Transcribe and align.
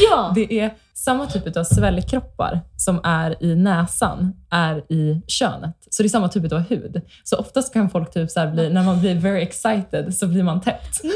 Ja! 0.10 0.32
Det 0.34 0.60
är 0.60 0.74
samma 0.94 1.26
typ 1.26 1.56
av 1.56 1.64
svällkroppar 1.64 2.60
som 2.76 3.00
är 3.04 3.44
i 3.44 3.54
näsan, 3.54 4.32
är 4.50 4.92
i 4.92 5.22
könet. 5.26 5.76
Så 5.90 6.02
det 6.02 6.06
är 6.06 6.10
samma 6.10 6.28
typ 6.28 6.52
av 6.52 6.58
hud. 6.58 7.00
Så 7.24 7.36
oftast 7.36 7.72
kan 7.72 7.90
folk 7.90 8.12
typ 8.12 8.30
så 8.30 8.40
här 8.40 8.46
bli, 8.50 8.70
när 8.72 8.82
man 8.82 9.00
blir 9.00 9.14
very 9.14 9.42
excited 9.42 10.14
så 10.14 10.26
blir 10.26 10.42
man 10.42 10.60
täppt. 10.60 11.00
Nej! 11.02 11.14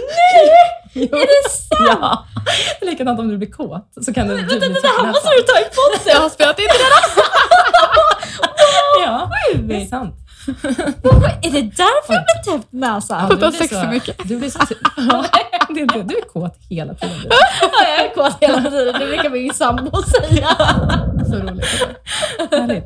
Är 0.95 1.11
det 1.11 1.51
sant? 1.51 1.81
Ja. 1.89 2.25
Likadant 2.81 3.21
om 3.21 3.29
du 3.29 3.37
blir 3.39 3.51
kåt 3.51 3.93
så 4.01 4.15
kan 4.15 4.29
du 4.29 4.37
typ 4.39 4.51
Vänta, 4.63 4.69
det 4.69 4.89
här 4.89 5.07
måste 5.07 5.29
du 5.29 5.43
ta 5.43 5.61
i 5.61 5.65
podden! 5.65 6.15
Jag 6.15 6.21
har 6.21 6.29
spelat 6.29 6.59
in 6.59 6.65
det 6.65 6.85
där. 6.85 7.25
Ja, 9.05 9.31
det 9.65 9.83
är 9.83 9.87
sant. 9.87 10.15
Är 11.43 11.51
det 11.51 11.63
därför 11.63 12.13
jag 12.15 12.25
blir 12.25 12.53
täppt 12.59 12.73
näsan? 12.73 13.21
Ja, 13.23 13.29
du 13.29 13.37
blir 13.37 13.51
sex 13.51 13.75
så- 13.75 13.81
för 13.81 13.89
mycket. 13.89 14.29
Du 14.29 14.37
blir 14.37 14.51
så... 14.51 14.59
Ja, 14.97 15.25
det 15.69 15.81
är 15.81 15.83
inte- 15.83 16.03
Du 16.03 16.17
är 16.17 16.23
kåt 16.33 16.57
hela 16.69 16.95
tiden. 16.95 17.17
Ja, 17.31 17.69
jag 17.99 18.05
är 18.11 18.15
kåt 18.15 18.37
hela 18.41 18.71
tiden. 18.71 18.95
Det 19.01 19.07
brukar 19.07 19.31
min 19.31 19.55
sambo 19.55 20.03
säga. 20.03 20.49
Så 21.27 21.37
roligt. 21.37 21.67
Härligt. 22.51 22.85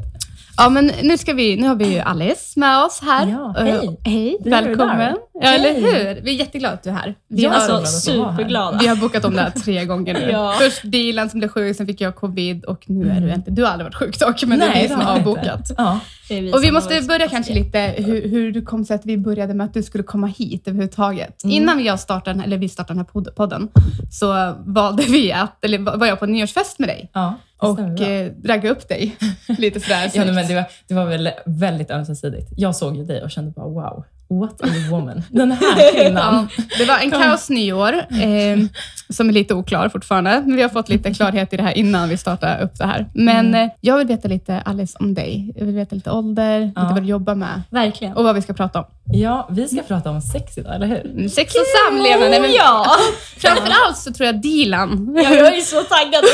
Ja, 0.58 0.68
men 0.68 0.90
nu, 1.02 1.18
ska 1.18 1.32
vi, 1.32 1.56
nu 1.56 1.68
har 1.68 1.74
vi 1.74 1.92
ju 1.92 1.98
Alice 1.98 2.60
med 2.60 2.84
oss 2.84 3.00
här. 3.02 3.26
Ja, 3.26 3.54
Eh, 3.58 3.64
hej. 3.64 3.98
hej, 4.04 4.36
Du 4.40 4.50
är 4.54 4.62
välkommen. 4.62 5.16
Ja, 5.40 5.48
eller 5.48 5.72
Hej. 5.72 5.82
hur? 5.82 6.20
Vi 6.22 6.30
är 6.34 6.38
jätteglada 6.38 6.74
att 6.74 6.82
du 6.82 6.90
är 6.90 6.94
här. 6.94 7.14
Vi, 7.28 7.42
Ja, 7.42 7.50
har, 7.50 7.60
så 7.60 7.72
Alltså 7.76 8.10
superglada. 8.12 8.78
vi 8.80 8.86
har 8.86 8.96
bokat 8.96 9.24
om 9.24 9.34
det 9.34 9.40
här 9.42 9.50
tre 9.50 9.84
gånger 9.84 10.14
nu. 10.14 10.20
Ja. 10.32 10.54
Först 10.60 10.80
Dilan 10.84 11.30
som 11.30 11.38
blev 11.38 11.48
sjuk, 11.48 11.76
sen 11.76 11.86
fick 11.86 12.00
jag 12.00 12.16
covid 12.16 12.64
och 12.64 12.84
nu 12.86 13.10
är 13.10 13.20
du 13.20 13.32
inte... 13.34 13.50
Du 13.50 13.62
har 13.64 13.70
aldrig 13.70 13.84
varit 13.86 13.94
sjuk 13.94 14.18
dock, 14.18 14.44
men 14.44 14.58
det 14.58 14.64
är 14.64 14.74
vi 14.74 14.82
det 14.82 14.88
som 14.88 15.00
har 15.00 15.16
avbokat. 15.18 15.70
Ja. 15.76 16.00
Är 16.30 16.42
vi 16.42 16.52
Och 16.52 16.64
vi 16.64 16.70
måste 16.72 17.02
börja 17.02 17.28
kanske 17.28 17.54
lite 17.54 17.94
hur, 17.98 18.28
hur 18.28 18.52
det 18.52 18.62
kom 18.62 18.84
sig 18.84 18.94
att 18.96 19.06
vi 19.06 19.18
började 19.18 19.54
med 19.54 19.64
att 19.64 19.74
du 19.74 19.82
skulle 19.82 20.04
komma 20.04 20.26
hit 20.26 20.68
överhuvudtaget. 20.68 21.44
Mm. 21.44 21.56
Innan 21.56 21.84
jag 21.84 22.00
startade, 22.00 22.42
eller 22.44 22.56
vi 22.58 22.68
startade 22.68 22.98
den 23.00 23.06
här 23.14 23.20
pod- 23.20 23.34
podden 23.34 23.68
så 24.10 24.54
valde 24.66 25.02
vi 25.02 25.32
att, 25.32 25.64
eller 25.64 25.78
var 25.98 26.06
jag 26.06 26.18
på 26.18 26.24
en 26.24 26.32
nyårsfest 26.32 26.78
med 26.78 26.88
dig 26.88 27.10
Ja, 27.14 27.34
och 27.58 28.00
eh, 28.00 28.32
draggade 28.32 28.68
upp 28.68 28.88
dig 28.88 29.16
lite 29.46 29.80
sådär 29.80 30.10
Ja, 30.14 30.24
men 30.24 30.48
det, 30.48 30.54
var, 30.54 30.64
det 30.88 30.94
var 30.94 31.06
väl 31.06 31.30
väldigt 31.46 31.90
ömsesidigt. 31.90 32.52
Jag 32.56 32.76
såg 32.76 32.96
ju 32.96 33.04
dig 33.04 33.22
och 33.22 33.30
kände 33.30 33.50
bara 33.50 33.68
wow, 33.68 34.04
what 34.28 34.62
a 34.62 34.66
woman. 34.90 35.22
Den 35.30 35.52
här 35.52 35.92
kvinnan. 35.92 36.48
Ja, 36.56 36.64
det 36.78 36.84
var 36.84 36.98
en 36.98 37.10
kaos 37.10 37.50
nyår 37.50 37.92
eh, 37.94 38.58
som 39.10 39.28
är 39.28 39.32
lite 39.32 39.54
oklar 39.54 39.88
fortfarande, 39.88 40.42
men 40.46 40.56
vi 40.56 40.62
har 40.62 40.68
fått 40.68 40.88
lite 40.88 41.14
klarhet 41.14 41.52
i 41.52 41.56
det 41.56 41.62
här 41.62 41.78
innan 41.78 42.08
vi 42.08 42.16
startade 42.16 42.64
upp 42.64 42.78
det 42.78 42.84
här. 42.86 43.06
Men 43.14 43.46
Mm. 43.48 43.64
eh, 43.66 43.70
jag 43.80 43.98
vill 43.98 44.06
veta 44.06 44.28
lite, 44.28 44.60
Alice, 44.64 44.96
om 45.00 45.14
dig. 45.14 45.52
Jag 45.56 45.66
vill 45.66 45.74
veta 45.74 45.94
lite 45.94 46.10
ålder, 46.10 46.60
Ja. 46.76 46.82
lite 46.82 46.94
vad 46.94 47.02
du 47.02 47.08
jobbar 47.08 47.34
med 47.34 47.62
Verkligen. 47.70 48.14
och 48.14 48.24
vad 48.24 48.34
vi 48.34 48.42
ska 48.42 48.52
prata 48.52 48.78
om. 48.78 48.84
Ja, 49.12 49.48
vi 49.50 49.68
ska 49.68 49.82
prata 49.82 50.10
om 50.10 50.20
sex 50.20 50.58
idag, 50.58 50.74
eller 50.74 50.86
hur? 50.86 51.28
Sex 51.28 51.54
och 51.54 51.60
samlevnad. 51.86 52.30
Nej, 52.30 52.40
men 52.40 52.52
Ja! 52.52 52.86
Framförallt 53.38 53.96
så 53.96 54.12
tror 54.12 54.26
jag 54.26 54.40
Dilan, 54.42 55.12
ja! 55.24 55.34
Jag 55.34 55.56
är 55.58 55.60
så 55.60 55.82
taggad. 55.82 56.24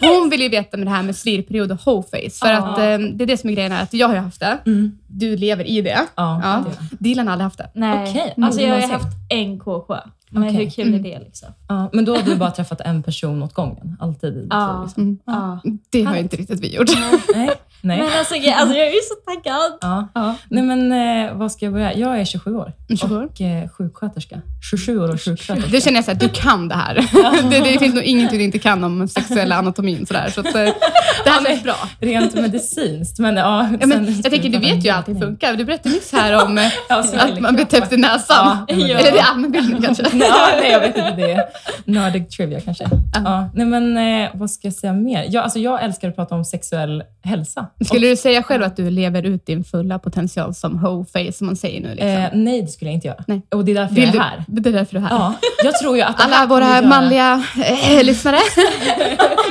hon 0.00 0.30
vill 0.30 0.40
ju 0.42 0.48
veta 0.48 0.76
med 0.76 0.86
det 0.86 0.90
här 0.90 1.02
med 1.02 1.16
slirperiod 1.16 1.72
och 1.72 1.78
hoeface. 1.84 2.38
För 2.42 2.50
Ja. 2.52 2.58
att 2.58 2.78
eh, 2.78 2.84
det 2.98 3.24
är 3.24 3.26
det 3.26 3.36
som 3.36 3.50
är 3.50 3.54
grejen 3.54 3.72
här, 3.72 3.82
att 3.82 3.94
jag 3.94 4.06
har 4.08 4.14
ju 4.14 4.20
haft 4.20 4.40
det. 4.40 4.58
Mm. 4.66 4.98
Du 5.12 5.36
lever 5.36 5.64
i 5.64 5.80
det. 5.82 6.00
Ja, 6.16 6.40
Ja. 6.42 6.64
det. 6.90 6.96
Dilan 7.04 7.26
har 7.26 7.32
aldrig 7.32 7.44
haft 7.44 7.58
det. 7.58 7.70
Nej, 7.74 8.08
Okej, 8.10 8.34
alltså 8.42 8.60
jag 8.60 8.74
har 8.74 8.80
ju 8.80 8.86
haft 8.86 9.06
en 9.28 9.58
KK. 9.58 9.94
Men 10.30 10.42
Okej. 10.42 10.54
hur 10.56 10.70
kul 10.70 10.94
är 10.94 10.98
det 10.98 11.18
liksom? 11.18 11.48
ja. 11.68 11.90
Men 11.92 12.04
då 12.04 12.16
har 12.16 12.22
du 12.22 12.36
bara 12.36 12.50
träffat 12.50 12.80
en 12.80 13.02
person 13.02 13.42
åt 13.42 13.54
gången? 13.54 13.96
Alltid 14.00 14.46
Ja. 14.50 14.82
Liksom. 14.84 15.02
Mm. 15.02 15.18
Ja. 15.26 15.60
Det 15.90 16.02
har 16.02 16.12
Härligt. 16.14 16.22
inte 16.22 16.36
riktigt 16.36 16.60
vi 16.60 16.74
gjort. 16.76 16.88
Nej. 17.34 17.50
Nej. 17.84 17.98
Men 17.98 18.18
alltså, 18.18 18.34
jag, 18.34 18.54
alltså 18.60 18.76
jag 18.76 18.86
är 18.86 18.90
ju 18.90 19.00
så 19.00 19.14
taggad. 19.14 19.72
Ja. 19.80 20.08
Ja. 20.14 20.34
Nej, 20.48 20.62
men 20.62 20.92
eh, 21.26 21.34
vad 21.34 21.52
ska 21.52 21.64
jag 21.66 21.72
börja? 21.72 21.94
Jag 21.94 22.20
är 22.20 22.24
27 22.24 22.56
år 22.56 22.72
27 23.00 23.16
år. 23.16 23.24
och 23.24 23.40
eh, 23.40 23.68
sjuksköterska. 23.68 24.40
27 24.70 24.98
år 25.00 25.08
och 25.12 25.20
sjuksköterska. 25.22 25.70
Det 25.70 25.80
känner 25.80 25.96
jag 25.96 26.04
såhär, 26.04 26.18
du 26.18 26.28
kan 26.28 26.68
det 26.68 26.74
här. 26.74 26.94
Det, 27.50 27.58
det 27.60 27.78
finns 27.78 27.94
nog 27.94 28.04
ingenting 28.04 28.38
du 28.38 28.44
inte 28.44 28.58
kan 28.58 28.84
om 28.84 29.08
sexuella 29.08 29.56
anatomin. 29.56 30.06
Sådär. 30.06 30.28
Så 30.34 30.40
att, 30.40 30.46
eh, 30.46 30.52
det 31.24 31.30
här 31.30 31.44
känns 31.44 31.62
bra. 31.62 31.74
Rent 32.00 32.34
medicinskt. 32.34 33.18
Men, 33.18 33.36
ja, 33.36 33.68
Ja, 33.80 33.86
men, 33.86 34.06
sen- 34.06 34.20
jag 34.22 34.32
tänker, 34.32 34.48
du 34.48 34.58
vet 34.58 34.84
ju 34.84 34.90
hur 34.90 34.96
allting 34.98 35.20
funkar. 35.20 35.54
Du 35.54 35.64
berättade 35.64 35.94
nyss 35.94 36.12
här 36.12 36.44
om 36.44 36.58
eh, 36.58 36.64
Ja, 36.88 36.96
att 37.18 37.40
man 37.40 37.54
blir 37.54 37.64
täppt 37.64 37.92
i 37.92 37.96
näsan. 37.96 38.64
Ja, 38.68 38.74
Eller 38.74 38.94
det 39.12 39.18
är 39.18 39.24
allmänbildning 39.30 39.82
kanske. 39.82 40.02
Nej, 40.12 40.28
ja, 40.32 40.48
nej, 40.60 40.70
jag 40.72 40.80
vet 40.80 40.96
inte. 40.96 41.12
Det 41.16 41.32
är 41.32 41.44
nördig 41.84 42.30
trivia 42.30 42.60
kanske. 42.60 42.84
Ja. 43.24 43.50
nej, 43.54 43.66
men 43.66 43.96
eh, 44.24 44.30
vad 44.34 44.50
ska 44.50 44.66
jag 44.66 44.74
säga 44.74 44.92
mer? 44.92 45.26
Jag, 45.30 45.44
alltså, 45.44 45.58
jag 45.58 45.82
älskar 45.82 46.08
att 46.08 46.16
prata 46.16 46.34
om 46.34 46.44
sexuell 46.44 47.02
hälsa. 47.24 47.66
Skulle 47.84 48.06
du 48.08 48.16
säga 48.16 48.42
själv 48.42 48.62
att 48.62 48.76
du 48.76 48.90
lever 48.90 49.22
ut 49.22 49.46
din 49.46 49.64
fulla 49.64 49.98
potential 49.98 50.54
som 50.54 50.78
hoe-face, 50.78 51.32
som 51.32 51.46
man 51.46 51.56
säger 51.56 51.80
nu? 51.80 51.88
Liksom? 51.88 52.08
Eh, 52.08 52.28
nej, 52.32 52.62
det 52.62 52.68
skulle 52.68 52.90
jag 52.90 52.94
inte 52.96 53.06
göra. 53.08 53.24
Nej. 53.26 53.42
Och 53.50 53.64
det 53.64 53.72
är 53.72 53.74
därför 53.74 53.94
Vill 53.94 54.04
jag 54.04 54.08
är 54.08 54.12
du, 54.12 54.18
här. 54.20 54.44
Det 54.48 54.68
är 54.68 54.72
därför 54.72 54.92
du 54.92 54.98
är 54.98 55.08
här. 55.08 55.16
Ja, 55.16 55.34
jag 55.64 55.74
tror 55.78 55.96
ju 55.96 56.02
att 56.02 56.20
Alla 56.24 56.46
våra 56.46 56.68
göra- 56.68 56.86
manliga 56.86 57.44
eh, 57.98 58.04
lyssnare. 58.04 58.38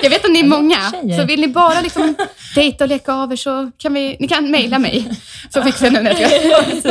jag 0.04 0.10
vet 0.10 0.26
att 0.26 0.32
ni 0.32 0.40
är 0.40 0.48
många, 0.48 0.76
tjejer. 0.92 1.20
så 1.20 1.26
vill 1.26 1.42
ni 1.42 1.48
bara 1.48 1.82
liksom 1.82 2.16
dejta 2.56 2.84
och 2.84 2.88
leka 2.90 3.14
av 3.14 3.32
er 3.32 3.36
så 3.36 3.72
kan 3.78 3.94
vi, 3.94 4.18
ni 4.20 4.28
kan 4.28 4.52
mejla 4.52 4.80
mig. 4.80 5.08
Så 5.50 5.62
fixar 5.62 5.86
jag 5.92 6.04
nu. 6.04 6.10
Precis. 6.14 6.86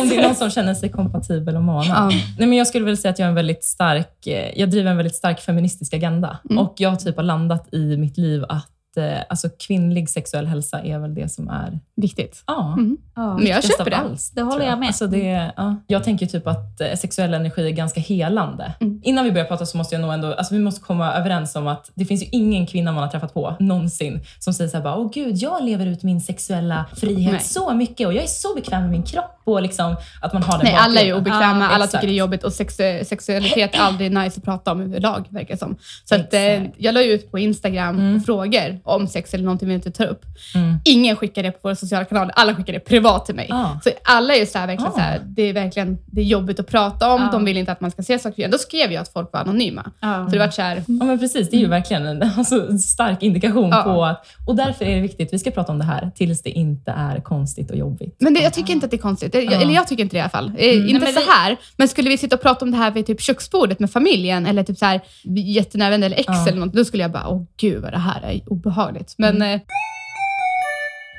Om 0.00 0.08
det 0.08 0.16
är 0.16 0.22
någon 0.22 0.34
som 0.34 0.50
känner 0.50 0.74
sig 0.74 0.88
kompatibel 0.88 1.56
och 1.56 1.62
manad. 1.62 1.86
Ja. 1.88 2.08
Nej, 2.38 2.48
men 2.48 2.52
jag 2.58 2.66
skulle 2.66 2.84
väl 2.84 2.96
säga 2.96 3.10
att 3.12 3.18
jag 3.18 3.26
är 3.26 3.28
en 3.30 3.34
väldigt 3.34 3.64
stark, 3.64 4.26
eh, 4.26 4.50
jag 4.60 4.70
driver 4.70 4.90
en 4.90 4.96
väldigt 4.96 5.16
stark 5.16 5.40
feministisk 5.40 5.94
agenda. 5.94 6.38
Mm. 6.50 6.58
Och 6.64 6.74
jag 6.76 7.00
typ 7.00 7.16
har 7.16 7.22
landat 7.24 7.74
i 7.74 7.96
mitt 7.96 8.18
liv 8.18 8.44
att 8.48 8.68
eh, 8.96 9.18
alltså, 9.28 9.48
kvinnlig 9.66 10.10
sexuell 10.10 10.46
hälsa 10.46 10.80
är 10.82 10.98
väl 10.98 11.14
det 11.14 11.28
som 11.28 11.48
är 11.48 11.78
Viktigt. 11.96 12.42
ja, 12.46 12.72
Mm. 12.78 12.96
Ja. 13.16 13.36
Men 13.36 13.46
jag 13.46 13.64
köper 13.64 13.90
det. 13.90 13.96
allt, 13.96 14.30
Det 14.34 14.42
håller 14.42 14.56
tror 14.58 14.70
jag 14.70 14.78
med. 14.78 14.86
Alltså 14.88 15.06
det, 15.06 15.52
ja. 15.56 15.76
Jag 15.86 16.04
tänker 16.04 16.26
typ 16.26 16.46
att 16.46 16.80
eh, 16.80 16.94
sexuell 16.96 17.34
energi 17.34 17.66
är 17.66 17.70
ganska 17.70 18.00
helande. 18.00 18.72
Mm. 18.80 19.00
Innan 19.04 19.24
vi 19.24 19.32
börjar 19.32 19.46
prata 19.46 19.66
så 19.66 19.76
måste 19.76 19.94
jag 19.94 20.02
nog 20.02 20.12
ändå, 20.12 20.34
alltså 20.34 20.54
vi 20.54 20.60
måste 20.60 20.80
komma 20.80 21.12
överens 21.14 21.56
om 21.56 21.66
att 21.66 21.90
det 21.94 22.04
finns 22.04 22.22
ju 22.22 22.26
ingen 22.32 22.66
kvinna 22.66 22.92
man 22.92 23.02
har 23.02 23.10
träffat 23.10 23.34
på 23.34 23.56
någonsin 23.60 24.20
som 24.38 24.52
säger 24.54 24.70
så 24.70 24.76
här 24.76 24.84
bara, 24.84 24.96
åh 24.96 25.10
gud, 25.14 25.36
jag 25.36 25.64
lever 25.64 25.86
ut 25.86 26.02
min 26.02 26.20
sexuella 26.20 26.84
frihet 26.96 27.32
Nej. 27.32 27.40
så 27.40 27.74
mycket 27.74 28.06
och 28.06 28.12
jag 28.14 28.22
är 28.22 28.28
så 28.28 28.54
bekväm 28.54 28.82
med 28.82 28.90
min 28.90 29.02
kropp 29.02 29.40
och 29.44 29.62
liksom 29.62 29.96
att 30.22 30.32
man 30.32 30.42
har 30.42 30.58
den 30.58 30.64
Nej, 30.64 30.74
alla 30.74 31.00
är 31.00 31.04
bakgrunden. 31.12 31.20
obekväma, 31.20 31.64
Ja, 31.64 31.70
alla 31.70 31.84
exakt. 31.84 31.92
tycker 31.92 32.06
det 32.06 32.14
är 32.14 32.18
jobbigt 32.18 32.44
och 32.44 32.52
sex, 32.52 32.76
sexualitet 33.08 33.74
är 33.74 33.78
aldrig 33.78 34.12
nice 34.12 34.38
att 34.38 34.44
prata 34.44 34.72
om 34.72 34.80
överlag, 34.80 35.26
verkar 35.30 35.54
det 35.54 35.58
som. 35.58 35.76
Så 36.04 36.14
att, 36.14 36.34
eh, 36.34 36.62
jag 36.76 36.94
la 36.94 37.02
ut 37.02 37.30
på 37.30 37.38
Instagram 37.38 37.98
Mm. 37.98 38.20
frågor 38.20 38.80
om 38.84 39.06
sex 39.06 39.34
eller 39.34 39.44
någonting 39.44 39.68
vi 39.68 39.74
inte 39.74 39.90
tar 39.90 40.06
upp. 40.06 40.22
Mm. 40.54 40.74
Ingen 40.84 41.16
skickar 41.16 41.42
det 41.42 41.50
på 41.50 41.58
våra 41.62 41.74
sociala 41.76 42.04
kanaler, 42.04 42.32
alla 42.36 42.54
skickar 42.54 42.72
det 42.72 42.80
privat 42.80 43.26
till 43.26 43.34
mig. 43.34 43.46
Ja. 43.48 43.80
Så 43.84 43.90
alla 44.04 44.34
är 44.36 44.46
så 44.46 44.58
här, 44.58 44.66
verkligen 44.66 44.92
Ah. 44.92 44.94
så 44.94 45.00
här, 45.00 45.20
det 45.26 45.42
är 45.42 45.52
verkligen 45.52 45.98
det 46.06 46.20
är 46.20 46.24
jobbigt 46.24 46.60
att 46.60 46.66
prata 46.66 47.12
om, 47.14 47.20
Ja. 47.22 47.28
de 47.32 47.44
vill 47.44 47.56
inte 47.56 47.72
att 47.72 47.80
man 47.80 47.90
ska 47.90 48.02
se 48.02 48.18
saker. 48.18 48.48
Då 48.48 48.58
skrev 48.58 48.92
jag 48.92 49.02
att 49.02 49.08
folk 49.08 49.32
var 49.32 49.40
anonyma. 49.40 49.90
Ja. 50.00 50.24
Så 50.26 50.30
det 50.32 50.38
var 50.38 50.48
så 50.48 50.62
här, 50.62 50.76
Ja 50.86 51.04
men 51.04 51.18
precis, 51.18 51.50
det 51.50 51.56
är 51.56 51.60
ju 51.60 51.66
verkligen 51.68 52.06
en 52.06 52.22
alltså, 52.36 52.78
stark 52.78 53.22
indikation 53.22 53.68
Ja. 53.70 53.82
på 53.82 54.04
att, 54.04 54.26
och 54.46 54.56
därför 54.56 54.84
är 54.84 54.94
det 54.94 55.00
viktigt, 55.02 55.32
vi 55.32 55.38
ska 55.38 55.50
prata 55.50 55.72
om 55.72 55.78
det 55.78 55.84
här 55.84 56.10
tills 56.14 56.42
det 56.42 56.50
inte 56.50 56.90
är 56.90 57.20
konstigt 57.20 57.70
och 57.70 57.76
jobbigt. 57.76 58.16
men 58.20 58.34
det, 58.34 58.40
jag 58.40 58.52
tycker 58.52 58.72
inte 58.72 58.84
att 58.84 58.90
det 58.90 58.96
är 58.96 58.98
konstigt. 58.98 59.34
Jag, 59.34 59.44
Ja. 59.44 59.50
Eller 59.60 59.74
jag 59.74 59.86
tycker 59.88 60.02
inte 60.02 60.16
det 60.16 60.18
i 60.18 60.22
alla 60.22 60.30
fall. 60.30 60.52
Eh, 60.58 60.74
Mm. 60.74 60.88
Inte 60.88 61.04
Nej, 61.04 61.12
så 61.14 61.30
här, 61.30 61.56
men 61.76 61.88
skulle 61.88 62.10
vi 62.10 62.18
sitta 62.18 62.36
och 62.36 62.42
prata 62.42 62.64
om 62.64 62.70
det 62.70 62.76
här 62.76 62.90
vid 62.90 63.06
typ 63.06 63.20
köksbordet 63.20 63.78
med 63.80 63.90
familjen 63.90 64.46
eller 64.46 64.62
typ 64.62 64.78
så 64.78 64.84
här 64.84 65.00
jättenära 65.36 65.90
vänner 65.90 66.06
eller 66.06 66.16
ex 66.18 66.28
eller 66.48 66.58
något, 66.60 66.72
då 66.72 66.84
skulle 66.84 67.02
jag 67.02 67.10
bara, 67.12 67.28
åh 67.28 67.42
gud 67.60 67.82
vad 67.82 67.92
det 67.92 67.98
här 67.98 68.22
är 68.22 68.40
obehagligt. 68.46 68.73
Men, 69.18 69.36
Mm. 69.36 69.54
eh, 69.54 69.60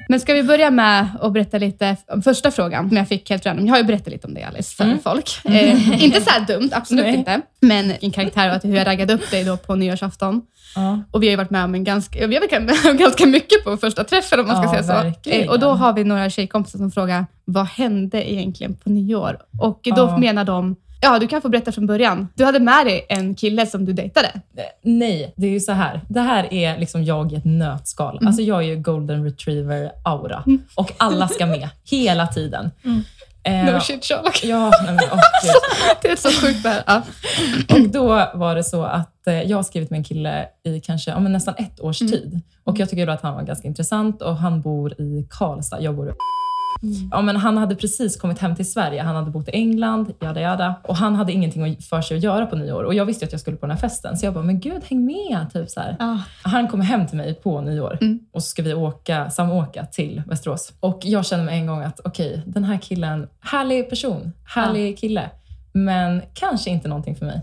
men 0.10 0.20
ska 0.20 0.34
vi 0.34 0.44
börja 0.44 0.72
med 0.72 1.08
att 1.22 1.34
berätta 1.34 1.58
lite 1.58 1.98
om 2.08 2.22
första 2.22 2.52
frågan 2.52 2.88
som 2.90 2.98
jag 2.98 3.08
fick 3.08 3.30
helt 3.30 3.46
random. 3.46 3.66
Jag 3.68 3.74
har 3.74 3.78
ju 3.78 3.84
berättat 3.84 4.08
lite 4.14 4.28
om 4.28 4.34
det 4.34 4.44
Alice, 4.44 4.76
för 4.76 4.84
Mm. 4.84 5.00
folk. 5.00 5.30
Eh, 5.46 6.04
inte 6.04 6.22
så 6.22 6.30
här 6.30 6.46
dumt, 6.46 6.70
absolut 6.74 7.06
Nej. 7.06 7.16
inte. 7.16 7.42
Men 7.62 7.94
din 8.02 8.12
karaktär 8.12 8.56
och 8.56 8.64
hur 8.64 8.76
jag 8.76 8.88
raggade 8.88 9.14
upp 9.14 9.32
dig 9.32 9.44
då 9.44 9.58
på 9.58 9.76
nyårsafton. 9.76 10.42
Ja. 10.76 11.00
Och 11.12 11.24
vi 11.24 11.28
har 11.28 11.32
ju 11.32 11.38
varit 11.38 11.50
med 11.50 11.64
om 11.64 11.76
en 11.76 11.84
ganska, 11.84 12.28
vi 12.28 12.36
har 12.36 12.42
varit 12.42 12.52
med 12.86 12.92
om 12.92 12.98
ganska 13.04 13.26
mycket 13.26 13.64
på 13.64 13.78
första 13.78 14.04
träffen 14.04 14.40
om 14.40 14.48
man 14.48 14.56
ska 14.56 14.66
Ja, 14.66 14.84
säga 14.84 14.84
så. 14.84 15.04
verkligen. 15.04 15.50
Och 15.50 15.60
då 15.60 15.70
har 15.72 15.94
vi 15.94 16.04
några 16.04 16.30
tjejkompisar 16.30 16.80
som 16.80 16.92
frågar, 16.92 17.26
vad 17.46 17.66
hände 17.66 18.32
egentligen 18.34 18.76
på 18.76 18.90
nyår? 18.90 19.38
Och 19.62 19.80
då 19.84 19.92
Ja. 19.98 20.18
menar 20.18 20.44
de, 20.44 20.76
ja 21.06 21.20
du 21.20 21.28
kan 21.28 21.42
få 21.42 21.50
berätta 21.50 21.72
från 21.72 21.88
början. 21.88 22.28
Du 22.36 22.46
hade 22.46 22.60
med 22.60 22.86
dig 22.86 23.06
en 23.10 23.36
kille 23.36 23.66
som 23.66 23.86
du 23.86 23.94
dejtade. 23.94 24.28
Eh, 24.58 24.64
Nej, 24.82 25.34
det 25.38 25.48
är 25.48 25.52
ju 25.52 25.60
så 25.60 25.72
här. 25.72 26.02
Det 26.10 26.22
här 26.22 26.54
är 26.54 26.78
liksom 26.78 27.04
jag 27.04 27.32
i 27.32 27.36
ett 27.36 27.46
nötskal. 27.46 28.18
Mm. 28.18 28.28
Alltså 28.28 28.42
jag 28.42 28.58
är 28.64 28.68
ju 28.68 28.76
golden 28.76 29.26
retriever-aura 29.30 30.44
och 30.76 30.92
alla 30.98 31.28
ska 31.28 31.46
med 31.46 31.70
hela 31.92 32.28
tiden. 32.28 32.72
Mm. 32.86 33.04
Eh, 33.44 33.74
No 33.74 33.80
shit 33.80 34.06
Sherlock. 34.06 34.42
Ja, 34.44 34.72
nej 34.84 34.94
men, 34.94 34.98
gud. 34.98 35.20
Det 36.02 36.08
är 36.12 36.16
så 36.16 36.30
sjukt 36.32 36.64
det 36.64 36.70
här. 36.70 36.84
Ja. 36.88 37.02
Och 37.76 37.90
då 37.90 38.08
var 38.34 38.56
det 38.56 38.64
så 38.64 38.84
att 38.84 39.28
eh, 39.28 39.42
jag 39.42 39.58
har 39.58 39.64
skrivit 39.64 39.90
med 39.90 39.98
en 39.98 40.04
kille 40.04 40.46
i 40.64 40.80
kanske 40.80 41.12
ja, 41.12 41.20
nästan 41.20 41.54
ett 41.58 41.80
års 41.80 42.02
Mm. 42.02 42.12
tid. 42.14 42.42
Och 42.64 42.80
jag 42.80 42.90
tycker 42.90 43.06
då 43.06 43.12
att 43.12 43.22
han 43.22 43.34
var 43.36 43.44
ganska 43.44 43.68
intressant 43.68 44.22
och 44.22 44.36
han 44.38 44.62
bor 44.62 45.02
i 45.02 45.28
Karlstad. 45.30 45.82
Jag 45.82 45.96
bor 45.96 46.08
i 46.10 46.12
Ja, 47.12 47.22
men 47.22 47.36
han 47.36 47.58
hade 47.58 47.76
precis 47.76 48.18
kommit 48.18 48.40
hem 48.40 48.56
till 48.56 48.72
Sverige. 48.72 49.02
Han 49.02 49.16
hade 49.16 49.32
bott 49.32 49.48
i 49.48 49.52
England, 49.52 50.14
jada 50.22 50.42
jada. 50.42 50.76
Och 50.84 50.96
han 50.96 51.16
hade 51.16 51.32
ingenting 51.34 51.78
för 51.82 52.02
sig 52.02 52.18
att 52.18 52.24
göra 52.24 52.46
på 52.46 52.56
nyår. 52.56 52.84
Och 52.84 52.94
jag 52.94 53.06
visste 53.06 53.26
att 53.26 53.32
jag 53.32 53.42
skulle 53.42 53.58
på 53.58 53.66
den 53.66 53.76
här 53.76 53.82
festen. 53.82 54.18
Så 54.18 54.26
jag 54.26 54.34
bara, 54.34 54.44
men 54.44 54.60
gud, 54.60 54.82
häng 54.90 55.06
med. 55.06 55.46
Typ 55.54 55.70
så 55.70 55.80
här. 55.80 55.96
Ja. 56.00 56.22
Han 56.44 56.68
kommer 56.68 56.84
hem 56.84 57.08
till 57.08 57.18
mig 57.18 57.34
på 57.34 57.62
nyår 57.62 57.98
Mm. 58.02 58.20
och 58.32 58.44
så 58.44 58.48
ska 58.50 58.64
vi 58.64 58.74
åka, 58.74 59.30
samåka 59.30 59.86
till 59.86 60.22
Västerås. 60.28 60.74
Och 60.80 61.00
jag 61.04 61.26
känner 61.26 61.44
med 61.44 61.54
en 61.54 61.68
gång 61.68 61.82
att 61.84 62.00
okej, 62.06 62.44
den 62.46 62.64
här 62.64 62.78
killen, 62.78 63.28
härlig 63.42 63.90
person, 63.90 64.32
härlig 64.56 64.98
kille. 65.00 65.30
Men 65.74 66.22
kanske 66.34 66.70
inte 66.70 66.88
någonting 66.88 67.16
för 67.16 67.26
mig. 67.26 67.42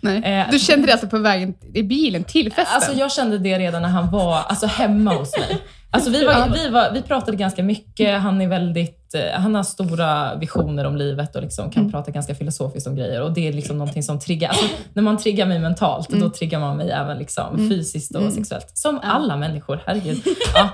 Nej. 0.00 0.22
Eh, 0.40 0.50
Du 0.50 0.58
kände 0.58 0.86
det 0.86 0.92
alltså 0.92 1.06
på 1.06 1.18
vägen 1.18 1.54
i 1.74 1.82
bilen 1.82 2.24
till 2.24 2.52
festen? 2.52 2.74
Alltså 2.74 2.92
jag 2.92 3.12
kände 3.12 3.38
det 3.38 3.58
redan 3.58 3.82
när 3.82 3.88
han 3.88 4.10
var 4.10 4.34
alltså, 4.46 4.66
hemma 4.66 5.14
hos 5.14 5.38
mig. 5.38 5.58
Alltså 5.94 6.10
vi, 6.10 6.24
var, 6.24 6.48
vi, 6.54 6.68
var, 6.68 6.90
vi 6.92 7.02
pratade 7.02 7.36
ganska 7.36 7.62
mycket. 7.62 8.20
Han 8.20 8.40
är 8.40 8.48
väldigt, 8.48 9.14
eh, 9.14 9.40
han 9.40 9.54
har 9.54 9.62
stora 9.62 10.34
visioner 10.34 10.84
om 10.84 10.96
livet 10.96 11.36
och 11.36 11.42
liksom 11.42 11.70
kan 11.70 11.90
prata 11.92 12.10
ganska 12.10 12.34
filosofiskt 12.34 12.86
om 12.86 12.96
grejer. 12.96 13.22
Och 13.22 13.32
Det 13.32 13.48
är 13.48 13.52
liksom 13.52 13.78
någonting 13.78 14.02
som 14.02 14.20
triggar. 14.20 14.48
Alltså, 14.48 14.66
när 14.92 15.02
man 15.02 15.18
triggar 15.18 15.46
mig 15.46 15.58
mentalt, 15.58 16.08
då 16.08 16.30
triggar 16.30 16.60
man 16.60 16.76
mig 16.76 16.90
även 16.90 17.18
liksom 17.18 17.68
fysiskt 17.70 18.14
och 18.14 18.32
sexuellt. 18.32 18.70
Som 18.74 19.00
alla 19.02 19.36
människor, 19.36 19.82
herregud. 19.86 20.22
Ja. 20.54 20.68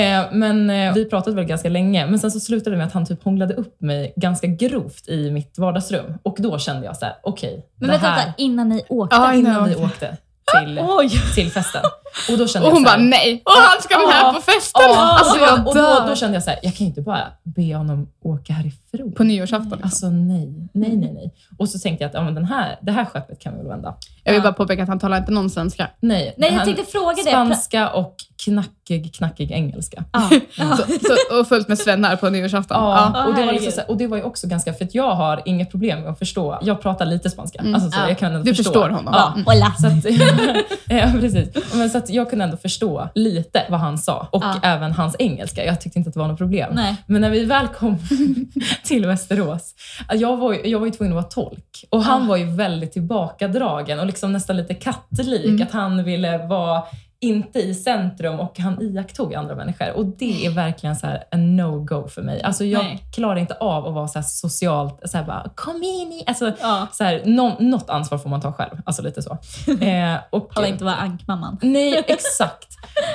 Eh, 0.00 0.24
men 0.32 0.70
eh, 0.70 0.94
vi 0.94 1.04
pratade 1.04 1.36
väl 1.36 1.44
ganska 1.44 1.68
länge. 1.68 2.06
Men 2.06 2.18
sen 2.18 2.30
så 2.30 2.40
slutade 2.40 2.70
det 2.70 2.78
med 2.78 2.86
att 2.86 2.92
han 2.92 3.06
typ 3.06 3.24
hånglade 3.24 3.54
upp 3.54 3.80
mig 3.80 4.12
ganska 4.16 4.46
grovt 4.46 5.08
i 5.08 5.30
mitt 5.30 5.58
vardagsrum. 5.58 6.18
Och 6.22 6.36
då 6.38 6.58
kände 6.58 6.86
jag 6.86 6.96
så 6.96 7.04
här: 7.04 7.14
okej, 7.22 7.66
Men 7.78 7.88
det 7.88 7.92
vänta, 7.92 8.06
här... 8.06 8.24
vänta, 8.24 8.34
innan 8.42 8.68
ni 8.68 8.84
åkte. 8.88 9.16
Ja, 9.16 9.34
innan 9.34 9.52
innan 9.52 9.68
vi 9.68 9.76
åkte 9.76 10.16
till, 10.60 11.20
till 11.34 11.50
festen. 11.52 11.82
Och 12.30 12.38
då 12.38 12.46
kände 12.48 12.68
och 12.68 12.74
hon 12.74 12.82
jag 12.82 12.92
så 12.92 12.96
bara 12.96 13.02
här, 13.02 13.08
nej, 13.08 13.42
och 13.44 13.52
han 13.52 13.82
ska 13.82 13.98
med 13.98 14.08
här 14.08 14.32
på 14.32 14.40
festen! 14.40 14.82
Alltså, 14.96 15.34
och, 15.40 15.48
jag 15.48 15.64
då, 15.64 15.68
och 15.70 15.74
då, 15.74 16.04
då 16.08 16.16
kände 16.16 16.36
jag 16.36 16.42
så 16.42 16.50
här, 16.50 16.58
jag 16.62 16.76
kan 16.76 16.86
inte 16.86 17.00
bara 17.02 17.32
be 17.42 17.74
honom 17.76 18.08
åka 18.22 18.52
härifrån. 18.52 19.12
På 19.12 19.24
nyårsafton. 19.24 19.70
Liksom. 19.70 19.84
Alltså 19.84 20.06
nej, 20.10 20.68
nej, 20.72 20.96
nej, 20.96 21.12
nej. 21.14 21.34
Och 21.58 21.68
så 21.68 21.78
tänkte 21.78 22.04
jag 22.04 22.08
att 22.08 22.14
ja, 22.14 22.22
men 22.24 22.34
den 22.34 22.44
här, 22.44 22.78
det 22.82 22.92
här 22.92 23.04
skeppet 23.04 23.38
kan 23.40 23.52
vi 23.52 23.58
väl 23.58 23.68
vända. 23.68 23.94
jag 24.24 24.32
vill 24.32 24.42
bara 24.42 24.52
påpeka 24.52 24.82
att 24.82 24.88
han 24.88 24.98
talar 24.98 25.18
inte 25.18 25.32
någon 25.32 25.50
svenska. 25.50 25.90
Nej, 26.00 26.34
Nej, 26.36 26.50
jag 26.50 26.56
han- 26.56 26.66
tänkte 26.66 26.84
fråga 26.84 27.12
det. 27.16 27.22
Spanska 27.30 27.90
och 27.90 28.14
knackig, 28.44 29.14
knackig 29.14 29.50
engelska. 29.50 30.04
Ja. 30.12 30.30
Så, 30.76 30.76
så, 30.76 31.40
och 31.40 31.48
fullt 31.48 31.68
med 31.68 31.78
svennar 31.78 32.16
på 32.16 32.30
nyårsafton. 32.30 32.76
Ja, 32.84 33.10
Ja. 33.14 33.26
och, 33.26 33.34
det 33.34 33.44
var 33.46 33.52
liksom 33.52 33.72
så 33.72 33.80
och 33.88 33.96
det 33.96 34.06
var 34.06 34.16
ju 34.16 34.22
också 34.22 34.46
ganska, 34.48 34.72
för 34.74 34.84
att 34.84 34.94
jag 34.94 35.14
har 35.14 35.42
inget 35.44 35.70
problem 35.70 36.00
med 36.00 36.10
att 36.10 36.18
förstå. 36.18 36.58
Jag 36.62 36.82
pratar 36.82 37.06
lite 37.06 37.30
spanska. 37.30 37.58
Alltså, 37.74 37.90
så 37.90 37.98
Ja. 38.00 38.08
jag 38.08 38.18
kan 38.18 38.32
ändå 38.32 38.44
Du 38.44 38.54
förstå. 38.54 38.62
förstår 38.72 38.88
honom. 38.88 39.14
Ja. 39.16 39.32
Mm. 39.34 39.46
Hola. 39.46 39.72
Så 39.80 39.86
att, 39.86 40.04
ja, 40.88 41.20
precis. 41.20 41.74
Men 41.74 41.90
så 41.90 41.98
att 41.98 42.10
jag 42.10 42.30
kunde 42.30 42.44
ändå 42.44 42.56
förstå 42.56 43.08
lite 43.14 43.62
vad 43.70 43.80
han 43.80 43.98
sa 43.98 44.28
och 44.30 44.44
även 44.62 44.92
hans 44.92 45.16
engelska. 45.18 45.64
Jag 45.64 45.80
tyckte 45.80 45.98
inte 45.98 46.08
att 46.08 46.14
det 46.14 46.20
var 46.20 46.28
något 46.28 46.38
problem. 46.38 46.72
Nej. 46.74 46.96
Men 47.06 47.20
när 47.20 47.30
vi 47.30 47.44
väl 47.44 47.68
kom 47.68 47.98
till 48.84 49.06
Västerås, 49.06 49.74
jag 50.12 50.36
var, 50.36 50.52
ju- 50.52 50.66
jag 50.70 50.78
var 50.78 50.86
ju 50.86 50.92
tvungen 50.92 51.18
att 51.18 51.22
vara 51.36 51.44
tolk 51.48 51.84
och 51.90 52.02
han 52.04 52.22
Ah. 52.22 52.26
var 52.26 52.36
ju 52.36 52.44
väldigt 52.44 52.92
tillbakadragen 52.92 54.00
och 54.00 54.06
liksom 54.06 54.32
nästan 54.32 54.56
lite 54.56 54.74
kattlik. 54.74 55.60
Att 55.60 55.72
han 55.72 56.04
ville 56.04 56.46
vara 56.46 56.82
inte 57.22 57.58
i 57.58 57.74
centrum 57.74 58.40
och 58.40 58.58
han 58.58 58.82
iakttog 58.82 59.34
andra 59.34 59.54
människor. 59.54 59.92
Och 59.92 60.06
det 60.06 60.46
är 60.46 60.50
verkligen 60.50 60.96
så 60.96 61.06
här 61.06 61.24
en 61.30 61.56
no-go 61.60 62.08
för 62.08 62.22
mig. 62.22 62.42
Alltså 62.42 62.64
jag 62.64 62.84
Nej. 62.84 63.04
klarar 63.14 63.36
inte 63.36 63.54
av 63.54 63.86
att 63.86 63.94
vara 63.94 64.08
så 64.08 64.18
här 64.18 64.26
socialt, 64.26 65.00
så 65.04 65.16
här 65.18 65.24
bara 65.24 65.50
kom 65.54 65.76
in 65.82 66.12
i... 66.12 66.24
Alltså, 66.26 66.52
Ja. 66.60 66.86
så 66.92 67.04
här, 67.04 67.22
nå, 67.24 67.56
något 67.60 67.90
ansvar 67.90 68.18
får 68.18 68.30
man 68.30 68.40
ta 68.40 68.52
själv. 68.52 68.80
Alltså 68.86 69.02
lite 69.02 69.22
så. 69.22 69.38
Eh, 69.82 70.16
och, 70.30 70.50
Palla 70.54 70.66
inte 70.66 70.84
vara 70.84 70.94
ankmamman. 70.94 71.58
Nej, 71.62 72.04
exakt. 72.08 72.68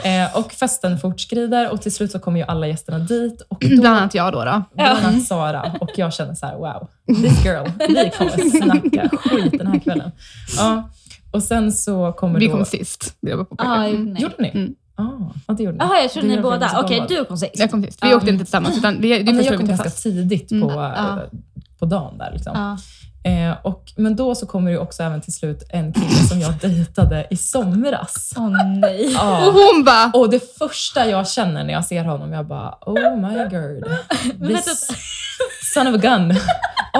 Eh, 0.04 0.38
och 0.38 0.52
festen 0.52 1.00
fortskrider 1.00 1.72
och 1.72 1.82
till 1.82 1.94
slut 1.94 2.12
så 2.12 2.20
kommer 2.20 2.40
ju 2.40 2.46
alla 2.46 2.68
gästerna 2.68 3.00
dit. 3.00 3.42
Och 3.42 3.58
då, 3.62 3.68
Bland 3.82 3.98
annat 3.98 4.16
jag 4.16 4.34
då. 4.34 4.46
då. 4.46 4.64
bland 4.74 5.06
annat 5.06 5.24
Sara. 5.26 5.72
Och 5.80 5.90
jag 5.96 6.14
känner 6.14 6.34
så 6.34 6.46
här: 6.46 6.56
wow, 6.58 6.88
this 7.08 7.46
girl, 7.46 7.66
vi 7.88 8.12
kommer 8.18 8.50
snacka 8.64 9.18
skit 9.18 9.58
den 9.58 9.68
här 9.68 9.80
kvällen. 9.80 10.12
Ja. 10.58 10.90
Och 11.38 11.44
sen 11.44 11.72
så 11.72 12.12
kommer 12.12 12.40
Vi 12.40 12.48
då... 12.48 12.54
kom 12.54 12.66
sist, 12.66 13.14
vill 13.22 13.30
jag 13.30 13.40
bara 13.40 13.46
påpeka. 13.46 13.70
Ah, 13.70 13.78
nej. 13.88 14.16
Gjorde 14.22 14.36
ni? 14.40 14.50
Mm. 14.50 14.76
Ah, 14.96 15.04
ja, 15.48 15.54
det 15.54 15.64
gjorde 15.64 15.78
ni. 15.78 15.84
Jaha, 15.84 16.02
jag 16.02 16.12
trodde 16.12 16.28
Det 16.28 16.36
ni 16.36 16.42
båda. 16.42 16.80
Okej, 16.84 16.98
bara- 17.00 17.08
du 17.08 17.26
kom 17.26 17.38
sist. 17.38 17.52
Jag 17.56 17.72
kom 17.72 17.84
sist. 17.84 18.00
Vi 18.04 18.10
Ja. 18.10 18.16
åkte 18.18 18.30
inte 18.30 18.46
tillsammans, 18.46 18.78
utan 18.78 19.02
det, 19.02 19.08
det 19.24 19.32
Ja, 19.32 19.42
jag 19.42 19.52
vi 19.52 19.58
kom 19.58 19.68
ganska 19.68 19.90
tidigt 19.90 20.50
på, 20.50 20.56
Mm. 20.56 20.70
Ja. 20.78 21.20
på 21.80 21.86
dagen 21.86 22.18
där. 22.18 22.32
Liksom. 22.34 22.52
Ja. 22.56 22.78
Eh, 23.32 23.56
och, 23.64 23.84
men 23.98 24.16
då 24.16 24.36
så 24.36 24.46
kommer 24.46 24.72
det 24.72 24.78
också 24.78 25.04
även 25.04 25.22
till 25.22 25.34
slut 25.34 25.64
en 25.70 25.94
kille 25.94 26.08
som 26.30 26.40
jag 26.40 26.54
dejtade 26.62 27.28
i 27.30 27.38
somras. 27.38 28.34
Åh 28.38 28.50
nej. 28.80 29.12
Ja. 29.14 29.48
Och 29.48 29.54
hon 29.54 29.84
bara, 29.84 30.12
Och 30.14 30.30
det 30.30 30.58
första 30.58 31.10
jag 31.10 31.28
känner 31.30 31.64
när 31.64 31.74
jag 31.74 31.86
ser 31.86 32.04
honom, 32.04 32.34
jag 32.34 32.46
bara 32.48 32.76
oh 32.86 33.16
my 33.18 33.38
god. 33.38 33.84
This 34.50 34.88
son 35.74 35.88
of 35.88 35.96
a 35.96 35.98
gun. 35.98 36.36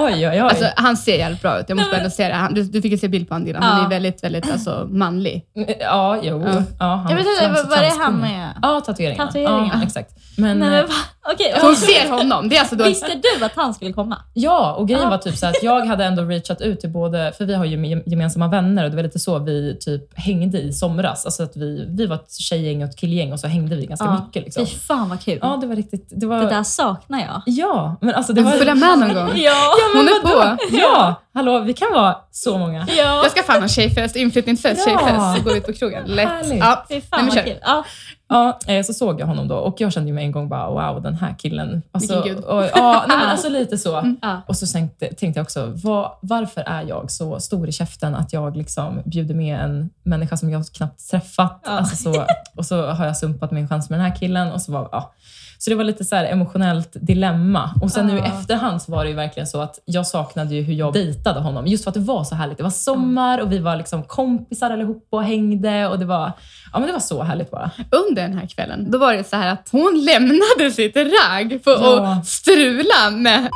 Oj, 0.04 0.12
oj, 0.14 0.26
oj. 0.28 0.38
alltså, 0.38 0.64
han 0.76 0.96
ser 0.96 1.18
jävligt 1.18 1.42
bra 1.42 1.60
ut. 1.60 1.64
Jag 1.68 1.76
måste 1.76 1.96
ändå 1.96 2.10
säga 2.10 2.28
det. 2.28 2.34
Han, 2.34 2.54
du, 2.54 2.62
du 2.62 2.82
fick 2.82 2.92
ju 2.92 2.98
se 2.98 3.08
bild 3.08 3.28
på 3.28 3.34
honom 3.34 3.46
Dilan. 3.46 3.62
Han 3.62 3.78
Ja. 3.80 3.84
är 3.86 3.90
väldigt, 3.90 4.24
väldigt 4.24 4.52
alltså, 4.52 4.86
manlig. 4.90 5.44
ja, 5.80 6.18
jo. 6.22 6.42
Ja. 6.46 6.62
Ja. 6.78 6.84
han 6.94 7.10
Jag 7.10 7.16
vet 7.16 7.26
är 7.42 7.48
inte, 7.48 7.62
vad 7.70 7.78
det 7.78 7.92
han 8.00 8.14
med? 8.16 8.48
Ja, 8.62 8.80
tatueringarna. 8.80 9.26
Tatueringarna. 9.26 9.70
Ja, 9.74 9.82
exakt. 9.86 10.10
Men, 10.36 10.58
Nej, 10.58 10.68
eh, 10.68 10.72
men 10.74 10.86
va? 10.86 10.94
Okej, 11.32 11.54
Så 11.60 11.66
hon 11.66 11.76
ser 11.76 12.08
honom. 12.10 12.48
Det 12.48 12.56
är 12.56 12.60
alltså 12.60 12.76
då, 12.76 12.84
Visste 12.84 13.20
du 13.38 13.44
att 13.44 13.52
han 13.56 13.74
skulle 13.74 13.92
komma? 13.92 14.16
Ja, 14.34 14.72
och 14.72 14.88
grejen 14.88 15.02
Ja. 15.04 15.10
var 15.10 15.18
typ 15.18 15.36
så 15.36 15.46
att 15.46 15.62
jag 15.62 15.86
hade 15.86 16.04
ändå 16.04 16.22
reachat 16.22 16.60
ut 16.60 16.80
till 16.80 16.90
både, 16.90 17.32
för 17.38 17.44
vi 17.44 17.54
har 17.54 17.64
ju 17.64 17.76
gem- 17.76 18.02
gemensamma 18.06 18.48
vänner 18.48 18.84
och 18.84 18.90
det 18.90 18.96
var 18.96 19.02
lite 19.02 19.18
så 19.18 19.38
vi 19.38 19.76
typ 19.80 20.18
hängde 20.18 20.58
i 20.60 20.72
somras. 20.72 21.24
Alltså 21.24 21.42
att 21.42 21.56
vi, 21.56 21.84
vi 21.88 22.06
var 22.06 22.16
ett 22.16 22.32
tjejgäng 22.40 22.82
och 22.82 22.88
ett 22.88 22.96
killgäng 22.96 23.32
och 23.32 23.40
så 23.40 23.46
hängde 23.46 23.76
vi 23.76 23.86
ganska 23.86 24.04
Ja. 24.06 24.22
mycket. 24.24 24.44
Liksom. 24.44 24.66
Fy 24.66 24.72
fan 24.78 25.08
vad 25.08 25.20
kul. 25.20 25.38
Ja, 25.42 25.58
det 25.60 25.66
var 25.66 25.76
riktigt... 25.76 26.08
Det, 26.10 26.26
var, 26.26 26.38
Det 26.40 26.48
där 26.48 26.62
saknar 26.62 27.18
jag. 27.20 27.42
Ja, 27.46 27.96
men 28.00 28.14
alltså 28.14 28.32
det 28.32 28.40
du 28.40 28.44
var... 28.44 28.52
följa 28.52 28.74
med 28.74 28.98
någon 28.98 29.14
gång. 29.14 29.30
Ja. 29.34 29.54
Hon 29.94 30.06
är 30.08 30.20
på. 30.22 30.56
Ja, 30.76 31.14
hallå, 31.34 31.58
vi 31.60 31.74
kan 31.74 31.92
vara 31.92 32.16
så 32.30 32.58
många. 32.58 32.86
ja. 32.88 32.94
Jag 33.22 33.30
ska 33.30 33.42
fan 33.42 33.60
ha 33.60 33.68
tjejfest, 33.68 34.16
inflyttningsfest, 34.16 34.82
Ja. 34.86 34.98
tjejfest, 34.98 35.36
så 35.36 35.42
går 35.44 35.50
vi 35.52 35.58
ut 35.58 35.66
på 35.66 35.72
krogen. 35.72 36.04
Lätt. 36.06 36.28
Ja. 36.58 36.84
Nej, 36.90 37.00
fan 37.00 37.30
kul. 37.30 37.54
Ja. 37.62 37.84
Ja, 38.30 38.58
eh, 38.66 38.82
så 38.84 38.92
såg 38.92 39.20
jag 39.20 39.26
honom 39.26 39.48
då 39.48 39.56
och 39.56 39.80
jag 39.80 39.92
kände 39.92 40.08
ju 40.08 40.14
med 40.14 40.24
en 40.24 40.32
gång 40.32 40.48
bara 40.48 40.70
wow, 40.92 41.02
den 41.02 41.14
här 41.14 41.34
killen. 41.38 41.82
Alltså, 41.92 42.14
Vilken 42.14 42.34
gud. 42.34 42.44
och, 42.44 42.64
ja, 42.64 43.04
nej, 43.08 43.18
men 43.18 43.28
alltså 43.30 43.48
lite 43.48 43.78
så. 43.78 44.16
Ja. 44.22 44.40
Och 44.46 44.56
så 44.56 44.66
tänkte, 44.66 45.06
tänkte 45.14 45.38
jag 45.40 45.44
också, 45.44 45.72
vad, 45.74 46.10
varför 46.20 46.60
är 46.60 46.82
jag 46.82 47.10
så 47.10 47.40
stor 47.40 47.68
i 47.68 47.72
käften 47.72 48.14
att 48.14 48.32
jag 48.32 48.56
liksom 48.56 49.02
bjuder 49.04 49.34
med 49.34 49.60
en 49.60 49.90
människa 50.02 50.36
som 50.36 50.50
jag 50.50 50.64
knappt 50.74 51.10
träffat? 51.10 51.60
Ja. 51.64 51.70
Alltså 51.70 51.96
så, 51.96 52.26
och 52.56 52.66
så 52.66 52.86
har 52.86 53.06
jag 53.06 53.16
sumpat 53.16 53.50
min 53.50 53.68
chans 53.68 53.90
med 53.90 53.98
den 54.00 54.06
här 54.10 54.16
killen. 54.16 54.52
Och 54.52 54.62
så, 54.62 54.72
var, 54.72 54.88
ja. 54.92 55.12
Så 55.58 55.70
det 55.70 55.76
var 55.76 55.84
lite 55.84 56.04
så 56.04 56.16
emotionellt 56.16 56.90
dilemma. 56.92 57.70
Och 57.82 57.90
sen 57.90 58.06
nu 58.06 58.16
i 58.16 58.18
Ja. 58.18 58.24
efterhand 58.26 58.82
så 58.82 58.92
var 58.92 59.04
det 59.04 59.10
ju 59.10 59.16
verkligen 59.16 59.46
så 59.46 59.60
att 59.60 59.78
jag 59.84 60.06
saknade 60.06 60.54
ju 60.54 60.62
hur 60.62 60.74
jag 60.74 60.92
dejtade 60.92 61.40
honom. 61.40 61.66
Just 61.66 61.84
för 61.84 61.90
att 61.90 61.94
det 61.94 62.00
var 62.00 62.24
så 62.24 62.34
härligt. 62.34 62.56
Det 62.56 62.62
var 62.62 62.70
sommar 62.70 63.38
och 63.40 63.52
vi 63.52 63.58
var 63.58 63.76
liksom 63.76 64.02
kompisar 64.02 64.70
allihopa 64.70 65.16
och 65.16 65.24
hängde. 65.24 65.88
Och 65.88 65.98
det 65.98 66.04
var, 66.04 66.32
ja, 66.72 66.78
men 66.78 66.86
det 66.86 66.92
var 66.92 67.00
så 67.00 67.22
härligt 67.22 67.50
bara. 67.50 67.70
Under 68.08 68.22
den 68.22 68.38
här 68.38 68.46
kvällen, 68.46 68.90
då 68.90 68.98
var 68.98 69.12
det 69.14 69.28
så 69.28 69.36
här 69.36 69.52
att 69.52 69.68
hon 69.72 70.04
lämnade 70.04 70.70
sitt 70.74 70.96
ragg 70.96 71.60
för 71.64 71.70
Ja. 71.70 72.12
att 72.12 72.26
strula 72.26 73.10
med... 73.10 73.50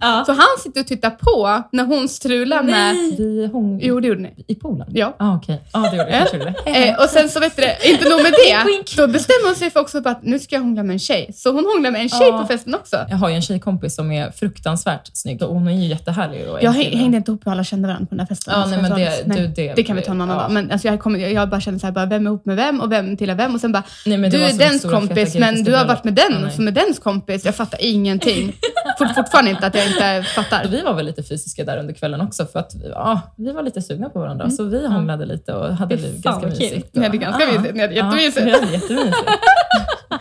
Ja. 0.00 0.24
Så 0.26 0.32
han 0.32 0.46
sitter 0.62 0.80
och 0.80 0.86
tittar 0.86 1.10
på 1.10 1.62
när 1.72 1.84
hon 1.84 2.08
strular 2.08 2.62
med... 2.62 2.94
Vi 2.94 3.50
Jo, 3.80 4.00
det 4.00 4.08
gjorde 4.08 4.20
ni. 4.20 4.44
I 4.46 4.54
Polen? 4.54 4.86
Ja. 4.92 5.16
Ah, 5.18 5.36
okej. 5.36 5.62
Ja, 5.72 5.78
det 5.78 5.96
gjorde 5.96 6.10
jag. 6.10 6.18
Kanske 6.18 6.36
gjorde 6.36 6.54
det. 6.64 6.88
Eh, 6.88 7.02
och 7.02 7.08
sen 7.08 7.28
så 7.28 7.40
vet 7.40 7.56
du 7.56 7.62
det, 7.62 7.76
inte 7.90 8.08
nog 8.08 8.22
med 8.22 8.32
det, 8.32 8.96
då 8.96 9.06
bestämmer 9.06 9.46
hon 9.46 9.54
sig 9.56 9.70
för 9.70 9.80
också 9.80 10.02
på 10.02 10.08
att 10.08 10.22
nu 10.22 10.38
ska 10.38 10.54
jag 10.54 10.62
hångla 10.62 10.82
med 10.82 10.92
en 10.94 10.98
tjej. 10.98 11.30
Så 11.34 11.52
hon 11.52 11.64
hånglar 11.74 11.90
med 11.90 12.00
en 12.00 12.08
tjej 12.08 12.28
Ja. 12.28 12.38
på 12.38 12.46
festen 12.46 12.74
också. 12.74 12.96
Jag 13.10 13.16
har 13.16 13.28
ju 13.28 13.34
en 13.34 13.42
tjejkompis 13.42 13.94
som 13.94 14.12
är 14.12 14.30
fruktansvärt 14.30 15.10
snygg 15.12 15.42
och 15.42 15.54
hon 15.54 15.68
är 15.68 15.72
ju 15.72 15.86
jättehärlig. 15.86 16.48
Och 16.50 16.62
Jag 16.62 16.72
hängde 16.72 17.16
inte 17.16 17.30
ihop 17.30 17.46
hur 17.46 17.52
alla 17.52 17.64
kände 17.64 17.88
varandra 17.88 18.06
på 18.06 18.14
den 18.14 18.20
här 18.20 18.26
festen. 18.26 18.54
Så 18.54 18.70
nej, 18.70 18.82
men 18.82 18.90
jag 18.90 19.00
det, 19.00 19.22
nej, 19.26 19.40
du, 19.40 19.46
det, 19.46 19.74
det 19.74 19.82
kan 19.82 19.96
vi 19.96 20.02
ta 20.02 20.12
en 20.12 20.20
annan 20.20 20.36
ja. 20.36 20.42
dag. 20.42 20.52
Men 20.52 20.70
alltså, 20.70 20.88
jag, 20.88 21.00
kommer, 21.00 21.18
jag 21.18 21.48
bara 21.48 21.60
kände 21.60 21.80
så 21.80 21.86
här, 21.86 21.92
bara, 21.92 22.06
vem 22.06 22.26
är 22.26 22.30
ihop 22.30 22.46
med 22.46 22.56
vem 22.56 22.80
och 22.80 22.92
vem 22.92 23.16
tillhör 23.16 23.36
vem? 23.36 23.54
Och 23.54 23.60
sen 23.60 23.72
bara, 23.72 23.82
Nej, 24.06 24.18
men 24.18 24.30
det 24.30 24.36
du 24.36 24.44
är 24.44 24.52
dens 24.58 24.82
kompis, 24.82 25.34
men 25.34 25.64
du 25.64 25.74
har 25.74 25.84
varit 25.84 26.04
med 26.04 26.14
den 26.14 26.50
som 26.52 26.68
är 26.68 26.72
dens 26.72 26.98
kompis. 26.98 27.44
Jag 27.44 27.54
fattar 27.54 27.78
ingenting. 27.82 28.52
Fort, 28.98 29.14
fortfarande 29.14 29.50
inte 29.50 29.66
att 29.66 29.74
jag 29.74 29.87
inte 29.88 30.22
fattar. 30.34 30.64
Vi 30.68 30.80
var 30.82 30.94
väl 30.94 31.06
lite 31.06 31.22
fysiska 31.22 31.64
där 31.64 31.78
under 31.78 31.94
kvällen 31.94 32.20
också 32.20 32.46
för 32.46 32.58
att 32.58 32.72
ja, 32.90 33.20
vi 33.36 33.52
var 33.52 33.62
lite 33.62 33.82
sugna 33.82 34.08
på 34.08 34.18
varandra. 34.18 34.50
Så 34.50 34.64
vi 34.64 34.86
hånglade 34.86 35.26
lite 35.26 35.52
och 35.54 35.76
hade 35.76 35.96
det 35.96 36.22
ganska 36.22 36.46
mysigt. 36.46 36.94
Ni 36.94 37.02
hade 37.02 37.16
ganska 37.18 37.46
mysigt, 37.46 37.74
ni 37.74 37.80
hade 37.80 37.94
jättemysigt. 37.94 38.36
Ja, 38.36 38.44
vi 38.44 38.50
hade 38.52 38.72
jättemysigt. 38.72 39.16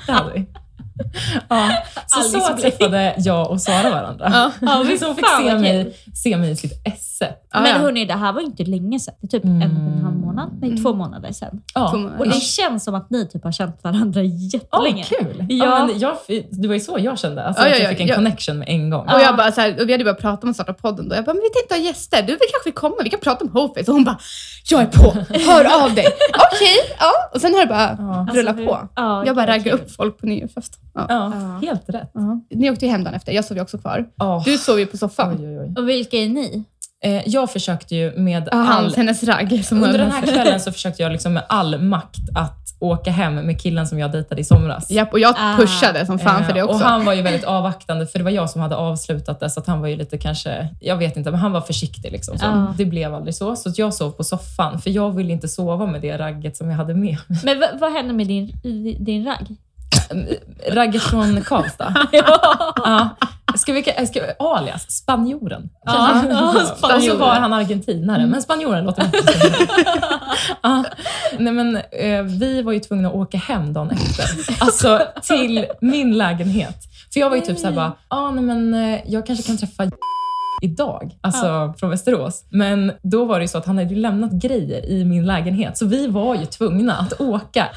Det 0.08 0.12
hade 0.12 0.34
vi. 0.36 0.46
Ja, 1.50 1.70
så, 2.08 2.22
så 2.30 2.38
Alice 2.38 2.54
blev- 2.54 2.72
träffade 2.72 3.14
jag 3.18 3.52
och 3.52 3.62
Sara 3.62 3.90
varandra. 3.90 4.30
Ja. 4.34 4.52
Ja, 4.62 4.84
fy 4.90 4.98
så 4.98 5.06
hon 5.06 5.16
fick 5.16 5.26
se 5.42 5.56
mig, 5.56 5.94
se 6.24 6.38
mig 6.38 6.52
i 6.52 6.56
sitt 6.56 6.82
esse. 6.88 7.30
Ja, 7.54 7.62
Men 7.62 7.70
ja. 7.72 7.78
hörni, 7.78 8.06
det 8.06 8.14
här 8.14 8.34
var 8.34 8.42
inte 8.42 8.64
länge 8.64 9.00
sedan. 9.00 9.14
Det 9.22 9.28
är 9.28 9.40
typ 9.40 9.46
en 9.46 9.62
och 9.62 9.62
en 9.98 10.04
halv 10.04 10.16
månad. 10.18 10.50
Nej, 10.62 10.78
två 10.78 10.94
månader 10.94 11.32
sedan. 11.32 11.62
Ja. 11.74 11.98
Och 12.20 12.28
det 12.28 12.42
känns 12.42 12.84
som 12.84 12.96
att 12.96 13.10
ni 13.10 13.28
typ 13.28 13.44
har 13.44 13.52
känt 13.52 13.84
varandra 13.84 14.22
jättelänge. 14.24 15.04
kul! 15.04 15.46
Ja. 15.50 15.66
Ja. 15.66 15.86
men 15.86 16.00
jag, 16.00 16.18
det 16.52 16.68
var 16.68 16.74
ju 16.76 16.80
så 16.80 16.98
jag 17.00 17.20
kände. 17.20 17.44
Alltså, 17.44 17.64
att 17.64 17.70
jag 17.70 17.80
ja, 17.82 17.90
fick 17.90 18.00
en 18.00 18.08
ja. 18.08 18.16
connection 18.16 18.60
med 18.60 18.70
en 18.70 18.90
gång. 18.90 19.06
Och, 19.10 19.22
jag 19.22 19.36
bara, 19.38 19.52
så 19.52 19.62
här, 19.62 19.82
och 19.82 19.88
vi 19.88 19.92
hade 19.92 20.04
bara 20.04 20.14
pratat 20.14 20.44
om 20.44 20.50
att 20.50 20.56
starta 20.56 20.74
podden 20.74 21.10
då. 21.10 21.16
Jag 21.16 21.26
bara, 21.26 21.34
men 21.34 21.44
vi 21.44 21.50
tänkte 21.60 21.76
ha 21.76 21.82
gäster. 21.82 22.22
Du 22.22 22.28
vill 22.28 22.40
kanske 22.54 22.72
komma? 22.72 22.96
Vi 23.04 23.10
kan 23.10 23.20
prata 23.20 23.46
om 23.46 23.52
Hoface. 23.52 23.92
Och 23.92 23.94
hon 23.94 24.04
bara, 24.04 24.18
jag 24.70 24.82
är 24.82 24.86
på. 24.86 25.12
Hör 25.52 25.84
av 25.84 25.96
dig. 25.96 26.06
Okej, 26.54 26.76
ja. 27.00 27.12
Och 27.34 27.42
sen 27.42 27.54
har 27.54 27.62
det 27.62 27.68
bara 27.68 27.96
Ja. 28.00 28.28
rullat 28.34 28.56
Alltså, 28.58 28.66
på. 28.74 28.88
Ja, 28.96 29.26
Jag 29.26 29.36
bara 29.36 29.48
raggar 29.48 29.74
upp 29.74 29.92
folk 29.96 30.18
på 30.20 30.26
nyårsfest. 30.26 30.80
Ja. 30.94 31.06
Ja, 31.10 31.32
helt 31.68 31.90
rätt. 31.90 32.12
Ja. 32.14 32.42
Ni 32.50 32.72
åkte 32.72 32.86
ju 32.86 32.92
hem 32.92 33.04
dagen 33.04 33.14
efter. 33.14 33.32
Jag 33.32 33.46
sov 33.46 33.58
ju 33.58 33.64
också 33.64 33.78
kvar. 33.78 34.06
Oh. 34.20 34.44
Du 34.44 34.58
sov 34.58 34.80
ju 34.80 34.86
på 34.86 34.98
soffan. 34.98 35.38
Oj, 35.40 35.48
oj, 35.48 35.60
oj. 35.60 35.74
Och 35.78 35.90
vilka 35.90 36.18
är 36.18 36.30
ni? 36.30 36.64
Eh, 37.04 37.22
jag 37.30 37.52
försökte 37.52 37.96
ju 37.96 38.18
med 38.18 38.44
Ja, 38.52 38.58
all... 38.58 38.66
hans, 38.84 38.96
hennes 38.96 39.24
ragg. 39.24 39.66
Som 39.66 39.84
Under 39.84 39.98
den 40.00 40.12
här 40.12 40.22
kvällen 40.22 40.60
så 40.60 40.72
försökte 40.72 41.04
jag 41.04 41.12
liksom 41.12 41.34
med 41.34 41.44
all 41.50 41.82
makt 41.82 42.20
att 42.36 42.64
åka 42.80 43.12
hem 43.12 43.36
med 43.36 43.62
killen 43.62 43.88
som 43.88 44.00
jag 44.00 44.12
dejtade 44.12 44.42
i 44.42 44.44
somras. 44.44 44.92
Japp, 44.92 45.14
och 45.14 45.20
jag 45.20 45.36
Ah. 45.38 45.56
pushade 45.58 46.06
som 46.06 46.20
fan 46.20 46.46
för 46.46 46.54
det 46.54 46.60
Eh, 46.60 46.66
också. 46.66 46.76
Och 46.76 46.82
han 46.90 47.06
var 47.06 47.14
ju 47.14 47.22
väldigt 47.22 47.44
avvaktande, 47.44 48.08
för 48.08 48.20
det 48.20 48.24
var 48.24 48.32
jag 48.32 48.50
som 48.50 48.62
hade 48.62 48.76
avslutat 48.76 49.40
det, 49.40 49.50
så 49.50 49.60
att 49.60 49.68
han 49.68 49.82
var 49.82 49.88
ju 49.88 49.96
lite 49.96 50.18
kanske, 50.18 50.68
jag 50.82 50.98
vet 50.98 51.18
inte, 51.18 51.32
men 51.32 51.40
han 51.40 51.52
var 51.52 51.62
försiktig. 51.62 52.12
Liksom, 52.12 52.38
så. 52.38 52.46
Ja. 52.46 52.74
Det 52.78 52.86
blev 52.86 53.14
aldrig 53.16 53.36
så. 53.36 53.56
Så 53.56 53.70
att 53.70 53.78
jag 53.78 53.94
sov 53.94 54.12
på 54.12 54.24
soffan, 54.24 54.80
för 54.82 54.90
jag 54.90 55.12
ville 55.16 55.34
inte 55.34 55.48
sova 55.48 55.86
med 55.86 56.02
det 56.02 56.18
ragget 56.18 56.58
som 56.58 56.70
jag 56.70 56.78
hade 56.78 56.94
med 56.94 57.18
mig. 57.28 57.40
Men 57.44 57.60
vad, 57.60 57.70
vad 57.80 57.92
hände 57.92 58.14
med 58.14 58.28
din, 58.28 58.52
din 59.00 59.26
ragg? 59.26 59.56
Ragget 60.70 61.02
från 61.02 61.42
Karlstad. 61.42 61.94
ja. 62.12 63.10
Ska 63.56 63.74
vi, 63.74 63.84
ska, 63.84 64.22
alias, 64.40 64.92
spanjoren. 64.92 65.70
Ja, 65.86 66.24
ja, 66.30 66.48
Och 66.50 66.68
så 66.68 66.76
spanjoren. 66.76 67.20
var 67.20 67.36
han 67.36 67.54
argentinare, 67.54 68.26
men 68.28 68.42
spanjoren 68.42 68.86
låter 68.86 69.08
bättre. 69.08 69.68
ja. 70.62 70.84
Nej, 71.40 71.54
men, 71.54 71.76
eh, 71.76 72.24
vi 72.24 72.62
var 72.62 72.72
ju 72.72 72.80
tvungna 72.80 73.08
att 73.10 73.16
åka 73.16 73.38
hem 73.38 73.74
dagen 73.74 73.90
efter. 73.90 74.26
Alltså 74.64 75.02
till 75.24 75.66
min 75.82 76.18
lägenhet. 76.18 76.78
För 77.14 77.20
jag 77.20 77.30
var 77.30 77.36
ju 77.36 77.42
typ 77.42 77.60
såhär 77.60 77.74
bara, 77.74 77.94
ah, 78.08 78.32
nej, 78.32 78.44
men, 78.44 78.74
eh, 78.74 79.00
jag 79.06 79.26
kanske 79.28 79.44
kan 79.48 79.58
träffa 79.58 79.84
idag, 80.64 81.18
alltså 81.22 81.74
från 81.80 81.90
Västerås. 81.90 82.44
Men 82.50 82.92
då 83.04 83.26
var 83.26 83.40
det 83.40 83.44
ju 83.44 83.48
så 83.48 83.58
att 83.58 83.66
han 83.66 83.78
hade 83.78 83.96
lämnat 83.96 84.32
grejer 84.32 84.86
i 84.86 85.06
min 85.06 85.26
lägenhet, 85.26 85.78
så 85.78 85.86
vi 85.86 86.08
var 86.08 86.36
ju 86.36 86.46
tvungna 86.46 86.94
att 86.98 87.22
åka. 87.22 87.68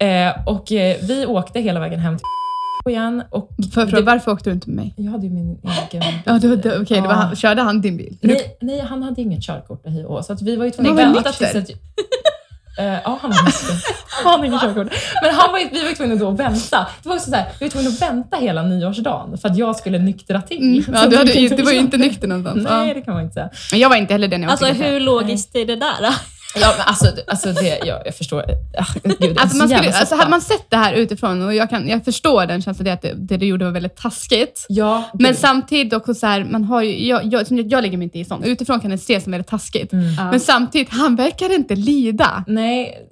Eh, 0.00 0.32
och 0.46 0.72
eh, 0.72 0.96
vi 1.02 1.26
åkte 1.26 1.60
hela 1.60 1.80
vägen 1.80 2.00
hem 2.00 2.16
till 2.16 2.24
igen. 2.92 3.22
Och 3.30 3.50
För, 3.74 3.86
för, 3.86 3.96
det- 3.96 4.02
varför 4.02 4.32
åkte 4.32 4.50
du 4.50 4.54
inte 4.54 4.68
med 4.70 4.76
mig? 4.76 4.94
jag 4.96 5.10
hade 5.12 5.26
ju 5.26 5.32
min 5.32 5.58
egen 5.90 6.00
bil. 6.00 6.18
Ja, 6.24 6.32
det, 6.32 6.56
det, 6.56 6.78
okej, 6.80 6.96
det 7.00 7.08
var 7.08 7.14
Ja. 7.14 7.20
han, 7.20 7.36
körde 7.36 7.62
han 7.62 7.80
din 7.80 7.96
bil? 7.96 8.16
Nej, 8.20 8.56
nej, 8.60 8.80
han 8.80 9.02
hade 9.02 9.20
inget 9.22 9.42
körkort 9.42 9.86
i 9.86 9.90
HO, 10.02 10.22
så 10.22 10.32
att 10.32 10.42
vi 10.42 10.56
var 10.56 10.64
ju 10.64 10.70
tvungna 10.70 10.92
att 10.92 10.98
vänta 11.16 11.32
tills... 11.32 11.54
Att, 11.54 11.70
Eh, 12.78 12.84
ja, 12.86 13.18
han 13.22 13.30
var 13.30 13.44
nykter. 13.44 13.74
Han 14.24 14.32
hade 14.32 14.46
inget 14.46 14.60
körkort. 14.60 14.92
Men 15.22 15.34
han 15.34 15.52
var, 15.52 15.58
vi 15.72 15.82
var 15.82 15.88
ju 15.88 15.94
tvungna 15.94 16.14
då 16.14 16.28
att 16.28 16.38
vänta. 16.40 16.86
Det 17.02 17.08
var 17.08 17.16
också 17.16 17.30
så 17.30 17.36
här, 17.36 17.46
vi 17.60 17.64
var 17.66 17.70
tvungna 17.70 17.90
att 17.90 18.02
vänta 18.02 18.36
hela 18.36 18.62
nyårsdagen 18.62 19.38
för 19.38 19.48
att 19.48 19.56
jag 19.56 19.76
skulle 19.76 19.98
nyktra 19.98 20.42
till. 20.42 20.58
Mm. 20.58 20.84
Ja, 20.94 21.06
du, 21.08 21.16
hade, 21.16 21.32
det 21.32 21.56
du 21.56 21.62
var 21.62 21.72
ju 21.72 21.78
inte 21.78 21.96
nykter 21.96 22.28
någonstans. 22.28 22.66
Nej, 22.70 22.94
det 22.94 23.00
kan 23.02 23.14
man 23.14 23.22
inte 23.22 23.34
säga. 23.34 23.50
Men 23.70 23.80
jag 23.80 23.88
var 23.88 23.96
inte 23.96 24.14
heller 24.14 24.28
den 24.28 24.42
jag 24.42 24.50
Alltså 24.50 24.66
hur 24.66 25.00
logiskt 25.00 25.56
är 25.56 25.66
det 25.66 25.76
där? 25.76 26.14
Ja, 26.54 26.74
men 26.78 26.86
alltså, 26.86 27.06
alltså 27.26 27.52
det, 27.52 27.78
jag, 27.86 28.02
jag 28.04 28.14
förstår. 28.14 28.44
Ah, 28.78 28.84
Gud, 29.04 29.16
det 29.20 29.26
är 29.26 29.40
Alltså, 29.40 29.48
så 29.48 29.56
man 29.56 29.68
skulle, 29.68 29.92
alltså, 29.92 30.14
hade 30.14 30.30
man 30.30 30.40
sett 30.40 30.70
det 30.70 30.76
här 30.76 30.92
utifrån, 30.92 31.42
och 31.42 31.54
jag, 31.54 31.70
kan, 31.70 31.88
jag 31.88 32.04
förstår 32.04 32.46
den 32.46 32.62
känslan, 32.62 32.84
det 32.84 32.92
att 32.92 33.02
det, 33.02 33.14
det 33.14 33.36
du 33.36 33.46
gjorde 33.46 33.64
var 33.64 33.72
väldigt 33.72 33.96
taskigt. 33.96 34.66
Ja, 34.68 35.10
Men 35.12 35.34
samtidigt 35.34 35.92
också 35.92 36.14
så 36.14 36.26
här, 36.26 36.44
man 36.44 36.64
har 36.64 36.82
ju, 36.82 37.06
jag, 37.06 37.24
jag, 37.24 37.44
jag, 37.50 37.72
jag 37.72 37.82
lägger 37.82 37.98
mig 37.98 38.04
inte 38.04 38.18
i 38.18 38.24
sånt. 38.24 38.46
Utifrån 38.46 38.80
kan 38.80 38.90
det 38.90 38.94
ses 38.94 39.24
som 39.24 39.30
väldigt 39.30 39.50
taskigt. 39.50 39.92
Mm. 39.92 40.14
Men 40.14 40.40
samtidigt, 40.40 40.88
han 40.90 41.16
verkar 41.16 41.54
inte 41.54 41.74
lida. 41.74 42.44
Nej, 42.46 43.09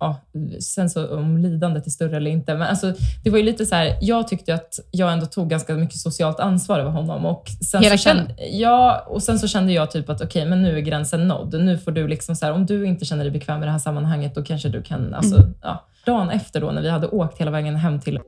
ja, 0.00 0.16
sen 0.60 0.90
så 0.90 1.16
om 1.16 1.38
lidandet 1.38 1.86
är 1.86 1.90
större 1.90 2.16
eller 2.16 2.30
inte. 2.30 2.54
Men 2.54 2.68
alltså, 2.68 2.94
det 3.24 3.30
var 3.30 3.38
ju 3.38 3.44
lite 3.44 3.66
så 3.66 3.74
här, 3.74 3.98
jag 4.00 4.28
tyckte 4.28 4.54
att 4.54 4.78
jag 4.90 5.12
ändå 5.12 5.26
tog 5.26 5.50
ganska 5.50 5.74
mycket 5.74 5.96
socialt 5.96 6.40
ansvar 6.40 6.78
över 6.78 6.90
honom. 6.90 7.26
Och 7.26 7.48
sen 7.70 7.82
Hela 7.82 7.96
så 7.98 8.02
kände, 8.02 8.34
Ja, 8.50 9.06
och 9.08 9.22
sen 9.22 9.38
så 9.38 9.48
kände 9.48 9.72
jag 9.72 9.90
typ 9.90 10.08
att 10.08 10.20
okej, 10.20 10.46
men 10.46 10.62
nu 10.62 10.76
är 10.76 10.80
gränsen 10.80 11.28
nådd. 11.28 11.64
Nu 11.64 11.78
får 11.78 11.92
du 11.92 12.08
liksom 12.08 12.36
så 12.36 12.46
här, 12.46 12.52
om 12.52 12.66
du 12.66 12.86
inte 12.86 13.04
känner 13.04 13.24
dig 13.24 13.32
bekväm 13.32 13.62
i 13.62 13.66
det 13.66 13.72
här 13.72 13.78
sammanhanget, 13.78 14.34
då 14.34 14.42
kanske 14.42 14.68
du 14.68 14.82
kan, 14.82 15.14
alltså, 15.14 15.42
ja. 15.62 15.86
Dagen 16.06 16.30
efter 16.30 16.60
då, 16.60 16.70
när 16.70 16.82
vi 16.82 16.88
hade 16.88 17.06
åkt 17.06 17.38
hela 17.40 17.50
vägen 17.50 17.76
hem 17.76 18.00
till 18.00 18.18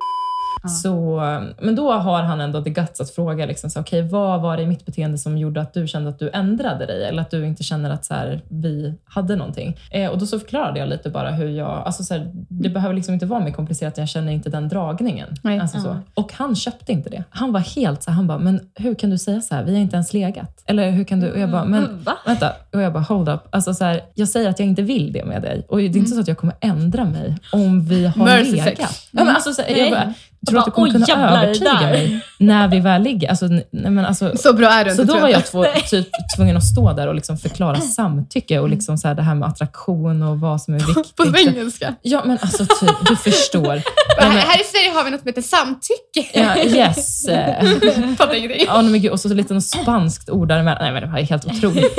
så, 0.68 1.20
men 1.60 1.76
då 1.76 1.92
har 1.92 2.22
han 2.22 2.40
ändå 2.40 2.64
the 2.64 2.70
guts 2.70 3.00
att 3.00 3.10
fråga, 3.10 3.46
liksom, 3.46 3.70
så, 3.70 3.80
okay, 3.80 4.02
vad 4.02 4.40
var 4.40 4.56
det 4.56 4.62
i 4.62 4.66
mitt 4.66 4.86
beteende 4.86 5.18
som 5.18 5.38
gjorde 5.38 5.60
att 5.60 5.74
du 5.74 5.86
kände 5.88 6.10
att 6.10 6.18
du 6.18 6.30
ändrade 6.32 6.86
dig? 6.86 7.04
Eller 7.04 7.22
att 7.22 7.30
du 7.30 7.46
inte 7.46 7.62
känner 7.62 7.90
att 7.90 8.04
så 8.04 8.14
här, 8.14 8.40
vi 8.48 8.94
hade 9.04 9.36
någonting. 9.36 9.76
Eh, 9.90 10.10
och 10.10 10.18
då 10.18 10.26
så 10.26 10.38
förklarade 10.38 10.78
jag 10.78 10.88
lite 10.88 11.10
bara 11.10 11.30
hur 11.30 11.48
jag... 11.48 11.82
Alltså, 11.86 12.04
så 12.04 12.14
här, 12.14 12.30
det 12.34 12.68
behöver 12.68 12.94
liksom 12.94 13.14
inte 13.14 13.26
vara 13.26 13.40
mer 13.40 13.52
komplicerat, 13.52 13.98
jag 13.98 14.08
känner 14.08 14.32
inte 14.32 14.50
den 14.50 14.68
dragningen. 14.68 15.28
Nej. 15.42 15.58
Alltså, 15.58 15.80
så. 15.80 15.88
Ja. 15.88 15.96
Och 16.14 16.32
han 16.32 16.56
köpte 16.56 16.92
inte 16.92 17.10
det. 17.10 17.24
Han 17.30 17.52
var 17.52 17.60
helt 17.60 18.02
så 18.02 18.10
här, 18.10 18.16
han 18.16 18.26
bara, 18.26 18.38
men 18.38 18.60
hur 18.74 18.94
kan 18.94 19.10
du 19.10 19.18
säga 19.18 19.40
så 19.40 19.54
här? 19.54 19.64
Vi 19.64 19.72
har 19.72 19.80
inte 19.80 19.96
ens 19.96 20.12
legat. 20.12 20.62
Eller 20.66 20.90
hur 20.90 21.04
kan 21.04 21.20
du... 21.20 21.32
Och 21.32 21.38
jag 21.38 21.50
bara, 21.50 21.64
men 21.64 21.82
Mm? 21.92 22.04
Vänta, 22.26 22.52
och 22.72 22.82
jag 22.82 22.92
bara 22.92 23.02
hold 23.02 23.28
up. 23.28 23.40
Alltså 23.50 23.74
så 23.74 23.84
här, 23.84 24.00
jag 24.14 24.28
säger 24.28 24.50
att 24.50 24.58
jag 24.58 24.68
inte 24.68 24.82
vill 24.82 25.12
det 25.12 25.24
med 25.24 25.42
dig 25.42 25.66
och 25.68 25.78
det 25.78 25.84
är 25.84 25.96
inte 25.96 26.10
så 26.10 26.20
att 26.20 26.28
jag 26.28 26.38
kommer 26.38 26.54
ändra 26.60 27.04
mig 27.04 27.36
om 27.52 27.80
vi 27.80 28.06
har 28.06 28.24
Mercy 28.24 28.50
legat. 28.50 28.64
sex. 28.64 29.08
Ja, 29.10 29.24
men 29.24 29.34
alltså, 29.34 29.52
så 29.52 29.62
här, 29.62 29.76
jag 29.76 29.90
bara, 29.90 30.14
tror 30.48 30.58
att 30.58 30.64
du 30.64 30.70
kommer 30.70 30.90
kunna 30.90 31.06
jävlar, 31.06 31.44
övertyga 31.44 31.80
mig 31.80 32.20
när 32.38 32.68
vi 32.68 32.80
väl 32.80 33.02
ligger. 33.02 33.28
Alltså, 33.28 33.46
nej, 33.46 33.64
men 33.70 33.98
alltså, 33.98 34.36
Så 34.36 34.52
bra 34.52 34.68
är 34.68 34.84
du 34.84 34.90
så 34.90 35.02
inte 35.02 35.04
då 35.04 35.12
tror 35.12 35.20
var 35.20 35.28
jag 35.28 35.38
jag 35.38 35.46
två, 35.46 35.64
typ, 35.90 36.08
tvungen 36.36 36.56
att 36.56 36.64
stå 36.64 36.92
där 36.92 37.08
och 37.08 37.14
liksom 37.14 37.38
förklara 37.38 37.80
samtycke 37.80 38.58
och 38.58 38.68
liksom 38.68 38.98
så 38.98 39.08
här, 39.08 39.14
det 39.14 39.22
här 39.22 39.34
med 39.34 39.48
attraktion 39.48 40.22
och 40.22 40.40
vad 40.40 40.62
som 40.62 40.74
är 40.74 40.78
viktigt. 40.78 41.16
På 41.16 41.38
engelska. 41.38 41.94
Ja, 42.02 42.22
men 42.24 42.38
alltså 42.42 42.66
typ, 42.66 42.96
du 43.08 43.16
förstår. 43.16 43.82
Men, 44.20 44.30
här 44.30 44.60
i 44.60 44.64
Sverige 44.64 44.90
har 44.94 45.04
vi 45.04 45.10
något 45.10 45.20
som 45.20 45.28
heter 45.28 45.42
samtycke. 45.42 46.40
ja, 46.40 46.56
yes. 46.58 47.26
Fattar 48.18 48.34
ingenting. 48.34 48.64
Ja, 48.66 48.82
men 48.82 49.02
gud, 49.02 49.10
och 49.10 49.20
så 49.20 49.28
lite 49.28 49.54
något 49.54 49.64
spanskt 49.64 50.30
ord 50.30 50.48
däremellan. 50.48 50.78
Nej, 50.82 50.92
men 50.92 51.02
det 51.02 51.08
var 51.08 51.18
helt 51.18 51.44
otroligt. 51.44 51.98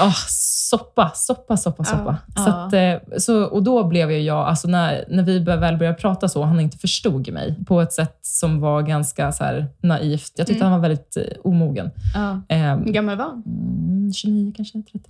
Oh, 0.00 0.14
soppa, 0.28 1.10
soppa, 1.14 1.56
soppa, 1.56 1.84
soppa. 1.84 2.16
Ja. 2.36 2.44
Så 2.44 2.50
att, 2.50 2.72
eh, 2.72 3.18
så, 3.18 3.44
och 3.44 3.62
då 3.62 3.84
blev 3.84 4.10
ju 4.12 4.18
jag, 4.20 4.38
alltså 4.48 4.68
när, 4.68 5.04
när 5.08 5.22
vi 5.22 5.38
väl 5.38 5.76
började 5.78 5.98
prata 5.98 6.28
så, 6.28 6.42
han 6.44 6.60
inte 6.60 6.78
förstod 6.78 7.32
mig 7.32 7.56
på 7.66 7.80
ett 7.80 7.92
sätt 7.92 8.18
som 8.22 8.60
var 8.60 8.82
ganska 8.82 9.32
så 9.32 9.44
här, 9.44 9.66
naivt. 9.82 10.32
Jag 10.36 10.46
tyckte 10.46 10.64
Mm. 10.64 10.72
han 10.72 10.80
var 10.80 10.88
väldigt 10.88 11.16
eh, 11.16 11.22
omogen. 11.44 11.90
Ja. 12.14 12.40
Eh, 12.56 12.76
Hur 12.76 12.92
gammal 12.92 13.16
var 13.16 13.24
han? 13.24 13.42
mm, 13.46 14.12
29 14.12 14.52
kanske, 14.56 14.82
30. 14.82 15.00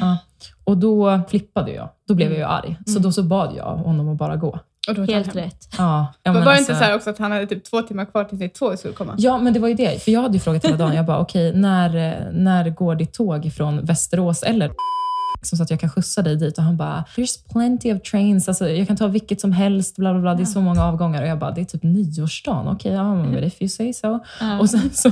Ja. 0.00 0.18
Och 0.64 0.78
då 0.78 1.20
flippade 1.28 1.72
jag. 1.72 1.88
Då 2.08 2.14
blev 2.14 2.28
jag 2.30 2.38
ju 2.38 2.44
arg. 2.44 2.76
Så 2.86 2.98
då 2.98 3.12
så 3.12 3.22
bad 3.22 3.54
jag 3.56 3.76
honom 3.76 4.08
att 4.08 4.18
bara 4.18 4.36
gå. 4.36 4.58
Och 4.88 4.94
då 4.94 5.06
tog 5.06 5.14
Helt 5.14 5.36
rätt. 5.36 5.68
Ja, 5.78 6.12
Var, 6.22 6.32
men 6.32 6.34
var 6.34 6.40
det 6.40 6.50
alltså- 6.50 6.72
inte 6.72 6.84
så 6.84 6.84
här 6.84 6.94
också 6.96 7.10
att 7.10 7.18
han 7.18 7.32
hade 7.32 7.46
typ 7.46 7.64
två 7.64 7.82
timmar 7.82 8.04
kvar 8.04 8.24
till 8.24 8.38
sitt 8.38 8.54
tåg 8.54 8.78
skulle 8.78 8.94
komma? 8.94 9.14
Ja, 9.18 9.38
men 9.38 9.52
det 9.52 9.60
var 9.60 9.68
ju 9.68 9.74
det. 9.74 10.02
För 10.02 10.10
jag 10.12 10.22
hade 10.22 10.34
ju 10.34 10.40
frågat 10.40 10.64
hela 10.64 10.76
dagen. 10.76 10.94
Jag 10.94 11.06
bara, 11.06 11.18
okej, 11.18 11.52
när, 11.56 11.96
eh, 11.96 12.32
när 12.32 12.70
går 12.70 12.94
ditt 12.94 13.12
tåg 13.12 13.52
från 13.56 13.84
Västerås 13.84 14.42
eller 14.42 14.70
liksom, 15.38 15.56
så 15.58 15.62
att 15.62 15.70
jag 15.70 15.80
kan 15.80 15.90
skjutsa 15.90 16.22
dig 16.22 16.36
dit? 16.36 16.58
Och 16.58 16.64
han 16.64 16.76
bara, 16.76 17.04
there's 17.16 17.52
plenty 17.52 17.92
of 17.94 18.02
trains. 18.02 18.48
Alltså, 18.48 18.68
jag 18.68 18.86
kan 18.86 18.96
ta 18.96 19.06
vilket 19.06 19.40
som 19.40 19.52
helst. 19.52 19.96
Bla, 19.96 20.12
bla, 20.12 20.22
bla. 20.22 20.34
Det 20.34 20.42
är 20.42 20.46
så 20.46 20.60
många 20.60 20.84
avgångar. 20.84 21.22
Och 21.22 21.28
jag 21.28 21.38
bara, 21.38 21.50
det 21.50 21.60
är 21.60 21.64
typ 21.64 21.82
nyårsdagen. 21.82 22.68
Okej, 22.68 22.92
ja, 22.92 23.14
men 23.14 23.44
if 23.44 23.62
you 23.62 23.68
say 23.68 23.92
so. 23.92 24.18
Ja. 24.40 24.60
Och 24.60 24.70
sen, 24.70 24.90
så, 24.92 25.10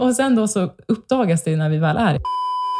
och 0.00 0.16
sen 0.16 0.34
då 0.36 0.48
så 0.48 0.70
uppdagas 0.88 1.44
det 1.44 1.50
ju 1.50 1.56
när 1.56 1.68
vi 1.68 1.78
väl 1.78 1.96
är 1.96 2.14
i 2.14 2.18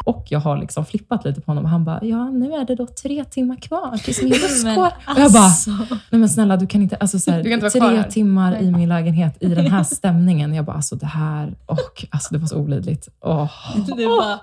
och 0.04 0.26
jag 0.28 0.40
har 0.40 0.56
liksom 0.56 0.84
flippat 0.84 1.24
lite 1.24 1.40
på 1.40 1.50
honom 1.50 1.64
och 1.64 1.70
han 1.70 1.84
bara, 1.84 2.04
ja 2.04 2.30
nu 2.30 2.52
är 2.52 2.64
det 2.64 2.74
då 2.74 2.86
tre 2.86 3.24
timmar 3.24 3.56
kvar 3.56 3.96
tills 4.04 4.22
min 4.22 4.30
buss 4.30 4.64
Men 4.64 4.76
går. 4.76 4.86
Och 4.86 5.20
jag 5.20 5.32
bara, 5.32 5.42
alltså. 5.42 5.70
nej 5.70 6.20
men 6.20 6.28
snälla 6.28 6.56
du 6.56 6.66
kan 6.66 6.82
inte, 6.82 6.96
alltså 6.96 7.18
så 7.18 7.30
här, 7.30 7.46
inte 7.46 7.70
tre 7.70 8.02
timmar 8.02 8.62
i 8.62 8.70
min 8.70 8.88
lägenhet 8.88 9.36
i 9.40 9.46
den 9.46 9.66
här 9.66 9.82
stämningen. 9.94 10.54
Jag 10.54 10.64
bara, 10.64 10.76
alltså 10.76 10.96
det 10.96 11.06
här, 11.06 11.54
och 11.66 12.06
alltså 12.10 12.34
det 12.34 12.38
var 12.38 12.46
så 12.46 12.56
olidligt. 12.56 13.08
Åh. 13.20 13.50
Du 13.96 14.06
bara, 14.06 14.40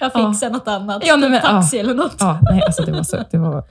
jag 0.00 0.12
fixar 0.12 0.50
något 0.50 0.68
annat. 0.68 1.02
Ja, 1.06 1.16
nej, 1.16 1.30
men, 1.30 1.40
Taxi 1.40 1.78
eller 1.78 1.94
något. 1.94 2.16
Ja, 2.18 2.38
nej 2.42 2.62
alltså 2.62 2.82
det 2.82 2.92
var, 2.92 3.02
så, 3.02 3.24
det 3.30 3.38
var 3.38 3.64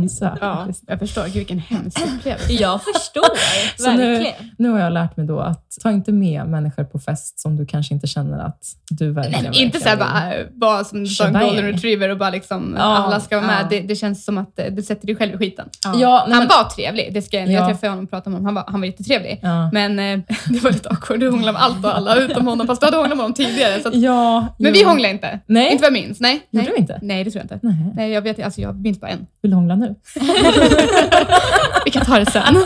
fruktansvärt. 0.00 0.38
Ja, 0.40 0.66
jag 0.86 0.98
förstår. 0.98 1.24
Gud 1.24 1.32
vilken 1.34 1.58
hemsk 1.58 1.98
upplevelse. 2.18 2.52
Jag 2.52 2.80
förstår, 2.82 3.24
Så 3.82 3.92
nu, 3.92 4.12
verkligen. 4.12 4.50
nu 4.58 4.68
har 4.70 4.78
jag 4.78 4.92
lärt 4.92 5.16
mig 5.16 5.26
då 5.26 5.40
att 5.40 5.66
ta 5.82 5.90
inte 5.90 6.12
med 6.12 6.46
människor 6.46 6.84
på 6.84 6.98
fest 6.98 7.40
som 7.40 7.56
du 7.56 7.66
kanske 7.66 7.94
inte 7.94 8.06
känner 8.06 8.38
att 8.46 8.62
du 8.90 9.10
verkligen 9.12 9.44
Nej, 9.52 9.62
inte 9.62 9.80
såhär 9.80 9.96
bara, 9.96 10.32
bara 10.52 10.84
som 10.84 11.00
du 11.04 11.06
sa, 11.10 11.26
en 11.26 11.32
golden 11.32 11.64
retriever 11.64 12.08
och 12.08 12.18
bara 12.18 12.30
liksom 12.30 12.74
Ja, 12.78 12.82
alla 12.84 13.20
ska 13.20 13.36
vara 13.36 13.46
med. 13.46 13.62
ja. 13.62 13.66
Det, 13.70 13.80
det 13.80 13.96
känns 13.96 14.24
som 14.24 14.38
att 14.38 14.58
eh, 14.58 14.64
du 14.70 14.82
sätter 14.82 15.06
dig 15.06 15.16
själv 15.16 15.34
i 15.34 15.38
skiten. 15.38 15.68
Ja, 15.94 16.18
Han 16.20 16.38
men, 16.38 16.48
var 16.48 16.70
trevlig, 16.70 17.14
det 17.14 17.22
ska 17.22 17.36
jag, 17.38 17.48
jag 17.52 17.62
Ja. 17.62 17.66
träffade 17.68 17.88
honom 17.90 18.04
och 18.04 18.10
pratade 18.10 18.30
med 18.30 18.36
honom. 18.40 18.46
Han 18.46 18.54
var, 18.54 18.72
han 18.72 18.80
var 18.80 18.86
jättetrevlig. 18.86 19.38
ja. 19.42 19.70
Men 19.72 19.98
eh, 19.98 20.20
det 20.48 20.58
var 20.64 20.70
lite 20.70 20.88
awkward. 20.88 21.20
Du 21.20 21.30
hånglade 21.30 21.52
med 21.52 21.62
allt 21.62 21.84
och 21.84 21.96
alla 21.96 22.16
utom 22.16 22.46
honom, 22.46 22.66
fast 22.66 22.80
du 22.80 22.86
hade 22.86 22.96
hånglat 22.96 23.16
med 23.16 23.22
honom 23.24 23.34
tidigare. 23.34 23.82
Så 23.82 23.88
att, 23.88 23.94
ja, 23.94 24.46
men 24.58 24.72
vi 24.72 24.82
hånglade 24.84 25.12
inte. 25.14 25.38
Nej, 25.46 25.72
Inte 25.72 25.82
vad 25.82 25.86
jag 25.86 25.92
minns. 25.92 26.20
Nej. 26.20 26.32
gjorde 26.50 26.64
Nej. 26.66 26.72
du 26.76 26.80
inte? 26.80 26.98
Nej, 27.02 27.24
det 27.24 27.30
tror 27.30 27.44
jag 27.48 27.56
inte. 27.56 27.66
Nej. 27.66 27.92
Nej, 27.94 28.10
jag 28.10 28.22
vet 28.22 28.44
alltså 28.44 28.60
jag 28.60 28.80
minns 28.80 29.00
bara 29.00 29.10
en. 29.10 29.26
Vill 29.42 29.50
du 29.50 29.54
hångla 29.56 29.74
nu? 29.74 29.81
Vi 31.84 31.90
kan 31.90 32.04
ta 32.04 32.18
det 32.18 32.30
sen. 32.30 32.54
Nej, 32.54 32.62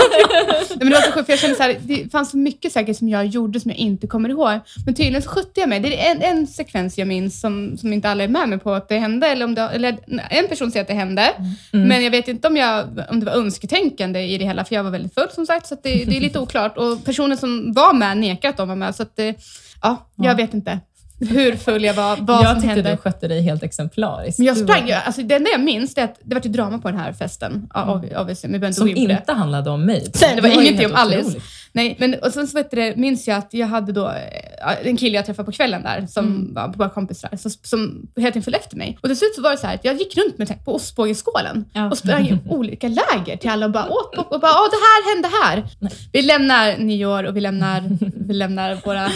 men 0.78 0.88
det 0.88 0.94
var 0.94 1.00
så 1.02 1.12
sjukt, 1.12 1.26
för 1.26 1.32
jag 1.32 1.40
kände 1.40 1.56
så 1.56 1.62
här, 1.62 1.76
det 1.82 2.12
fanns 2.12 2.30
så 2.30 2.36
mycket 2.36 2.72
säkert 2.72 2.96
som 2.96 3.08
jag 3.08 3.26
gjorde 3.26 3.60
som 3.60 3.70
jag 3.70 3.78
inte 3.78 4.06
kommer 4.06 4.28
ihåg. 4.28 4.60
Men 4.86 4.94
tydligen 4.94 5.22
så 5.22 5.28
skötte 5.30 5.60
jag 5.60 5.68
mig. 5.68 5.80
Det 5.80 6.06
är 6.06 6.10
en, 6.14 6.22
en 6.22 6.46
sekvens 6.46 6.98
jag 6.98 7.08
minns 7.08 7.40
som, 7.40 7.76
som 7.78 7.92
inte 7.92 8.10
alla 8.10 8.24
är 8.24 8.28
med 8.28 8.48
mig 8.48 8.58
på 8.58 8.72
att 8.72 8.88
det 8.88 8.98
hände. 8.98 9.26
Eller 9.26 9.44
om 9.44 9.54
det, 9.54 9.62
eller 9.62 9.96
en 10.30 10.48
person 10.48 10.70
säger 10.70 10.82
att 10.82 10.88
det 10.88 10.94
hände. 10.94 11.32
Mm. 11.72 11.88
Men 11.88 12.04
jag 12.04 12.10
vet 12.10 12.28
inte 12.28 12.48
om, 12.48 12.56
jag, 12.56 12.84
om 13.10 13.20
det 13.20 13.26
var 13.26 13.32
önsketänkande 13.32 14.20
i 14.20 14.38
det 14.38 14.44
hela, 14.44 14.64
för 14.64 14.74
jag 14.74 14.84
var 14.84 14.90
väldigt 14.90 15.14
full 15.14 15.28
som 15.34 15.46
sagt. 15.46 15.66
Så 15.66 15.74
det, 15.82 16.04
det 16.04 16.16
är 16.16 16.20
lite 16.20 16.38
oklart. 16.38 16.78
Och 16.78 17.04
personen 17.04 17.36
som 17.36 17.72
var 17.72 17.92
med 17.92 18.16
nekar 18.18 18.48
att 18.48 18.56
de 18.56 18.68
var 18.68 18.76
med. 18.76 18.94
Så 18.94 19.02
att, 19.02 19.16
det- 19.16 19.34
ja, 19.82 20.08
jag 20.16 20.32
Ja. 20.32 20.36
vet 20.36 20.54
inte 20.54 20.80
hur 21.20 21.56
full 21.56 21.84
jag 21.84 21.94
var, 21.94 22.16
vad 22.20 22.36
jag 22.36 22.46
som 22.46 22.54
tyckte 22.54 22.68
hände. 22.74 22.90
du 22.90 22.96
skötte 22.96 23.28
dig 23.28 23.40
helt 23.42 23.62
exemplariskt. 23.62 24.38
Men 24.38 24.46
jag 24.46 24.56
sprang 24.56 24.80
var- 24.82 24.88
ju, 24.88 24.92
alltså 24.94 25.22
det 25.22 25.34
enda 25.34 25.50
jag 25.50 25.60
minns 25.60 25.96
är 25.98 26.04
att 26.04 26.18
det 26.22 26.34
var 26.34 26.42
ju 26.44 26.50
drama 26.50 26.78
på 26.78 26.90
den 26.90 27.00
här 27.00 27.12
festen. 27.12 27.68
Ja, 27.74 27.82
Mm. 27.82 28.54
inte 28.54 28.72
Som 28.72 28.86
det. 28.86 28.92
inte 29.00 29.32
handlade 29.32 29.70
om 29.70 29.84
mig. 29.86 30.06
Nej, 30.22 30.32
det 30.36 30.40
var 30.42 30.48
ingenting 30.48 30.76
helt 30.76 30.92
om 30.92 30.98
Alice. 30.98 31.20
otroligt. 31.20 31.42
Nej, 31.72 31.96
men 31.98 32.14
och 32.14 32.32
sen 32.32 32.46
så 32.48 32.56
vet 32.56 32.70
du, 32.70 32.92
minns 32.96 33.28
jag 33.28 33.36
att 33.38 33.48
jag 33.54 33.66
hade 33.66 33.92
då, 33.92 34.06
eh, 34.08 34.14
ja, 34.60 34.72
en 34.82 34.96
kille 34.96 35.16
jag 35.16 35.26
träffade 35.26 35.46
på 35.46 35.52
kvällen 35.52 35.82
där, 35.82 36.06
som 36.06 36.54
var 36.54 36.68
på 36.68 36.78
våra 36.78 36.88
kompisar, 36.90 37.30
som, 37.36 37.50
som 37.62 38.06
hela 38.16 38.30
tiden 38.30 38.42
följde 38.42 38.58
efter 38.58 38.76
mig. 38.76 38.98
Och 39.02 39.08
till 39.08 39.16
slut 39.18 39.34
så 39.34 39.42
var 39.42 39.50
det 39.50 39.56
så 39.56 39.66
att 39.66 39.84
jag 39.84 39.96
gick 39.96 40.16
runt 40.16 40.38
med 40.38 40.64
på 40.64 40.74
ostbågeskålen 40.74 41.64
Ja. 41.72 41.90
och 41.90 41.98
sprang 41.98 42.26
i 42.26 42.38
olika 42.48 42.88
läger 42.88 43.36
till 43.36 43.50
alla 43.50 43.66
och 43.66 43.72
bara 43.72 43.88
åt 43.88 44.14
och, 44.18 44.32
och 44.32 44.40
bara 44.40 44.50
åh 44.52 44.68
det 44.70 44.76
här 44.86 45.14
hände 45.14 45.28
här. 45.42 45.64
Vi 46.12 46.22
lämnar 46.22 46.76
nyår 46.78 47.24
och 47.24 47.36
vi 47.36 47.40
lämnar, 47.40 47.82
vi 48.26 48.34
lämnar 48.34 48.78
våra 48.84 49.10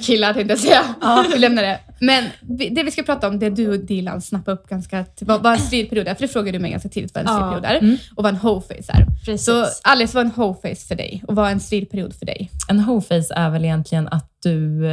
killar 0.00 0.34
tänkte 0.34 0.52
jag 0.52 0.58
säga. 0.60 0.82
Vi 1.32 1.38
lämnar 1.48 1.62
det. 1.62 1.80
Men 2.00 2.24
det 2.70 2.82
vi 2.82 2.90
ska 2.90 3.02
prata 3.02 3.28
om, 3.28 3.38
det 3.38 3.50
du 3.50 3.68
och 3.68 3.78
Dilan 3.78 4.22
snappade 4.22 4.56
upp 4.56 4.68
ganska, 4.68 5.04
vad, 5.20 5.42
vad 5.42 5.52
en 5.52 5.58
stridperiod 5.58 6.08
är, 6.08 6.14
för 6.14 6.22
det 6.22 6.28
frågade 6.28 6.58
du 6.58 6.62
mig 6.62 6.70
ganska 6.70 6.88
tidigt 6.88 7.14
vad 7.14 7.26
en 7.26 7.34
stridperiod 7.34 7.64
är 7.64 7.98
och 8.16 8.22
vad 8.22 8.34
en 8.34 8.40
hoe-face 8.40 8.92
är. 8.92 9.06
Precis. 9.24 9.44
Så 9.46 9.66
Alice, 9.82 10.14
vad 10.16 10.26
är 10.26 10.30
en 10.30 10.34
hoe-face 10.36 10.86
för 10.88 10.94
dig 10.94 11.24
och 11.28 11.34
vad 11.34 11.48
är 11.48 11.52
en 11.52 11.60
stridperiod 11.60 12.14
för 12.14 12.26
dig? 12.26 12.50
En 12.68 12.80
hoe-face 12.80 13.34
är 13.34 13.50
väl 13.50 13.64
egentligen 13.64 14.08
att 14.08 14.30
du... 14.42 14.86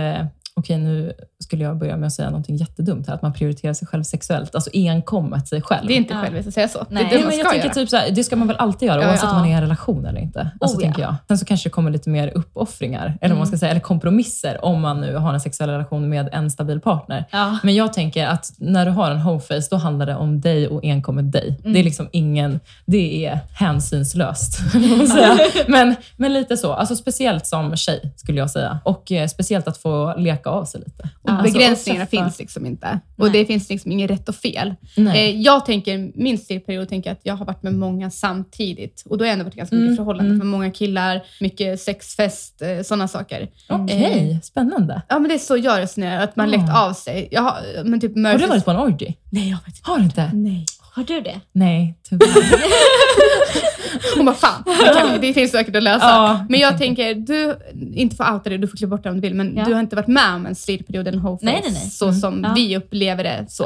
Okej, 0.55 0.77
nu 0.77 1.13
skulle 1.39 1.63
jag 1.63 1.77
börja 1.77 1.97
med 1.97 2.07
att 2.07 2.13
säga 2.13 2.29
någonting 2.29 2.55
jättedumt 2.55 3.07
här. 3.07 3.13
Att 3.15 3.21
man 3.21 3.33
prioriterar 3.33 3.73
sig 3.73 3.87
själv 3.87 4.03
sexuellt. 4.03 4.55
Alltså 4.55 4.69
enkommet 4.73 5.47
sig 5.47 5.61
själv. 5.61 5.87
Det 5.87 5.93
är 5.93 5.97
inte 5.97 6.13
Ja. 6.13 6.21
själviskt 6.21 6.47
att 6.47 6.53
säga 6.53 6.67
så. 6.67 6.85
Nej. 6.89 7.03
Det 7.03 7.09
är 7.09 7.09
det 7.09 7.15
Nej, 7.15 7.19
man 7.19 7.27
men 7.27 7.31
ska 7.33 7.41
jag 7.43 7.51
tänker 7.51 7.65
göra. 7.67 7.73
typ 7.73 7.89
så 7.89 7.97
här, 7.97 8.11
det 8.11 8.23
ska 8.23 8.35
man 8.35 8.47
väl 8.47 8.57
alltid 8.57 8.87
göra, 8.87 9.01
Ja, 9.01 9.07
oavsett 9.07 9.23
ja. 9.23 9.29
om 9.29 9.35
man 9.37 9.45
är 9.45 9.49
i 9.51 9.53
en 9.53 9.61
relation 9.61 10.05
eller 10.05 10.19
inte. 10.21 10.51
Alltså, 10.61 10.77
Oh, 10.77 10.83
ja. 10.83 10.87
tänker 10.87 11.01
jag. 11.01 11.15
Sen 11.27 11.37
så 11.37 11.45
kanske 11.45 11.69
det 11.69 11.71
kommer 11.73 11.91
lite 11.91 12.09
mer 12.09 12.31
uppoffringar, 12.35 13.17
eller, 13.21 13.33
vad 13.35 13.37
man 13.37 13.47
ska 13.47 13.57
säga, 13.57 13.71
eller 13.71 13.81
kompromisser, 13.81 14.65
om 14.65 14.81
man 14.81 15.01
nu 15.01 15.15
har 15.15 15.33
en 15.33 15.39
sexuell 15.39 15.69
relation 15.69 16.09
med 16.09 16.29
en 16.31 16.51
stabil 16.51 16.79
partner. 16.79 17.25
Ja. 17.31 17.57
Men 17.63 17.75
jag 17.75 17.93
tänker 17.93 18.27
att 18.27 18.51
när 18.57 18.85
du 18.85 18.91
har 18.91 19.11
en 19.11 19.19
homeface, 19.19 19.67
då 19.71 19.75
handlar 19.77 20.05
det 20.05 20.15
om 20.15 20.41
dig 20.41 20.67
och 20.67 20.83
enkommet 20.83 21.31
dig. 21.31 21.59
Det 21.63 21.79
är 21.79 21.83
liksom 21.83 22.09
ingen, 22.11 22.59
det 22.85 23.25
är 23.25 23.39
hänsynslöst. 23.59 24.59
men, 25.67 25.95
men 26.17 26.33
lite 26.33 26.57
så. 26.57 26.73
Alltså 26.73 26.95
speciellt 26.95 27.45
som 27.47 27.75
tjej, 27.75 28.13
skulle 28.15 28.37
jag 28.39 28.49
säga. 28.51 28.79
Och 28.83 29.11
eh, 29.11 29.27
speciellt 29.27 29.67
att 29.67 29.77
få 29.77 30.13
leka 30.17 30.42
av 30.49 30.65
sig 30.65 30.81
lite. 30.85 31.09
Och 31.21 31.29
Alltså, 31.29 31.53
begränsningarna 31.53 32.03
och 32.03 32.09
finns 32.09 32.39
liksom 32.39 32.65
inte. 32.65 32.99
Och 33.17 33.31
Nej. 33.31 33.39
det 33.39 33.45
finns 33.45 33.69
liksom 33.69 33.91
inget 33.91 34.11
rätt 34.11 34.29
och 34.29 34.35
fel. 34.35 34.75
Nej. 34.97 35.29
Eh, 35.35 35.41
jag 35.41 35.65
tänker, 35.65 36.11
min 36.15 36.37
stilperiod 36.37 36.89
tänker 36.89 37.09
jag 37.09 37.15
att 37.15 37.21
jag 37.23 37.35
har 37.35 37.45
varit 37.45 37.63
med 37.63 37.73
många 37.73 38.11
samtidigt. 38.11 39.03
Och 39.09 39.17
då 39.17 39.23
har 39.23 39.27
jag 39.27 39.33
ändå 39.33 39.45
varit 39.45 39.53
i 39.53 39.57
ganska 39.57 39.75
Mm, 39.75 39.85
mycket 39.87 39.97
förhållanden 39.97 40.35
mm. 40.35 40.37
med 40.37 40.47
många 40.47 40.71
killar, 40.71 41.21
mycket 41.39 41.81
sexfest, 41.81 42.61
eh, 42.61 42.81
sådana 42.83 43.07
saker. 43.07 43.49
Okej, 43.69 44.39
spännande. 44.43 45.01
Ja 45.09 45.19
men 45.19 45.29
det 45.29 45.33
är 45.35 45.39
så 45.39 45.57
jag 45.57 45.79
resonerar, 45.79 46.23
att 46.23 46.35
man 46.35 46.47
Ah. 46.47 46.51
lekt 46.51 46.69
av 46.75 46.93
sig. 46.93 47.27
Jag 47.31 47.41
har, 47.41 47.83
men 47.83 47.99
typ 48.01 48.15
Har 48.15 48.37
du 48.37 48.45
varit 48.47 48.65
på 48.65 48.71
en 48.71 48.77
orgy? 48.77 49.13
Nej, 49.29 49.49
jag 49.49 49.55
har 49.57 49.63
faktiskt 49.63 49.87
Har 49.87 49.97
du 49.97 50.03
inte? 50.03 50.31
Nej. 50.33 50.65
Har 50.95 51.03
du 51.03 51.21
det? 51.21 51.39
Nej, 51.51 51.97
tyvärr. 52.09 52.27
Hon 54.23 54.25
bara, 54.25 54.35
fan, 54.35 54.63
det, 54.65 54.99
kan, 54.99 55.21
det 55.21 55.33
finns 55.33 55.51
säkert 55.51 55.75
att 55.75 55.83
lösa. 55.83 56.05
Ja. 56.05 56.45
Men 56.49 56.59
jag 56.59 56.77
tänker, 56.77 57.15
du, 57.15 57.55
inte 57.93 58.15
för 58.15 58.33
outa 58.33 58.49
det, 58.49 58.57
du 58.57 58.67
får 58.67 58.77
klippa 58.77 58.89
bort 58.89 59.03
det 59.03 59.09
om 59.09 59.15
du 59.15 59.21
vill, 59.21 59.35
men 59.35 59.55
Ja. 59.57 59.65
du 59.65 59.73
har 59.73 59.79
inte 59.79 59.95
varit 59.95 60.07
med 60.07 60.35
om 60.35 60.45
en 60.45 60.55
stridperiod, 60.55 61.07
en 61.07 61.19
hoe 61.19 61.37
Nej, 61.41 61.59
nej, 61.63 61.71
nej. 61.73 61.89
så 61.89 62.13
som 62.13 62.43
Ja. 62.43 62.53
vi 62.55 62.77
upplever 62.77 63.23
det. 63.23 63.45
Så. 63.49 63.63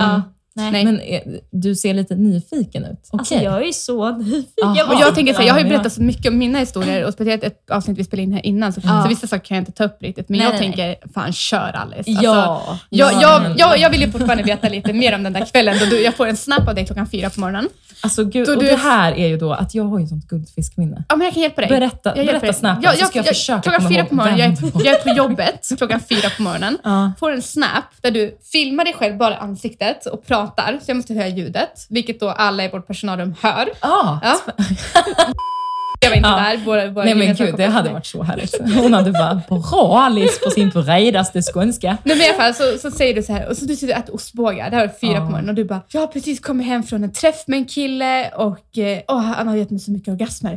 Nej. 0.58 0.86
Men 0.86 1.00
eh, 1.00 1.22
du 1.52 1.76
ser 1.76 1.94
lite 1.94 2.16
nyfiken 2.16 2.84
ut. 2.86 2.90
Okej. 3.12 3.20
Alltså 3.20 3.36
jag 3.36 3.68
är 3.68 3.72
så 3.72 4.12
nyfiken. 4.18 4.64
Aha. 4.64 4.76
Jag 4.78 4.88
Och 4.90 5.02
jag 5.02 5.16
tänker 5.16 5.34
så 5.34 5.40
här, 5.40 5.48
jag 5.48 5.54
har 5.54 5.62
ju 5.62 5.70
berättat 5.70 5.94
så 5.94 6.02
mycket 6.02 6.32
om 6.32 6.38
mina 6.38 6.60
historier 6.60 7.06
och 7.06 7.14
speciellt 7.14 7.44
ett 7.44 7.72
avsnitt 7.72 7.98
vi 7.98 8.04
spelade 8.04 8.24
in 8.24 8.34
här 8.34 8.46
innan, 8.46 8.74
så, 8.74 8.82
Ja. 8.84 9.02
så 9.04 9.10
vissa 9.10 9.28
saker 9.28 9.46
kan 9.46 9.56
jag 9.58 9.62
inte 9.62 9.72
ta 9.72 9.84
upp 9.84 9.98
riktigt. 10.02 10.30
Men 10.30 10.38
Nej, 10.38 10.46
jag 10.48 10.52
nej, 10.54 10.62
tänker, 10.62 10.96
fan 11.14 11.34
kör 11.34 11.76
Alice. 11.76 11.98
Alltså, 12.12 12.24
Ja. 12.24 12.78
jag, 12.90 13.14
Ja, 13.14 13.22
jag, 13.22 13.60
jag, 13.60 13.80
jag 13.80 13.90
vill 13.90 14.02
ju 14.02 14.12
fortfarande 14.12 14.44
veta 14.44 14.70
lite 14.70 14.94
mer 14.94 15.16
om 15.16 15.24
den 15.24 15.34
där 15.34 15.46
kvällen 15.46 15.76
då 15.80 15.86
du, 15.86 16.02
jag 16.02 16.16
får 16.16 16.28
en 16.28 16.38
snap 16.38 16.68
av 16.68 16.76
dig 16.76 16.86
klockan 16.86 17.08
fyra 17.10 17.30
på 17.30 17.40
morgonen. 17.40 17.70
Alltså 18.02 18.24
gud, 18.24 18.50
och 18.50 18.60
du- 18.60 18.68
det 18.70 18.76
här 18.76 19.12
är 19.14 19.28
ju 19.28 19.38
då 19.38 19.54
att 19.54 19.76
jag 19.76 19.84
har 19.84 20.00
ju 20.00 20.08
sånt 20.08 20.28
guldfiskminne. 20.28 21.04
Ja, 21.10 21.16
men 21.16 21.26
jag 21.26 21.34
kan 21.34 21.42
hjälpa 21.44 21.62
dig. 21.62 21.70
Berätta, 21.70 22.14
jag 22.18 22.26
berätta 22.26 22.46
dig. 22.46 22.54
snappen 22.54 22.84
Jag, 22.84 22.94
så 22.94 23.00
jag, 23.02 23.08
ska 23.10 23.20
jag, 23.20 23.26
jag, 23.26 23.36
försöka 23.36 23.62
klockan 23.62 23.90
fyra 23.90 24.06
på 24.06 24.16
morgonen, 24.16 24.40
jag 24.40 24.48
är, 24.48 24.86
jag 24.86 25.00
är 25.00 25.04
på 25.04 25.10
jobbet 25.18 25.68
klockan 25.78 26.00
fyra 26.00 26.30
på 26.38 26.44
morgonen. 26.44 26.78
Får 27.20 27.32
en 27.32 27.42
snap 27.42 27.84
där 28.02 28.12
du 28.12 28.38
filmar 28.52 28.84
dig 28.84 28.94
själv 28.94 29.18
bara 29.18 29.36
ansiktet 29.38 30.06
och 30.06 30.26
pratar, 30.28 30.47
så 30.82 30.90
jag 30.92 30.96
måste 30.98 31.14
höra 31.14 31.28
ljudet, 31.28 31.86
vilket 31.90 32.20
då 32.20 32.30
alla 32.30 32.64
i 32.64 32.70
vårt 32.70 32.88
personalrum 32.88 33.36
hör. 33.42 33.70
Ah, 33.80 34.18
Ja. 34.24 34.40
Jag 36.00 36.10
var 36.10 36.18
inte 36.18 36.30
Ja. 36.30 36.36
där. 36.36 36.58
Våra, 36.58 36.88
våra 36.92 37.06
Nej 37.06 37.16
men 37.16 37.36
gud, 37.36 37.56
det 37.58 37.66
hade 37.66 37.90
varit 37.90 38.06
så 38.06 38.24
härligt. 38.24 38.56
Hon 38.76 38.94
hade 38.94 39.12
bara, 39.12 39.42
bra 39.50 40.00
Alice 40.02 40.40
på 40.44 40.50
sin 40.50 40.70
bredaste 40.70 41.42
skånska. 41.42 41.98
Nej, 42.04 42.18
men 42.18 42.26
i 42.26 42.30
alla 42.30 42.38
fall 42.38 42.54
så, 42.54 42.78
så 42.80 42.92
säger 42.92 43.14
du 43.16 43.24
så 43.24 43.34
här, 43.34 43.48
och 43.50 43.58
så 43.58 43.66
du 43.66 43.76
sitter 43.76 43.94
och 43.94 44.00
äter 44.00 44.16
ostbågar, 44.16 44.70
det 44.70 44.76
här 44.76 44.88
var 44.88 44.94
fyra 45.02 45.12
Ja. 45.14 45.20
på 45.20 45.26
morgonen 45.26 45.50
och 45.50 45.56
du 45.56 45.64
bara, 45.66 45.82
jag 45.92 46.00
har 46.02 46.08
precis 46.08 46.40
kommit 46.40 46.68
hem 46.68 46.84
från 46.84 47.04
en 47.04 47.14
träff 47.14 47.44
med 47.48 47.58
en 47.58 47.66
kille 47.66 48.30
och 48.36 48.78
eh, 48.78 49.00
åh, 49.08 49.20
han 49.22 49.48
har 49.48 49.56
gett 49.56 49.70
mig 49.70 49.80
så 49.80 49.92
mycket 49.92 50.08
orgasmer. 50.14 50.54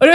Och 0.00 0.06
du, 0.06 0.12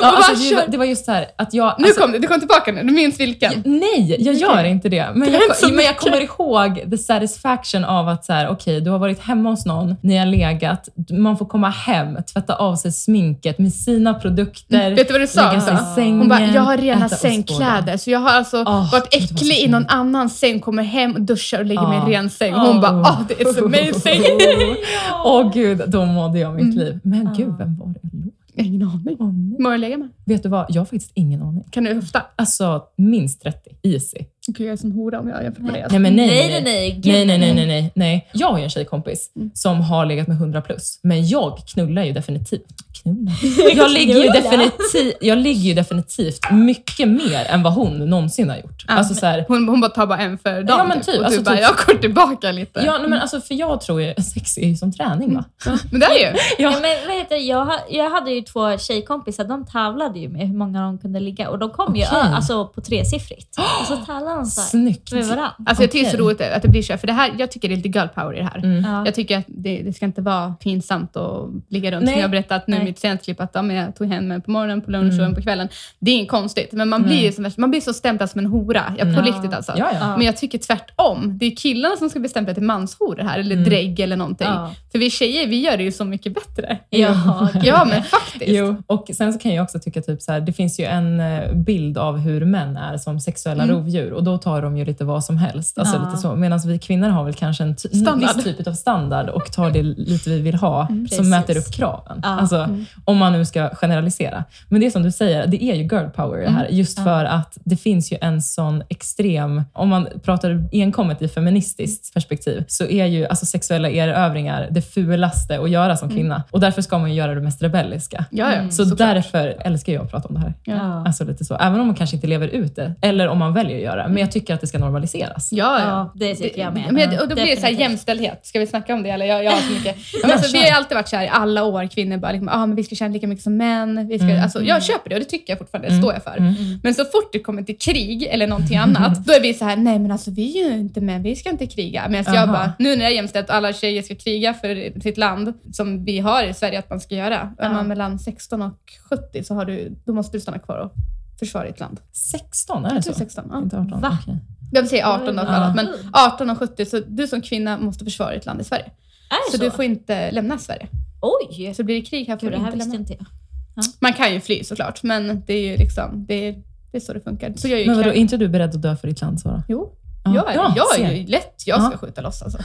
Ja, 0.00 0.08
och 0.10 0.16
bara, 0.18 0.24
alltså, 0.30 0.54
var- 0.54 0.64
det 0.68 0.78
var 0.78 0.84
just 0.84 1.04
så 1.04 1.12
här 1.12 1.26
att 1.38 1.54
jag... 1.54 1.74
nu 1.78 1.84
alltså, 1.84 2.00
kom 2.00 2.12
det, 2.12 2.18
du 2.18 2.28
kom 2.28 2.38
tillbaka 2.38 2.72
nu, 2.72 2.82
du 2.82 2.92
minns 2.92 3.20
vilken. 3.20 3.62
Nej, 3.66 4.16
jag 4.18 4.34
gör 4.34 4.64
inte 4.64 4.88
det. 4.88 5.06
Men 5.14 5.32
Det 5.32 5.38
jag, 5.62 5.72
men 5.74 5.84
jag 5.84 5.96
kommer 5.96 6.20
ihåg 6.20 6.90
the 6.90 6.98
satisfaction 6.98 7.84
av 7.84 8.08
att 8.08 8.24
så 8.24 8.32
här, 8.32 8.48
okej, 8.48 8.80
du 8.80 8.90
har 8.90 8.98
varit 8.98 9.20
hemma 9.20 9.50
hos 9.50 9.66
någon, 9.66 9.94
ni 10.02 10.16
har 10.16 10.26
legat, 10.26 10.88
man 11.10 11.38
får 11.38 11.46
komma 11.46 11.68
hem, 11.70 12.18
tvätta 12.32 12.54
av 12.54 12.76
sig 12.76 12.92
sminket 12.92 13.58
med 13.58 13.72
sina 13.72 14.05
produkter. 14.14 14.94
Vet 14.94 15.08
du 15.08 15.12
vad 15.12 15.20
du 15.22 15.26
sa? 15.26 15.48
lägga 15.50 15.60
sig 15.60 15.74
i 15.74 15.94
sängen, 15.94 16.18
Hon 16.18 16.28
bara, 16.28 16.40
jag 16.46 16.62
har 16.62 16.76
rena 16.76 17.06
äta 17.06 17.16
sängkläder. 17.16 17.96
Så 17.96 18.10
jag 18.10 18.18
har 18.18 18.30
alltså 18.30 18.56
Åh, 18.66 18.92
varit 18.92 19.14
äcklig 19.14 19.58
i 19.58 19.68
någon 19.68 19.86
annans 19.88 20.38
säng, 20.38 20.60
kommer 20.60 20.82
hem 20.82 21.14
och 21.14 21.20
duschar 21.22 21.58
och 21.58 21.64
lägger 21.66 21.88
mig 21.88 21.98
i 21.98 22.00
en 22.00 22.12
Ja. 22.12 22.18
ren 22.18 22.30
säng. 22.30 22.54
Och 22.54 22.60
hon 22.60 22.80
bara, 22.80 23.00
åh, 23.00 23.20
det 23.28 23.40
är 23.40 23.52
så 23.52 23.64
amazing. 23.64 24.22
Åh 25.24 25.52
gud, 25.54 25.82
då 25.86 26.04
mådde 26.06 26.38
jag 26.38 26.54
mitt 26.54 26.64
Mm. 26.64 26.78
liv. 26.78 27.00
Men 27.04 27.34
gud, 27.36 27.54
vem 27.58 27.76
var 27.76 27.88
det 27.88 28.62
ingen 28.62 28.82
aning. 28.82 29.16
Hur 29.56 29.62
många 29.62 29.76
lägger 29.76 29.96
med? 29.96 30.08
Vet 30.24 30.42
du 30.42 30.48
vad, 30.48 30.66
jag 30.68 30.80
har 30.80 30.84
faktiskt 30.86 31.10
ingen 31.14 31.42
aning. 31.42 31.64
Kan 31.70 31.84
du 31.84 31.94
höfta? 31.94 32.22
Alltså 32.36 32.82
minst 32.96 33.42
30, 33.42 33.58
easy. 33.82 34.18
Gud, 34.46 34.66
jag 34.66 34.72
är 34.72 34.76
som 34.76 34.92
hora 34.92 35.20
om 35.20 35.28
jag 35.28 35.42
jämför 35.42 35.62
med 35.62 35.74
det. 35.74 35.86
Nej 35.90 35.98
men 35.98 36.16
nej, 36.16 36.26
Nej, 36.28 36.48
nej, 36.50 36.62
nej. 36.64 36.92
Gud, 37.00 37.12
nej, 37.12 37.26
nej, 37.26 37.38
nej, 37.38 37.54
nej. 37.54 37.66
nej, 37.66 37.82
nej, 37.82 37.92
nej. 37.94 38.28
Jag 38.32 38.48
har 38.50 38.58
ju 38.58 38.64
en 38.64 38.70
tjejkompis 38.70 39.30
Mm. 39.36 39.50
som 39.54 39.80
har 39.80 40.06
legat 40.06 40.28
med 40.28 40.36
100 40.36 40.60
plus, 40.60 41.00
men 41.02 41.28
jag 41.28 41.58
knullar 41.66 42.04
ju 42.04 42.12
definitivt. 42.12 42.64
Knulla. 43.06 43.30
Jag 43.76 43.90
ligger, 43.90 44.14
ju 44.14 45.12
jag 45.20 45.38
ligger 45.38 45.60
ju 45.60 45.74
definitivt 45.74 46.50
mycket 46.50 47.08
mer 47.08 47.44
än 47.48 47.62
vad 47.62 47.72
hon 47.72 47.98
någonsin 48.10 48.50
har 48.50 48.56
gjort. 48.56 48.84
Ja. 48.88 48.94
Alltså 48.94 49.14
så 49.14 49.26
här, 49.26 49.44
Hon, 49.48 49.68
hon 49.68 49.80
bara 49.80 49.90
tar 49.90 50.06
bara 50.06 50.18
en 50.18 50.38
för 50.38 50.62
dagen 50.62 50.78
Ja, 50.78 50.84
men 50.84 51.00
typ. 51.00 51.08
och 51.14 51.20
du 51.20 51.24
Alltså, 51.24 51.42
bara, 51.42 51.56
typ- 51.56 51.64
jag 51.64 51.86
går 51.86 52.00
tillbaka 52.00 52.52
lite. 52.52 52.82
ja, 52.86 52.98
nej, 52.98 53.08
men 53.08 53.20
alltså, 53.20 53.40
för 53.40 53.54
jag 53.54 53.80
tror 53.80 54.02
ju 54.02 54.14
sex 54.14 54.58
är 54.58 54.66
ju 54.68 54.76
som 54.76 54.92
träning 54.92 55.34
va? 55.34 55.44
Men 55.90 56.00
det 56.00 56.06
är 56.06 56.32
ju. 56.32 56.38
Ja. 56.58 56.70
men 56.70 56.82
vad 57.06 57.16
heter? 57.16 57.36
Jag, 57.36 57.68
jag 57.90 58.10
hade 58.10 58.30
ju 58.30 58.40
två 58.42 58.78
tjejkompisar, 58.78 59.44
de 59.44 59.66
tävlade 59.66 60.18
ju 60.18 60.28
med 60.28 60.48
hur 60.48 60.56
många 60.56 60.82
de 60.82 60.98
kunde 60.98 61.20
ligga 61.20 61.50
och 61.50 61.58
de 61.58 61.70
kom 61.70 61.96
ju 61.96 62.02
Okej. 62.04 62.18
ö- 62.18 62.34
alltså, 62.34 62.66
på 62.66 62.80
tresiffrigt. 62.80 63.58
Och 63.80 63.86
så 63.86 63.96
tävlade 63.96 64.36
de 64.36 64.44
så 64.46 64.60
här 64.60 64.68
Snyggt. 64.68 65.12
med 65.12 65.24
varandra. 65.24 65.50
Alltså 65.66 65.82
jag 65.82 65.90
tycker 65.90 66.04
det 66.04 66.10
är 66.10 66.16
så 66.18 66.24
roligt 66.24 66.40
att 66.40 66.62
det 66.62 66.68
blir 66.68 66.82
så 66.82 66.96
för 66.98 67.06
det 67.06 67.12
här, 67.12 67.32
jag 67.38 67.50
tycker 67.50 67.68
det 67.68 67.74
är 67.74 67.76
lite 67.76 67.88
girl 67.98 68.08
power 68.08 68.34
i 68.34 68.38
det 68.38 68.44
här. 68.44 68.58
Mm. 68.58 68.84
Ja. 68.84 69.02
Jag 69.04 69.14
tycker 69.14 69.38
att 69.38 69.44
det, 69.48 69.82
det 69.84 69.92
ska 69.92 70.04
inte 70.06 70.22
vara 70.22 70.54
pinsamt 70.60 71.16
att 71.16 71.48
ligga 71.68 71.90
runt. 71.90 72.04
Nej. 72.04 72.12
Som 72.14 72.20
jag 72.20 72.28
har 72.28 72.30
berättat 72.32 72.66
nu 72.66 72.76
Nej. 72.76 72.86
Mitt 73.02 73.22
klipp, 73.24 73.40
att 73.40 73.50
ja, 73.54 73.72
jag 73.72 73.96
tog 73.96 74.06
hem 74.08 74.30
en 74.32 74.40
på 74.42 74.50
morgonen, 74.50 74.80
på 74.82 74.90
lunch 74.90 75.12
och 75.12 75.18
Mm. 75.18 75.26
en 75.28 75.34
på 75.34 75.42
kvällen. 75.42 75.68
Det 75.98 76.10
är 76.10 76.14
inget 76.14 76.28
konstigt, 76.30 76.72
men 76.72 76.88
man 76.88 77.02
blir, 77.02 77.16
ju 77.24 77.32
som, 77.32 77.50
man 77.56 77.70
blir 77.70 77.80
så 77.80 77.92
stämplad 77.92 78.30
som 78.30 78.38
en 78.38 78.46
hora. 78.46 78.82
Ja, 78.98 79.04
på 79.04 79.10
Mm. 79.10 79.24
riktigt 79.24 79.54
alltså. 79.54 79.72
Ja, 79.76 79.88
ja. 80.00 80.16
Men 80.16 80.26
jag 80.26 80.36
tycker 80.36 80.58
tvärtom. 80.58 81.38
Det 81.38 81.46
är 81.46 81.56
killarna 81.56 81.96
som 81.96 82.10
ska 82.10 82.18
bli 82.20 82.28
stämplade 82.28 82.54
till 82.54 82.62
manshoror 82.66 83.22
här, 83.22 83.38
eller 83.38 83.54
Mm. 83.56 83.64
drägg 83.68 84.00
eller 84.00 84.16
någonting. 84.16 84.46
För 84.92 84.98
vi 84.98 85.10
tjejer, 85.10 85.46
vi 85.46 85.60
gör 85.60 85.76
det 85.76 85.82
ju 85.82 85.92
så 85.92 86.04
mycket 86.04 86.34
bättre. 86.34 86.78
Ja, 86.90 87.48
Ja, 87.62 87.84
men 87.84 88.02
faktiskt. 88.02 88.44
Jo, 88.50 88.76
och 88.86 89.10
sen 89.16 89.32
så 89.32 89.38
kan 89.38 89.54
jag 89.54 89.62
också 89.64 89.78
tycka 89.78 90.02
typ 90.02 90.22
så 90.22 90.32
här, 90.32 90.40
det 90.40 90.52
finns 90.52 90.80
ju 90.80 90.84
en 90.84 91.20
eh, 91.20 91.52
bild 91.52 91.98
av 91.98 92.18
hur 92.18 92.44
män 92.44 92.76
är 92.76 92.96
som 92.96 93.20
sexuella 93.20 93.62
Mm. 93.62 93.76
rovdjur 93.76 94.12
och 94.12 94.24
då 94.24 94.38
tar 94.38 94.62
de 94.62 94.76
ju 94.76 94.84
lite 94.84 95.04
vad 95.04 95.24
som 95.24 95.36
helst. 95.38 95.78
Alltså 95.78 95.98
lite 96.04 96.16
så. 96.16 96.34
Medan 96.36 96.60
vi 96.66 96.78
kvinnor 96.78 97.08
har 97.08 97.24
väl 97.24 97.34
kanske 97.34 97.62
en 97.64 97.76
ty- 97.76 97.88
Standard. 97.88 98.36
viss 98.36 98.44
typ 98.44 98.66
av 98.66 98.72
standard 98.72 99.28
och 99.28 99.52
tar 99.52 99.70
det 99.70 99.82
lite 99.82 100.30
vi 100.30 100.40
vill 100.40 100.54
ha 100.54 100.86
som 100.86 101.04
precis. 101.06 101.26
mäter 101.26 101.58
upp 101.58 101.72
kraven. 101.72 102.20
Alltså, 102.24 102.56
Mm. 102.56 102.85
Om 103.04 103.16
man 103.16 103.32
nu 103.32 103.44
ska 103.44 103.68
generalisera. 103.74 104.44
Men 104.68 104.80
det 104.80 104.86
är 104.86 104.90
som 104.90 105.02
du 105.02 105.12
säger, 105.12 105.46
det 105.46 105.64
är 105.64 105.74
ju 105.74 105.82
girl 105.82 106.08
power 106.08 106.42
det 106.42 106.50
här. 106.50 106.68
Just 106.70 106.98
Ja. 106.98 107.04
för 107.04 107.24
att 107.24 107.58
det 107.64 107.76
finns 107.76 108.12
ju 108.12 108.18
en 108.20 108.42
sån 108.42 108.82
extrem, 108.88 109.62
om 109.72 109.88
man 109.88 110.08
pratar 110.24 110.68
enkommet 110.72 111.22
i 111.22 111.28
feministiskt 111.28 112.14
perspektiv, 112.14 112.64
så 112.68 112.86
är 112.86 113.06
ju 113.06 113.26
alltså 113.26 113.46
sexuella 113.46 113.90
erövringar 113.90 114.68
det 114.70 114.82
fulaste 114.82 115.58
att 115.60 115.70
göra 115.70 115.96
som 115.96 116.10
kvinna. 116.10 116.42
Och 116.50 116.60
därför 116.60 116.82
ska 116.82 116.98
man 116.98 117.10
ju 117.10 117.16
göra 117.16 117.34
det 117.34 117.40
mest 117.40 117.62
rebelliska. 117.62 118.24
Ja, 118.30 118.50
ja. 118.50 118.56
Mm. 118.56 118.70
Så 118.70 118.84
såklart. 118.84 119.14
därför 119.14 119.56
älskar 119.60 119.92
jag 119.92 120.04
att 120.04 120.10
prata 120.10 120.28
om 120.28 120.34
det 120.34 120.40
här. 120.40 120.54
Ja. 120.64 121.04
Alltså 121.06 121.24
lite 121.24 121.44
så. 121.44 121.54
Även 121.54 121.80
om 121.80 121.86
man 121.86 121.96
kanske 121.96 122.16
inte 122.16 122.26
lever 122.26 122.48
ut 122.48 122.76
det, 122.76 122.92
eller 123.00 123.28
om 123.28 123.38
man 123.38 123.54
väljer 123.54 123.76
att 123.76 123.82
göra 123.82 124.02
det. 124.02 124.08
Men 124.08 124.18
jag 124.18 124.32
tycker 124.32 124.54
att 124.54 124.60
det 124.60 124.66
ska 124.66 124.78
normaliseras. 124.78 125.48
Ja, 125.52 125.80
ja. 125.80 126.12
Det 126.14 126.34
tycker 126.34 126.60
jag 126.60 126.74
med. 126.74 126.92
Men, 126.92 127.20
och 127.20 127.28
då 127.28 127.34
blir 127.34 127.46
det 127.46 127.60
så 127.60 127.66
här 127.66 127.72
jämställdhet. 127.72 128.46
Ska 128.46 128.58
vi 128.60 128.66
snacka 128.66 128.94
om 128.94 129.02
det? 129.02 129.10
Eller 129.10 129.26
jag, 129.26 129.44
jag 129.44 129.52
har 129.52 129.58
så 129.60 129.72
mycket. 129.72 129.96
Men 130.22 130.30
alltså, 130.30 130.52
vi 130.52 130.58
har 130.58 130.66
ju 130.66 130.72
alltid 130.72 130.94
varit 130.94 131.08
så 131.08 131.16
här 131.16 131.24
i 131.24 131.28
alla 131.28 131.64
år, 131.64 131.86
kvinnor 131.86 132.16
bara 132.16 132.32
liksom, 132.32 132.48
ah, 132.48 132.66
men 132.66 132.75
vi 132.76 132.84
ska 132.84 132.94
tjäna 132.94 133.12
lika 133.14 133.26
mycket 133.26 133.42
som 133.44 133.56
män. 133.56 134.08
Vi 134.08 134.18
ska, 134.18 134.28
Mm. 134.28 134.42
alltså, 134.42 134.62
jag 134.62 134.82
köper 134.82 135.08
det 135.10 135.14
och 135.16 135.20
det 135.20 135.26
tycker 135.28 135.52
jag 135.52 135.58
fortfarande, 135.58 135.88
det 135.88 135.92
Mm. 135.92 136.02
står 136.02 136.12
jag 136.12 136.22
för. 136.22 136.36
Mm. 136.36 136.54
Men 136.82 136.94
så 136.94 137.04
fort 137.04 137.32
det 137.32 137.38
kommer 137.38 137.62
till 137.62 137.78
krig 137.78 138.22
eller 138.22 138.46
någonting 138.46 138.76
annat, 138.86 139.24
då 139.26 139.32
är 139.32 139.40
vi 139.40 139.54
så 139.54 139.64
här, 139.64 139.76
nej 139.76 139.98
men 139.98 140.10
alltså 140.10 140.30
vi 140.30 140.62
är 140.64 140.68
ju 140.70 140.78
inte 140.78 141.00
män, 141.00 141.22
vi 141.22 141.36
ska 141.36 141.50
inte 141.50 141.66
kriga. 141.66 142.06
Men 142.08 142.24
jag 142.24 142.36
Aha. 142.36 142.46
bara, 142.46 142.72
nu 142.78 142.88
när 142.88 142.96
det 142.96 143.04
är 143.04 143.10
jämställt 143.10 143.48
och 143.48 143.54
alla 143.54 143.72
tjejer 143.72 144.02
ska 144.02 144.14
kriga 144.14 144.54
för 144.54 145.00
sitt 145.00 145.16
land, 145.18 145.52
som 145.72 146.04
vi 146.04 146.18
har 146.18 146.44
i 146.44 146.54
Sverige 146.54 146.78
att 146.78 146.90
man 146.90 147.00
ska 147.00 147.14
göra. 147.14 147.54
Är 147.58 147.70
man 147.70 147.88
mellan 147.88 148.18
16 148.18 148.62
och 148.62 148.78
70 149.10 149.44
så 149.44 149.54
har 149.54 149.64
du, 149.64 149.96
då 150.04 150.12
måste 150.12 150.36
du 150.36 150.40
stanna 150.40 150.58
kvar 150.58 150.78
och 150.78 150.92
försvara 151.38 151.66
ditt 151.66 151.80
land. 151.80 152.00
16, 152.12 152.84
är 152.84 152.88
det 152.88 152.94
Jag 152.94 153.04
så? 153.04 153.12
tror 153.12 153.18
16. 153.18 153.44
Ja. 153.52 153.58
Inte 153.58 153.76
18? 153.78 154.00
Va? 154.00 154.18
okej. 154.22 154.36
Jag 154.72 154.82
vill 154.82 154.88
säga 154.90 155.08
18 155.08 155.36
då, 155.36 155.42
Ja. 155.46 155.72
men 155.76 155.88
18 156.12 156.50
och 156.50 156.58
70, 156.58 156.84
så 156.86 157.00
du 157.06 157.26
som 157.26 157.42
kvinna 157.42 157.78
måste 157.78 158.04
försvara 158.04 158.34
ditt 158.34 158.46
land 158.46 158.60
i 158.60 158.64
Sverige. 158.64 158.84
Är 158.84 159.50
det 159.50 159.52
Så 159.52 159.58
så? 159.58 159.64
du 159.64 159.70
får 159.70 159.84
inte 159.84 160.30
lämna 160.30 160.58
Sverige. 160.58 160.86
Oj! 161.26 161.74
Så 161.74 161.84
blir 161.84 161.96
det 162.00 162.06
krig 162.06 162.26
här 162.26 162.36
får 162.36 162.40
Gud, 162.46 162.52
du 162.52 162.56
det 162.56 162.62
här 162.62 162.72
inte 162.72 162.76
visste 162.76 162.96
lämna. 162.96 163.12
inte 163.12 163.26
jag. 163.74 163.84
Man 164.00 164.12
kan 164.12 164.32
ju 164.34 164.40
fly 164.40 164.64
såklart, 164.64 165.02
men 165.02 165.42
det 165.46 165.54
är 165.54 165.70
ju 165.70 165.76
liksom, 165.76 166.24
det 166.28 166.34
är, 166.48 166.52
det 166.90 166.98
är 166.98 167.00
så 167.00 167.12
det 167.12 167.20
funkar. 167.20 167.52
Så 167.56 167.68
jag 167.68 167.80
är 167.80 167.82
ju 167.84 167.86
Men 167.86 167.96
vadå, 167.96 168.08
är 168.08 168.14
inte 168.14 168.36
du 168.36 168.48
beredd 168.48 168.74
att 168.74 168.82
dö 168.82 168.96
för 168.96 169.08
ditt 169.08 169.20
land, 169.20 169.40
Sara? 169.40 169.62
Jo, 169.68 169.92
Ja. 169.92 170.05
Jag 170.34 170.50
är, 170.50 170.54
Ja, 170.54 170.72
jag 170.76 171.00
är 171.00 171.12
ju 171.12 171.26
lätt. 171.26 171.62
Jag 171.66 171.82
ska 171.82 171.92
Ja. 171.92 171.98
skjuta 171.98 172.20
loss 172.20 172.42
alltså. 172.42 172.58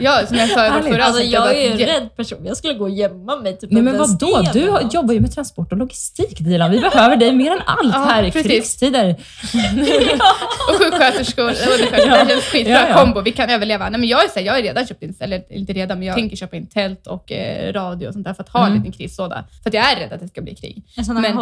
jag, 0.00 0.28
som 0.28 0.36
jag 0.36 0.48
sa 0.48 0.82
förra 0.82 1.04
Alltså 1.04 1.22
jag 1.22 1.56
är 1.56 1.60
ju 1.60 1.70
en 1.72 1.78
rädd 1.78 2.16
person. 2.16 2.38
Jag 2.44 2.56
skulle 2.56 2.74
gå 2.74 2.84
och 2.84 2.90
gömma 2.90 3.36
mig 3.36 3.58
typ 3.58 3.70
Nej 3.70 3.82
men 3.82 3.94
en 3.94 4.00
vadå? 4.00 4.42
Du 4.52 4.70
har- 4.70 4.82
jobbar 4.92 5.14
ju 5.14 5.20
med 5.20 5.34
transport 5.34 5.72
och 5.72 5.78
logistik 5.78 6.38
Dilan. 6.38 6.70
Vi 6.70 6.78
behöver 6.80 7.16
dig 7.16 7.32
mer 7.32 7.50
än 7.52 7.60
allt 7.66 7.94
Ja, 7.94 8.04
här 8.04 8.22
i 8.22 8.30
krigstider. 8.30 9.10
Och 10.68 10.74
sjuksköterskor. 10.84 11.52
Ja. 11.92 12.24
Det 12.24 12.30
känns 12.30 12.44
skitbra 12.44 12.88
Ja, 12.88 12.94
kombo. 13.04 13.20
Vi 13.20 13.32
kan 13.32 13.50
överleva. 13.50 13.88
Nej, 13.90 14.00
men 14.00 14.08
jag, 14.08 14.24
är 14.24 14.28
så 14.28 14.38
här, 14.38 14.46
jag 14.46 14.52
har 14.52 14.62
redan 14.62 14.86
köpt 14.86 15.02
in, 15.02 15.14
eller 15.20 15.52
inte 15.52 15.72
redan, 15.72 15.98
men 15.98 16.06
jag 16.08 16.16
tänker 16.16 16.36
köpa 16.36 16.56
in 16.56 16.66
tält 16.66 17.06
och 17.06 17.32
eh, 17.32 17.72
radio 17.72 18.06
och 18.08 18.12
sånt 18.12 18.24
där 18.26 18.34
för 18.34 18.42
att 18.42 18.48
ha 18.48 18.60
en 18.60 18.66
Mm. 18.66 18.78
liten 18.78 18.92
krigslåda. 18.92 19.44
För 19.62 19.70
att 19.70 19.74
jag 19.74 19.92
är 19.92 19.96
rädd 19.96 20.12
att 20.12 20.20
det 20.20 20.28
ska 20.28 20.42
bli 20.42 20.54
krig. 20.54 20.82
En 20.96 21.04
sån 21.04 21.16
här. 21.16 21.34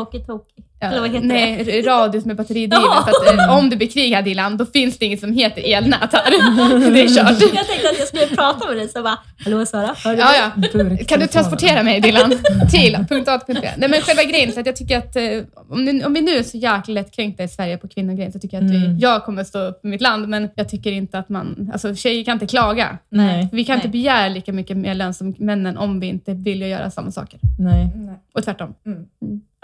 Ja, 0.80 0.88
Eller 0.90 1.00
vad 1.00 1.10
heter 1.10 1.26
nej, 1.26 1.64
det? 1.64 1.82
radio 1.82 2.20
som 2.20 2.30
är 2.30 2.34
batteridriven. 2.34 2.80
För 3.04 3.30
att, 3.32 3.38
eh, 3.48 3.56
om 3.58 3.70
det 3.70 3.76
blir 3.76 3.88
krig 3.88 4.12
här 4.14 4.22
Dilan, 4.22 4.56
då 4.56 4.66
finns 4.66 4.98
det 4.98 5.04
inget 5.06 5.13
som 5.16 5.32
heter 5.32 5.62
elnät 5.76 6.12
här. 6.12 6.30
det 6.92 7.00
är 7.02 7.08
kört. 7.08 7.40
Jag 7.54 7.66
tänkte 7.66 7.88
att 7.90 7.98
jag 7.98 8.08
skulle 8.08 8.26
prata 8.26 8.66
med 8.68 8.76
dig 8.76 8.88
så 8.88 9.02
bara, 9.02 9.18
hallå 9.44 9.66
Sara, 9.66 9.94
hör 10.04 10.12
du 10.16 10.18
Ja, 10.20 10.28
ja. 10.34 10.62
Burk- 10.72 11.06
Kan 11.08 11.20
du 11.20 11.26
transportera 11.26 11.82
mig 11.82 12.00
Dilan 12.00 12.30
till 12.70 12.94
punkt 13.08 13.28
A 13.28 13.38
till 13.38 13.54
punkt 13.54 13.60
B? 13.62 13.68
Nej 13.76 13.88
men 13.88 14.00
själva 14.00 14.22
grejen 14.22 14.52
så 14.52 14.60
att 14.60 14.66
jag 14.66 14.76
tycker 14.76 14.98
att 14.98 15.16
eh, 15.16 15.22
om, 15.68 15.84
ni, 15.84 16.04
om 16.04 16.14
vi 16.14 16.20
nu 16.20 16.30
är 16.36 16.42
så 16.42 16.56
jäkla 16.56 16.94
lättkränkta 16.94 17.42
i 17.44 17.48
Sverige 17.48 17.78
på 17.78 17.88
kvinnogrejen 17.88 18.32
så 18.32 18.38
tycker 18.38 18.56
jag 18.56 18.64
att 18.64 18.70
Mm. 18.70 18.94
vi, 18.96 19.02
jag 19.02 19.24
kommer 19.24 19.44
stå 19.44 19.58
upp 19.58 19.80
för 19.80 19.88
mitt 19.88 20.00
land 20.00 20.28
men 20.28 20.48
jag 20.54 20.68
tycker 20.68 20.92
inte 20.92 21.18
att 21.18 21.28
man, 21.28 21.70
alltså 21.72 21.94
tjejer 21.94 22.24
kan 22.24 22.32
inte 22.32 22.46
klaga. 22.46 22.98
Nej, 23.08 23.48
Vi 23.52 23.64
kan 23.64 23.74
Nej. 23.76 23.78
inte 23.78 23.88
begära 23.88 24.28
lika 24.28 24.52
mycket 24.52 24.76
mer 24.76 24.94
lön 24.94 25.14
som 25.14 25.34
männen 25.38 25.76
om 25.76 26.00
vi 26.00 26.06
inte 26.06 26.34
vill 26.34 26.60
göra 26.62 26.90
samma 26.90 27.10
saker. 27.10 27.40
nej. 27.58 27.88
Och 28.34 28.44
tvärtom. 28.44 28.74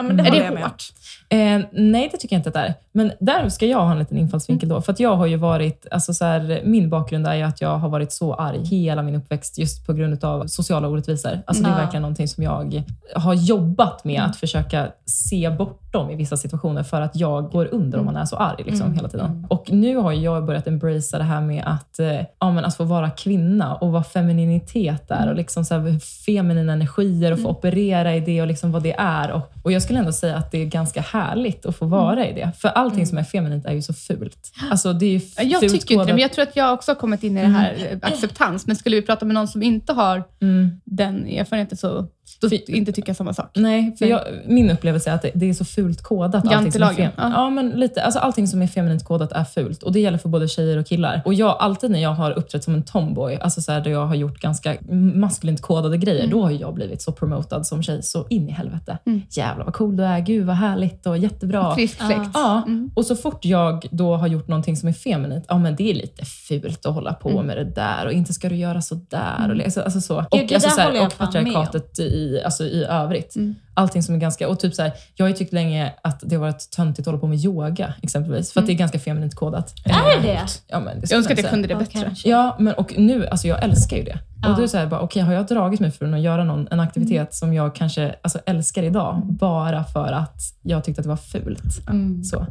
Ja, 0.00 0.04
men 0.04 0.16
det 0.16 0.22
är 0.22 0.24
håller 0.24 0.40
det 0.40 0.44
jag 0.44 0.54
med 0.54 0.62
hårt? 0.62 0.92
Eh, 1.28 1.60
nej, 1.72 2.08
det 2.12 2.16
tycker 2.16 2.36
jag 2.36 2.38
inte 2.38 2.48
att 2.48 2.54
det 2.54 2.60
är. 2.60 2.74
Men 2.92 3.12
där 3.20 3.48
ska 3.48 3.66
jag 3.66 3.78
ha 3.78 3.92
en 3.92 3.98
liten 3.98 4.18
infallsvinkel 4.18 4.68
då. 4.68 4.82
För 4.82 4.92
att 4.92 5.00
jag 5.00 5.16
har 5.16 5.26
ju 5.26 5.36
varit, 5.36 5.86
alltså 5.90 6.14
så 6.14 6.24
här, 6.24 6.60
min 6.64 6.90
bakgrund 6.90 7.26
är 7.26 7.34
ju 7.34 7.42
att 7.42 7.60
jag 7.60 7.78
har 7.78 7.88
varit 7.88 8.12
så 8.12 8.34
arg 8.34 8.64
hela 8.64 9.02
min 9.02 9.14
uppväxt 9.14 9.58
just 9.58 9.86
på 9.86 9.92
grund 9.92 10.24
av 10.24 10.46
sociala 10.46 10.88
orättvisor. 10.88 11.42
Alltså 11.46 11.62
det 11.62 11.70
är 11.70 11.76
verkligen 11.76 12.02
någonting 12.02 12.28
som 12.28 12.44
jag 12.44 12.82
har 13.14 13.34
jobbat 13.34 14.04
med 14.04 14.22
att 14.22 14.36
försöka 14.36 14.88
se 15.04 15.50
bortom 15.50 16.10
i 16.10 16.16
vissa 16.16 16.36
situationer 16.36 16.82
för 16.82 17.00
att 17.00 17.16
jag 17.16 17.50
går 17.50 17.68
under 17.74 17.98
om 17.98 18.04
man 18.04 18.16
är 18.16 18.24
så 18.24 18.36
arg 18.36 18.62
liksom, 18.66 18.94
hela 18.94 19.08
tiden. 19.08 19.46
Och 19.50 19.72
nu 19.72 19.96
har 19.96 20.12
jag 20.12 20.44
börjat 20.44 20.66
embracea 20.66 21.18
det 21.18 21.24
här 21.24 21.40
med 21.40 21.62
att, 21.66 21.98
eh, 21.98 22.20
ja, 22.40 22.50
men 22.50 22.64
att 22.64 22.76
få 22.76 22.84
vara 22.84 23.10
kvinna 23.10 23.74
och 23.74 23.92
vad 23.92 24.06
femininitet 24.06 25.10
är 25.10 25.28
och 25.28 25.36
liksom 25.36 25.64
så 25.64 25.74
här, 25.78 25.98
feminina 26.26 26.72
energier 26.72 27.32
och 27.32 27.40
få 27.40 27.48
operera 27.48 28.16
i 28.16 28.20
det 28.20 28.40
och 28.40 28.46
liksom 28.46 28.72
vad 28.72 28.82
det 28.82 28.94
är. 28.98 29.30
Och, 29.30 29.52
och 29.62 29.72
jag 29.72 29.82
skulle 29.90 29.98
ändå 30.00 30.12
säga 30.12 30.36
att 30.36 30.50
det 30.52 30.58
är 30.62 30.66
ganska 30.66 31.00
härligt 31.00 31.66
att 31.66 31.76
få 31.76 31.86
vara 31.86 32.28
i 32.28 32.32
det. 32.32 32.52
För 32.58 32.68
allting 32.68 33.06
som 33.06 33.18
är 33.18 33.24
feminint 33.24 33.66
är 33.66 33.72
ju 33.72 33.82
så 33.82 33.92
fult. 33.94 34.52
Alltså 34.70 34.92
det 34.92 35.06
är 35.06 35.10
ju 35.10 35.20
Ja, 35.36 35.42
Jag 35.42 35.60
fult 35.60 35.72
tycker 35.72 35.94
inte 35.94 36.06
det, 36.06 36.12
men 36.12 36.22
jag 36.22 36.32
tror 36.32 36.42
att 36.42 36.56
jag 36.56 36.74
också 36.74 36.90
har 36.90 36.96
kommit 36.96 37.22
in 37.22 37.38
i 37.38 37.40
det 37.42 37.48
här 37.48 37.74
eh, 37.90 37.98
acceptans. 38.02 38.66
Men 38.66 38.76
skulle 38.76 38.96
vi 38.96 39.02
prata 39.02 39.24
med 39.24 39.34
någon 39.34 39.48
som 39.48 39.62
inte 39.62 39.92
har 39.92 40.22
Mm. 40.42 40.80
den 40.84 41.26
erfarenheten 41.26 41.78
så 41.78 42.06
För- 42.40 42.70
inte 42.70 42.92
tycka 42.92 43.14
samma 43.14 43.34
sak. 43.34 43.50
Nej, 43.54 43.96
för 43.98 44.06
jag, 44.06 44.20
min 44.46 44.70
upplevelse 44.70 45.10
är 45.10 45.14
att 45.14 45.22
det, 45.22 45.30
det 45.34 45.48
är 45.48 45.54
så 45.54 45.64
fult 45.64 46.02
kodat. 46.02 46.34
Allting 46.34 46.50
som 46.50 46.58
är 46.58 46.62
Jantelagen, 46.86 46.96
fem, 46.96 47.10
ja. 47.16 47.30
ja. 47.34 47.50
men 47.50 47.70
lite, 47.70 48.02
alltså 48.02 48.18
allting 48.20 48.46
som 48.48 48.62
är 48.62 48.66
feminint 48.66 49.04
kodat 49.04 49.32
är 49.32 49.44
fult. 49.44 49.82
Och 49.82 49.92
det 49.92 50.00
gäller 50.00 50.18
för 50.18 50.28
både 50.28 50.48
tjejer 50.48 50.76
och 50.78 50.86
killar. 50.86 51.22
Och 51.24 51.34
jag, 51.34 51.56
alltid 51.60 51.90
när 51.90 52.02
jag 52.02 52.10
har 52.14 52.30
uppträtt 52.30 52.64
som 52.64 52.74
en 52.74 52.82
tomboy, 52.82 53.34
alltså 53.40 53.60
så 53.62 53.72
här, 53.72 53.80
där 53.80 53.90
jag 53.90 54.06
har 54.06 54.14
gjort 54.14 54.38
ganska 54.40 54.76
maskulint 55.14 55.60
kodade 55.62 55.98
grejer, 55.98 56.26
då 56.26 56.42
har 56.42 56.50
jag 56.50 56.74
blivit 56.74 57.02
så 57.02 57.12
promotad 57.12 57.66
som 57.66 57.82
tjej 57.82 58.02
så 58.02 58.26
in 58.28 58.48
i 58.48 58.52
helvete. 58.52 58.98
Mm. 59.06 59.22
Jävlar 59.30 59.64
vad 59.64 59.74
cool 59.74 59.96
du 59.96 60.04
är, 60.04 60.20
gud 60.20 60.46
vad 60.46 60.56
härligt 60.56 61.06
och 61.06 61.18
jättebra. 61.18 61.74
Frisk 61.74 61.96
Ja. 62.00 62.06
fläkt. 62.06 62.30
Ja, 62.34 62.62
Mm. 62.66 62.90
och 62.94 63.06
så 63.06 63.16
fort 63.16 63.44
jag 63.44 63.86
då 63.90 64.16
har 64.16 64.26
gjort 64.26 64.48
någonting 64.48 64.76
som 64.76 64.88
är 64.88 64.92
feminint, 64.92 65.44
ja 65.48 65.58
men 65.58 65.76
det 65.76 65.90
är 65.90 65.94
lite 65.94 66.24
fult 66.24 66.86
att 66.86 66.94
hålla 66.94 67.12
på 67.14 67.28
Mm. 67.30 67.46
med 67.46 67.56
det 67.56 67.64
där 67.64 68.06
och 68.06 68.12
inte 68.12 68.32
ska 68.32 68.48
du 68.48 68.56
göra 68.56 68.80
så 68.82 68.94
där. 68.94 69.50
Och, 69.54 69.64
alltså, 69.64 69.80
alltså 69.82 70.00
så. 70.00 70.16
Och, 70.30 70.52
alltså, 70.52 70.70
så 70.70 70.80
här, 70.80 71.06
och 71.06 71.18
patriarkatet 71.18 71.98
i, 71.98 72.19
alltså, 72.44 72.64
i 72.64 72.84
övrigt. 72.84 73.36
Mm. 73.36 73.54
Allting 73.74 74.02
som 74.02 74.14
är 74.14 74.18
ganska, 74.18 74.48
och 74.48 74.60
typ 74.60 74.74
så 74.74 74.82
här, 74.82 74.92
jag 75.14 75.24
har 75.24 75.28
ju 75.30 75.34
tyckt 75.36 75.52
länge 75.52 75.92
att 76.02 76.20
det 76.22 76.34
har 76.36 76.40
varit 76.40 76.70
töntigt 76.70 77.00
att 77.00 77.06
hålla 77.06 77.18
på 77.18 77.26
med 77.26 77.38
yoga 77.44 77.94
exempelvis, 78.02 78.52
för 78.52 78.60
att 78.60 78.66
det 78.66 78.72
är 78.72 78.74
ganska 78.76 78.98
feminint 78.98 79.34
kodat. 79.34 79.74
Är 79.84 80.16
det 80.22 80.28
det? 80.28 80.40
Ja, 80.68 80.80
men 80.80 80.84
det 80.84 80.90
Mm. 80.90 80.98
Jag 81.00 81.08
skulle 81.08 81.18
önskar 81.18 81.34
att 81.34 81.40
jag 81.42 81.50
kunde 81.50 81.68
det 81.68 81.74
bättre. 81.74 82.00
kanske. 82.02 82.28
Ja, 82.28 82.56
men 82.58 82.74
och 82.74 82.94
nu, 82.98 83.26
alltså 83.26 83.48
jag 83.48 83.64
älskar 83.64 83.96
ju 83.96 84.02
det. 84.02 84.18
Ja. 84.42 84.48
Och 84.48 84.54
då 84.54 84.58
är 84.60 84.62
det 84.62 84.68
så 84.68 84.76
här, 84.78 84.86
bara, 84.86 85.00
okej, 85.00 85.22
har 85.22 85.32
jag 85.32 85.46
dragit 85.46 85.80
mig 85.80 85.90
för 85.90 86.12
att 86.14 86.20
göra 86.20 86.44
någon, 86.44 86.68
en 86.70 86.80
aktivitet 86.80 87.16
Mm. 87.16 87.26
som 87.30 87.54
jag 87.54 87.74
kanske 87.74 88.14
alltså, 88.22 88.38
älskar 88.46 88.82
idag, 88.82 89.22
bara 89.26 89.84
för 89.84 90.12
att 90.12 90.36
jag 90.62 90.84
tyckte 90.84 91.00
att 91.00 91.04
det 91.04 91.08
var 91.08 91.16
fult? 91.16 91.88
Mm. 91.88 92.24
Så. 92.24 92.46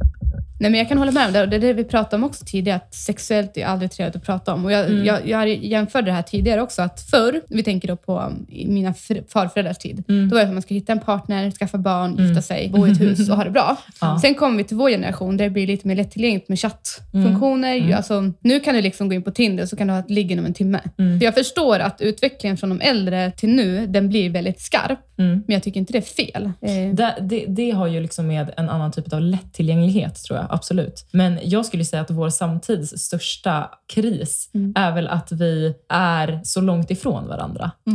Nej, 0.61 0.71
men 0.71 0.77
jag 0.79 0.87
kan 0.89 0.97
hålla 0.97 1.11
med 1.11 1.27
om 1.27 1.33
det. 1.33 1.41
Och 1.41 1.49
det 1.49 1.55
är 1.55 1.59
det 1.59 1.73
vi 1.73 1.83
pratade 1.83 2.15
om 2.15 2.23
också 2.23 2.45
tidigare, 2.47 2.75
att 2.77 2.93
sexuellt 2.93 3.57
är 3.57 3.65
aldrig 3.65 3.91
trevligt 3.91 4.15
att 4.15 4.23
prata 4.23 4.53
om. 4.53 4.65
Och 4.65 4.71
jag, 4.71 4.85
Mm. 4.89 5.05
jag, 5.05 5.27
jag 5.27 5.47
jämförde 5.49 6.05
det 6.07 6.11
här 6.15 6.21
tidigare 6.21 6.61
också, 6.61 6.81
att 6.81 7.01
förr, 7.01 7.41
vi 7.49 7.63
tänker 7.63 7.87
då 7.87 7.95
på 7.95 8.31
mina 8.65 8.93
farföräldrars 9.29 9.77
tid, 9.77 10.03
Mm. 10.09 10.29
då 10.29 10.35
var 10.35 10.41
det 10.41 10.47
att 10.47 10.53
man 10.53 10.61
ska 10.61 10.73
hitta 10.73 10.91
en 10.91 10.99
partner, 11.09 11.51
skaffa 11.51 11.77
barn, 11.77 12.15
gifta 12.17 12.41
sig, 12.41 12.69
bo 12.69 12.87
i 12.87 12.91
ett 12.91 13.01
hus 13.01 13.29
och 13.29 13.35
ha 13.37 13.43
det 13.43 13.51
bra. 13.51 13.77
Ja. 14.01 14.19
Sen 14.21 14.35
kommer 14.35 14.57
vi 14.57 14.63
till 14.63 14.77
vår 14.77 14.89
generation 14.89 15.37
där 15.37 15.45
det 15.45 15.51
blir 15.51 15.67
lite 15.67 15.87
mer 15.87 15.95
lättillgängligt 15.95 16.49
med 16.49 16.59
chattfunktioner. 16.59 17.77
Mm. 17.77 17.97
Alltså, 17.97 18.33
nu 18.39 18.59
kan 18.59 18.75
du 18.75 18.81
liksom 18.81 19.07
gå 19.09 19.15
in 19.15 19.23
på 19.23 19.31
Tinder 19.31 19.65
så 19.65 19.75
kan 19.75 19.87
du 19.87 19.93
ha 19.93 19.99
ett 19.99 20.09
ligg 20.09 20.31
inom 20.31 20.45
en 20.45 20.53
timme. 20.53 20.79
Mm. 20.99 21.19
Jag 21.19 21.33
förstår 21.35 21.79
att 21.79 22.01
utvecklingen 22.01 22.57
från 22.57 22.69
de 22.69 22.81
äldre 22.81 23.31
till 23.31 23.49
nu, 23.49 23.87
den 23.87 24.09
blir 24.09 24.29
väldigt 24.29 24.61
skarp. 24.61 24.99
Mm. 25.17 25.31
Men 25.47 25.53
jag 25.53 25.63
tycker 25.63 25.79
inte 25.79 25.93
det 25.93 25.99
är 25.99 26.25
fel. 26.25 26.45
Eh, 26.61 26.93
Det, 26.95 27.15
det, 27.21 27.45
det 27.47 27.71
har 27.71 27.87
ju 27.87 27.99
liksom 28.01 28.27
med 28.27 28.53
en 28.57 28.69
annan 28.69 28.91
typ 28.91 29.13
av 29.13 29.21
lättillgänglighet, 29.21 30.15
tror 30.23 30.39
jag. 30.39 30.47
Absolut. 30.49 31.05
Men 31.11 31.39
jag 31.43 31.65
skulle 31.65 31.85
säga 31.85 32.01
att 32.01 32.11
vår 32.11 32.29
samtids 32.29 32.97
största 32.97 33.69
kris 33.93 34.49
Mm. 34.53 34.73
är 34.75 34.91
väl 34.91 35.07
att 35.07 35.31
vi 35.31 35.73
är 35.89 36.39
så 36.43 36.61
långt 36.61 36.91
ifrån 36.91 37.27
varandra. 37.27 37.71
Ja, 37.83 37.93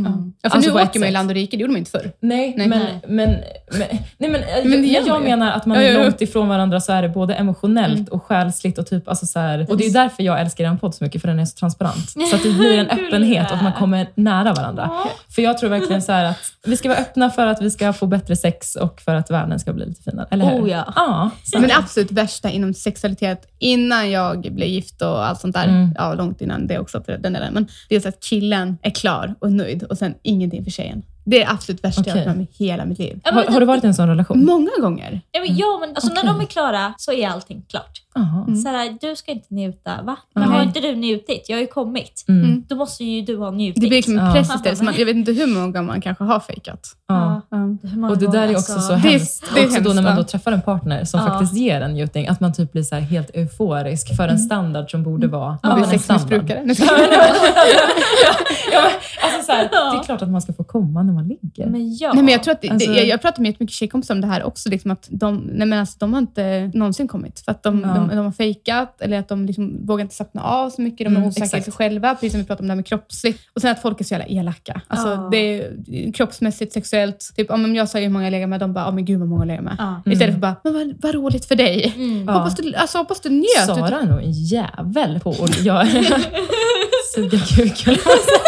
för 0.49 0.55
Alltså, 0.57 0.71
nu 0.73 0.81
åker 0.81 0.99
man 0.99 1.07
ju 1.09 1.13
land 1.13 1.29
och 1.29 1.35
rike, 1.35 1.57
det 1.57 1.61
gjorde 1.61 1.71
man 1.73 1.79
inte 1.79 1.91
förr. 1.91 2.11
Nej, 2.19 2.53
Nej. 2.57 2.67
men, 2.67 2.79
Nej. 2.79 3.01
Men, 3.07 3.29
men, 3.71 3.87
nej, 4.17 4.29
men, 4.29 4.41
Men 4.63 4.81
det 4.81 4.87
jag, 4.87 5.07
jag 5.07 5.21
menar 5.23 5.51
att 5.51 5.65
man 5.65 5.77
Ja, 5.77 5.83
är 5.83 5.91
ja, 5.91 5.97
ja. 5.99 6.03
långt 6.03 6.21
ifrån 6.21 6.47
varandra 6.47 6.79
så 6.81 6.91
är 6.93 7.01
det 7.01 7.09
både 7.09 7.33
emotionellt 7.33 7.95
Mm. 7.99 8.07
och 8.11 8.23
själsligt. 8.23 8.77
Och, 8.77 8.87
typ, 8.87 9.07
alltså 9.07 9.25
så 9.25 9.39
här, 9.39 9.65
och 9.69 9.77
det 9.77 9.85
är 9.85 9.93
därför 9.93 10.23
jag 10.23 10.41
älskar 10.41 10.73
er 10.73 10.77
podd 10.77 10.95
så 10.95 11.03
mycket, 11.03 11.21
för 11.21 11.27
den 11.27 11.39
är 11.39 11.45
så 11.45 11.55
transparent. 11.57 12.09
Så 12.29 12.35
att 12.35 12.43
det 12.43 12.51
blir 12.51 12.77
en 12.77 12.89
öppenhet 12.89 13.51
och 13.51 13.57
att 13.57 13.63
man 13.63 13.73
kommer 13.73 14.07
nära 14.15 14.53
varandra. 14.53 14.91
För 15.35 15.41
jag 15.41 15.57
tror 15.57 15.69
verkligen 15.69 16.01
så 16.01 16.11
att 16.11 16.37
vi 16.65 16.77
ska 16.77 16.89
vara 16.89 16.99
öppna 16.99 17.29
för 17.29 17.47
att 17.47 17.61
vi 17.61 17.71
ska 17.71 17.93
få 17.93 18.07
bättre 18.07 18.35
sex 18.35 18.75
och 18.75 19.01
för 19.01 19.15
att 19.15 19.31
världen 19.31 19.59
ska 19.59 19.73
bli 19.73 19.85
lite 19.85 20.03
finare. 20.03 20.27
Eller 20.31 20.45
hur? 20.45 20.63
Oh, 20.63 20.69
ja. 20.69 20.93
ja 20.95 21.29
så. 21.43 21.59
Men 21.59 21.69
det 21.69 21.75
absolut 21.77 22.11
värsta 22.11 22.49
inom 22.49 22.73
sexualitet, 22.73 23.47
innan 23.59 24.11
jag 24.11 24.41
blev 24.41 24.67
gift 24.69 25.01
och 25.01 25.27
allt 25.27 25.39
sånt 25.41 25.55
där, 25.55 25.67
Mm. 25.67 25.89
ja 25.97 26.13
långt 26.13 26.41
innan 26.41 26.67
det 26.67 26.79
också, 26.79 27.03
för 27.03 27.17
den 27.17 27.33
delen, 27.33 27.53
men 27.53 27.67
det 27.89 27.95
är 27.95 27.99
så 27.99 28.07
att 28.09 28.19
killen 28.23 28.77
är 28.81 28.89
klar 28.89 29.35
och 29.39 29.51
nöjd 29.51 29.83
och 29.83 29.97
sen 29.97 30.13
ingenting 30.23 30.63
för 30.63 30.71
tjejen. 30.71 31.03
Det 31.25 31.41
är 31.41 31.45
det 31.45 31.51
absolut 31.51 31.83
värsta 31.83 32.03
jag 32.05 32.15
har 32.15 32.25
varit 32.25 32.37
med 32.37 32.47
i 32.51 32.65
hela 32.65 32.85
mitt 32.85 32.99
liv. 32.99 33.21
Ja, 33.23 33.31
men 33.33 33.45
har, 33.45 33.51
har 33.53 33.59
du 33.59 33.65
varit 33.65 33.83
i 33.83 33.87
en 33.87 33.93
sån 33.93 34.07
relation? 34.07 34.45
Många 34.45 34.71
gånger. 34.81 35.21
Ja, 35.31 35.41
men, 35.41 35.55
ja, 35.57 35.77
men 35.79 35.89
alltså, 35.89 36.11
Okej. 36.11 36.23
när 36.23 36.33
de 36.33 36.41
är 36.41 36.45
klara 36.45 36.93
så 36.97 37.11
är 37.11 37.27
allting 37.27 37.65
klart. 37.69 38.01
Jaha. 38.15 38.55
Så 38.63 38.69
här, 38.69 38.97
du 39.01 39.15
ska 39.15 39.31
inte 39.31 39.53
njuta, 39.53 40.01
va? 40.03 40.15
Men 40.35 40.43
har 40.43 40.63
inte 40.63 40.79
du 40.79 40.95
njutit? 40.95 41.45
Jag 41.49 41.55
har 41.57 41.61
ju 41.61 41.67
kommit. 41.67 42.25
Mm. 42.27 42.43
Mm. 42.43 42.63
Då 42.67 42.75
måste 42.75 43.03
ju 43.03 43.21
du 43.21 43.37
ha 43.37 43.51
njutit. 43.51 43.81
Det 43.81 43.87
blir 43.87 43.97
liksom 43.97 44.19
en 44.19 44.33
press 44.33 44.55
istället. 44.55 44.81
Man, 44.81 44.93
jag 44.97 45.05
vet 45.05 45.15
inte 45.15 45.31
hur 45.31 45.47
många 45.47 45.81
man 45.81 46.01
kanske 46.01 46.23
har 46.23 46.39
fejkat. 46.39 46.87
Ja. 47.07 47.41
Ja. 47.51 48.09
Och 48.09 48.17
det 48.17 48.27
där 48.31 48.47
är 48.47 48.51
också 48.51 48.73
alltså- 48.73 48.79
så 48.79 48.93
Det 48.93 49.07
är- 49.07 49.11
hemskt. 49.11 49.43
det 49.55 49.59
är 49.61 49.65
också 49.65 49.79
då 49.81 49.89
hemskt, 49.89 49.95
när 49.95 50.01
man 50.03 50.15
då 50.17 50.23
träffar 50.23 50.51
en 50.51 50.61
partner 50.61 51.03
som 51.05 51.19
Ja. 51.19 51.25
faktiskt 51.27 51.53
ger 51.53 51.81
en 51.81 51.91
njutning, 51.93 52.27
att 52.27 52.39
man 52.39 52.53
typ 52.53 52.71
blir 52.71 52.83
så 52.83 52.95
här 52.95 53.01
helt 53.01 53.29
euforisk 53.33 54.15
för 54.15 54.27
en 54.27 54.39
standard 54.39 54.91
som 54.91 55.03
borde 55.03 55.27
vara 55.27 55.57
Man 55.63 55.75
blir 55.81 55.89
sexmissbrukare. 55.89 56.59
Alltså 59.23 59.45
så 59.45 59.51
här, 59.51 59.69
Det 59.69 59.99
är 59.99 60.03
klart 60.03 60.21
att 60.21 60.29
man 60.29 60.41
ska 60.41 60.53
få 60.53 60.63
komma 60.63 61.03
när 61.03 61.13
man 61.13 61.27
ligger. 61.27 61.65
Men 61.67 61.95
ja. 61.97 62.13
Nej, 62.13 62.23
men 62.23 62.31
jag, 62.31 62.43
tror 62.43 62.51
att 62.51 62.61
det, 62.61 62.69
Alltså- 62.69 62.91
jag, 62.91 63.05
jag 63.07 63.21
pratar 63.21 63.41
med 63.41 63.49
jättemycket 63.51 63.75
tjejkompisar 63.75 64.15
om 64.15 64.21
det 64.21 64.27
här 64.27 64.43
också. 64.43 64.69
Liksom 64.69 64.91
att 64.91 65.07
de, 65.11 65.37
nej, 65.53 65.67
men 65.67 65.79
alltså, 65.79 65.95
de 65.99 66.13
har 66.13 66.19
inte 66.21 66.71
någonsin 66.73 67.07
kommit. 67.07 67.39
För 67.39 67.51
att 67.51 67.63
de, 67.63 67.81
Ja. 67.81 68.04
De, 68.09 68.15
de 68.15 68.25
har 68.25 68.31
fejkat 68.31 69.01
eller 69.01 69.19
att 69.19 69.27
de 69.27 69.45
liksom 69.45 69.85
vågar 69.87 70.01
inte 70.01 70.15
slappna 70.15 70.43
av 70.43 70.69
så 70.69 70.81
mycket. 70.81 71.07
De 71.07 71.13
är 71.13 71.17
Mm, 71.17 71.27
osäkra 71.27 71.61
sig 71.61 71.73
själva. 71.73 72.15
Precis 72.15 72.31
som 72.31 72.41
vi 72.41 72.47
pratade 72.47 72.63
om 72.63 72.67
det 72.67 72.71
här 72.71 72.75
med 72.75 72.85
kroppsligt. 72.85 73.39
Och 73.53 73.61
sen 73.61 73.71
att 73.71 73.81
folk 73.81 73.99
är 74.01 74.05
så 74.05 74.13
jävla 74.13 74.25
elaka. 74.27 74.81
Alltså, 74.87 75.07
Ja. 75.07 75.27
det 75.31 75.37
är, 75.37 76.11
kroppsmässigt, 76.13 76.73
sexuellt. 76.73 77.31
Typ, 77.35 77.51
om 77.51 77.75
jag 77.75 77.89
sa 77.89 77.99
hur 77.99 78.09
många 78.09 78.25
jag 78.25 78.31
lägger 78.31 78.47
med, 78.47 78.59
de 78.59 78.73
bara, 78.73 78.89
oh, 78.89 78.93
men 78.93 79.05
gud 79.05 79.19
vad 79.19 79.27
många 79.29 79.41
jag 79.41 79.47
lägger 79.47 79.61
med. 79.61 79.75
Ja. 79.79 80.11
Istället 80.11 80.35
för 80.35 80.41
bara, 80.41 80.55
men 80.63 80.73
vad, 80.73 80.93
vad 81.01 81.13
roligt 81.15 81.45
för 81.45 81.55
dig. 81.55 81.93
Mm. 81.95 82.27
Hoppas, 82.27 82.55
du, 82.55 82.75
alltså, 82.75 82.97
hoppas 82.97 83.19
du 83.21 83.29
njöt. 83.29 83.65
Sara 83.65 83.99
är 84.01 84.05
nog 84.05 84.19
en 84.23 84.31
jävel 84.31 85.19
på 85.19 85.29
att 85.29 85.61
göra... 85.63 85.85
Suga 87.15 87.37
kuk, 87.39 87.85
höll 87.85 87.95
jag 87.95 88.03
på 88.03 88.09
att 88.09 88.23
säga. 88.25 88.39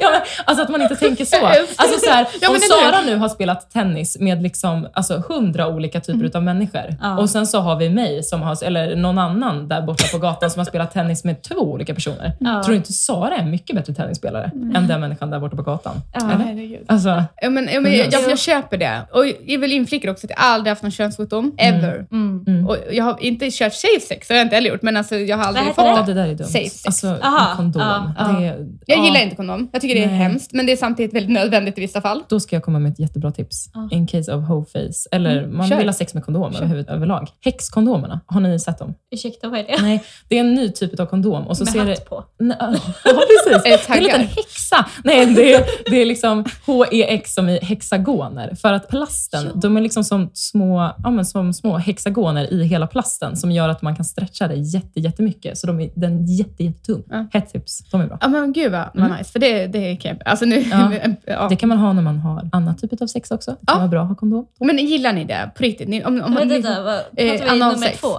ja, 0.00 0.10
men, 0.10 0.20
Alltså 0.46 0.62
att 0.64 0.68
man 0.70 0.82
inte 0.82 0.96
tänker 0.96 1.24
så. 1.24 1.36
Alltså 1.76 2.00
så 2.04 2.10
här, 2.10 2.26
Ja, 2.40 2.50
om? 2.50 2.56
Sara 2.58 3.00
nu 3.06 3.16
har 3.16 3.28
spelat 3.28 3.70
tennis 3.70 4.16
med 4.20 4.42
liksom, 4.42 4.88
alltså, 4.92 5.22
hundra 5.28 5.68
olika 5.68 6.00
typer 6.00 6.12
Mm. 6.12 6.26
utav 6.26 6.42
människor 6.42 6.96
Ja. 7.00 7.18
och 7.18 7.30
sen 7.30 7.46
så 7.46 7.60
har 7.60 7.76
vi 7.76 7.90
mig, 7.90 8.22
som 8.22 8.42
har, 8.42 8.64
eller 8.64 8.96
någon 8.96 9.18
annan 9.18 9.68
där 9.68 9.82
borta 9.82 10.04
på 10.12 10.18
gatan 10.18 10.50
som 10.50 10.60
har 10.60 10.64
spelat 10.64 10.92
tennis 10.92 11.24
med 11.24 11.42
två 11.42 11.54
olika 11.54 11.94
personer. 11.94 12.32
Ja. 12.40 12.62
Tror 12.62 12.70
du 12.72 12.76
inte 12.76 12.92
Sara 12.92 13.34
är 13.36 13.40
en 13.40 13.50
mycket 13.50 13.76
bättre 13.76 13.94
tennisspelare 13.94 14.50
än 14.76 14.86
den 14.88 15.00
människan 15.00 15.30
där 15.30 15.38
borta 15.40 15.56
på 15.56 15.62
gatan? 15.62 16.00
Ja. 16.12 16.20
Eller? 16.20 16.44
Herregud. 16.44 16.84
Alltså, 16.88 17.24
Ja, 17.42 17.50
men, 17.50 17.68
ja, 17.72 17.80
men 17.80 17.92
jag, 17.98 18.12
jag, 18.12 18.30
jag 18.30 18.38
köper 18.38 18.76
det. 18.76 19.00
Och 19.12 19.24
jag 19.46 19.58
vill 19.58 19.72
inflika 19.72 20.10
också 20.10 20.26
att 20.26 20.30
jag 20.30 20.38
aldrig 20.40 20.70
haft 20.70 20.82
någon 20.82 20.92
könssjukdom. 20.92 21.54
Ever. 21.58 22.06
Mm. 22.12 22.44
mm. 22.46 22.66
Och 22.68 22.76
jag 22.92 23.04
har 23.04 23.16
inte 23.20 23.50
kört 23.50 23.72
safe 23.74 24.00
sex, 24.08 24.28
det 24.28 24.34
har 24.34 24.38
jag 24.38 24.44
inte 24.44 24.54
heller 24.56 24.70
gjort. 24.70 24.82
Men 24.82 24.96
alltså, 24.96 25.16
jag 25.16 25.36
har 25.36 25.44
aldrig 25.44 25.66
fått 25.66 25.84
ja, 25.84 26.04
det 26.06 26.14
där 26.14 26.28
är 26.28 26.34
dumt. 26.34 26.46
Safe 26.46 26.68
sex. 26.68 26.86
Alltså, 26.86 27.16
Aha, 27.22 27.56
kondom. 27.56 27.82
ja, 27.82 28.12
ja. 28.18 28.24
Det, 28.24 28.44
Jag 28.86 28.98
ja, 28.98 29.04
gillar 29.04 29.20
inte 29.20 29.36
kondom. 29.36 29.68
Jag 29.72 29.80
tycker 29.82 29.94
det 29.94 30.02
är 30.04 30.06
Nej. 30.06 30.18
Hemskt, 30.36 30.52
men 30.52 30.66
det 30.66 30.72
är 30.72 30.76
samtidigt 30.76 31.14
väldigt 31.14 31.32
nödvändigt 31.32 31.78
i 31.78 31.80
vissa 31.80 32.00
fall. 32.00 32.22
Då 32.28 32.40
ska 32.40 32.56
jag 32.56 32.62
komma 32.62 32.78
med 32.78 32.92
ett 32.92 32.98
jättebra 32.98 33.32
tips. 33.32 33.70
Ja. 33.74 33.88
In 33.92 34.06
case 34.06 34.34
of 34.34 34.48
hoe 34.48 34.64
face. 34.64 35.08
Eller 35.12 35.46
man 35.46 35.54
Mm, 35.54 35.68
kör. 35.68 35.76
vill 35.78 35.88
ha 35.88 35.92
sex 35.92 36.14
med 36.14 36.24
kondom 36.24 36.54
överhuvud, 36.54 36.88
överlag. 36.88 37.28
Häxkondomerna, 37.44 38.20
har 38.26 38.40
ni 38.40 38.58
sett 38.58 38.78
dem? 38.78 38.94
Ursäkta, 39.10 39.48
vad 39.48 39.58
är 39.60 39.64
det? 39.64 39.82
Nej, 39.82 40.04
det 40.28 40.36
är 40.36 40.40
en 40.40 40.54
ny 40.54 40.68
typ 40.72 41.00
av 41.00 41.06
kondom. 41.06 41.46
Och 41.46 41.56
så 41.56 41.64
Med 41.64 41.72
ser 41.72 41.78
hatt 41.78 41.88
det, 41.88 42.04
på. 42.08 42.24
Nej, 42.38 42.56
ja, 42.60 42.70
precis. 43.04 43.62
Det 43.62 43.92
är 43.92 43.96
en 43.96 44.02
liten 44.02 44.20
häxa. 44.20 44.86
Nej, 45.04 45.26
det 45.26 45.54
är, 45.54 45.64
det 45.90 46.02
är 46.02 46.06
liksom 46.06 46.44
HEX 46.92 47.34
som 47.34 47.48
i 47.48 47.58
hexagoner. 47.62 48.54
För 48.54 48.72
att 48.72 48.88
plasten, 48.88 49.44
Ja. 49.54 49.60
de 49.60 49.76
är 49.76 49.80
liksom 49.80 50.04
som 50.04 50.30
små, 50.34 50.92
ja, 51.04 51.10
men 51.10 51.24
som 51.24 51.52
små 51.52 51.76
hexagoner 51.78 52.52
i 52.52 52.64
hela 52.64 52.86
plasten 52.86 53.36
som 53.36 53.50
gör 53.52 53.68
att 53.68 53.82
man 53.82 53.96
kan 53.96 54.04
stretcha 54.04 54.48
det 54.48 54.54
jätte, 54.54 55.00
jättemycket. 55.00 55.58
Så 55.58 55.66
de 55.66 55.80
är, 55.80 55.90
den 55.94 56.18
är 56.24 56.38
jätte, 56.38 56.64
jättetung. 56.64 57.02
Ja. 57.10 57.26
Hett 57.32 57.52
tips. 57.52 57.78
De 57.90 58.00
är 58.00 58.06
bra. 58.06 58.18
Ja 58.20 58.28
men 58.28 58.52
gud 58.52 58.72
vad, 58.72 58.88
vad 58.94 59.10
nice, 59.18 59.32
för 59.32 59.38
det, 59.38 59.66
det 59.66 59.96
kan 59.96 60.16
jag... 60.24 60.25
Alltså 60.26 60.44
nu. 60.44 60.60
Ja. 60.70 60.92
ja. 61.26 61.46
Det 61.48 61.56
kan 61.56 61.68
man 61.68 61.78
ha 61.78 61.92
när 61.92 62.02
man 62.02 62.18
har 62.18 62.48
annat 62.52 62.78
typ 62.78 63.02
av 63.02 63.06
sex 63.06 63.30
också. 63.30 63.50
Det 63.50 63.66
kan 63.66 63.74
Ja. 63.74 63.78
vara 63.78 63.88
bra 63.88 64.02
att 64.02 64.08
ha 64.08 64.14
kondom. 64.14 64.46
Men 64.60 64.76
gillar 64.78 65.12
ni 65.12 65.24
det 65.24 65.50
på 65.56 65.62
riktigt? 65.62 65.88
Ni, 65.88 66.04
om, 66.04 66.14
om 66.14 66.20
man, 66.20 66.32
Men 66.32 66.48
vänta, 66.48 66.82
vad, 66.82 66.98
pratar 67.16 67.46
eh, 67.46 67.52
vi 67.52 67.58
nummer 67.58 67.96
två? 68.00 68.18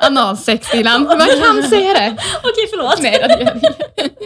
Ja. 0.00 0.06
Ja. 0.06 0.06
Analsex, 0.06 0.70
Dilan. 0.70 1.02
Man 1.02 1.18
kan 1.18 1.62
säga 1.70 1.92
det. 1.92 2.16
Okej, 2.38 2.66
förlåt. 2.70 3.02
Nej, 3.02 3.18
det 3.28 3.44
gör 3.44 3.60
jag. 3.62 3.72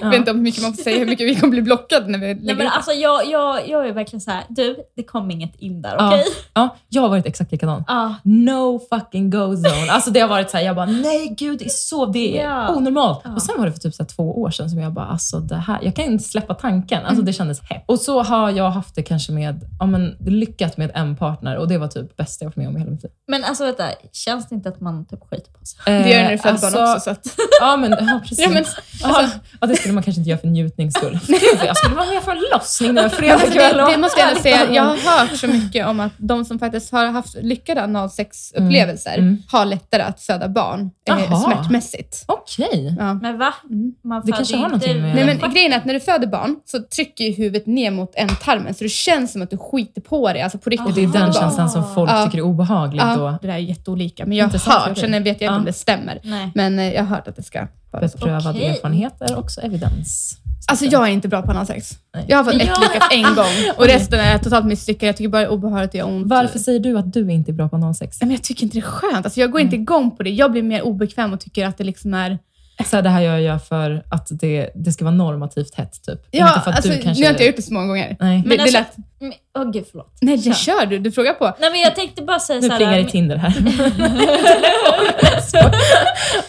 Ja. 0.00 0.08
Vet 0.10 0.16
inte 0.18 0.32
hur 0.32 0.38
mycket 0.38 0.62
man 0.62 0.74
får 0.74 0.82
säga, 0.82 0.98
hur 0.98 1.06
mycket 1.06 1.26
vi 1.26 1.34
kommer 1.34 1.50
bli 1.50 1.62
blockade 1.62 2.06
när 2.06 2.18
vi 2.18 2.34
Nej, 2.34 2.54
men 2.54 2.66
alltså, 2.66 2.92
jag, 2.92 3.26
jag, 3.26 3.68
jag 3.68 3.88
är 3.88 3.92
verkligen 3.92 4.20
så 4.20 4.30
här, 4.30 4.44
du, 4.48 4.76
det 4.96 5.02
kom 5.02 5.30
inget 5.30 5.56
in 5.56 5.82
där, 5.82 5.94
Ja. 5.98 6.08
okej? 6.08 6.24
Ja, 6.54 6.76
jag 6.88 7.02
har 7.02 7.08
varit 7.08 7.26
exakt 7.26 7.52
likadan. 7.52 7.84
Ja. 7.88 8.14
No 8.24 8.80
fucking 8.92 9.30
go 9.30 9.38
zone. 9.54 9.90
Alltså 9.90 10.10
det 10.10 10.20
har 10.20 10.28
varit 10.28 10.50
så 10.50 10.56
här, 10.56 10.64
jag 10.64 10.76
bara 10.76 10.86
nej 10.86 11.34
gud 11.38 11.58
det 11.58 11.64
är 11.64 11.68
så, 11.68 12.06
det 12.06 12.38
är 12.40 12.44
Ja. 12.50 12.74
onormalt. 12.74 13.20
Ja. 13.24 13.34
Och 13.34 13.42
sen 13.42 13.54
var 13.58 13.66
det 13.66 13.72
för 13.72 13.78
typ 13.80 13.94
så 13.94 14.04
två 14.04 14.40
år 14.40 14.50
sedan 14.50 14.70
som 14.70 14.78
jag 14.80 14.92
bara, 14.92 15.06
alltså 15.06 15.38
det 15.38 15.56
här, 15.56 15.78
jag 15.82 15.96
kan 15.96 16.04
inte 16.04 16.24
släppa 16.24 16.54
tanken. 16.54 16.98
Mm. 16.98 17.08
Alltså 17.08 17.24
det 17.24 17.32
kändes 17.32 17.60
hett. 17.62 17.84
Och 17.86 17.98
så 18.00 18.22
har 18.22 18.50
jag 18.50 18.70
haft 18.70 18.94
det 18.94 19.02
kanske 19.02 19.32
med, 19.32 19.60
ja 19.80 19.86
men 19.86 20.16
lyckat 20.26 20.76
med 20.76 20.90
en 20.94 21.16
partner 21.16 21.56
och 21.56 21.68
det 21.68 21.78
var 21.78 21.88
typ 21.88 22.16
bästa 22.16 22.44
jag 22.44 22.48
varit 22.48 22.56
med 22.56 22.68
om 22.68 22.76
i 22.76 22.78
hela 22.78 22.90
mitt 22.90 23.02
liv. 23.02 23.12
Men 23.28 23.44
alltså 23.44 23.64
vänta, 23.64 23.84
känns 24.12 24.48
det 24.48 24.54
inte 24.54 24.68
att 24.68 24.80
man 24.80 25.04
typ 25.06 25.20
skiter? 25.30 25.49
Det 25.86 25.92
gör 25.92 26.22
när 26.22 26.28
du 26.28 26.34
Eh, 26.34 26.40
föder 26.40 26.52
alltså, 26.52 26.70
barn 26.78 26.88
också. 26.96 27.00
Så 27.04 27.10
att, 27.10 27.26
Ja 27.60 27.76
men 27.76 27.90
ja, 27.90 28.20
precis. 28.22 28.38
Ja, 28.38 28.48
men, 28.50 28.64
ja, 29.02 29.24
ja, 29.60 29.66
det 29.66 29.76
skulle 29.76 29.94
man 29.94 30.02
kanske 30.02 30.20
inte 30.20 30.30
göra 30.30 30.40
för 30.40 30.48
njutnings 30.48 30.94
skull. 30.94 31.18
Jag 31.66 31.76
skulle 31.76 31.94
vara 31.96 32.06
med 32.06 32.22
för 32.22 32.32
en 32.32 32.42
lossning 32.52 32.94
nu 32.94 33.00
en 33.00 33.04
Ja, 33.12 33.16
fredag 33.16 33.34
alltså, 33.34 33.50
kväll. 33.52 33.76
det, 33.76 33.84
och- 33.84 33.90
det 33.90 33.98
måste 33.98 34.20
jag 34.20 34.28
ändå 34.28 34.40
säga. 34.40 34.72
Jag 34.72 34.82
har 34.82 34.96
hört 35.28 35.36
så 35.38 35.46
mycket 35.46 35.86
om 35.86 36.00
att 36.00 36.12
de 36.16 36.44
som 36.44 36.58
faktiskt 36.58 36.92
har 36.92 37.06
haft 37.06 37.34
lyckade 37.42 37.82
analsexupplevelser 37.84 39.14
Mm, 39.14 39.28
mm. 39.28 39.42
har 39.48 39.64
lättare 39.64 40.02
att 40.02 40.20
föda 40.20 40.48
barn 40.48 40.80
eh, 41.10 41.18
Jaha. 41.30 41.36
smärtmässigt. 41.40 42.24
Okej. 42.26 42.96
Ja. 42.98 43.14
Men 43.14 43.38
va? 43.38 43.54
Mm. 43.70 43.92
Man 44.04 44.22
Det 44.26 44.32
kanske 44.32 44.56
har 44.56 44.62
någonting 44.62 45.02
med- 45.02 45.14
Nej, 45.14 45.24
men 45.42 45.52
grejen 45.52 45.72
är 45.72 45.76
att 45.76 45.84
när 45.84 45.94
du 45.94 46.00
föder 46.00 46.26
barn 46.26 46.56
så 46.64 46.82
trycker 46.82 47.24
ju 47.24 47.32
huvudet 47.32 47.66
ner 47.66 47.90
mot 47.90 48.12
ändtarmen 48.14 48.74
så 48.74 48.84
det 48.84 48.90
känns 48.90 49.32
som 49.32 49.42
att 49.42 49.50
du 49.50 49.56
skiter 49.58 50.00
på 50.00 50.32
dig. 50.32 50.42
Alltså 50.42 50.58
på 50.58 50.70
riktigt. 50.70 50.94
Det 50.94 51.02
är 51.02 51.06
den 51.06 51.22
Aha. 51.22 51.32
känslan 51.32 51.70
som 51.70 51.94
folk 51.94 52.10
Ja. 52.10 52.24
tycker 52.24 52.38
är 52.38 52.42
obehaglig. 52.42 53.02
Ja, 53.02 53.16
Då. 53.16 53.38
det 53.42 53.46
där 53.46 53.54
är 53.54 53.58
jätteolika. 53.58 54.26
Men 54.26 54.38
jag 54.38 54.46
har 54.46 54.52
hört, 54.52 54.84
teori. 54.96 55.12
sen 55.12 55.22
vet 55.22 55.39
jag 55.44 55.50
inte 55.52 55.58
om 55.58 55.64
det 55.64 55.72
stämmer. 55.72 56.20
Nej. 56.22 56.50
Men 56.54 56.78
eh, 56.78 56.92
jag 56.92 57.02
har 57.04 57.16
hört 57.16 57.28
att 57.28 57.36
det 57.36 57.42
ska 57.42 57.66
vara 57.90 58.08
så. 58.08 58.18
Beprövad 58.18 58.56
Okej. 58.56 58.66
erfarenhet 58.68 59.20
är 59.20 59.38
också 59.38 59.60
evidens. 59.60 60.36
Alltså 60.68 60.84
jag 60.84 61.08
är 61.08 61.12
inte 61.12 61.28
bra 61.28 61.42
på 61.42 61.50
analsex. 61.50 61.90
Nej. 62.14 62.24
Jag 62.28 62.36
har 62.36 62.44
fått 62.44 62.54
ett 62.54 62.66
Ja. 62.66 62.76
lyckat 62.80 63.12
en 63.12 63.34
gång 63.34 63.54
och 63.76 63.84
resten 63.84 64.20
är 64.20 64.38
totalt 64.38 64.66
misslyckad. 64.66 65.08
Jag 65.08 65.16
tycker 65.16 65.28
bara 65.28 65.38
det 65.42 65.46
är 65.48 65.50
obehagligt 65.52 65.90
och 65.90 65.94
gör 65.98 66.06
ont. 66.06 66.26
Varför 66.26 66.58
säger 66.58 66.80
du 66.80 66.98
att 66.98 67.12
du 67.12 67.32
inte 67.32 67.50
är 67.50 67.52
bra 67.52 67.68
på 67.68 67.76
analsex? 67.76 68.20
Men 68.20 68.30
jag 68.30 68.42
tycker 68.42 68.62
inte 68.64 68.76
det 68.76 68.80
är 68.80 68.90
skönt. 68.90 69.26
Alltså 69.26 69.40
jag 69.40 69.50
går 69.52 69.60
inte 69.60 69.76
igång 69.76 70.16
på 70.16 70.22
det. 70.22 70.30
Jag 70.30 70.52
blir 70.52 70.62
mer 70.62 70.82
obekväm 70.82 71.32
och 71.32 71.40
tycker 71.40 71.66
att 71.66 71.78
det 71.78 71.84
liksom 71.84 72.14
är... 72.14 72.38
Så 72.84 72.96
här, 72.96 73.02
det 73.02 73.08
här 73.10 73.20
gör 73.20 73.38
jag 73.38 73.64
för 73.64 74.02
att 74.10 74.26
det, 74.30 74.70
det 74.74 74.92
ska 74.92 75.04
vara 75.04 75.14
normativt 75.14 75.74
hett, 75.74 76.02
typ. 76.06 76.20
Ja, 76.30 76.48
inte 76.48 76.60
för 76.60 76.70
att 76.70 76.76
alltså, 76.76 76.90
du 76.92 76.98
kanske... 76.98 77.20
Nu 77.20 77.26
har 77.26 77.30
inte 77.30 77.42
jag 77.42 77.46
gjort 77.48 77.56
det 77.56 77.62
så 77.62 77.74
många 77.74 77.86
gånger. 77.86 78.16
Nej, 78.20 78.40
Det, 78.42 78.48
Men 78.48 78.56
det 78.56 78.62
alltså- 78.62 78.78
lät... 78.78 78.96
Men- 79.20 79.32
Åh 79.58 79.70
gud, 79.70 79.84
förlåt. 79.90 80.16
Nej, 80.20 80.36
det 80.36 80.42
Kör. 80.42 80.52
kör 80.52 80.86
du. 80.86 80.98
Du 80.98 81.12
frågar 81.12 81.32
på. 81.32 81.56
Nej 81.60 81.70
men 81.70 81.80
jag 81.80 81.94
tänkte 81.94 82.22
bara 82.22 82.40
säga 82.40 82.60
nu 82.60 82.66
såhär... 82.66 82.78
plingar 82.78 82.98
det 82.98 83.08
Tinder 83.08 83.36
här. 83.36 83.50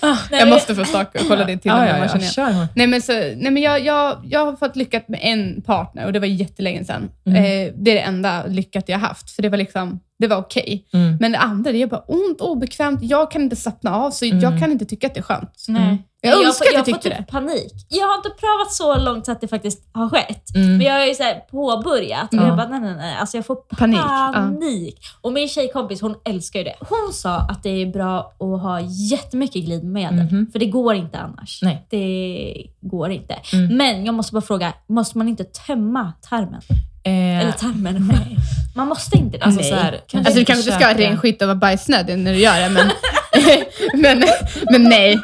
Nej, 0.01 0.15
Jag 0.31 0.39
men- 0.39 0.49
måste 0.49 0.75
få 0.75 0.85
staka 0.85 1.19
och 1.21 1.27
kolla 1.27 1.45
din 1.45 1.59
till. 1.59 1.71
ja, 1.71 1.87
ja, 1.87 1.97
ja, 2.13 2.19
kör. 2.19 2.67
Nej, 2.75 2.87
men, 2.87 3.01
så, 3.01 3.11
nej, 3.13 3.51
men 3.51 3.57
jag, 3.57 3.79
jag, 3.85 4.17
jag 4.23 4.45
har 4.45 4.55
fått 4.55 4.75
lyckat 4.75 5.07
med 5.07 5.19
en 5.23 5.61
partner 5.61 6.05
och 6.05 6.13
det 6.13 6.19
var 6.19 6.27
jättelänge 6.27 6.85
sedan. 6.85 7.09
Mm. 7.25 7.37
Eh, 7.43 7.73
det 7.75 7.91
är 7.91 7.95
det 7.95 8.01
enda 8.01 8.43
lyckat 8.47 8.89
jag 8.89 8.97
haft, 8.99 9.31
för 9.31 9.41
det 9.41 9.49
var 9.49 9.57
liksom 9.57 9.99
det 10.21 10.27
var 10.27 10.37
okej. 10.37 10.87
Mm. 10.93 11.17
Men 11.19 11.31
det 11.31 11.37
andra, 11.37 11.71
det 11.71 11.81
är 11.81 11.87
bara 11.87 12.03
ont, 12.07 12.41
obekvämt. 12.41 12.99
Jag 13.03 13.31
kan 13.31 13.41
inte 13.41 13.55
slappna 13.55 13.95
av, 13.95 14.11
så 14.11 14.25
jag 14.25 14.43
Mm. 14.43 14.59
kan 14.59 14.71
inte 14.71 14.85
tycka 14.85 15.07
att 15.07 15.13
det 15.13 15.19
är 15.19 15.23
skönt. 15.23 15.65
Nej. 15.67 16.07
Jag 16.23 16.33
får- 16.37 16.45
önskar 16.45 16.65
att 16.65 16.73
jag 16.73 16.79
jag 16.79 16.85
får 16.85 16.93
tyckte 16.93 17.17
typ 17.17 17.27
panik. 17.27 17.73
Jag 17.89 18.07
har 18.07 18.15
inte 18.15 18.29
prövat 18.29 18.71
så 18.71 18.99
långt 18.99 19.25
så 19.25 19.31
att 19.31 19.41
det 19.41 19.47
faktiskt 19.47 19.89
har 19.93 20.09
skett. 20.09 20.55
Mm. 20.55 20.77
Men 20.77 20.87
jag 20.87 20.93
har 20.93 21.05
ju 21.05 21.13
så 21.15 21.23
här 21.23 21.35
påbörjat 21.51 22.33
och 22.33 22.39
Ja. 22.39 22.47
jag 22.47 22.57
bara 22.57 22.67
nej, 22.67 22.79
nej, 22.79 22.95
nej. 22.95 23.15
Alltså 23.19 23.37
jag 23.37 23.45
får 23.45 23.55
Panik, 23.55 23.99
panik. 24.01 24.97
ja. 25.01 25.17
Och 25.21 25.33
min 25.33 25.47
tjejkompis 25.47 26.01
hon 26.01 26.15
älskar 26.25 26.59
ju 26.59 26.63
det. 26.65 26.75
Hon 26.79 27.13
sa 27.13 27.35
att 27.37 27.63
det 27.63 27.69
är 27.69 27.85
bra 27.85 28.19
att 28.39 28.61
ha 28.61 28.79
jättemycket 29.11 29.65
glidmedel. 29.65 30.23
Mhm. 30.25 30.47
För 30.51 30.59
det 30.59 30.65
går 30.65 30.95
inte 30.95 31.17
annars. 31.19 31.59
Nej. 31.61 31.87
Det 31.89 32.67
går 32.81 33.09
inte. 33.11 33.35
Mm. 33.53 33.77
Men 33.77 34.05
jag 34.05 34.15
måste 34.15 34.33
bara 34.33 34.41
fråga, 34.41 34.73
måste 34.87 35.17
man 35.17 35.27
inte 35.27 35.43
tömma 35.43 36.13
tarmen? 36.29 36.61
Eh, 37.03 37.39
Eller 37.41 37.51
tarmen? 37.51 38.07
Nej. 38.11 38.37
Man 38.75 38.87
måste 38.87 39.17
inte 39.17 39.37
det. 39.37 39.43
Alltså, 39.45 39.63
så 39.63 39.75
här, 39.75 39.91
kanske 40.07 40.17
Alltså 40.17 40.39
du 40.39 40.45
kanske 40.45 40.61
inte 40.69 40.71
ska 40.79 40.85
ha 40.87 40.93
käka- 40.93 41.09
ren 41.09 41.17
skit 41.17 41.41
och 41.41 41.47
vara 41.47 41.55
bajsnödig 41.55 42.17
när 42.17 42.33
du 42.33 42.39
gör 42.39 42.59
det, 42.59 42.69
men, 42.69 42.91
men, 44.01 44.23
men 44.71 44.83
nej. 44.89 45.19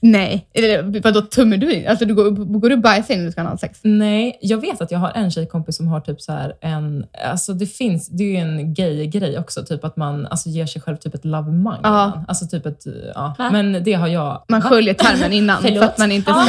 Nej. 0.00 0.46
Eller 0.54 1.00
vadå, 1.02 1.20
tummar 1.20 1.56
du 1.56 1.72
in? 1.72 1.88
Alltså 1.88 2.04
du 2.04 2.14
går, 2.14 2.30
går 2.30 2.68
du 2.68 2.74
och 2.74 2.80
bajsar 2.80 3.14
in 3.14 3.20
när 3.20 3.26
du 3.26 3.32
ska 3.32 3.40
ha 3.40 3.48
analsex? 3.48 3.78
Nej, 3.82 4.38
jag 4.40 4.60
vet 4.60 4.80
att 4.80 4.90
jag 4.90 4.98
har 4.98 5.10
en 5.14 5.30
tjejkompis 5.30 5.76
som 5.76 5.86
har 5.88 6.00
typ 6.00 6.20
så 6.20 6.32
här 6.32 6.52
en... 6.60 7.04
Alltså 7.30 7.52
det 7.52 7.66
finns, 7.66 8.08
det 8.08 8.24
är 8.24 8.28
ju 8.28 8.36
en 8.36 8.74
gay-grej 8.74 9.38
också, 9.38 9.64
typ 9.64 9.84
att 9.84 9.96
man 9.96 10.26
alltså 10.26 10.48
ger 10.48 10.66
sig 10.66 10.82
själv 10.82 10.96
typ 10.96 11.14
ett 11.14 11.24
lavemang. 11.24 11.80
Ja. 11.82 11.88
innan. 12.06 12.24
Alltså 12.28 12.46
typ 12.46 12.66
ett... 12.66 12.82
Ja. 13.14 13.34
Va? 13.38 13.50
Men 13.50 13.84
det 13.84 13.92
har 13.92 14.08
jag... 14.08 14.44
Man 14.48 14.60
Va? 14.60 14.68
sköljer 14.68 14.94
tarmen 14.94 15.32
innan 15.32 15.56
för 15.62 15.68
Förlåt. 15.68 15.82
att 15.84 15.98
man 15.98 16.12
inte 16.12 16.32
ska. 16.32 16.40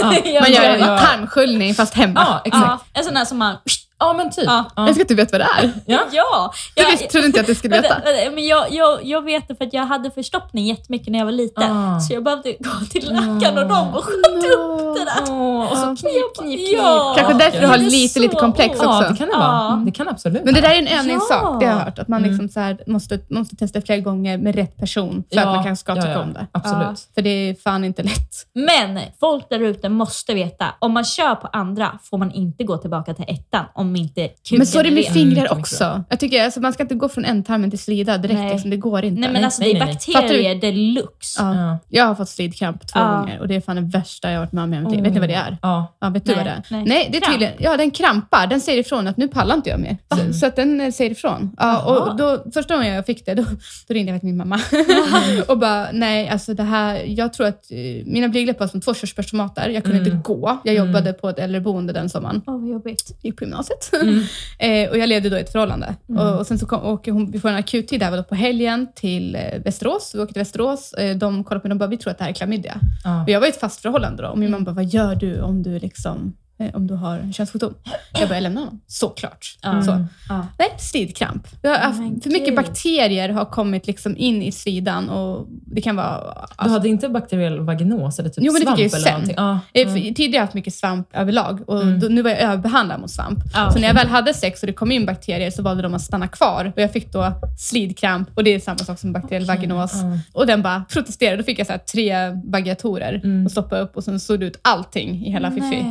Ja. 0.00 0.14
Ja. 0.24 0.40
Man 0.40 0.52
gör 0.52 0.62
en 0.64 0.80
tarmsköljning 0.98 1.74
fast 1.74 1.94
hemma. 1.94 2.20
Ja, 2.26 2.42
exakt. 2.44 2.64
Ja, 2.66 2.80
en 3.00 3.04
sån 3.04 3.14
där 3.14 3.24
som 3.24 3.38
man... 3.38 3.56
Ja, 3.98 4.12
men 4.12 4.30
typ. 4.30 4.44
Ja. 4.46 4.64
Ja. 4.76 4.86
Jag 4.86 4.94
ska 4.94 5.02
att 5.02 5.08
du 5.08 5.14
vet 5.14 5.32
vad 5.32 5.40
det 5.40 5.44
är. 5.58 5.72
Ja. 5.86 5.98
Ja! 6.12 6.52
Det 6.74 6.82
Jag, 6.82 6.90
visst, 6.90 7.10
trodde 7.10 7.26
inte 7.26 7.40
att 7.40 7.46
du 7.46 7.54
skulle 7.54 7.80
veta. 7.80 7.96
men 8.34 8.46
jag, 8.46 8.72
jag, 8.72 9.04
jag 9.04 9.22
vet 9.24 9.48
det 9.48 9.54
för 9.54 9.64
att 9.64 9.72
jag 9.72 9.86
hade 9.86 10.10
förstoppning 10.10 10.66
jättemycket 10.66 11.08
när 11.08 11.18
jag 11.18 11.26
var 11.26 11.32
liten. 11.32 11.76
Ah. 11.76 12.00
Så 12.00 12.12
jag 12.14 12.24
behövde 12.24 12.52
gå 12.52 12.70
till 12.90 13.08
läkaren 13.12 13.58
och 13.58 13.68
de 13.68 13.94
och 13.94 14.04
sköt 14.04 14.26
upp 14.26 14.96
det 14.96 15.04
där. 15.04 15.32
Åh, 15.32 15.72
och 15.72 15.76
så 15.78 15.84
Ja. 15.86 15.96
knip, 15.96 16.36
knip, 16.38 16.58
knip. 16.68 16.78
Ja. 16.82 17.14
Kanske 17.18 17.34
därför 17.34 17.60
du 17.60 17.66
har 17.66 17.78
Det 17.78 17.84
är 17.84 17.90
lite, 17.90 18.20
lite 18.20 18.36
komplex 18.36 18.70
ont. 18.80 18.82
Ja, 18.82 18.98
också. 18.98 19.12
det 19.12 19.16
kan 19.18 19.28
det 19.28 19.36
vara. 19.36 19.46
Ja. 19.46 19.82
Det 19.86 19.90
kan 19.92 20.08
absolut 20.08 20.44
Men 20.44 20.54
det 20.54 20.60
där 20.60 20.70
är 20.70 20.78
en 20.78 20.86
övningssak, 20.86 21.60
det 21.60 21.66
har 21.66 21.72
jag 21.78 21.84
hört. 21.84 21.98
Att 21.98 22.08
man 22.08 22.18
Mm. 22.18 22.30
liksom 22.30 22.48
så 22.48 22.60
här 22.60 22.78
måste, 22.86 23.20
måste 23.30 23.56
testa 23.56 23.80
flera 23.80 24.00
gånger 24.00 24.38
med 24.38 24.54
rätt 24.54 24.76
person 24.76 25.24
för 25.30 25.36
Ja, 25.36 25.42
att 25.42 25.54
man 25.54 25.64
kanske 25.64 25.80
ska 25.82 25.92
ja, 25.96 26.02
tycka 26.02 26.12
ja. 26.12 26.20
om 26.22 26.32
det. 26.32 26.46
Absolut. 26.52 27.08
För 27.14 27.22
det 27.22 27.30
är 27.30 27.54
fan 27.54 27.84
inte 27.84 28.02
lätt. 28.02 28.30
Men 28.54 29.00
folk 29.20 29.48
där 29.50 29.60
ute 29.60 29.88
måste 29.88 30.34
veta, 30.34 30.66
om 30.78 30.92
man 30.92 31.04
kör 31.04 31.34
på 31.34 31.46
andra 31.52 31.98
får 32.02 32.18
man 32.18 32.32
inte 32.32 32.64
gå 32.64 32.76
tillbaka 32.76 33.14
till 33.14 33.24
ettan 33.28 33.64
om 33.86 33.96
inte 33.96 34.28
kuken 34.28 34.58
Men 34.58 34.66
så 34.66 34.78
är 34.78 34.84
det 34.84 34.90
med 34.90 35.04
ren. 35.04 35.12
fingrar 35.14 35.52
också. 35.52 36.04
Jag 36.08 36.20
tycker 36.20 36.44
alltså, 36.44 36.60
man 36.60 36.72
ska 36.72 36.82
inte 36.82 36.94
gå 36.94 37.08
från 37.08 37.24
ändtarmen 37.24 37.70
till 37.70 37.78
slida 37.78 38.18
direkt. 38.18 38.38
Nej. 38.40 38.52
Liksom, 38.52 38.70
det 38.70 38.76
går 38.76 39.04
inte. 39.04 39.20
Nej 39.20 39.32
men 39.32 39.44
alltså 39.44 39.62
nej, 39.62 39.74
det 39.74 39.80
är 39.80 39.84
nej. 39.86 39.94
bakterier 39.94 40.54
deluxe. 40.54 41.42
ja. 41.42 41.54
Ja. 41.54 41.78
Jag 41.88 42.04
har 42.06 42.14
fått 42.14 42.28
slidkramp 42.28 42.80
två 42.86 43.00
Ja. 43.00 43.08
gånger 43.20 43.40
och 43.40 43.48
det 43.48 43.54
är 43.54 43.60
fan 43.60 43.76
det 43.76 43.82
värsta 43.98 44.30
jag 44.30 44.36
har 44.38 44.40
varit 44.46 44.52
med 44.52 44.64
om 44.86 44.92
liv. 44.92 45.02
Vet 45.02 45.12
ni 45.14 45.20
vad 45.20 45.28
det 45.28 45.34
är? 45.34 45.58
Ja. 45.62 45.96
Ja, 46.00 46.08
vet 46.08 46.24
du 46.24 46.34
Nej, 46.34 46.36
vad 46.36 46.46
det 46.46 46.50
är? 46.50 46.62
nej. 46.70 46.84
Nej, 46.86 47.08
det 47.12 47.18
är 47.18 47.30
tydligen, 47.30 47.54
ja 47.58 47.76
den 47.76 47.90
krampar. 47.90 48.46
Den 48.46 48.60
säger 48.60 48.78
ifrån 48.80 49.06
att 49.06 49.16
nu 49.16 49.28
pallar 49.28 49.54
inte 49.54 49.70
jag 49.70 49.80
mer. 49.80 49.96
Så, 50.16 50.32
så 50.32 50.46
att 50.46 50.56
den 50.56 50.80
eh, 50.80 50.90
säger 50.92 51.10
ifrån. 51.10 51.56
Ja, 51.58 51.82
och 51.84 52.16
då, 52.16 52.44
första 52.54 52.76
gången 52.76 52.94
jag 52.94 53.06
fick 53.06 53.26
det, 53.26 53.34
då, 53.34 53.42
då 53.88 53.94
ringde 53.94 54.12
jag 54.12 54.20
till 54.20 54.26
min 54.28 54.36
mamma 54.36 54.60
och 55.48 55.58
bara, 55.58 55.86
nej 55.92 56.28
alltså 56.28 56.54
det 56.54 56.62
här, 56.62 57.02
jag 57.06 57.32
tror 57.32 57.46
att 57.46 57.70
eh, 57.70 57.78
mina 58.06 58.28
blygdläppar 58.28 58.60
var 58.60 58.68
som 58.68 58.80
två 58.80 58.94
körsbärstomater. 58.94 59.68
Jag 59.68 59.82
kunde 59.84 59.98
Mm. 59.98 60.12
inte 60.12 60.22
gå. 60.28 60.58
Jag 60.64 60.74
Mm. 60.74 60.86
jobbade 60.86 61.12
på 61.12 61.28
ett 61.28 61.38
äldreboende 61.38 61.92
den 61.92 62.08
sommaren. 62.08 62.42
Åh 62.46 62.60
vad 62.60 62.68
jobbigt. 62.70 63.18
gick 63.22 63.36
på 63.36 63.44
gymnasiet. 63.44 63.75
Mm. 64.02 64.22
eh, 64.58 64.90
och 64.90 64.98
jag 64.98 65.08
levde 65.08 65.30
då 65.30 65.36
i 65.36 65.40
ett 65.40 65.52
förhållande. 65.52 65.94
Mm. 66.08 66.20
Och, 66.22 66.38
och 66.38 66.46
sen 66.46 66.58
så 66.58 66.66
kom, 66.66 66.84
åker 66.84 67.12
hon, 67.12 67.30
vi 67.30 67.40
får 67.40 67.48
en 67.48 67.56
akuttid 67.56 68.00
där 68.00 68.22
på 68.22 68.34
helgen 68.34 68.88
till 68.94 69.34
eh, 69.34 69.62
Västerås. 69.64 70.12
Vi 70.14 70.18
åker 70.20 70.32
till 70.32 70.40
Västerås. 70.40 70.92
Eh, 70.92 71.16
de 71.16 71.44
kollar 71.44 71.60
på 71.60 71.68
mig 71.68 71.74
och 71.74 71.78
bara, 71.78 71.86
vi 71.90 71.96
tror 71.96 72.10
att 72.10 72.18
det 72.18 72.24
här 72.24 72.30
är 72.30 72.34
klamydia. 72.34 72.80
Ja. 73.04 73.22
Och 73.22 73.28
jag 73.28 73.40
var 73.40 73.46
i 73.46 73.50
ett 73.50 73.60
fast 73.60 73.80
förhållande 73.80 74.22
då. 74.22 74.28
Och 74.28 74.34
Mm. 74.36 74.40
min 74.40 74.50
mamma 74.50 74.64
bara, 74.64 74.74
vad 74.74 74.84
gör 74.84 75.14
du 75.14 75.40
om 75.40 75.62
du 75.62 75.78
liksom 75.78 76.36
om 76.74 76.86
du 76.86 76.94
har 76.94 77.18
en 77.18 77.32
könssjukdom. 77.32 77.74
Jag 78.12 78.28
började 78.28 78.40
lämna 78.40 78.60
honom. 78.60 78.80
Såklart. 78.86 79.58
Ja. 79.62 79.82
Så. 79.82 80.06
Ja. 80.28 80.46
Nej, 80.58 80.68
slidkramp. 80.78 81.46
Jag 81.62 81.70
har 81.70 81.78
haft, 81.78 81.98
Men 82.00 82.20
för 82.20 82.30
mycket 82.30 82.56
bakterier 82.56 83.28
har 83.28 83.44
kommit 83.44 83.86
liksom 83.86 84.16
in 84.16 84.42
i 84.42 84.52
slidan 84.52 85.08
och 85.10 85.46
det 85.48 85.80
kan 85.80 85.96
vara... 85.96 86.46
Du 86.64 86.70
hade 86.70 86.88
inte 86.88 87.08
bakteriell 87.08 87.60
vaginos 87.60 88.18
eller 88.18 88.30
typ 88.30 88.44
Jo, 88.44 88.52
men 88.52 88.60
det 88.60 88.66
svamp 88.66 88.76
fick 88.78 88.84
jag 89.06 89.20
ju 89.20 89.32
eller 89.32 89.34
sen. 89.36 89.58
Eh, 89.74 89.88
för 89.88 90.14
Tidigare 90.14 90.30
har 90.30 90.34
jag 90.34 90.40
haft 90.42 90.54
mycket 90.54 90.74
svamp 90.74 91.08
överlag 91.12 91.68
och 91.68 91.82
Mm. 91.82 92.00
då, 92.00 92.06
nu 92.08 92.22
var 92.22 92.30
jag 92.30 92.40
överbehandlad 92.40 93.00
mot 93.00 93.10
svamp. 93.10 93.38
Ja, 93.54 93.70
så 93.72 93.78
när 93.78 93.86
jag 93.86 93.94
väl 93.94 94.06
hade 94.08 94.34
sex 94.34 94.60
och 94.62 94.66
det 94.66 94.72
kom 94.72 94.92
in 94.92 95.06
bakterier 95.06 95.50
så 95.50 95.62
valde 95.62 95.82
de 95.82 95.94
att 95.94 96.02
stanna 96.02 96.28
kvar 96.28 96.72
och 96.76 96.82
jag 96.82 96.92
fick 96.92 97.12
då 97.12 97.32
slidkramp 97.58 98.28
och 98.34 98.44
det 98.44 98.54
är 98.54 98.60
samma 98.60 98.78
sak 98.78 98.98
som 98.98 99.12
bakteriell 99.12 99.44
vaginos. 99.44 99.92
Ja. 99.94 100.18
Och 100.32 100.46
den 100.46 100.62
bara 100.62 100.84
protesterade. 100.90 101.36
Då 101.36 101.42
fick 101.42 101.58
jag 101.58 101.66
så 101.66 101.72
här 101.72 101.78
tre 101.78 102.30
bagiatorer 102.44 103.20
Mm. 103.24 103.44
och 103.46 103.50
stoppa 103.52 103.78
upp 103.78 103.96
och 103.96 104.04
sen 104.04 104.20
såg 104.20 104.40
det 104.40 104.46
ut 104.46 104.58
allting 104.62 105.26
i 105.26 105.30
hela 105.30 105.50
Fifi. 105.50 105.84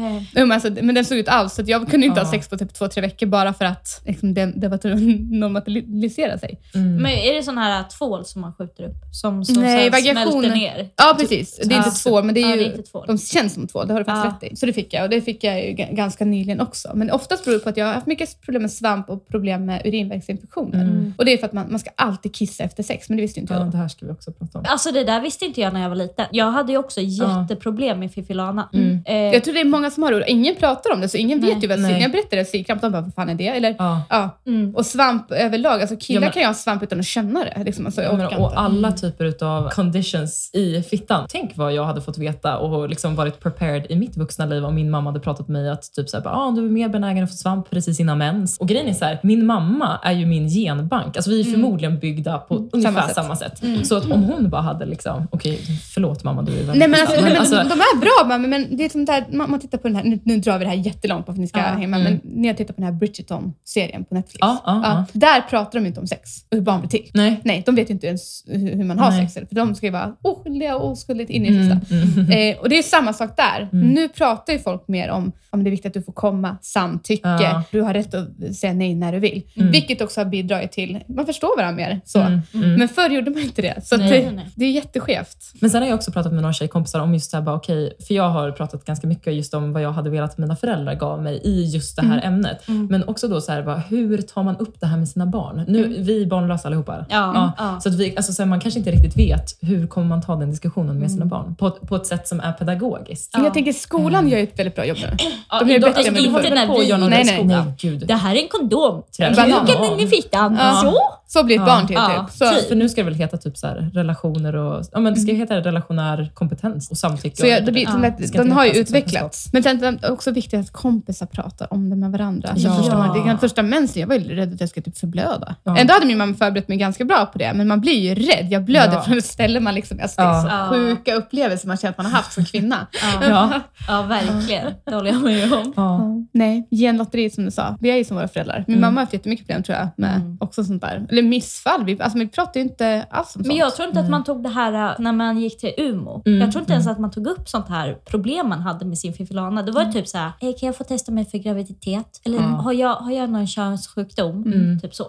Men, 0.56 0.72
alltså, 0.72 0.84
men 0.86 0.96
den 0.96 1.06
såg 1.06 1.18
ut 1.18 1.28
alls, 1.28 1.54
så 1.54 1.62
att 1.62 1.68
jag 1.68 1.88
kunde 1.90 2.06
inte 2.06 2.20
Ja. 2.20 2.24
ha 2.26 2.32
sex 2.32 2.48
på 2.50 2.58
typ 2.58 2.74
två, 2.74 2.88
tre 2.88 3.02
veckor 3.02 3.26
bara 3.28 3.54
för 3.54 3.66
att 3.66 4.02
liksom, 4.06 4.34
det, 4.34 4.46
det 4.56 4.68
var 4.68 4.78
normalisera 5.40 6.38
sig. 6.38 6.60
Mm. 6.76 6.96
Men 6.96 7.12
är 7.12 7.34
det 7.34 7.44
sån 7.44 7.58
här 7.58 7.84
tvål 7.98 8.26
som 8.26 8.42
man 8.42 8.54
skjuter 8.54 8.84
upp? 8.84 8.96
Som, 9.12 9.46
som 9.46 9.62
Nej, 9.64 9.92
smälter 9.92 10.56
ner? 10.56 10.90
Ja, 10.96 11.16
precis. 11.20 11.58
Det 11.64 11.74
är 11.76 11.78
Ja. 11.80 11.86
inte 11.86 11.98
tvål, 12.04 12.24
men 12.24 12.36
det 12.36 12.42
är 12.42 12.50
Ja, 12.50 12.56
ju... 12.56 12.58
det 12.58 12.64
är 12.66 12.78
inte 12.78 12.92
tvål. 12.92 13.04
De 13.08 13.18
känns 13.18 13.54
som 13.54 13.68
två, 13.68 13.84
det 13.84 13.94
har 13.94 14.00
du 14.00 14.06
faktiskt 14.06 14.26
Ja. 14.42 14.48
rätt 14.48 14.54
i. 14.54 14.56
Så 14.56 14.66
det 14.66 14.74
fick 14.74 14.94
jag 14.94 15.04
och 15.04 15.10
det 15.10 15.22
fick 15.22 15.44
jag 15.44 15.66
ju 15.66 15.74
ganska 15.74 16.26
nyligen 16.26 16.62
också. 16.62 16.92
Men 16.96 17.12
oftast 17.12 17.46
beror 17.46 17.58
det 17.58 17.64
på 17.64 17.70
att 17.70 17.78
jag 17.78 17.86
har 17.86 17.94
haft 17.94 18.08
mycket 18.08 18.42
problem 18.42 18.62
med 18.62 18.72
svamp 18.72 19.10
och 19.10 19.28
problem 19.28 19.66
med 19.66 19.82
urinvägsinfektioner. 19.86 20.82
Mm. 20.84 21.14
Och 21.18 21.26
det 21.26 21.34
är 21.34 21.38
för 21.38 21.46
att 21.46 21.54
man, 21.54 21.66
man 21.72 21.80
ska 21.80 21.90
alltid 21.96 22.36
kissa 22.36 22.64
efter 22.64 22.84
sex, 22.84 23.10
men 23.10 23.18
det 23.18 23.22
visste 23.22 23.40
ju 23.40 23.42
inte 23.42 23.54
Ja, 23.54 23.60
jag. 23.60 23.72
det 23.72 23.78
här 23.78 23.88
ska 23.88 24.06
vi 24.06 24.12
också 24.12 24.32
prata 24.32 24.60
om. 24.60 24.66
Alltså 24.68 24.92
det 24.92 25.04
där 25.04 25.22
visste 25.22 25.46
inte 25.46 25.62
jag 25.62 25.74
när 25.74 25.82
jag 25.82 25.90
var 25.90 25.96
liten. 25.96 26.26
Jag 26.32 26.52
hade 26.52 26.72
ju 26.72 26.78
också 26.78 27.02
jätteproblem 27.02 28.00
med 28.00 28.12
fiffilana. 28.12 28.70
Mm. 28.74 29.00
Eh, 29.06 29.16
Jag 29.16 29.44
tror 29.44 29.54
det 29.54 29.60
är 29.62 29.66
många 29.66 29.92
som 29.92 30.04
har 30.04 30.12
det 30.12 30.30
ingen 30.46 30.56
pratar 30.60 30.94
om 30.94 31.02
det, 31.02 31.10
så 31.10 31.18
ingen 31.18 31.40
Nej. 31.40 31.54
vet 31.54 31.64
ju 31.64 31.68
vad. 31.68 31.80
När 31.80 32.00
jag 32.00 32.12
berättade 32.12 32.46
slidkramp, 32.46 32.82
de 32.82 32.92
bara, 32.92 33.02
vad 33.02 33.14
fan 33.14 33.30
är 33.30 33.36
det? 33.36 33.48
Eller, 33.48 33.76
Ja. 33.80 34.02
ja. 34.10 34.38
mm. 34.48 34.76
Och 34.76 34.86
svamp 34.86 35.32
överlag, 35.32 35.82
alltså 35.82 35.96
killar 36.00 36.22
Ja, 36.22 36.26
men- 36.26 36.32
kan 36.32 36.42
ju 36.42 36.48
ha 36.48 36.54
svamp 36.54 36.84
utan 36.84 37.00
att 37.00 37.06
känna 37.06 37.44
det. 37.44 37.64
Liksom, 37.64 37.86
alltså, 37.86 38.02
Ja, 38.02 38.14
men, 38.14 38.26
och 38.26 38.34
inte. 38.34 38.58
alla 38.58 38.92
typer 38.92 39.44
av 39.46 39.70
conditions 39.70 40.50
i 40.54 40.82
fittan. 40.84 41.26
Tänk 41.30 41.58
vad 41.58 41.74
jag 41.74 41.86
hade 41.86 42.02
fått 42.02 42.18
veta 42.18 42.58
och 42.58 42.90
liksom 42.90 43.16
varit 43.16 43.40
prepared 43.40 43.86
i 43.90 43.96
mitt 43.96 44.18
vuxna 44.18 44.46
liv 44.46 44.66
om 44.66 44.76
min 44.76 44.92
mamma 44.92 45.10
hade 45.10 45.20
pratat 45.20 45.48
med 45.48 45.62
mig 45.64 45.72
att 45.72 45.94
typ 45.94 46.10
såhär, 46.10 46.28
ah, 46.28 46.52
du 46.52 46.66
är 46.66 46.70
mer 46.70 46.90
benägen 46.90 47.24
att 47.24 47.30
få 47.32 47.38
svamp 47.38 47.70
precis 47.70 48.00
innan 48.00 48.18
mens. 48.18 48.58
Och 48.58 48.68
grejen 48.68 48.88
är 48.88 48.94
så 48.94 49.06
här, 49.06 49.20
min 49.24 49.46
mamma 49.46 50.00
är 50.04 50.12
ju 50.14 50.26
min 50.26 50.48
genbank. 50.50 51.16
Alltså 51.16 51.32
vi 51.32 51.40
är 51.40 51.44
förmodligen 51.44 52.00
byggda 52.00 52.38
på 52.38 52.70
ungefär 52.72 53.02
sätt. 53.08 53.16
samma 53.16 53.36
sätt. 53.36 53.62
Så 53.84 53.98
att 53.98 54.12
om 54.12 54.24
hon 54.24 54.50
bara 54.50 54.62
hade 54.62 54.86
liksom, 54.86 55.28
okej 55.32 55.60
förlåt 55.94 56.24
mamma 56.24 56.42
du 56.42 56.52
är 56.52 56.56
väldigt 56.56 56.76
Nej 56.76 56.88
men, 56.88 57.00
alltså, 57.02 57.22
men 57.22 57.38
alltså, 57.38 57.56
de 57.56 57.62
är 57.80 58.00
bra, 58.00 58.38
men, 58.38 58.50
men 58.50 58.78
det 58.78 58.86
är 58.86 58.90
som 58.90 59.06
där, 59.06 59.26
man, 59.32 59.52
man 59.52 59.60
tittar 59.60 59.78
på 59.78 59.88
den 59.88 59.96
här, 59.98 60.04
nu, 60.04 60.20
nu 60.36 60.42
drar 60.42 60.58
vi 60.60 60.64
det 60.66 60.70
här 60.70 60.78
jättelångt 60.78 61.26
bara 61.26 61.34
för 61.34 61.34
att 61.34 61.40
ni 61.40 61.48
ska 61.48 61.60
Ja. 61.60 61.66
hemma, 61.66 61.98
Mm. 61.98 62.04
men 62.04 62.22
ni 62.42 62.48
har 62.48 62.56
tittat 62.56 62.76
på 62.76 62.82
den 62.82 62.92
här 62.94 63.00
Bridgerton-serien 63.00 64.06
på 64.06 64.16
Netflix. 64.16 64.38
Ja, 64.42 64.62
ja, 64.66 64.82
ja. 64.84 65.06
Där 65.14 65.42
pratar 65.42 65.80
de 65.80 65.86
inte 65.88 66.00
om 66.00 66.08
sex 66.08 66.30
och 66.52 66.56
hur 66.58 66.62
barn 66.62 66.80
blir 66.80 66.90
till. 66.90 67.10
nej. 67.14 67.42
Nej, 67.44 67.64
de 67.66 67.76
vet 67.76 67.90
ju 67.90 67.94
inte 67.94 68.08
ens 68.08 68.44
hur 68.48 68.84
man 68.84 69.00
har 69.00 69.12
Nej. 69.12 69.30
sex. 69.30 69.48
För 69.50 69.56
de 69.56 69.76
ska 69.76 69.86
ju 69.86 69.92
vara 69.92 70.16
oskyldiga 70.22 70.76
och 70.76 70.92
oskuldigt 70.92 71.30
in 71.30 71.46
i 71.46 71.52
det 71.52 71.60
sista. 71.80 71.96
Mm, 71.96 72.10
mm. 72.30 72.54
Eh, 72.56 72.62
och 72.62 72.70
det 72.70 72.78
är 72.78 72.84
samma 72.84 73.14
sak 73.14 73.38
där. 73.38 73.70
Mm. 73.74 73.88
Nu 73.90 74.10
pratar 74.10 74.54
ju 74.54 74.60
folk 74.60 74.88
mer 74.88 75.10
om 75.10 75.32
om 75.50 75.64
det 75.64 75.70
är 75.70 75.72
viktigt 75.72 75.90
att 75.90 75.94
du 75.94 76.02
får 76.02 76.14
komma, 76.14 76.58
samtycke, 76.62 77.62
du 77.72 77.82
har 77.82 77.94
rätt 77.94 78.14
att 78.14 78.56
säga 78.56 78.74
nej 78.74 78.96
när 78.96 79.12
du 79.12 79.20
vill. 79.20 79.44
Mm. 79.56 79.72
Vilket 79.72 80.02
också 80.02 80.20
har 80.20 80.26
bidragit 80.26 80.72
till, 80.72 81.00
man 81.08 81.26
förstår 81.26 81.58
varandra 81.58 81.76
mer. 81.78 82.02
Så. 82.06 82.20
Mm, 82.20 82.40
mm. 82.54 82.74
Men 82.76 82.88
förr 82.90 83.10
gjorde 83.10 83.32
man 83.32 83.40
inte 83.42 83.62
det. 83.62 83.86
Så 83.86 83.98
Nej. 83.98 84.10
det, 84.10 84.32
Nej, 84.32 84.46
det 84.56 84.66
är 84.66 84.72
jätteskevt. 84.72 85.38
Men 85.62 85.70
sen 85.70 85.82
har 85.82 85.90
jag 85.90 85.96
också 85.96 86.12
pratat 86.12 86.34
med 86.34 86.42
några 86.42 86.54
tjejkompisar 86.54 87.00
om 87.00 87.14
just 87.14 87.32
det 87.32 87.38
här, 87.38 87.44
bara, 87.44 87.56
okej, 87.56 87.94
för 88.08 88.14
jag 88.14 88.30
har 88.30 88.52
pratat 88.52 88.86
ganska 88.86 89.08
mycket 89.08 89.34
just 89.34 89.54
om 89.54 89.74
vad 89.74 89.82
jag 89.82 89.92
hade 89.92 90.10
velat 90.10 90.25
att 90.26 90.38
mina 90.38 90.56
föräldrar 90.56 90.96
gav 90.96 91.22
mig 91.24 91.42
i 91.44 91.64
just 91.66 91.96
det 91.96 92.02
här 92.06 92.22
ämnet. 92.24 92.68
Mm. 92.68 92.88
Men 92.88 93.08
också 93.08 93.28
då 93.28 93.42
så 93.42 93.52
här, 93.52 93.64
bara, 93.64 93.78
hur 93.78 94.18
tar 94.22 94.44
man 94.44 94.58
upp 94.58 94.80
det 94.80 94.86
här 94.88 94.98
med 94.98 95.10
sina 95.10 95.26
barn? 95.26 95.66
Nu, 95.68 95.88
Vi 96.00 96.22
är 96.22 96.26
barnlösa 96.26 96.68
allihopa. 96.68 97.06
Ja, 97.10 97.54
ja. 97.58 97.80
Så 97.82 97.90
att 97.90 97.96
vi, 97.96 98.14
alltså, 98.18 98.34
så 98.34 98.42
här, 98.42 98.50
man 98.50 98.60
kanske 98.60 98.80
inte 98.80 98.92
riktigt 98.92 99.18
vet 99.18 99.58
hur 99.62 99.88
kommer 99.88 100.08
man 100.08 100.22
ta 100.22 100.36
den 100.36 100.50
diskussionen 100.52 101.00
med 101.00 101.10
sina 101.12 101.22
Mm. 101.26 101.30
barn 101.30 101.56
på, 101.56 101.68
ett- 101.68 101.82
på 101.88 101.96
ett 101.96 102.06
sätt 102.08 102.28
som 102.28 102.40
är 102.40 102.52
pedagogiskt. 102.54 103.34
Men 103.34 103.42
Ja. 103.42 103.48
jag 103.48 103.54
tänker 103.54 103.74
skolan 103.74 104.30
gör 104.30 104.38
ju 104.38 104.44
ett 104.44 104.60
väldigt 104.60 104.76
bra 104.76 104.86
jobb 104.86 104.98
nu. 105.02 105.18
De 105.60 105.70
är 105.70 105.80
de- 105.80 105.80
bättre 105.80 106.02
än 106.02 106.18
inte 106.18 106.50
när 106.50 106.68
vi... 106.82 106.92
någon 106.98 107.10
Nej, 107.10 107.24
nej. 107.26 107.44
Nej, 107.44 107.64
gud. 107.80 108.08
Det 108.08 108.14
här 108.16 108.36
är 108.36 108.42
en 108.42 108.48
kondom. 108.48 109.04
Kuken 109.18 109.84
in 109.94 110.00
i 110.00 110.08
fittan. 110.08 110.58
Ja. 110.60 110.82
Så. 110.84 110.94
Så 111.28 111.44
blir 111.44 111.56
ett 111.56 111.60
Ja. 111.62 111.66
barn 111.66 111.88
till 111.88 111.96
Ja. 111.96 112.26
typ. 112.28 112.38
Så, 112.38 112.50
Typ. 112.56 112.68
För 112.68 112.76
nu 112.76 112.90
ska 112.90 113.02
det 113.02 113.06
väl 113.10 113.14
heta 113.14 113.38
typ 113.38 113.58
så 113.58 113.68
här, 113.68 113.90
relationer 113.94 114.56
och... 114.56 114.86
Ja, 114.92 115.00
men 115.00 115.14
det 115.14 115.20
ska 115.20 115.32
heta 115.34 115.56
relationär 115.62 116.32
kompetens 116.34 116.92
och 116.92 116.98
samtycke. 116.98 117.36
så 117.38 117.48
jag, 117.48 117.66
det 117.66 117.72
blir, 117.72 117.84
Ja. 117.84 118.08
att 118.08 118.32
den 118.34 118.52
har 118.52 118.64
ju 118.64 118.70
heta 118.70 118.80
utvecklats. 118.82 119.50
Men 119.54 119.64
sen 119.64 119.84
är 119.84 119.92
det 119.92 120.10
också 120.10 120.32
viktigt 120.32 120.60
att 120.60 120.72
kompisar 120.72 121.26
pratar 121.26 121.74
om 121.74 121.90
det 121.90 121.96
med 121.96 122.12
varandra. 122.12 122.56
Så 122.56 122.68
Ja. 122.68 122.76
första, 122.76 122.98
man, 122.98 123.28
det 123.30 123.38
första 123.38 123.64
mensen, 123.64 124.00
jag 124.02 124.08
var 124.08 124.16
ju 124.16 124.36
rädd 124.36 124.54
att 124.54 124.60
jag 124.60 124.70
skulle 124.70 124.84
typ 124.84 124.98
förblöda. 124.98 125.56
Ja. 125.64 125.78
Ändå 125.78 125.94
hade 125.94 126.06
min 126.06 126.18
mamma 126.18 126.34
förberett 126.34 126.68
mig 126.68 126.78
ganska 126.78 127.06
bra 127.06 127.26
på 127.26 127.38
det, 127.38 127.54
men 127.54 127.68
man 127.68 127.82
blir 127.82 128.00
ju 128.00 128.16
rädd. 128.16 128.48
Jag 128.52 128.64
blöder 128.66 128.94
Ja. 128.94 129.02
från 129.02 129.18
ett 129.18 129.26
ställe 129.26 129.60
man 129.60 129.76
liksom, 129.76 130.00
alltså, 130.02 130.22
det 130.22 130.28
är 130.28 130.68
så 130.68 130.74
sjuka 130.74 131.16
upplevelser 131.16 131.68
man 131.68 131.78
känner 131.78 131.92
att 131.92 131.98
man 131.98 132.06
har 132.06 132.14
haft 132.14 132.34
som 132.34 132.46
kvinna. 132.46 132.88
Ja. 133.22 133.28
Ja. 133.30 133.62
ja, 133.88 134.02
verkligen. 134.02 134.72
Det 134.86 134.96
håller 134.96 135.12
jag 135.12 135.22
med 135.22 135.54
om. 135.54 135.74
Ja. 135.76 135.84
Ja. 136.00 136.24
Nej, 136.34 136.68
genlotteriet 136.72 137.34
som 137.34 137.46
du 137.46 137.52
sa. 137.52 137.78
Vi 137.80 137.92
är 137.92 137.96
ju 137.96 138.04
som 138.04 138.18
våra 138.18 138.28
föräldrar. 138.28 138.64
Min 138.68 138.78
Mm. 138.78 138.88
mamma 138.88 139.00
har 139.02 139.06
haft 139.06 139.14
jättemycket 139.14 139.46
problem 139.48 139.64
tror 139.64 139.78
jag 139.78 139.88
med 139.98 140.16
Mm. 140.16 140.38
också 140.40 140.64
sånt 140.64 140.82
där. 140.82 141.06
Eller 141.18 141.30
missfall. 141.30 141.86
Vi, 141.86 142.02
alltså, 142.02 142.18
vi 142.20 142.28
pratar 142.28 142.60
ju 142.60 142.62
inte 142.66 143.06
alls 143.10 143.28
om 143.28 143.32
sånt. 143.34 143.48
Men 143.48 143.56
jag 143.56 143.76
tror 143.76 143.88
inte 143.88 144.00
att 144.00 144.10
man 144.10 144.24
tog 144.24 144.44
det 144.44 144.50
här 144.50 144.74
äh, 144.90 144.96
när 145.00 145.12
man 145.12 145.38
gick 145.40 145.58
till 145.60 145.74
UMO. 145.78 146.22
Mm, 146.26 146.42
Jag 146.42 146.52
tror 146.52 146.62
inte 146.62 146.74
ens 146.74 146.88
att 146.88 147.00
man 147.00 147.12
tog 147.12 147.28
upp 147.28 147.50
sånt 147.50 147.70
här 147.70 147.98
problem 148.06 148.50
man 148.50 148.60
hade 148.62 148.86
med 148.86 148.98
sin 148.98 149.14
fiffilana. 149.14 149.64
Det 149.64 149.72
var 149.72 149.86
typ 149.86 150.08
så 150.08 150.18
här, 150.18 150.28
"Eh, 150.42 150.50
kan 150.60 150.68
jag 150.68 150.78
få 150.78 150.84
testa 150.84 151.12
mig 151.12 151.26
för 151.26 151.38
graviditet? 151.38 152.22
Eller 152.26 152.38
Ja. 152.38 152.44
har, 152.44 152.74
jag, 152.74 152.96
har 152.96 153.12
jag 153.12 153.30
någon 153.30 153.48
könssjukdom? 153.48 154.44
Mm. 154.44 154.80
Typ 154.80 154.96
så. 154.96 155.06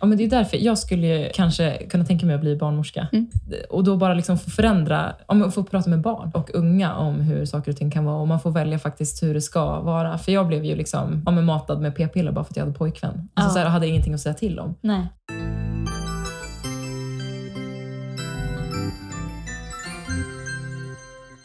Ja, 0.00 0.06
men 0.06 0.18
det 0.18 0.24
är 0.24 0.28
därför 0.30 0.56
jag 0.56 0.78
skulle 0.78 1.06
ju 1.06 1.30
kanske 1.34 1.86
kunna 1.90 2.04
tänka 2.04 2.26
mig 2.26 2.34
att 2.34 2.40
bli 2.40 2.56
barnmorska. 2.56 3.08
Mm. 3.12 3.26
Och 3.70 3.84
då 3.84 3.96
bara 3.96 4.14
liksom 4.14 4.38
få 4.38 4.50
förändra, 4.50 5.12
om 5.26 5.38
man 5.38 5.52
får 5.52 5.62
prata 5.62 5.90
med 5.90 6.00
barn 6.00 6.30
och 6.34 6.50
unga 6.54 6.94
om 6.94 7.14
hur 7.20 7.44
saker 7.44 7.70
och 7.72 7.76
ting 7.78 7.90
kan 7.90 8.04
vara 8.04 8.16
och 8.20 8.28
man 8.28 8.40
får 8.40 8.50
välja 8.50 8.78
faktiskt 8.78 9.22
hur 9.22 9.34
det 9.34 9.40
ska 9.40 9.80
vara. 9.80 10.18
För 10.18 10.32
jag 10.32 10.46
blev 10.46 10.64
ju 10.64 10.76
liksom 10.76 11.22
ja, 11.26 11.32
matad 11.32 11.80
med 11.80 11.96
p-piller 11.96 12.32
bara 12.32 12.44
för 12.44 12.52
att 12.52 12.56
jag 12.56 12.64
hade 12.64 12.78
pojkvän. 12.78 13.10
Alltså, 13.10 13.28
Ja. 13.34 13.48
så 13.52 13.58
här, 13.58 13.64
jag 13.66 13.72
hade 13.72 13.86
ingenting 13.88 14.14
att 14.14 14.20
säga 14.20 14.34
till 14.34 14.58
om. 14.58 14.74
Nej. 14.80 15.06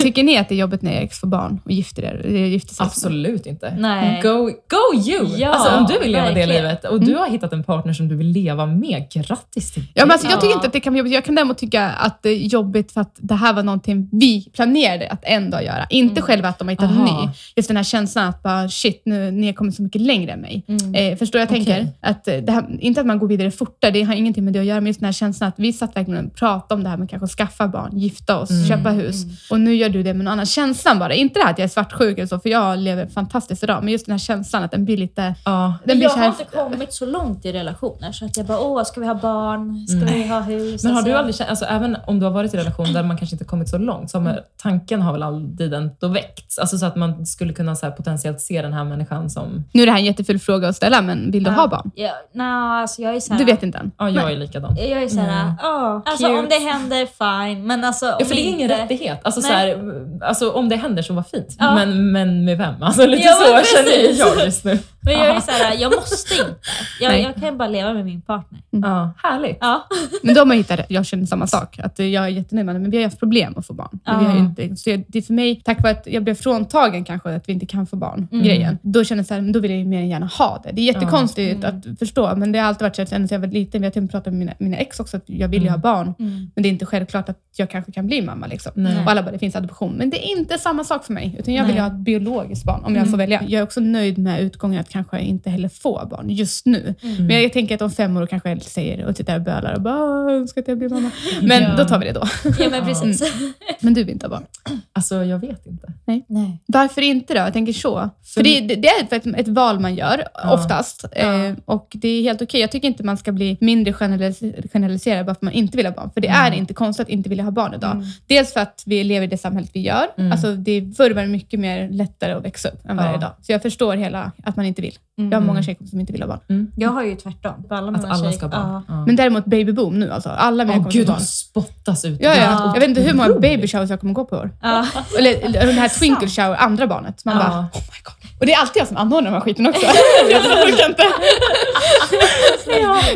Tycker 0.03 0.23
ni 0.23 0.37
att 0.37 0.49
det 0.49 0.55
är 0.55 0.59
jobbigt 0.59 0.81
när 0.81 0.91
Erik 0.91 1.13
får 1.13 1.27
barn 1.27 1.61
och 1.65 1.71
gifter 1.71 2.03
er? 2.03 2.21
Eller 2.25 2.39
gifter 2.45 2.73
sig? 2.75 2.85
Absolut 2.85 3.45
inte. 3.45 3.75
Nej. 3.77 4.21
Go, 4.23 4.29
go 4.45 4.99
you! 5.09 5.27
Ja, 5.37 5.49
alltså, 5.49 5.75
om 5.77 5.85
du 5.85 5.99
vill 5.99 6.11
leva 6.11 6.27
det 6.27 6.33
verkligen. 6.33 6.49
livet 6.63 6.85
och 6.85 7.01
du 7.01 7.15
har 7.15 7.29
hittat 7.29 7.53
en 7.53 7.63
partner 7.63 7.93
som 7.93 8.07
du 8.07 8.15
vill 8.15 8.27
leva 8.27 8.65
med, 8.65 9.05
grattis 9.13 9.71
till 9.73 9.83
Ja, 9.93 10.05
men 10.05 10.11
alltså, 10.11 10.27
jag 10.27 10.37
Ja. 10.37 10.41
tycker 10.41 10.53
inte 10.55 10.67
att 10.67 10.73
det 10.73 10.79
kan 10.79 10.93
vara 10.93 10.97
jobbigt. 10.97 11.13
Jag 11.13 11.25
kan 11.25 11.35
däremot 11.35 11.57
tycka 11.57 11.89
att 11.89 12.23
det 12.23 12.29
är 12.29 12.37
jobbigt 12.37 12.91
för 12.91 13.01
att 13.01 13.15
det 13.19 13.35
här 13.35 13.53
var 13.53 13.63
någonting 13.63 14.09
vi 14.11 14.49
planerade 14.53 15.07
att 15.09 15.23
en 15.23 15.49
dag 15.49 15.63
göra. 15.63 15.85
Inte 15.89 16.21
själva 16.21 16.47
att 16.49 16.59
de 16.59 16.67
har 16.67 16.71
hittat 16.71 16.91
en 16.91 16.97
ny. 17.05 17.29
Just 17.55 17.67
den 17.67 17.77
här 17.77 17.83
känslan 17.83 18.27
att 18.27 18.43
bara 18.43 18.69
shit, 18.69 19.01
nu, 19.05 19.31
ni 19.31 19.45
har 19.45 19.53
kommit 19.53 19.75
så 19.75 19.83
mycket 19.83 20.01
längre 20.01 20.31
än 20.31 20.39
mig. 20.41 20.63
Mm. 20.67 20.95
Eh, 20.95 21.17
förstår 21.17 21.39
jag 21.39 21.49
tänker? 21.49 21.87
Att, 22.01 22.27
eh, 22.27 22.37
det 22.37 22.51
här, 22.51 22.65
inte 22.79 23.01
att 23.01 23.07
man 23.07 23.19
går 23.19 23.27
vidare 23.27 23.51
fortare, 23.51 23.91
det 23.91 24.03
har 24.03 24.13
ingenting 24.13 24.43
med 24.45 24.53
det 24.53 24.59
att 24.59 24.65
göra, 24.65 24.79
men 24.81 24.87
just 24.87 24.99
den 24.99 25.05
här 25.05 25.13
känslan 25.13 25.47
att 25.49 25.55
vi 25.59 25.73
satt 25.73 25.95
verkligen 25.95 26.25
och 26.27 26.35
pratade 26.35 26.73
om 26.77 26.83
det 26.83 26.89
här 26.89 26.97
med 26.97 27.09
kanske 27.09 27.23
att 27.25 27.31
skaffa 27.31 27.67
barn, 27.67 27.97
gifta 27.97 28.39
oss, 28.39 28.49
Mm. 28.49 28.67
köpa 28.67 28.89
hus. 28.89 29.23
Och 29.49 29.59
nu 29.59 29.75
gör 29.75 29.89
du 29.93 30.03
det 30.03 30.13
med 30.13 30.23
någon 30.25 30.31
annan. 30.33 30.45
Känslan 30.45 30.99
bara. 30.99 31.13
Inte 31.13 31.39
det 31.39 31.43
här 31.43 31.51
att 31.51 31.57
jag 31.59 31.63
är 31.65 31.69
svartsjuk 31.69 32.17
eller 32.17 32.27
så, 32.27 32.39
för 32.39 32.49
jag 32.49 32.77
lever 32.79 33.07
fantastiskt 33.07 33.63
idag, 33.63 33.83
men 33.83 33.91
just 33.93 34.05
den 34.05 34.13
här 34.13 34.19
känslan 34.19 34.63
att 34.63 34.71
den 34.71 34.85
blir 34.85 34.97
lite... 34.97 35.35
Ja. 35.45 35.73
Den 35.85 35.97
blir 35.97 36.03
jag 36.03 36.11
så 36.11 36.17
har 36.19 36.25
inte 36.25 36.43
kommit 36.43 36.93
så 36.93 37.05
långt 37.05 37.45
i 37.45 37.51
relationer 37.51 38.11
så 38.11 38.25
att 38.25 38.37
jag 38.37 38.45
bara, 38.45 38.59
åh, 38.59 38.83
ska 38.83 38.99
vi 39.01 39.07
ha 39.07 39.13
barn? 39.15 39.87
Ska 39.87 39.97
Mm. 39.97 40.13
vi 40.13 40.27
ha 40.27 40.39
hus? 40.39 40.83
Men 40.83 40.91
har 40.91 40.97
Alltså, 40.97 41.11
du 41.11 41.17
aldrig 41.17 41.35
känt, 41.35 41.49
alltså, 41.49 41.65
även 41.65 41.97
om 42.07 42.19
du 42.19 42.25
har 42.25 42.31
varit 42.33 42.53
i 42.53 42.57
relation 42.57 42.93
där 42.93 43.03
man 43.03 43.17
kanske 43.17 43.33
inte 43.35 43.45
kommit 43.45 43.69
så 43.69 43.77
långt, 43.77 44.11
så 44.11 44.19
har, 44.19 44.39
tanken 44.61 45.01
har 45.01 45.13
väl 45.13 45.23
aldrig 45.23 45.73
ändå 45.73 46.07
väckts? 46.07 46.59
Alltså 46.59 46.77
så 46.77 46.85
att 46.85 46.95
man 46.95 47.25
skulle 47.25 47.53
kunna 47.53 47.75
så 47.75 47.85
här, 47.85 47.93
potentiellt 47.93 48.41
se 48.41 48.61
den 48.61 48.73
här 48.73 48.83
människan 48.83 49.29
som... 49.29 49.63
nu 49.73 49.81
är 49.81 49.85
det 49.85 49.91
här 49.91 49.99
en 49.99 50.05
jätteful 50.05 50.39
fråga 50.39 50.67
att 50.67 50.75
ställa, 50.75 51.01
men 51.01 51.31
vill 51.31 51.43
du 51.43 51.49
Ja. 51.49 51.55
ha 51.55 51.67
barn? 51.67 51.91
Ja, 51.95 52.11
nej, 52.33 52.47
alltså 52.81 53.01
jag 53.01 53.15
är 53.15 53.19
så 53.19 53.33
här, 53.33 53.39
Du 53.39 53.45
vet 53.45 53.63
inte 53.63 53.77
än? 53.77 53.91
Ja, 53.97 54.09
jag 54.09 54.31
är 54.31 54.37
likadan. 54.37 54.75
Jag 54.75 55.03
är 55.03 55.07
såhär, 55.09 55.41
Mm. 55.43 55.53
ja. 55.61 56.01
Alltså 56.05 56.25
Cute. 56.27 56.39
om 56.39 56.47
det 56.49 56.59
händer, 56.71 57.05
fine. 57.05 57.67
Men 57.67 57.83
alltså 57.83 58.05
om 58.05 58.15
Ja, 58.19 58.25
för 58.25 58.35
det 58.35 58.41
är 58.41 58.49
ingen 58.49 58.71
inte... 58.71 58.83
rättighet. 58.83 59.19
Alltså, 59.23 59.41
så 59.41 59.47
Nej. 59.47 59.57
här, 59.75 59.82
alltså, 60.21 60.51
om 60.51 60.69
det 60.69 60.75
händer 60.75 61.01
så 61.03 61.13
var 61.13 61.23
fint. 61.23 61.55
Ja. 61.59 61.75
Men, 61.75 62.11
men 62.11 62.45
med 62.45 62.57
vem? 62.57 62.83
Alltså, 62.83 63.05
lite 63.05 63.23
Ja, 63.23 63.33
så 63.33 63.75
känner 63.75 63.91
precis. 63.91 64.19
jag 64.19 64.45
just 64.45 64.65
nu. 64.65 64.79
Men 65.05 65.13
jag 65.13 65.35
är 65.35 65.39
så 65.39 65.51
här, 65.51 65.75
jag 65.81 65.95
måste 65.95 66.33
inte. 66.33 66.55
Jag, 66.99 67.21
jag 67.21 67.35
kan 67.35 67.57
bara 67.57 67.67
leva 67.67 67.93
med 67.93 68.05
min 68.05 68.21
partner. 68.21 68.59
Ja, 68.69 69.13
härligt. 69.23 69.57
Ja. 69.61 69.87
Men 70.23 70.35
då 70.35 70.41
har 70.41 70.45
man 70.45 70.57
hittat 70.57 70.79
rätt. 70.79 70.85
Jag 70.89 71.05
känner 71.05 71.25
samma 71.25 71.47
sak. 71.47 71.79
Att 71.79 71.99
jag 71.99 72.23
är 72.23 72.27
jättenöjd 72.27 72.65
med 72.65 72.75
det, 72.75 72.79
men 72.79 72.91
vi 72.91 72.97
har 72.97 73.03
haft 73.03 73.19
problem 73.19 73.53
att 73.57 73.67
få 73.67 73.73
barn. 73.73 73.99
Men 74.05 74.19
vi 74.19 74.25
har 74.25 74.33
ju 74.33 74.39
Ja. 74.39 74.45
inte, 74.45 74.75
så 74.75 74.89
jag, 74.89 75.03
det 75.07 75.17
är 75.17 75.21
för 75.21 75.33
mig, 75.33 75.61
tack 75.65 75.83
vare 75.83 75.91
att 75.91 76.07
jag 76.07 76.23
blev 76.23 76.35
fråntagen 76.35 77.03
kanske, 77.03 77.35
att 77.35 77.49
vi 77.49 77.53
inte 77.53 77.65
kan 77.65 77.87
få 77.87 77.95
barn, 77.95 78.27
Mm. 78.31 78.45
grejen. 78.45 78.77
Då 78.81 79.03
känner 79.03 79.19
jag 79.19 79.27
så 79.27 79.33
här, 79.33 79.41
då 79.53 79.59
vill 79.59 79.71
jag 79.71 79.79
ju 79.79 79.85
mer 79.85 79.99
än 79.99 80.09
gärna 80.09 80.25
ha 80.25 80.61
det. 80.63 80.71
Det 80.73 80.81
är 80.81 80.85
jättekonstigt 80.85 81.63
Mm. 81.63 81.77
att 81.93 81.99
förstå, 81.99 82.35
men 82.35 82.51
det 82.51 82.59
har 82.59 82.67
alltid 82.67 82.81
varit 82.81 82.95
så 82.95 83.01
att 83.01 83.09
sen 83.09 83.27
jag 83.31 83.39
var 83.39 83.47
liten, 83.47 83.81
vi 83.81 83.87
har 83.87 83.91
till 83.91 83.99
och 83.99 84.03
med 84.03 84.11
pratat 84.11 84.33
med 84.33 84.39
mina, 84.39 84.53
mina 84.57 84.77
ex 84.77 84.99
också, 84.99 85.17
att 85.17 85.23
jag 85.25 85.47
vill 85.47 85.63
ju 85.63 85.69
ha 85.69 85.77
barn. 85.77 86.13
Mm. 86.19 86.51
Men 86.55 86.63
det 86.63 86.69
är 86.69 86.71
inte 86.71 86.85
självklart 86.85 87.29
att 87.29 87.37
jag 87.55 87.69
kanske 87.69 87.91
kan 87.91 88.07
bli 88.07 88.21
mamma. 88.21 88.47
Liksom. 88.47 88.71
Nej. 88.75 89.03
Och 89.05 89.11
alla 89.11 89.23
bara, 89.23 89.31
det 89.31 89.39
finns 89.39 89.55
adoption. 89.55 89.93
Men 89.93 90.09
det 90.09 90.25
är 90.25 90.37
inte 90.37 90.57
samma 90.57 90.83
sak 90.83 91.05
för 91.05 91.13
mig. 91.13 91.35
Utan 91.39 91.53
jag 91.53 91.65
vill 91.65 91.73
Nej. 91.75 91.81
ha 91.81 91.87
ett 91.87 91.93
biologiskt 91.99 92.65
barn 92.65 92.83
om 92.83 92.93
jag 92.95 93.01
Mm. 93.01 93.11
får 93.11 93.17
välja. 93.17 93.41
Jag 93.43 93.59
är 93.59 93.63
också 93.63 93.79
nöjd 93.79 94.17
med 94.17 94.41
utgången 94.41 94.79
att 94.79 94.89
kanske 94.93 95.19
inte 95.21 95.49
heller 95.49 95.69
få 95.69 96.07
barn 96.11 96.29
just 96.29 96.65
nu. 96.65 96.95
Mm. 97.03 97.25
Men 97.27 97.41
jag 97.41 97.53
tänker 97.53 97.75
att 97.75 97.81
om 97.81 97.91
fem 97.91 98.17
år 98.17 98.25
kanske 98.27 98.49
jag 98.49 98.61
säger 98.61 99.05
och 99.05 99.13
där 99.13 99.35
och 99.35 99.41
bölar 99.41 99.73
och 99.73 99.81
bara, 99.81 99.95
"Åh, 100.03 100.31
jag 100.31 100.41
önskar 100.41 100.61
att 100.61 100.67
jag 100.67 100.77
blir 100.77 100.89
mamma. 100.89 101.11
Men 101.41 101.63
Ja. 101.63 101.75
då 101.77 101.85
tar 101.85 101.99
vi 101.99 102.05
det 102.05 102.11
då. 102.11 102.23
ja, 102.59 102.69
men 102.71 102.85
precis. 102.85 103.33
Men 103.79 103.93
du 103.93 104.03
vill 104.03 104.13
inte 104.13 104.25
ha 104.25 104.29
barn. 104.31 104.45
Alltså, 104.93 105.23
jag 105.23 105.39
vet 105.39 105.65
inte. 105.65 105.87
Nej. 106.05 106.25
Varför 106.65 107.01
inte 107.01 107.33
då? 107.33 107.39
Jag 107.39 107.53
tänker 107.53 107.73
så. 107.73 108.09
För 108.33 108.43
det, 108.43 108.59
det, 108.61 108.75
det 108.75 108.87
är 108.87 109.03
ett, 109.15 109.27
ett 109.27 109.47
val 109.47 109.79
man 109.79 109.95
gör, 109.95 110.23
Ja. 110.33 110.53
oftast. 110.53 111.05
Ja. 111.15 111.45
Eh, 111.45 111.53
och 111.65 111.87
det 111.95 112.07
är 112.07 112.21
helt 112.21 112.41
okej. 112.41 112.61
Jag 112.61 112.71
tycker 112.71 112.87
inte 112.87 113.03
man 113.03 113.17
ska 113.17 113.31
bli 113.31 113.57
mindre 113.61 113.93
generalis- 113.93 114.67
generaliserad 114.73 115.25
bara 115.25 115.33
för 115.35 115.37
att 115.37 115.41
man 115.41 115.53
inte 115.53 115.77
vill 115.77 115.85
ha 115.85 115.93
barn. 115.93 116.09
För 116.13 116.21
det 116.21 116.27
är 116.27 116.51
inte 116.51 116.73
konstigt 116.73 117.03
att 117.05 117.09
inte 117.09 117.29
vilja 117.29 117.43
ha 117.43 117.51
barn 117.51 117.73
idag. 117.73 117.91
Mm. 117.91 118.05
Dels 118.27 118.53
för 118.53 118.59
att 118.59 118.83
vi 118.85 119.03
lever 119.03 119.23
i 119.27 119.29
det 119.29 119.37
samhället 119.37 119.69
vi 119.73 119.79
gör. 119.81 120.07
Mm. 120.17 120.31
Alltså 120.31 120.55
det, 120.55 120.93
förr 120.97 121.11
var 121.11 121.21
det 121.21 121.27
mycket 121.27 121.59
mer 121.59 121.89
lättare 121.89 122.31
att 122.33 122.45
växa 122.45 122.69
upp 122.69 122.85
än 122.89 122.97
vad 122.97 123.05
det 123.05 123.09
är 123.09 123.17
idag. 123.17 123.31
Så 123.41 123.51
jag 123.51 123.61
förstår 123.61 123.95
hela 123.95 124.31
att 124.43 124.55
man 124.55 124.65
inte 124.65 124.81
vill. 124.83 124.97
Jag 125.31 125.39
har 125.39 125.45
många 125.45 125.63
tjejer 125.63 125.85
som 125.85 125.99
inte 125.99 126.13
vill 126.13 126.21
ha 126.21 126.27
barn. 126.27 126.71
Jag 126.75 126.89
har 126.89 127.03
ju 127.03 127.15
tvärtom. 127.15 127.53
Alla 127.69 127.91
Att 127.91 128.05
alla 128.05 128.15
tjejer- 128.15 128.31
ska 128.31 128.45
ha 128.45 128.51
barn. 128.63 128.83
Ja. 128.87 129.05
Men 129.05 129.15
däremot 129.15 129.45
babyboom 129.45 129.99
nu 129.99 130.11
alltså. 130.11 130.29
Alla 130.29 130.63
mina 130.65 130.77
kompisar 130.77 130.99
gud, 130.99 131.07
har 131.09 131.15
de 131.15 131.19
barn. 131.19 131.25
spottas 131.25 132.05
ut. 132.05 132.19
Ja, 132.21 132.35
ja. 132.35 132.71
Jag 132.73 132.79
vet 132.79 132.89
inte 132.89 133.01
hur 133.01 133.13
många 133.13 133.39
baby 133.39 133.67
showers 133.67 133.89
jag 133.89 133.99
kommer 133.99 134.13
gå 134.13 134.25
på 134.25 134.35
i 134.35 134.39
år. 134.39 134.49
Ja. 134.61 134.85
Eller, 135.19 135.33
eller 135.45 135.65
den 135.65 135.75
här 135.77 135.89
twinkle 135.99 136.27
shower, 136.27 136.55
andra 136.55 136.87
barnet. 136.87 137.25
Man 137.25 137.35
Ja. 137.37 137.43
bara, 137.43 137.59
oh 137.59 137.63
my 137.63 137.99
god. 138.03 138.13
Och 138.39 138.45
det 138.45 138.53
är 138.53 138.59
alltid 138.61 138.79
jag 138.81 138.87
som 138.87 138.97
anordnar 138.97 139.31
de 139.31 139.35
här 139.37 139.41
skiten 139.41 139.67
också. 139.67 139.81
jag 140.31 140.41
orkar 140.41 140.89
inte. 140.89 141.03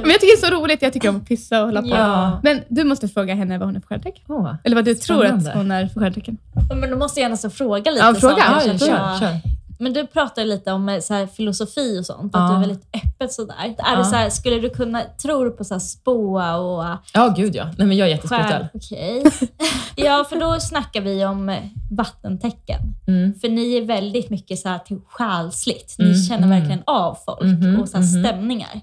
Men 0.02 0.12
jag 0.12 0.22
tycker 0.22 0.38
det 0.42 0.46
är 0.48 0.50
så 0.50 0.56
roligt. 0.62 0.82
Jag 0.82 0.94
tycker 0.94 1.10
om 1.10 1.16
att 1.18 1.28
pissa 1.28 1.60
och 1.60 1.66
hålla 1.66 1.82
på. 1.82 1.88
Ja. 1.88 2.40
Men 2.44 2.62
du 2.68 2.84
måste 2.84 3.08
fråga 3.08 3.36
henne 3.36 3.58
vad 3.58 3.68
hon 3.68 3.76
är 3.76 3.80
för 3.80 3.88
stjärntecken. 3.88 4.24
Åh. 4.28 4.54
Eller 4.64 4.76
vad 4.76 4.86
du 4.86 4.96
tror 4.96 5.24
Spännande. 5.26 5.50
att 5.52 5.58
hon 5.58 5.72
är 5.72 5.88
för 5.88 6.00
stjärntecken. 6.00 6.38
Men 6.82 6.90
då 6.90 6.98
måste 6.98 7.20
jag 7.22 7.32
nästan 7.32 7.52
fråga 7.52 7.92
lite. 7.92 8.06
Ja, 8.06 8.14
fråga. 8.16 8.36
så 8.62 8.68
Ja, 8.68 8.78
kör, 8.80 9.20
kör. 9.20 9.36
Men 9.80 9.94
du 9.94 10.08
pratar 10.08 10.46
lite 10.46 10.72
om 10.72 10.90
eh, 10.90 11.00
så 11.00 11.14
här, 11.14 11.28
filosofi 11.28 12.00
och 12.02 12.06
sånt, 12.06 12.32
Ja. 12.34 12.40
att 12.44 12.52
du 12.52 12.56
är 12.56 12.60
väldigt 12.60 12.88
öppet 13.06 13.34
sådär. 13.34 13.56
Är 13.60 13.76
Ja. 13.78 13.98
det 13.98 14.06
så 14.06 14.16
här, 14.16 14.30
skulle 14.30 14.60
du 14.60 14.70
kunna, 14.70 15.02
tror 15.22 15.46
du 15.46 15.52
på 15.52 15.64
så 15.64 15.74
här 15.74 15.80
spåa 15.80 16.58
och 16.58 16.98
Ja, 17.14 17.34
gud 17.38 17.56
ja. 17.56 17.66
Nej, 17.78 17.88
men 17.88 17.98
jag 17.98 18.08
är 18.08 18.12
jättespirituell. 18.12 18.68
Okej. 18.74 19.24
ja, 19.96 20.26
för 20.30 20.40
då 20.40 20.60
snackar 20.60 21.02
vi 21.02 21.26
om 21.26 21.56
vattentecken. 21.92 22.80
Mm. 23.08 23.34
För 23.40 23.50
ni 23.50 23.78
är 23.78 23.82
väldigt 23.86 24.30
mycket 24.30 24.60
så 24.60 24.70
här 24.70 24.80
till 24.80 25.00
själsligt. 25.10 25.96
Ni 26.00 26.06
Mm, 26.06 26.18
känner 26.18 26.48
mm. 26.48 26.50
verkligen 26.60 26.84
av 26.86 27.18
folk 27.26 27.42
Mhm, 27.42 27.80
och 27.82 27.90
så 27.90 27.98
mhm. 27.98 28.06
stämningar. 28.08 28.82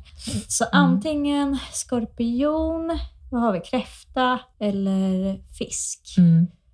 Så 0.48 0.64
antingen 0.72 1.58
skorpion, 1.72 2.98
vad 3.30 3.40
har 3.42 3.52
vi, 3.52 3.60
kräfta 3.60 4.38
eller 4.60 5.34
fisk. 5.58 6.00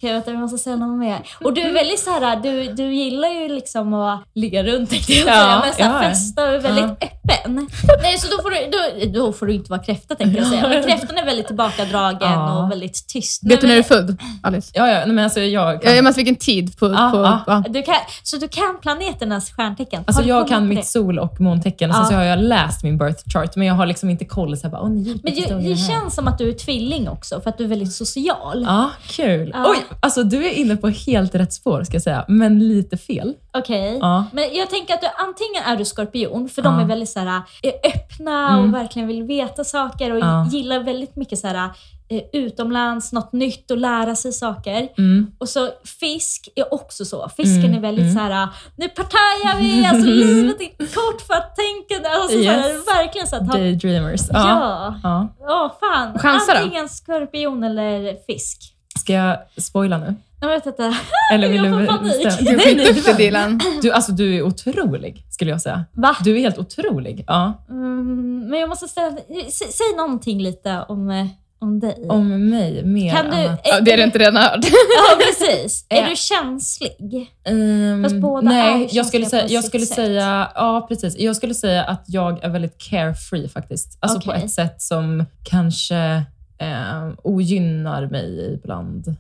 Jag 0.03 0.11
vet 0.15 0.17
inte, 0.19 0.31
vi 0.31 0.37
måste 0.37 0.59
säga 0.59 0.77
något 0.77 0.99
mer. 0.99 1.19
Och 1.45 1.55
du 1.55 1.61
är 1.61 1.73
väldigt 1.73 2.01
så 2.01 2.11
här, 2.11 2.37
du, 2.37 2.73
du 2.73 2.95
gillar 2.95 3.29
ju 3.29 3.49
liksom 3.49 3.95
att 3.95 4.21
ligga 4.35 4.63
runt 4.65 4.91
tänkte 4.91 5.13
jag 5.13 5.29
Ja, 5.29 5.33
säga, 5.33 5.61
men 5.65 5.73
så 5.75 5.83
här, 5.83 6.05
ja. 6.05 6.11
festa 6.11 6.43
och 6.43 6.49
är 6.49 6.59
väldigt 6.59 6.85
Ja. 6.85 7.07
öppen. 7.07 7.69
Nej, 8.03 8.19
så 8.19 8.37
då 8.37 8.43
får, 8.43 8.51
du, 8.51 8.71
då, 9.11 9.21
då 9.27 9.33
får 9.33 9.47
du 9.47 9.53
inte 9.55 9.71
vara 9.71 9.83
kräfta 9.83 10.15
tänkte 10.15 10.39
jag 10.41 10.49
säga. 10.49 10.69
Men 10.69 10.83
kräftan 10.83 11.19
är 11.19 11.25
väldigt 11.25 11.47
tillbakadragen 11.47 12.19
Ja. 12.33 12.65
och 12.65 12.71
väldigt 12.71 13.07
tyst. 13.09 13.43
Vet 13.45 13.61
du 13.61 13.67
Men- 13.67 13.69
när 13.69 13.75
du 13.75 13.79
är 13.79 13.83
född, 13.83 14.17
Alice? 14.43 14.71
Ja, 14.75 14.89
ja. 14.89 14.95
Nej, 14.99 15.07
men 15.15 15.25
alltså 15.25 15.41
jag 15.41 15.83
kan, 15.83 15.95
Jag 15.97 16.05
måste 16.05 16.19
vilken 16.19 16.37
tid 16.37 16.79
på... 16.79 16.87
Ja, 16.93 17.11
på 17.13 17.19
ja. 17.19 17.41
ja. 17.47 17.65
Du 17.69 17.83
kan, 17.83 17.95
så 18.23 18.37
du 18.37 18.49
kan 18.49 18.79
planeternas 18.83 19.51
stjärntecken? 19.51 20.05
alltså 20.07 20.23
jag 20.23 20.49
kan 20.49 20.69
mitt 20.69 20.79
det? 20.79 20.85
sol 20.87 21.19
och 21.19 21.41
måntecken 21.41 21.91
och 21.91 21.97
sen 21.97 22.05
Ja. 22.05 22.11
så 22.11 22.15
har 22.17 22.25
jag 22.25 22.39
läst 22.39 22.83
min 22.83 22.99
birth 22.99 23.23
chart 23.33 23.57
men 23.57 23.67
jag 23.67 23.75
har 23.75 23.87
liksom 23.87 24.11
inte 24.11 24.25
koll. 24.25 24.57
Så 24.57 24.63
här, 24.63 24.71
bara, 24.71 24.83
Åh, 24.83 24.89
nej, 24.91 25.17
Men 25.23 25.35
det, 25.35 25.69
det 25.69 25.77
känns 25.77 26.15
som 26.15 26.29
att 26.29 26.39
du 26.39 26.49
är 26.49 26.53
tvilling 26.53 27.09
också, 27.09 27.41
för 27.41 27.51
att 27.51 27.59
du 27.59 27.65
är 27.65 27.69
väldigt 27.69 27.93
social. 27.93 28.65
Ja, 28.69 28.91
kul. 29.09 29.51
Ja. 29.55 29.67
Oj, 29.71 29.90
alltså 30.01 30.23
du 30.23 30.47
är 30.47 30.51
inne 30.53 30.77
på 30.77 30.89
helt 30.89 31.35
rätt 31.35 31.53
spår 31.53 31.85
ska 31.85 31.95
jag 31.95 32.03
säga, 32.03 32.25
men 32.29 32.69
lite 32.69 32.97
fel. 32.97 33.35
Okej. 33.59 33.99
Ja. 34.01 34.25
Men 34.33 34.45
jag 34.55 34.71
tänker 34.71 34.95
att 34.95 35.01
du, 35.01 35.07
antingen 35.19 35.63
är 35.65 35.77
du 35.77 35.85
skorpion, 35.85 36.49
för 36.49 36.63
de 36.63 36.75
Ja. 36.75 36.81
är 36.81 36.87
väldigt 36.87 37.09
så 37.09 37.21
här, 37.21 37.43
eh, 37.63 37.73
öppna 37.95 38.49
Mm. 38.49 38.61
och 38.65 38.75
verkligen 38.75 39.09
vill 39.09 39.23
veta 39.23 39.65
saker 39.65 40.13
och 40.13 40.19
Ja. 40.19 40.47
gillar 40.53 40.81
väldigt 40.81 41.17
mycket 41.17 41.39
så 41.39 41.47
här, 41.49 41.71
eh, 42.09 42.23
utomlands, 42.33 43.13
något 43.13 43.33
nytt 43.33 43.71
och 43.71 43.77
lära 43.77 44.15
sig 44.17 44.33
saker. 44.33 44.89
Mm. 44.99 45.27
Och 45.39 45.49
så 45.49 45.69
fisk 46.01 46.49
är 46.57 46.75
också 46.75 47.05
så. 47.05 47.29
Fisken 47.37 47.65
Mm, 47.65 47.75
är 47.77 47.81
väldigt 47.81 48.03
mm. 48.05 48.15
så 48.15 48.21
här, 48.21 48.49
nu 48.77 48.89
partajar 48.89 49.59
vi, 49.61 49.87
alltså 49.87 50.07
livet 50.11 50.61
är 50.61 50.87
kort 50.87 51.21
för 51.27 51.35
att 51.35 51.57
tänka. 51.57 52.09
Alltså, 52.11 52.43
så 52.43 52.51
här, 52.51 52.69
Yes. 52.69 52.87
verkligen 52.87 53.27
så 53.27 53.37
att 53.37 53.47
ha, 53.47 53.53
Daydreamers. 53.59 54.21
Ja. 54.31 54.39
Ja. 54.49 54.95
ja. 55.03 55.29
Åh 55.41 55.73
fan. 55.81 56.19
Chansa 56.19 56.53
då. 56.55 56.59
Antingen 56.61 56.89
skorpion 56.89 57.65
eller 57.65 58.17
fisk. 58.27 58.75
Ska 59.01 59.13
jag 59.13 59.39
spoila 59.57 59.99
nu? 59.99 60.15
Jag 60.41 60.49
vet 60.49 60.67
inte. 60.67 60.95
Eller 61.35 61.49
vill 61.49 61.65
Jag 61.65 61.73
får 61.75 61.81
du 61.81 61.87
panik. 61.87 62.13
Du 62.41 62.49
är 62.49 62.57
Nej, 62.57 62.75
nej, 62.77 62.87
skitduktig 62.87 63.17
Dilan. 63.17 63.61
du, 63.83 63.93
alltså, 63.93 64.13
du 64.13 64.37
är 64.37 64.43
otrolig, 64.43 65.25
skulle 65.31 65.51
jag 65.51 65.61
säga. 65.63 65.85
Va? 65.93 66.17
Du 66.25 66.37
är 66.37 66.41
helt 66.41 66.59
otrolig. 66.59 67.25
Ja. 67.27 67.65
Mm, 67.71 68.47
men 68.51 68.61
jag 68.61 68.69
måste 68.69 68.89
ställa, 68.89 69.11
sä, 69.51 69.65
säg 69.65 69.97
någonting 69.97 70.43
lite 70.43 70.85
om, 70.89 71.11
eh, 71.11 71.27
om 71.59 71.81
dig. 71.81 72.07
Om 72.09 72.49
mig, 72.51 72.85
mer 72.85 73.15
kan 73.17 73.31
du, 73.31 73.37
annat. 73.37 73.61
Ja, 73.65 73.81
det 73.81 73.93
är 73.93 73.97
du 73.97 74.03
inte 74.03 74.19
redan 74.19 74.37
hört. 74.37 74.65
Ja, 74.65 75.19
precis. 75.27 75.87
är 75.89 76.03
Ja. 76.03 76.09
du 76.09 76.17
känslig? 76.17 77.31
Ehm, 77.45 78.03
Fast 78.03 78.17
båda 78.17 78.51
är 78.51 78.71
nej, 78.77 78.83
ju 78.83 78.89
jag 78.93 79.07
skulle, 79.07 79.27
säga, 79.27 79.47
på 79.47 79.53
jag 79.53 79.65
skulle 79.65 79.87
sätt. 79.87 79.97
säga, 79.97 80.51
ja 80.55 80.87
precis. 80.89 81.19
Jag 81.19 81.37
skulle 81.37 81.55
säga 81.55 81.85
att 81.85 82.05
jag 82.07 82.45
är 82.45 82.49
väldigt 82.49 82.79
carefree 82.79 83.49
faktiskt. 83.49 83.99
Alltså 84.01 84.21
på 84.21 84.31
Okej. 84.31 84.43
ett 84.45 84.51
sätt 84.51 84.83
som 84.83 85.25
kanske 85.45 86.23
eh, 86.61 87.09
ogynnar 87.23 88.07
mig 88.07 88.55
ibland. 88.55 89.15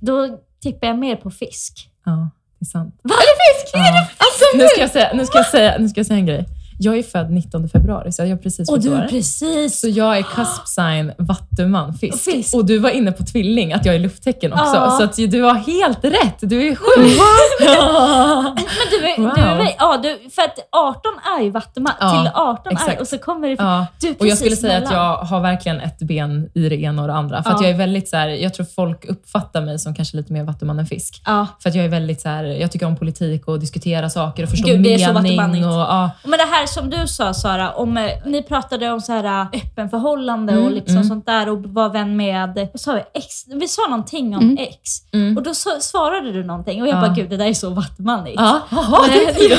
Då 0.00 0.38
tippar 0.62 0.86
jag 0.86 0.98
mer 0.98 1.16
på 1.16 1.30
fisk. 1.30 1.90
Ja, 2.04 2.30
det 2.58 2.64
är 2.64 2.66
sant. 2.66 2.94
Va? 3.02 3.14
Är 3.14 3.18
det 3.18 3.60
fisk? 3.64 3.74
Ja. 3.74 4.00
Alltså, 4.00 4.44
Nu 4.56 4.66
ska, 4.66 4.80
jag 4.80 4.90
säga, 4.90 5.10
nu, 5.14 5.26
ska 5.26 5.38
jag 5.38 5.46
säga, 5.46 5.78
nu 5.78 5.88
ska 5.88 5.98
jag 6.00 6.06
säga 6.06 6.18
en 6.18 6.26
grej. 6.26 6.46
Jag 6.82 6.98
är 6.98 7.02
född 7.02 7.30
19 7.30 7.68
februari, 7.68 8.12
så 8.12 8.22
jag 8.22 8.28
har 8.28 8.36
precis 8.36 8.68
Och 8.70 8.80
du 8.80 8.90
år. 8.94 8.96
är 8.96 9.08
precis... 9.08 9.80
Så 9.80 9.88
jag 9.88 10.18
är 10.18 10.22
cusp 10.22 10.66
sign, 10.66 11.12
vattuman, 11.18 11.94
fisk. 11.94 12.24
Fisk. 12.24 12.54
Och 12.54 12.64
du 12.64 12.78
var 12.78 12.90
inne 12.90 13.12
på 13.12 13.22
tvilling, 13.24 13.72
att 13.72 13.84
jag 13.86 13.94
är 13.94 13.98
lufttecken 13.98 14.52
också. 14.52 14.74
Ja. 14.74 14.90
Så 14.90 15.02
att 15.04 15.16
du 15.30 15.42
har 15.42 15.54
helt 15.54 16.04
rätt. 16.04 16.36
Du 16.40 16.68
är 16.68 16.74
sjuk. 16.74 17.20
Ja. 17.64 18.54
Men 18.56 19.00
du, 19.00 19.06
är- 19.06 19.18
Wow. 19.20 19.34
du, 19.58 19.62
är 19.62 19.74
ja, 19.78 19.96
du, 20.02 20.30
för 20.30 20.42
att 20.42 20.58
18 20.72 21.12
är 21.38 21.42
ju 21.44 21.50
vattuman. 21.50 21.92
Ja, 22.00 22.10
Till 22.22 22.30
18 22.34 22.66
är 22.66 22.72
exakt. 22.72 23.00
och 23.00 23.08
så 23.08 23.18
kommer 23.18 23.48
det... 23.48 23.54
Ja. 23.58 23.86
Du 24.00 24.08
är 24.08 24.14
Och 24.20 24.26
jag 24.26 24.36
skulle 24.36 24.50
precis 24.50 24.60
säga 24.62 24.78
att 24.78 24.92
jag 24.92 25.16
har 25.16 25.40
verkligen 25.40 25.80
ett 25.80 25.98
ben 25.98 26.50
i 26.54 26.68
det 26.68 26.76
ena 26.82 27.02
och 27.02 27.08
det 27.08 27.14
andra. 27.14 27.42
För 27.42 27.50
att 27.50 27.60
Ja. 27.60 27.66
jag 27.66 27.74
är 27.74 27.78
väldigt 27.78 28.08
så 28.08 28.16
här, 28.16 28.28
jag 28.28 28.54
tror 28.54 28.66
folk 28.74 29.04
uppfattar 29.04 29.60
mig 29.62 29.78
som 29.78 29.94
kanske 29.94 30.16
lite 30.16 30.32
mer 30.32 30.44
vattuman 30.44 30.78
än 30.78 30.86
fisk. 30.86 31.22
För 31.62 31.68
att 31.68 31.74
jag 31.74 31.84
är 31.84 31.88
väldigt 31.88 32.20
så 32.20 32.28
här, 32.28 32.44
jag 32.44 32.72
tycker 32.72 32.86
om 32.86 32.96
politik 32.96 33.48
och 33.48 33.60
diskutera 33.60 34.10
saker 34.10 34.42
och 34.42 34.48
förstå 34.50 34.66
Gud, 34.68 34.82
det 34.82 34.94
är 34.94 34.98
så 35.14 35.20
mening. 35.22 35.64
och, 35.66 35.72
ja, 35.72 36.10
Men 36.22 36.30
det 36.38 36.44
här 36.50 36.66
som 36.70 36.90
du 36.90 37.06
sa 37.08 37.34
Sara, 37.34 37.72
om, 37.72 37.96
eh, 37.96 38.10
ni 38.26 38.42
pratade 38.42 38.90
om 38.90 39.00
så 39.00 39.12
här 39.12 39.24
eh, 39.24 39.46
öppen 39.62 39.90
förhållande 39.90 40.52
och 40.52 40.58
Mm, 40.60 40.74
liksom 40.74 40.96
mm. 40.96 41.08
sånt 41.08 41.26
där 41.26 41.48
och 41.48 41.58
var 41.64 41.88
vän 41.88 42.16
med, 42.16 42.68
vad 42.72 42.80
sa 42.80 42.92
vi, 42.92 43.02
ex? 43.14 43.44
Vi 43.48 43.68
sa 43.68 43.82
någonting 43.88 44.36
om 44.36 44.42
Mm. 44.42 44.56
ex. 44.58 44.90
Mm. 45.12 45.36
Och 45.36 45.42
då 45.42 45.54
så, 45.54 45.70
svarade 45.80 46.32
du 46.32 46.44
någonting 46.44 46.82
och 46.82 46.88
jag 46.88 46.96
Ja. 46.96 47.00
bara, 47.00 47.14
gud 47.14 47.30
det 47.30 47.36
där 47.36 47.46
är 47.46 47.54
så 47.54 47.70
vattumanigt. 47.70 48.40
Ja, 48.40 48.60
jaha, 48.70 49.06
det 49.08 49.44
ja, 49.44 49.56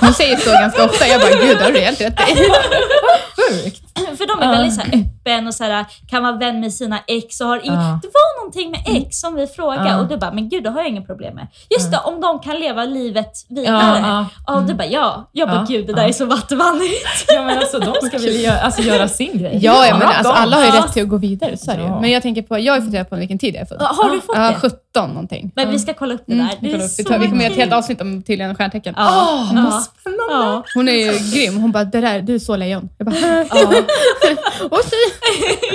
Hon 0.00 0.12
säger 0.12 0.36
så 0.36 0.50
ganska 0.50 0.84
ofta. 0.84 1.06
Jag 1.06 1.20
bara, 1.20 1.30
gud, 1.46 1.58
har 1.58 1.72
du 1.72 1.78
helt 1.78 2.00
rätt 2.00 2.20
i. 2.30 2.34
sjukt. 3.64 3.82
för 4.18 4.26
de 4.26 4.42
är 4.42 4.50
väldigt 4.52 4.74
så 4.74 4.80
här 4.80 4.88
öppen 4.98 5.46
och 5.46 5.54
så 5.54 5.64
här, 5.64 5.84
kan 6.08 6.22
vara 6.22 6.32
vän 6.36 6.60
med 6.60 6.72
sina 6.72 6.98
ex 7.06 7.40
och 7.40 7.46
har 7.46 7.56
in... 7.58 7.72
Ja. 7.72 7.98
Det 8.02 8.08
var 8.08 8.40
någonting 8.40 8.70
med 8.70 8.80
ex 9.02 9.20
som 9.20 9.34
vi 9.34 9.46
frågade 9.46 9.96
och 10.00 10.06
du 10.08 10.16
bara, 10.16 10.32
men 10.32 10.48
gud 10.48 10.64
det 10.64 10.70
har 10.70 10.80
jag 10.80 10.88
inga 10.88 11.02
problem 11.02 11.34
med. 11.34 11.46
Just 11.70 11.90
det, 11.90 11.98
om 12.04 12.20
de 12.20 12.38
kan 12.40 12.56
leva 12.60 12.84
livet 12.84 13.32
vidare. 13.48 14.26
Ja. 14.46 14.60
du 14.68 14.74
bara, 14.74 14.86
ja. 14.86 15.28
Jag 15.32 15.48
bara, 15.48 15.64
gud 15.68 15.86
det 15.86 15.92
där 15.92 16.08
är 16.08 16.12
så 16.12 16.24
vattumanigt. 16.26 17.24
Ja, 17.28 17.44
men 17.44 17.58
alltså, 17.58 17.78
de 17.78 17.94
ska 18.08 18.18
väl 18.18 18.40
göra, 18.40 18.58
alltså, 18.60 18.82
göra 18.82 19.08
sin 19.08 19.38
grej. 19.38 19.58
Ja, 19.62 19.86
ja 19.86 19.98
men 19.98 20.08
alltså, 20.08 20.32
alla 20.32 20.56
har 20.56 20.64
ju 20.64 20.70
rätt 20.70 20.92
till 20.92 21.02
att 21.02 21.08
gå 21.08 21.16
vidare. 21.16 21.56
Så 21.56 21.70
är 21.70 21.76
det 21.76 21.82
ju. 21.82 21.88
Ja. 21.88 22.00
Men 22.00 22.10
jag 22.10 22.22
tänker 22.22 22.42
på, 22.42 22.58
jag 22.58 22.72
har 22.80 22.80
reda 22.90 23.04
på 23.04 23.16
vilken 23.16 23.38
tid 23.38 23.54
jag 23.54 23.62
är 23.62 23.66
född. 23.66 23.82
Har 23.82 24.10
du 24.10 24.20
fått 24.20 24.36
det? 24.36 24.54
17 24.94 25.08
någonting. 25.08 25.52
Men 25.54 25.70
vi 25.70 25.78
ska 25.78 25.94
kolla 25.94 26.14
upp 26.14 26.22
det 26.26 26.32
Mm, 26.32 26.46
där. 26.46 26.54
vi, 26.60 26.68
Det 26.68 26.74
är 26.74 26.78
upp. 26.78 26.84
vi, 26.84 26.88
så 26.88 27.04
tar, 27.04 27.18
vi 27.18 27.26
kommer 27.28 27.42
göra 27.44 27.52
ett 27.52 27.58
helt 27.58 27.72
avsnitt 27.72 28.00
om 28.00 28.22
tydligen 28.22 28.54
stjärntecken. 28.54 28.94
Ja. 28.96 29.28
Åh, 29.32 29.52
Ja. 29.56 29.62
vad 29.70 29.82
spännande. 29.82 30.62
Hon 30.74 30.88
är 30.88 30.92
ju 30.92 31.12
grym. 31.34 31.56
Hon 31.60 31.72
bara, 31.72 31.84
det 31.84 32.00
där, 32.00 32.20
du 32.20 32.34
är 32.34 32.38
så 32.38 32.56
lejon. 32.56 32.88
Jag 32.98 33.06
bara, 33.06 33.16
Ja. 33.50 33.72
Och 34.70 34.78
så, 34.84 34.96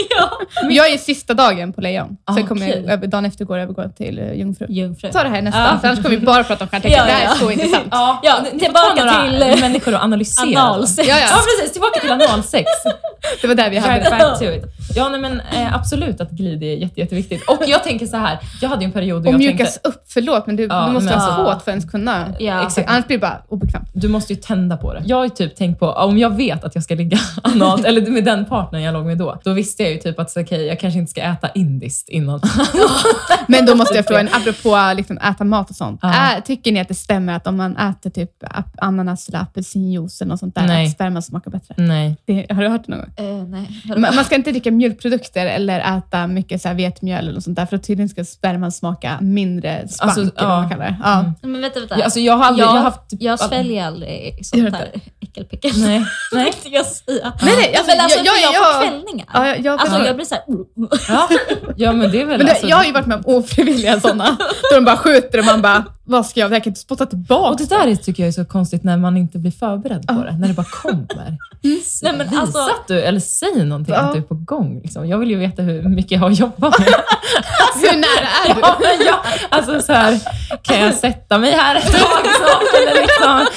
ja. 0.09 0.29
jag 0.69 0.89
är 0.93 0.97
sista 0.97 1.33
dagen 1.33 1.73
på 1.73 1.81
lejon. 1.81 2.17
Ah, 2.25 2.33
Sen 2.33 2.47
kommer 2.47 2.67
okej. 2.69 2.83
jag, 2.85 2.93
över- 2.93 3.07
dagen 3.07 3.25
efter 3.25 3.45
går 3.45 3.57
jag 3.57 3.63
övergå 3.63 3.89
till 3.97 4.19
uh, 4.19 4.33
jungfru. 4.39 4.65
Jungfru. 4.69 5.11
Ta 5.11 5.23
det 5.23 5.29
här 5.29 5.41
nästa, 5.41 5.59
Ja. 5.59 5.77
för 5.81 5.87
annars 5.87 6.03
kommer 6.03 6.15
vi 6.15 6.25
bara 6.25 6.43
prata 6.43 6.63
om 6.63 6.69
stjärntecken. 6.69 6.97
Ja, 6.97 7.05
Det 7.05 7.11
här 7.11 7.23
ja. 7.25 7.31
är 7.31 7.35
så 7.35 7.51
intressant. 7.51 7.87
Ja, 7.91 8.19
Ja, 8.23 8.45
tillbaka 8.59 9.23
till, 9.25 9.41
eh, 9.41 9.59
människor 9.59 9.93
och 9.95 10.03
analysera. 10.03 10.61
Analsex. 10.61 11.07
Ja, 11.09 11.15
ja. 11.19 11.25
Ja, 11.29 11.37
precis. 11.37 11.71
Tillbaka 11.73 11.99
till 11.99 12.11
analsex. 12.11 12.65
Det 13.41 13.47
var 13.47 13.55
där 13.55 13.69
vi 13.69 13.77
hade 13.77 13.93
det. 14.39 14.61
Ja, 14.95 15.09
nej, 15.09 15.19
men 15.19 15.39
eh, 15.39 15.75
absolut 15.75 16.21
att 16.21 16.31
glid 16.31 16.63
är 16.63 16.75
jätte, 16.75 16.99
jätteviktigt. 16.99 17.49
Och 17.49 17.63
jag 17.67 17.83
tänker 17.83 18.05
så 18.05 18.17
här, 18.17 18.37
jag 18.61 18.69
hade 18.69 18.81
ju 18.81 18.85
en 18.85 18.91
period 18.91 19.23
då 19.23 19.27
Och 19.29 19.33
jag 19.33 19.37
mjukas 19.39 19.57
tänkte, 19.73 19.89
upp, 19.89 20.03
förlåt, 20.07 20.47
men 20.47 20.55
du, 20.55 20.63
Ja, 20.63 20.85
du 20.87 20.91
måste 20.93 21.05
men 21.09 21.19
vara 21.19 21.19
så 21.19 21.31
alltså- 21.31 21.43
hårt 21.53 21.63
för 21.63 21.71
att 21.71 21.75
ens 21.75 21.91
kunna. 21.91 22.25
Ja. 22.39 22.65
Exakt. 22.65 22.89
Annars 22.89 23.05
blir 23.07 23.17
det 23.17 23.21
bara 23.21 23.41
obekvämt. 23.49 23.89
du 23.93 24.07
måste 24.07 24.33
ju 24.33 24.39
tända 24.39 24.77
på 24.77 24.93
det. 24.93 25.01
Jag 25.05 25.17
har 25.17 25.23
ju 25.23 25.29
typ 25.29 25.55
tänkt 25.55 25.79
på, 25.79 25.87
om 25.91 26.17
jag 26.17 26.29
vet 26.37 26.63
att 26.63 26.75
jag 26.75 26.83
ska 26.83 26.95
ligga 26.95 27.19
analt, 27.43 27.85
eller 27.85 28.00
med 28.09 28.23
den 28.23 28.45
partnern 28.45 28.81
jag 28.81 28.93
låg 28.93 29.05
med 29.05 29.17
då, 29.17 29.39
då 29.43 29.53
visste 29.53 29.83
jag 29.83 29.91
ju 29.91 29.97
typ 29.97 30.19
att 30.19 30.37
okej, 30.37 30.65
jag 30.65 30.79
kanske 30.79 30.99
inte 30.99 31.11
ska 31.11 31.21
äta 31.21 31.49
indiskt 31.49 32.09
innan. 32.09 32.41
Men 33.47 33.65
då 33.65 33.75
måste 33.75 33.95
jag 33.95 34.05
fråga, 34.05 34.19
en, 34.19 34.29
apropå 34.31 34.93
liksom 34.95 35.17
äta 35.17 35.43
mat 35.43 35.69
och 35.69 35.75
sånt. 35.75 35.99
Ja. 36.03 36.13
Är, 36.13 36.41
tycker 36.41 36.71
ni 36.71 36.79
att 36.79 36.87
det 36.87 36.93
stämmer 36.93 37.35
att 37.35 37.47
om 37.47 37.57
man 37.57 37.77
äter 37.77 38.09
typ 38.09 38.31
ananas 38.77 39.29
eller 39.29 39.39
apelsinjuice 39.39 40.21
eller 40.21 40.29
något 40.29 40.39
sånt 40.39 40.55
där, 40.55 40.67
Nej. 40.67 40.85
att 40.85 40.91
sperma 40.91 41.21
smakar 41.21 41.51
bättre? 41.51 41.75
Nej. 41.77 42.17
Det, 42.25 42.45
har 42.53 42.61
du 42.63 42.69
hört 42.69 42.85
det 42.85 42.91
någon 42.91 42.99
gång? 42.99 43.25
Eh, 43.27 43.47
nej. 43.47 43.81
Man, 43.97 44.15
man 44.15 44.25
ska 44.25 44.35
inte 44.35 44.51
dricka 44.51 44.71
mjölkprodukter 44.71 45.45
eller 45.45 45.97
äta 45.97 46.27
mycket 46.27 46.61
så 46.61 46.67
här 46.67 46.75
vetemjöl 46.75 47.19
eller 47.19 47.33
något 47.33 47.43
sånt 47.43 47.57
där, 47.57 47.65
för 47.65 47.75
att 47.75 47.83
tydligen 47.83 48.09
ska 48.09 48.25
sperman 48.25 48.71
smaka 48.71 49.17
mindre 49.21 49.87
spank, 49.87 50.09
Alltså, 50.09 50.21
eller 50.21 50.31
vad 50.35 50.43
ja. 50.43 50.61
man 50.61 50.69
kallar 50.69 50.85
det. 50.85 50.95
Ja. 51.03 51.19
Mm. 51.19 51.33
Men 51.41 51.61
vänta, 51.61 51.79
vänta. 51.79 51.95
Ja, 51.97 52.03
alltså, 52.03 52.19
jag 52.19 52.37
har 52.37 52.45
aldrig, 52.45 52.65
jag, 52.65 52.69
jag 52.69 52.77
har 52.77 52.83
haft... 52.83 53.09
typ 53.09 53.21
jag 53.21 53.39
sväljer 53.39 53.85
aldrig 53.85 54.45
sånt 54.45 54.63
du 54.63 54.69
där 54.69 54.91
äckelpickel. 55.19 55.71
Nej. 55.75 56.05
Nej. 56.33 56.53
Jag 56.63 56.85
säga. 56.85 57.33
Nej, 57.41 57.53
nej, 57.57 57.75
alltså, 57.75 57.90
men 57.95 58.03
alltså, 58.03 58.19
jag- 58.19 58.25
jag, 58.25 58.43
jag- 58.43 58.53
jag, 58.53 58.73
får 58.75 58.81
kvällningar. 58.89 59.27
Ja, 59.33 59.47
jag, 59.47 59.59
jag, 59.59 59.79
Alltså 59.81 60.05
jag 60.05 60.15
blir 60.15 60.25
såhär... 60.25 60.43
Ja. 61.09 61.29
ja, 61.77 61.91
men 61.91 62.11
det 62.11 62.21
är 62.21 62.25
väl 62.25 62.37
men 62.37 62.45
det, 62.45 62.51
alltså, 62.51 62.67
jag 62.67 62.77
har 62.77 62.83
ju 62.83 62.91
varit 62.91 63.05
med 63.07 63.17
om 63.17 63.23
ofrivilliga 63.35 63.99
sådana, 63.99 64.37
då 64.69 64.75
de 64.75 64.85
bara 64.85 64.97
skjuter 64.97 65.39
och 65.39 65.45
man 65.45 65.61
bara, 65.61 65.85
vad 66.03 66.25
ska 66.25 66.39
jag, 66.39 66.53
jag 66.53 66.63
kan 66.63 66.71
inte 66.71 66.79
spotta 66.79 67.05
tillbaka. 67.05 67.49
Och 67.49 67.57
det 67.57 67.69
där 67.69 67.87
är, 67.87 67.95
tycker 67.95 68.23
jag 68.23 68.27
är 68.27 68.31
så 68.31 68.45
konstigt 68.45 68.83
när 68.83 68.97
man 68.97 69.17
inte 69.17 69.37
blir 69.37 69.51
förberedd 69.51 70.07
på 70.07 70.13
det, 70.13 70.37
när 70.39 70.47
det 70.47 70.53
bara 70.53 70.65
kommer. 70.81 71.07
Nej, 72.03 72.13
men 72.17 72.27
Visa 72.29 72.41
alltså- 72.41 72.59
att 72.59 72.87
du, 72.87 73.01
eller 73.01 73.19
säg 73.19 73.65
någonting 73.65 73.93
Ja. 73.95 73.99
att 74.01 74.13
du 74.13 74.19
är 74.19 74.23
på 74.23 74.35
gång. 74.35 74.81
Liksom. 74.83 75.07
Jag 75.07 75.17
vill 75.17 75.29
ju 75.29 75.37
veta 75.37 75.61
hur 75.61 75.81
mycket 75.89 76.11
jag 76.11 76.19
har 76.19 76.29
jobbat 76.29 76.79
med. 76.79 76.87
Hur 77.75 77.97
nära 77.97 78.29
är 78.47 78.55
du? 78.55 78.61
ja, 79.05 79.23
men 79.23 79.59
alltså 79.59 79.81
så 79.81 79.93
här, 79.93 80.19
kan 80.61 80.79
jag 80.79 80.93
sätta 80.93 81.37
mig 81.37 81.51
här 81.51 81.75
ett 81.75 81.91
tag 81.91 82.25
snart? 82.37 82.63
Eller 82.81 83.01
liksom? 83.01 83.47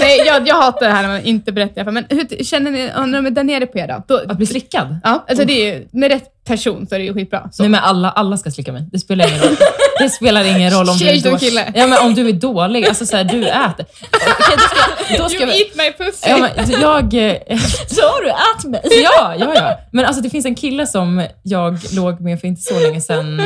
Nej, 0.00 0.22
jag, 0.26 0.48
jag 0.48 0.54
hatar 0.54 0.86
det 0.86 0.92
här 0.92 1.02
när 1.02 1.08
man 1.08 1.20
inte 1.22 1.52
berättar. 1.52 1.90
Men 1.90 2.04
hur 2.10 2.44
känner 2.44 2.70
ni 2.70 2.86
när 2.86 3.12
de 3.22 3.26
är 3.26 3.30
där 3.30 3.44
nere 3.44 3.66
på 3.66 3.78
er 3.78 3.88
då? 3.88 4.02
då 4.06 4.30
Att 4.32 4.36
bli 4.36 4.46
slickad? 4.46 4.96
ja, 5.04 5.24
alltså 5.28 5.44
det 5.44 5.52
är 5.52 5.74
ju, 5.74 5.88
med 5.92 6.10
rätt 6.10 6.44
person 6.44 6.86
så 6.86 6.94
är 6.94 6.98
det 6.98 7.04
ju 7.04 7.14
skitbra. 7.14 7.48
Så. 7.52 7.62
Nej, 7.62 7.70
men 7.70 7.80
alla, 7.80 8.10
alla 8.10 8.36
ska 8.36 8.50
slicka 8.50 8.72
mig. 8.72 8.88
Det 8.92 8.98
spelar 8.98 9.28
ingen 9.28 9.40
roll. 9.40 9.56
Det 9.98 10.08
spelar 10.10 10.44
ingen 10.44 10.55
roll 10.60 10.88
om 10.88 10.96
du 10.96 11.04
är 11.08 11.22
dålig. 11.22 11.40
kille. 11.40 11.72
Ja, 11.74 11.86
men 11.86 11.98
om 12.06 12.14
du 12.14 12.28
är 12.28 12.32
dålig. 12.32 12.86
Alltså 12.88 13.06
så 13.06 13.16
här, 13.16 13.24
du 13.24 13.48
äter. 13.48 13.86
Okej, 14.10 14.56
då 14.56 14.62
ska, 14.62 15.22
då 15.22 15.28
ska 15.28 15.38
you 15.38 15.46
vi, 15.46 15.62
eat 15.62 15.76
my 15.98 16.04
pussy! 16.04 16.30
ja, 16.30 16.36
men 16.38 16.80
jag, 16.80 17.14
eh, 17.14 17.58
Så 17.88 18.02
du 18.22 18.28
ät 18.30 18.64
mig? 18.64 18.80
Ja, 19.02 19.34
ja, 19.38 19.52
ja. 19.54 19.78
Men 19.92 20.04
alltså 20.04 20.22
det 20.22 20.30
finns 20.30 20.46
en 20.46 20.54
kille 20.54 20.86
som 20.86 21.26
jag 21.42 21.78
låg 21.92 22.20
med 22.20 22.40
för 22.40 22.48
inte 22.48 22.62
så 22.62 22.80
länge 22.80 23.00
sedan 23.00 23.40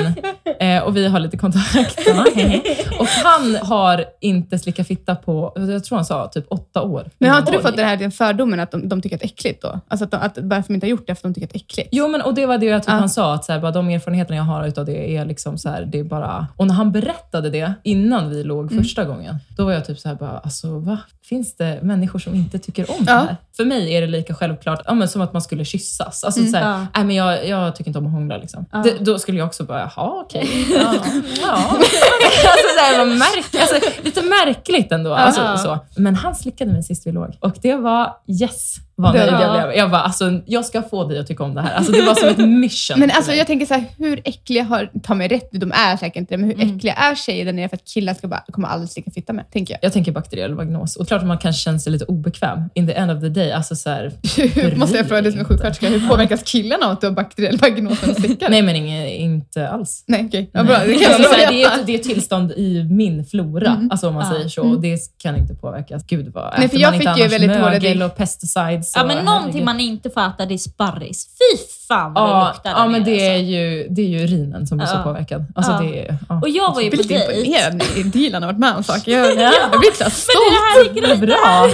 eh, 0.61 0.83
och 0.83 0.97
vi 0.97 1.09
har 1.09 1.21
lite 1.21 1.37
kontakt. 1.37 1.99
Och 2.99 3.07
han 3.07 3.57
har 3.63 4.05
inte 4.21 4.59
slickat 4.59 4.87
fitta 4.87 5.15
på, 5.17 5.53
jag 5.57 5.85
tror 5.85 5.97
han 5.97 6.05
sa 6.05 6.29
typ 6.29 6.45
åtta 6.49 6.83
år. 6.83 7.11
men 7.19 7.31
har 7.31 7.39
inte 7.39 7.53
du 7.53 7.61
fått 7.61 7.77
den 7.77 7.87
här 7.89 7.97
den 7.97 8.13
fördomen 8.13 8.61
att 8.61 8.71
de, 8.71 8.89
de 8.89 9.03
tycker 9.03 9.17
att 9.17 9.21
det 9.21 9.27
är 9.27 9.31
äckligt 9.31 9.63
då? 9.63 9.81
Alltså 9.89 10.05
att, 10.05 10.11
de, 10.11 10.17
att 10.17 10.35
bara 10.35 10.55
för 10.55 10.61
att 10.61 10.67
de 10.67 10.75
inte 10.75 10.87
har 10.87 10.91
gjort 10.91 11.07
det, 11.07 11.15
för 11.15 11.29
att 11.29 11.35
de 11.35 11.35
tycker 11.35 11.47
att 11.47 11.53
det 11.53 11.57
är 11.57 11.61
äckligt? 11.61 11.89
Jo, 11.93 12.09
men 12.09 12.23
och 12.23 12.35
det 12.35 12.47
var 12.47 12.59
det 12.59 12.67
jag 12.67 12.83
typ 12.83 12.89
Ja. 12.91 12.95
han 12.95 13.09
sa, 13.09 13.35
att 13.35 13.45
så 13.45 13.53
här, 13.53 13.61
bara, 13.61 13.71
de 13.73 13.89
erfarenheterna 13.89 14.37
jag 14.37 14.45
har 14.45 14.67
utav 14.67 14.85
det 14.87 15.17
är 15.17 15.25
liksom 15.25 15.59
så 15.59 15.69
här, 15.69 15.83
det 15.83 15.99
är 15.99 16.05
bara... 16.05 16.47
Och 16.57 16.67
när 16.67 16.75
han 16.75 16.90
berättade 16.91 17.51
det 17.51 17.73
innan 17.85 18.31
vi 18.31 18.43
låg 18.45 18.73
Mm. 18.73 18.85
första 18.85 19.05
gången, 19.05 19.37
då 19.57 19.65
var 19.65 19.73
jag 19.73 19.85
typ 19.85 19.99
så 19.99 20.09
här 20.09 20.17
bara, 20.17 20.39
alltså 20.39 20.79
va? 20.79 20.99
Finns 21.25 21.57
det 21.57 21.79
människor 21.83 22.19
som 22.19 22.35
inte 22.35 22.59
tycker 22.59 22.91
om 22.91 23.05
det 23.05 23.13
Ja. 23.13 23.19
här? 23.19 23.37
För 23.57 23.65
mig 23.65 23.95
är 23.97 24.01
det 24.01 24.07
lika 24.07 24.35
självklart 24.35 24.81
ja, 24.87 24.95
men 24.95 25.09
som 25.09 25.21
att 25.23 25.33
man 25.33 25.43
skulle 25.43 25.65
kyssas. 25.65 26.25
Alltså, 26.25 26.47
så 26.47 26.57
här, 26.57 26.71
Ja. 26.71 26.87
nej, 26.97 27.05
men 27.05 27.17
jag, 27.17 27.49
jag 27.49 27.77
tycker 27.77 27.89
inte 27.89 27.99
om 27.99 28.07
att 28.07 28.13
hångla. 28.13 28.37
Liksom. 28.37 28.67
Ja. 28.73 28.79
Det, 28.79 28.97
då 29.01 29.19
skulle 29.19 29.39
jag 29.39 29.47
också 29.47 29.65
bara, 29.65 29.81
jaha 29.81 30.21
okej. 30.25 30.49
Ja, 30.75 30.95
ja. 31.43 31.53
alltså, 31.53 32.69
så 32.77 32.81
här, 32.81 32.99
vad 32.99 33.09
märk, 33.09 33.55
alltså, 33.61 34.03
lite 34.05 34.23
märkligt 34.23 34.93
ändå. 34.93 35.15
Alltså, 35.15 35.57
så. 35.57 35.79
Men 35.97 36.15
han 36.15 36.35
slickade 36.35 36.73
mig 36.73 36.83
sist 36.83 37.07
vi 37.07 37.13
låg 37.13 37.37
och 37.41 37.57
det 37.63 37.75
var 37.77 38.17
yes 38.41 38.77
vad 39.01 39.15
nöjd 39.15 39.33
jag 39.33 39.53
blev. 39.69 39.77
Jag 39.77 39.91
bara, 39.91 40.01
alltså, 40.01 40.41
jag 40.47 40.65
ska 40.65 40.83
få 40.83 41.05
dig 41.05 41.19
att 41.19 41.27
tycka 41.27 41.45
om 41.45 41.55
det 41.55 41.61
här. 41.63 41.75
Alltså, 41.75 41.93
det 41.93 42.03
var 42.03 42.15
som 42.15 42.29
ett 42.29 42.39
mission. 42.49 43.01
Men 43.01 43.11
alltså 43.11 43.33
jag 43.33 43.47
tänker 43.47 43.67
så 43.67 43.75
här, 43.75 43.85
hur 43.99 44.21
äckliga 44.25 44.63
har, 44.65 44.91
ta 45.03 45.15
mig 45.15 45.29
rätt, 45.29 45.49
de 45.53 45.73
är 45.73 45.97
säkert 45.97 46.17
inte 46.17 46.35
det, 46.35 46.39
men 46.39 46.47
hur 46.51 46.55
Mm. 46.61 46.77
äckliga 46.77 46.95
är 46.95 47.15
tjejer 47.15 47.45
där 47.45 47.53
nere 47.53 47.69
för 47.69 47.77
att 47.77 47.85
killar 47.85 48.15
ska 48.15 48.29
bara, 48.29 48.45
kommer 48.53 48.69
aldrig 48.69 48.91
slicka 48.91 49.11
fitta 49.11 49.33
med, 49.33 49.51
tänker 49.53 49.75
jag. 49.75 49.79
Jag 49.83 49.93
tänker 49.93 50.13
bakteriell 50.13 50.55
vagnos. 50.55 50.97
Och 50.97 51.09
klart 51.09 51.21
att 51.21 51.27
man 51.29 51.39
kanske 51.39 51.63
känner 51.63 51.79
sig 51.79 51.93
lite 51.93 52.05
obekväm. 52.05 52.63
In 52.75 52.87
the 52.87 52.93
end 52.93 53.11
of 53.11 53.21
the 53.21 53.29
day. 53.29 53.53
Alltså 53.53 53.77
så 53.77 53.91
här, 53.91 54.13
måste 54.77 54.97
jag 54.97 55.09
fråga 55.09 55.23
dig 55.23 55.33
som 55.33 55.41
är 55.41 55.45
sjuksköterska, 55.45 55.89
hur 55.89 56.09
påverkas 56.09 56.43
killarna 56.43 56.87
av 56.87 56.93
att 56.93 57.01
du 57.01 57.07
har 57.07 57.15
bakteriell 57.15 57.57
vagnos 57.57 58.03
när 58.03 58.29
de 58.39 58.47
nej 58.49 58.63
men 58.63 58.77
inget, 58.77 59.11
inte 59.21 59.69
alls. 59.69 60.05
Nej, 60.07 60.25
okej. 60.29 60.51
Ja, 60.53 60.63
bra. 60.65 60.79
Det 60.87 60.95
kan 60.95 61.15
Alltså, 61.15 61.33
här, 61.33 61.53
det, 61.53 61.63
är 61.63 61.71
det 61.87 61.95
är 61.95 61.99
tillstånd 61.99 62.53
i 62.53 62.85
min 62.91 63.25
flora, 63.25 63.71
Mm. 63.71 63.91
alltså 63.91 64.09
om 64.09 64.15
man 64.15 64.25
Ja. 64.27 64.33
säger 64.37 64.49
så. 64.49 64.63
Mm. 64.65 64.81
Det 64.81 64.99
kan 65.19 65.37
inte 65.37 65.55
påverkas. 65.55 66.03
Gud 66.07 66.33
vad 66.35 66.55
Nej, 66.59 66.69
för 66.69 66.79
jag 66.79 66.89
man 66.89 66.95
inte 66.95 66.99
fick 67.13 67.17
ju 67.19 67.23
annars 67.23 67.33
väldigt 67.33 67.83
dålig- 67.83 68.03
och 68.07 68.17
pesticides? 68.17 68.90
Ja, 68.95 69.03
och, 69.03 69.07
men 69.09 69.25
någonting 69.25 69.47
herregud. 69.53 69.65
man 69.65 69.81
inte 69.81 70.11
får 70.11 70.21
äta 70.21 70.47
det 70.47 70.55
är 70.55 70.59
sparris. 70.59 71.27
Fy 71.39 71.59
fan 71.89 72.13
vad 72.15 72.25
det 72.29 72.31
Ja, 72.31 72.49
luktar 72.55 72.71
ja 72.71 72.87
men 72.87 73.03
nere, 73.03 73.11
det 73.11 73.27
är, 73.27 73.31
alltså. 73.35 73.45
ju, 73.47 73.87
det 73.91 74.03
är 74.03 74.07
ju 74.07 74.19
urinen 74.25 74.67
som 74.67 74.79
blir 74.79 74.87
så 74.87 74.95
Ja. 74.97 75.03
påverkad. 75.03 75.45
Alltså, 75.55 75.73
Ja. 75.73 75.81
det 75.81 76.09
är, 76.09 76.19
ja. 76.29 76.41
Och 76.43 76.49
jag 76.49 76.75
var 76.75 76.81
ju 76.81 76.87
Jag 76.87 76.99
på 76.99 77.07
blir 77.07 77.19
lite 77.19 77.27
dejt. 77.33 77.41
imponerad 77.73 78.13
Dilan 78.13 78.43
har 78.43 78.49
varit 78.53 78.59
med 78.61 78.77
om 78.77 78.83
saker. 78.85 79.13
Jag, 79.13 79.27
Ja. 79.37 79.53
jag 79.73 79.81
blir 79.81 79.93
så 79.93 80.05
här 80.05 80.11
Men 80.11 80.11
stolt. 80.11 80.37
det 80.51 80.81
här 80.81 80.81
är 80.91 80.95
Det 80.95 81.01
grejen. 81.01 81.21
bra. 81.21 81.69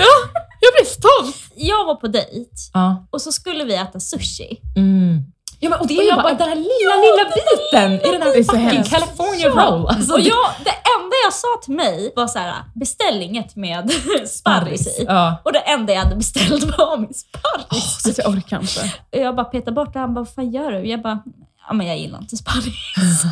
Jag 0.61 0.73
blir 0.77 0.87
stolt. 0.93 1.37
Jag 1.57 1.85
var 1.85 1.95
på 1.95 2.07
dejt 2.09 2.51
Ja. 2.73 3.07
och 3.11 3.23
så 3.23 3.33
skulle 3.33 3.65
vi 3.65 3.75
äta 3.75 4.01
sushi. 4.01 4.61
Mm. 4.77 5.23
Ja, 5.61 5.69
men, 5.71 5.81
och 5.81 5.87
det 5.87 5.95
är 5.95 5.99
Och 5.99 6.05
jag 6.05 6.17
bara, 6.17 6.23
bara- 6.23 6.35
den 6.35 6.49
här 6.49 6.57
lilla, 6.57 6.95
lilla 7.07 7.25
biten 7.37 7.93
i 8.09 8.13
den 8.13 8.23
här 8.23 8.33
fucking. 8.45 8.85
California 8.85 9.47
Ja. 9.57 9.63
roll. 9.63 9.87
Alltså, 9.89 10.13
och 10.13 10.21
jag, 10.21 10.47
det 10.65 10.71
enda 10.71 11.15
jag 11.25 11.33
sa 11.33 11.47
till 11.65 11.75
mig 11.75 12.13
var 12.17 12.27
så 12.27 12.39
här: 12.39 12.55
beställ 12.75 13.23
inget 13.23 13.57
med 13.57 13.91
sparris 14.29 14.87
i. 14.87 15.05
Ja. 15.09 15.37
Och 15.45 15.53
det 15.53 15.59
enda 15.59 15.93
jag 15.93 16.01
hade 16.03 16.17
beställt 16.17 16.65
var 16.79 16.97
min 16.99 17.15
sparris. 17.15 18.03
Alltså, 18.07 18.23
jag 18.23 18.31
orkar 18.31 18.61
inte. 18.61 18.81
Och 19.13 19.19
jag 19.19 19.37
bara 19.37 19.45
petade 19.45 19.73
bort 19.73 19.93
det. 19.93 19.99
Han 19.99 20.15
bara, 20.15 20.21
vad 20.21 20.35
fan 20.35 20.51
gör 20.51 20.73
du? 20.73 20.89
Jag 20.89 21.03
bara, 21.03 21.23
ja 21.69 21.75
men 21.75 21.87
jag 21.87 21.99
gillar 21.99 22.19
inte 22.19 22.37
sparris. 22.37 23.23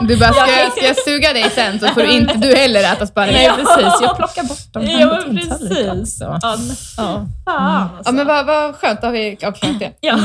Du 0.00 0.16
bara, 0.16 0.32
ska 0.32 0.50
jag, 0.60 0.72
ska 0.72 0.86
jag 0.86 0.96
suga 0.96 1.32
dig 1.32 1.50
sen 1.54 1.80
så 1.80 1.86
får 1.86 2.00
du 2.00 2.12
inte 2.12 2.34
du 2.34 2.54
heller 2.56 2.92
äta 2.92 3.06
sparris. 3.06 3.32
Nej 3.32 3.44
Ja. 3.46 3.54
precis, 3.56 4.00
jag 4.02 4.16
plockar 4.16 4.42
bort 4.44 4.72
dem 4.72 4.86
Ja 4.86 5.06
men 5.06 5.36
precis. 5.36 6.18
Ja, 6.20 6.38
men 6.42 6.76
Ja. 6.96 7.04
fan 7.04 7.28
Ja, 7.46 7.88
alltså. 7.98 8.12
men 8.12 8.26
vad, 8.26 8.46
vad 8.46 8.74
skönt, 8.76 9.00
då 9.00 9.06
har 9.06 9.12
vi 9.12 9.38
avklarat 9.44 9.78
det. 9.78 9.92
Ja. 10.00 10.18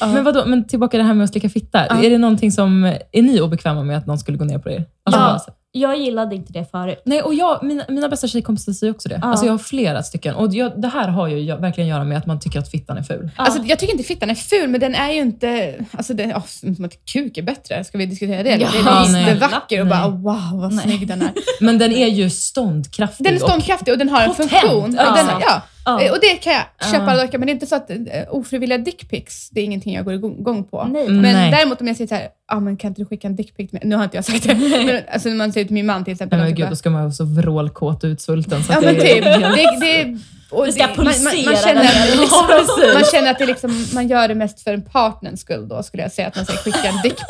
Ja. 0.00 0.06
Men 0.06 0.24
vadå, 0.24 0.44
men 0.46 0.66
tillbaka 0.66 0.96
det 0.98 1.02
här 1.04 1.14
med 1.14 1.24
att 1.24 1.30
slicka 1.30 1.48
fitta. 1.48 1.86
Ja. 1.88 2.04
Är 2.04 2.10
det 2.10 2.18
någonting 2.18 2.52
som, 2.52 2.84
är 3.12 3.22
ni 3.22 3.40
obekväma 3.40 3.82
med 3.82 3.98
att 3.98 4.06
någon 4.06 4.18
skulle 4.18 4.38
gå 4.38 4.44
ner 4.44 4.58
på 4.58 4.70
er? 4.70 4.84
Alltså, 5.04 5.20
Ja. 5.20 5.26
bara 5.28 5.38
så- 5.38 5.50
Jag 5.72 5.98
gillade 5.98 6.34
inte 6.36 6.52
det 6.52 6.70
förut. 6.70 7.02
Nej, 7.04 7.22
och 7.22 7.34
jag, 7.34 7.62
mina, 7.62 7.84
mina 7.88 8.08
bästa 8.08 8.28
tjejkompisar 8.28 8.72
säger 8.72 8.92
också 8.92 9.08
det. 9.08 9.18
Ja. 9.22 9.28
Alltså 9.28 9.46
jag 9.46 9.52
har 9.52 9.58
flera 9.58 10.02
stycken. 10.02 10.34
Och 10.34 10.54
jag, 10.54 10.80
det 10.82 10.88
här 10.88 11.08
har 11.08 11.28
ju 11.28 11.38
jag, 11.40 11.56
verkligen 11.60 11.90
att 11.90 11.96
göra 11.96 12.04
med 12.04 12.18
att 12.18 12.26
man 12.26 12.40
tycker 12.40 12.58
att 12.58 12.70
fittan 12.70 12.98
är 12.98 13.02
ful. 13.02 13.30
Ja. 13.36 13.44
Alltså, 13.44 13.62
jag 13.62 13.78
tycker 13.78 13.92
inte 13.92 14.04
fittan 14.04 14.30
är 14.30 14.34
ful, 14.34 14.68
men 14.68 14.80
den 14.80 14.94
är 14.94 15.10
ju 15.12 15.20
inte... 15.20 15.74
Alltså, 15.92 16.14
det, 16.14 16.34
oh, 16.34 16.46
som 16.46 16.84
att 16.84 17.04
kuk 17.12 17.38
är 17.38 17.42
bättre. 17.42 17.84
Ska 17.84 17.98
vi 17.98 18.06
diskutera 18.06 18.42
det? 18.42 18.50
Ja, 18.50 18.68
den 18.74 18.86
är 18.86 19.12
nej. 19.12 19.32
inte 19.32 19.48
vacker 19.48 19.80
och 19.80 19.86
bara 19.86 20.06
oh, 20.06 20.22
wow 20.22 20.60
vad 20.60 20.72
Nej. 20.72 20.84
snygg 20.84 21.08
den 21.08 21.22
är. 21.22 21.30
Men 21.60 21.78
den 21.78 21.92
är 21.92 22.08
ju 22.08 22.30
ståndkraftig. 22.30 23.26
Den 23.26 23.34
är 23.34 23.38
ståndkraftig 23.38 23.92
och 23.92 23.98
den 23.98 24.08
har 24.08 24.20
en 24.22 24.28
Potent 24.28 24.50
funktion. 24.50 24.84
Och 24.84 25.16
den. 25.16 25.26
Ja. 25.40 25.62
Eh, 25.86 26.12
Och 26.12 26.18
det 26.20 26.36
kan 26.42 26.52
jag 26.52 26.90
köpa 26.92 27.04
alla 27.04 27.16
dagar, 27.24 27.38
men 27.38 27.46
det 27.46 27.50
är 27.50 27.54
inte 27.54 27.66
så 27.66 27.76
att 27.76 27.90
eh, 27.90 27.96
ofrivilliga 28.28 28.78
dickpics, 28.78 29.50
det 29.50 29.60
är 29.60 29.64
ingenting 29.64 29.94
jag 29.94 30.04
går 30.04 30.14
igång 30.14 30.64
på. 30.64 30.84
Nej. 30.92 31.02
Mm. 31.06 31.20
Men 31.20 31.34
Nej. 31.34 31.50
däremot 31.50 31.80
om 31.80 31.86
jag 31.86 31.96
säger 31.96 32.08
så 32.08 32.14
här, 32.14 32.28
ah, 32.48 32.60
men 32.60 32.76
kan 32.76 32.88
inte 32.88 33.00
du 33.02 33.06
skicka 33.06 33.28
en 33.28 33.36
dickpic 33.36 33.70
till 33.70 33.78
mig? 33.80 33.82
Nu 33.84 33.96
har 33.96 34.04
inte 34.04 34.16
jag 34.16 34.24
sagt 34.24 34.42
det. 34.42 34.54
Men, 34.54 35.02
alltså, 35.12 35.28
när 35.28 35.36
man 35.36 35.52
säger 35.52 35.64
till 35.66 35.74
min 35.74 35.86
man 35.86 36.04
till 36.04 36.12
exempel. 36.12 36.38
Nej, 36.38 36.44
men 36.44 36.52
att 36.52 36.56
gud, 36.56 36.66
bara- 36.66 36.70
då 36.70 36.76
ska 36.76 36.90
man 36.90 37.00
vara 37.02 37.12
så 37.12 37.24
vrålkåt 37.24 38.04
och 38.04 38.08
utsvulten. 38.08 38.64
Så 38.64 38.72
Ja 38.72 38.78
att 38.78 38.84
men 38.84 38.94
det 38.94 39.00
typ. 39.00 39.24
är 39.26 39.40
Det, 39.40 39.80
det, 39.80 40.18
och 40.50 40.66
Det 40.66 40.72
ska 40.72 40.86
man, 40.86 40.96
man, 40.96 41.04
man, 41.04 41.14
pulsera 41.14 41.56
känner, 41.56 41.82
nere, 41.82 42.20
liksom. 42.20 42.46
Man 42.94 43.04
känner 43.12 43.30
att 43.30 43.38
det 43.38 43.46
liksom, 43.46 43.86
man 43.94 44.08
gör 44.08 44.28
det 44.28 44.34
mest 44.34 44.60
för 44.60 44.74
en 44.74 44.82
partners 44.82 45.40
skull 45.40 45.68
då, 45.68 45.82
skulle 45.82 46.02
jag 46.02 46.12
säga. 46.12 46.28
Att 46.28 46.36
man 46.36 46.46
säger 46.46 46.58
skicka 46.60 46.88
en 46.88 46.96
dickpic. 47.02 47.26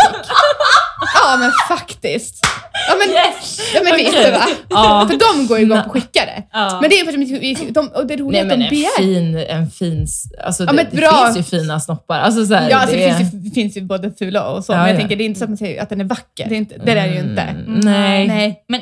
Ja 1.15 1.37
men 1.37 1.53
faktiskt. 1.69 2.47
Ja 2.89 2.95
men, 2.99 3.09
Yes! 3.15 3.61
ja, 3.75 3.81
men 3.85 3.97
visst 3.97 4.13
det 4.13 4.31
va? 4.31 4.47
Ja. 4.71 5.07
För 5.11 5.19
de 5.19 5.47
går 5.47 5.59
ju 5.59 5.65
igång 5.65 5.79
på 5.79 5.87
att 5.87 5.93
skicka 5.93 6.25
det. 6.25 6.43
Ja. 6.53 6.79
Men 6.81 6.91
det 6.91 7.01
är 7.01 7.05
för 7.05 7.69
att 7.69 7.75
de, 7.75 7.89
och 7.89 8.07
det 8.07 8.17
roliga 8.17 8.45
Nej 8.45 8.53
att 8.53 8.59
de 8.59 8.65
en 8.65 8.71
begär. 8.71 8.97
fin, 8.99 9.37
en 9.37 9.71
fin 9.71 10.07
alltså 10.45 10.65
Ja, 10.65 10.73
det, 10.73 10.87
det 10.91 10.97
bra- 10.97 11.25
finns 11.25 11.39
ju 11.39 11.59
fina 11.59 11.81
snoppar. 11.81 12.19
Alltså, 12.21 12.47
så 12.47 12.55
här, 12.55 12.71
Ja, 12.71 12.77
alltså, 12.77 12.97
det, 12.97 13.07
det, 13.07 13.15
finns 13.17 13.35
ju, 13.35 13.39
det 13.39 13.51
finns 13.51 13.77
ju 13.77 13.81
både 13.81 14.13
fula 14.19 14.49
och 14.49 14.65
så, 14.65 14.73
men 14.73 14.81
jag 14.81 14.91
ja. 14.91 14.97
tänker 14.99 15.17
det 15.17 15.25
är 15.25 15.27
inte 15.27 15.39
så 15.39 15.45
att 15.45 15.51
man 15.51 15.57
säger 15.57 15.83
att 15.83 15.89
den 15.89 16.01
är 16.01 16.05
vacker. 16.05 16.47
Det 16.49 16.55
är, 16.55 16.59
inte, 16.59 16.79
det 16.85 16.93
är 16.93 16.95
det 17.09 17.15
ju 17.15 17.21
inte. 17.21 17.43
Mm, 17.43 17.81
nej. 17.81 18.29
Nej. 18.29 18.65
Men 18.69 18.81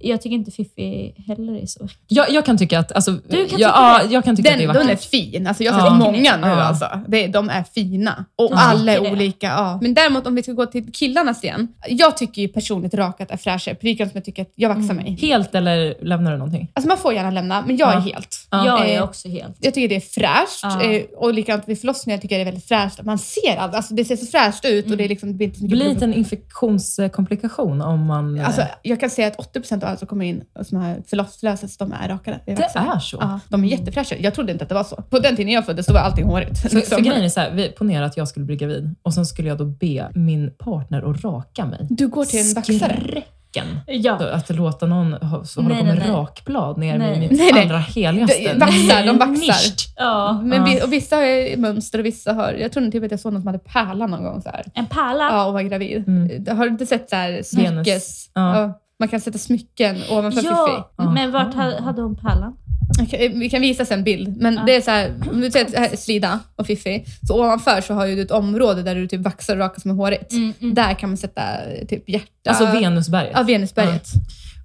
Jag 0.00 0.22
tycker 0.22 0.34
inte 0.36 0.50
Fiffi 0.50 1.14
heller 1.28 1.62
är 1.62 1.66
så... 1.66 1.88
Jag, 2.08 2.30
jag 2.30 2.44
kan 2.46 2.58
tycka 2.58 2.78
att, 2.78 2.92
alltså, 2.92 3.10
Du 3.10 3.18
kan 3.28 3.38
jag, 3.38 3.48
tycka 3.48 3.60
ja, 3.62 4.00
det? 4.06 4.12
jag 4.14 4.24
kan 4.24 4.36
tycka 4.36 4.52
att 4.52 4.58
det 4.58 4.64
är 4.64 4.66
Den, 4.68 4.76
den 4.76 4.90
är 4.90 4.96
fin. 4.96 5.46
Alltså 5.46 5.62
jag 5.64 5.72
har 5.72 5.80
Ja. 5.80 5.90
sett 5.90 5.98
många 5.98 6.36
nu 6.36 6.46
Ja. 6.46 6.62
alltså. 6.62 7.00
Det, 7.08 7.26
de 7.26 7.50
är 7.50 7.64
fina. 7.74 8.24
Och 8.36 8.48
Ja. 8.52 8.56
alla 8.56 8.92
är 8.92 9.00
det. 9.00 9.10
olika. 9.12 9.46
Ja. 9.46 9.78
Men 9.82 9.94
däremot 9.94 10.26
om 10.26 10.34
vi 10.34 10.42
ska 10.42 10.52
gå 10.52 10.66
till 10.66 10.92
killarnas 10.92 11.44
igen. 11.44 11.68
Jag 11.88 12.16
tycker 12.16 12.42
ju 12.42 12.48
personligt 12.48 12.94
rakat 12.94 13.30
är 13.30 13.36
fräschare. 13.36 13.74
Precis 13.74 13.98
som 13.98 14.10
jag 14.14 14.24
tycker 14.24 14.42
att 14.42 14.52
jag 14.54 14.68
vaxar 14.68 14.90
Mm. 14.90 14.96
mig. 14.96 15.16
Helt 15.20 15.54
eller 15.54 15.94
lämnar 16.04 16.32
du 16.32 16.38
någonting? 16.38 16.70
Alltså 16.74 16.88
man 16.88 16.98
får 16.98 17.14
gärna 17.14 17.30
lämna, 17.30 17.62
men 17.66 17.76
jag 17.76 17.94
är 17.94 18.00
helt. 18.00 18.46
Ja. 18.50 18.66
Jag 18.66 18.88
är 18.90 18.96
Eh, 18.96 19.02
också 19.04 19.28
helt... 19.28 19.56
Jag 19.60 19.74
tycker 19.74 19.88
det 19.88 19.96
är 19.96 20.00
fräscht. 20.00 20.60
Ja. 20.62 20.82
Eh, 20.82 21.02
och 21.16 21.34
likadant 21.34 21.68
vid 21.68 21.80
förlossningar 21.80 22.18
tycker 22.18 22.38
jag 22.38 22.46
det 22.46 22.48
är 22.48 22.52
väldigt 22.52 22.68
fräscht. 22.68 23.02
Man 23.02 23.18
ser 23.18 23.56
allt. 23.56 23.74
Alltså 23.74 23.94
det 23.94 24.04
ser 24.04 24.16
så 24.16 24.26
fräscht 24.26 24.64
ut 24.64 24.90
och 24.90 24.96
det, 24.96 25.04
är 25.04 25.08
liksom, 25.08 25.28
det 25.28 25.34
blir 25.36 25.46
inte 25.46 25.58
så 25.58 25.64
Det 25.64 25.68
mycket 25.68 25.78
blir 25.78 25.90
inte 25.90 26.04
en 26.04 26.14
infektionskomplikation 26.14 27.82
om 27.82 28.06
man... 28.06 28.40
Alltså, 28.40 28.62
jag 28.82 29.00
kan 29.00 29.10
säga 29.10 29.28
att 29.28 29.36
80% 29.54 29.84
av 29.84 29.85
alla 29.86 29.96
som 29.96 30.08
kommer 30.08 30.24
in 30.24 30.44
som 30.62 30.78
har 30.78 31.02
förlossningslösas, 31.08 31.76
de 31.76 31.92
är 31.92 32.08
rakade. 32.08 32.40
det 32.46 32.52
är 32.52 32.98
så? 32.98 33.16
Ja, 33.20 33.40
de 33.48 33.64
är 33.64 33.68
jättefräscha. 33.68 34.16
Jag 34.18 34.34
trodde 34.34 34.52
inte 34.52 34.62
att 34.64 34.68
det 34.68 34.74
var 34.74 34.84
så. 34.84 34.96
På 35.10 35.18
den 35.18 35.36
tiden 35.36 35.52
jag 35.52 35.66
föddes, 35.66 35.88
var 35.88 36.00
allting 36.00 36.24
hårigt. 36.24 36.58
För, 36.58 36.70
liksom. 36.76 36.96
för 36.96 37.04
grejen 37.04 37.24
är 37.24 37.28
så 37.28 37.40
här, 37.40 37.50
vi 37.50 37.68
ponerar 37.68 38.04
att 38.06 38.16
jag 38.16 38.28
skulle 38.28 38.46
bli 38.46 38.56
gravid 38.56 38.94
och 39.02 39.14
sen 39.14 39.26
skulle 39.26 39.48
jag 39.48 39.58
då 39.58 39.64
be 39.64 40.10
min 40.14 40.50
partner 40.58 41.10
att 41.10 41.24
raka 41.24 41.66
mig. 41.66 41.86
Du 41.90 42.08
går 42.08 42.24
till 42.24 42.40
en 42.48 42.54
vaxare. 42.54 43.00
Skräcken! 43.10 43.80
Ja. 43.86 44.30
Att 44.32 44.50
låta 44.50 44.86
någon 44.86 45.16
så 45.46 45.62
hålla 45.62 45.74
Nej, 45.74 45.82
på 45.82 45.88
med 45.88 45.98
nej, 45.98 46.10
rakblad 46.10 46.78
ner 46.78 46.98
Nej. 46.98 47.16
i 47.16 47.20
mitt 47.20 47.30
Nej, 47.30 47.50
nej. 47.54 47.62
allra 47.62 47.78
heligaste. 47.78 48.52
De- 48.52 48.58
vaxar, 48.58 49.06
de 49.06 49.18
vaxar. 49.18 49.86
Ja. 49.96 50.40
Men 50.44 50.58
Ja. 50.58 50.64
vi, 50.64 50.82
och 50.82 50.92
vissa 50.92 51.16
har 51.16 51.56
mönster 51.56 51.98
och 51.98 52.04
vissa 52.04 52.32
har... 52.32 52.52
Jag 52.52 52.72
tror 52.72 52.90
typ 52.90 53.04
att 53.04 53.10
jag 53.10 53.20
såg 53.20 53.32
någon 53.32 53.42
som 53.42 53.46
hade 53.46 53.58
pärla 53.58 54.06
någon 54.06 54.22
gång 54.24 54.42
så 54.42 54.48
här. 54.48 54.64
En 54.74 54.86
pärla. 54.86 55.28
Ja, 55.32 55.46
och 55.46 55.52
var 55.52 55.62
gravid. 55.62 56.08
Mm. 56.08 56.56
Har 56.56 56.64
du 56.64 56.70
inte 56.70 56.86
sett 56.86 57.10
så 57.10 57.16
här 57.16 57.42
smyckes... 57.42 58.30
Ja. 58.34 58.80
Ja, 58.98 59.02
man 59.04 59.08
kan 59.08 59.20
sätta 59.20 59.38
smycken 59.38 59.96
ovanför 60.10 60.40
Fiffi. 60.40 60.46
Ja, 60.52 60.92
Aha. 60.98 61.10
men 61.12 61.32
vart 61.32 61.54
ha- 61.54 61.80
hade 61.80 62.02
hon 62.02 62.16
pärlan? 62.16 62.56
Jag 62.98 63.10
kan- 63.10 63.38
Vi 63.40 63.50
kan 63.50 63.60
visa 63.60 63.84
sen 63.84 63.98
en 63.98 64.04
bild. 64.04 64.36
Men 64.36 64.54
Ja. 64.54 64.62
det 64.66 64.76
är 64.76 64.80
så 64.80 64.90
här, 64.90 65.12
om 65.32 65.40
du 65.40 65.46
är 65.46 65.96
slida 65.96 66.40
och 66.56 66.66
Fiffi. 66.66 67.04
Så 67.28 67.40
ovanför 67.40 67.80
så 67.80 67.94
har 67.94 68.06
du 68.06 68.22
ett 68.22 68.30
område 68.30 68.82
där 68.82 68.94
du 68.94 69.06
typ 69.08 69.20
vaxar 69.20 69.54
och 69.56 69.60
rakar 69.60 69.80
som 69.80 69.90
är 69.90 69.94
hårigt. 69.94 70.32
Mm, 70.32 70.52
mm. 70.60 70.74
Där 70.74 70.94
kan 70.94 71.08
man 71.10 71.16
sätta 71.16 71.42
typ 71.88 72.08
hjärta. 72.08 72.26
Alltså 72.50 72.64
Venusberget. 72.66 73.32
Ja, 73.34 73.42
Venusberget. 73.42 74.08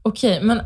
Okej, 0.01 0.39
men 0.43 0.61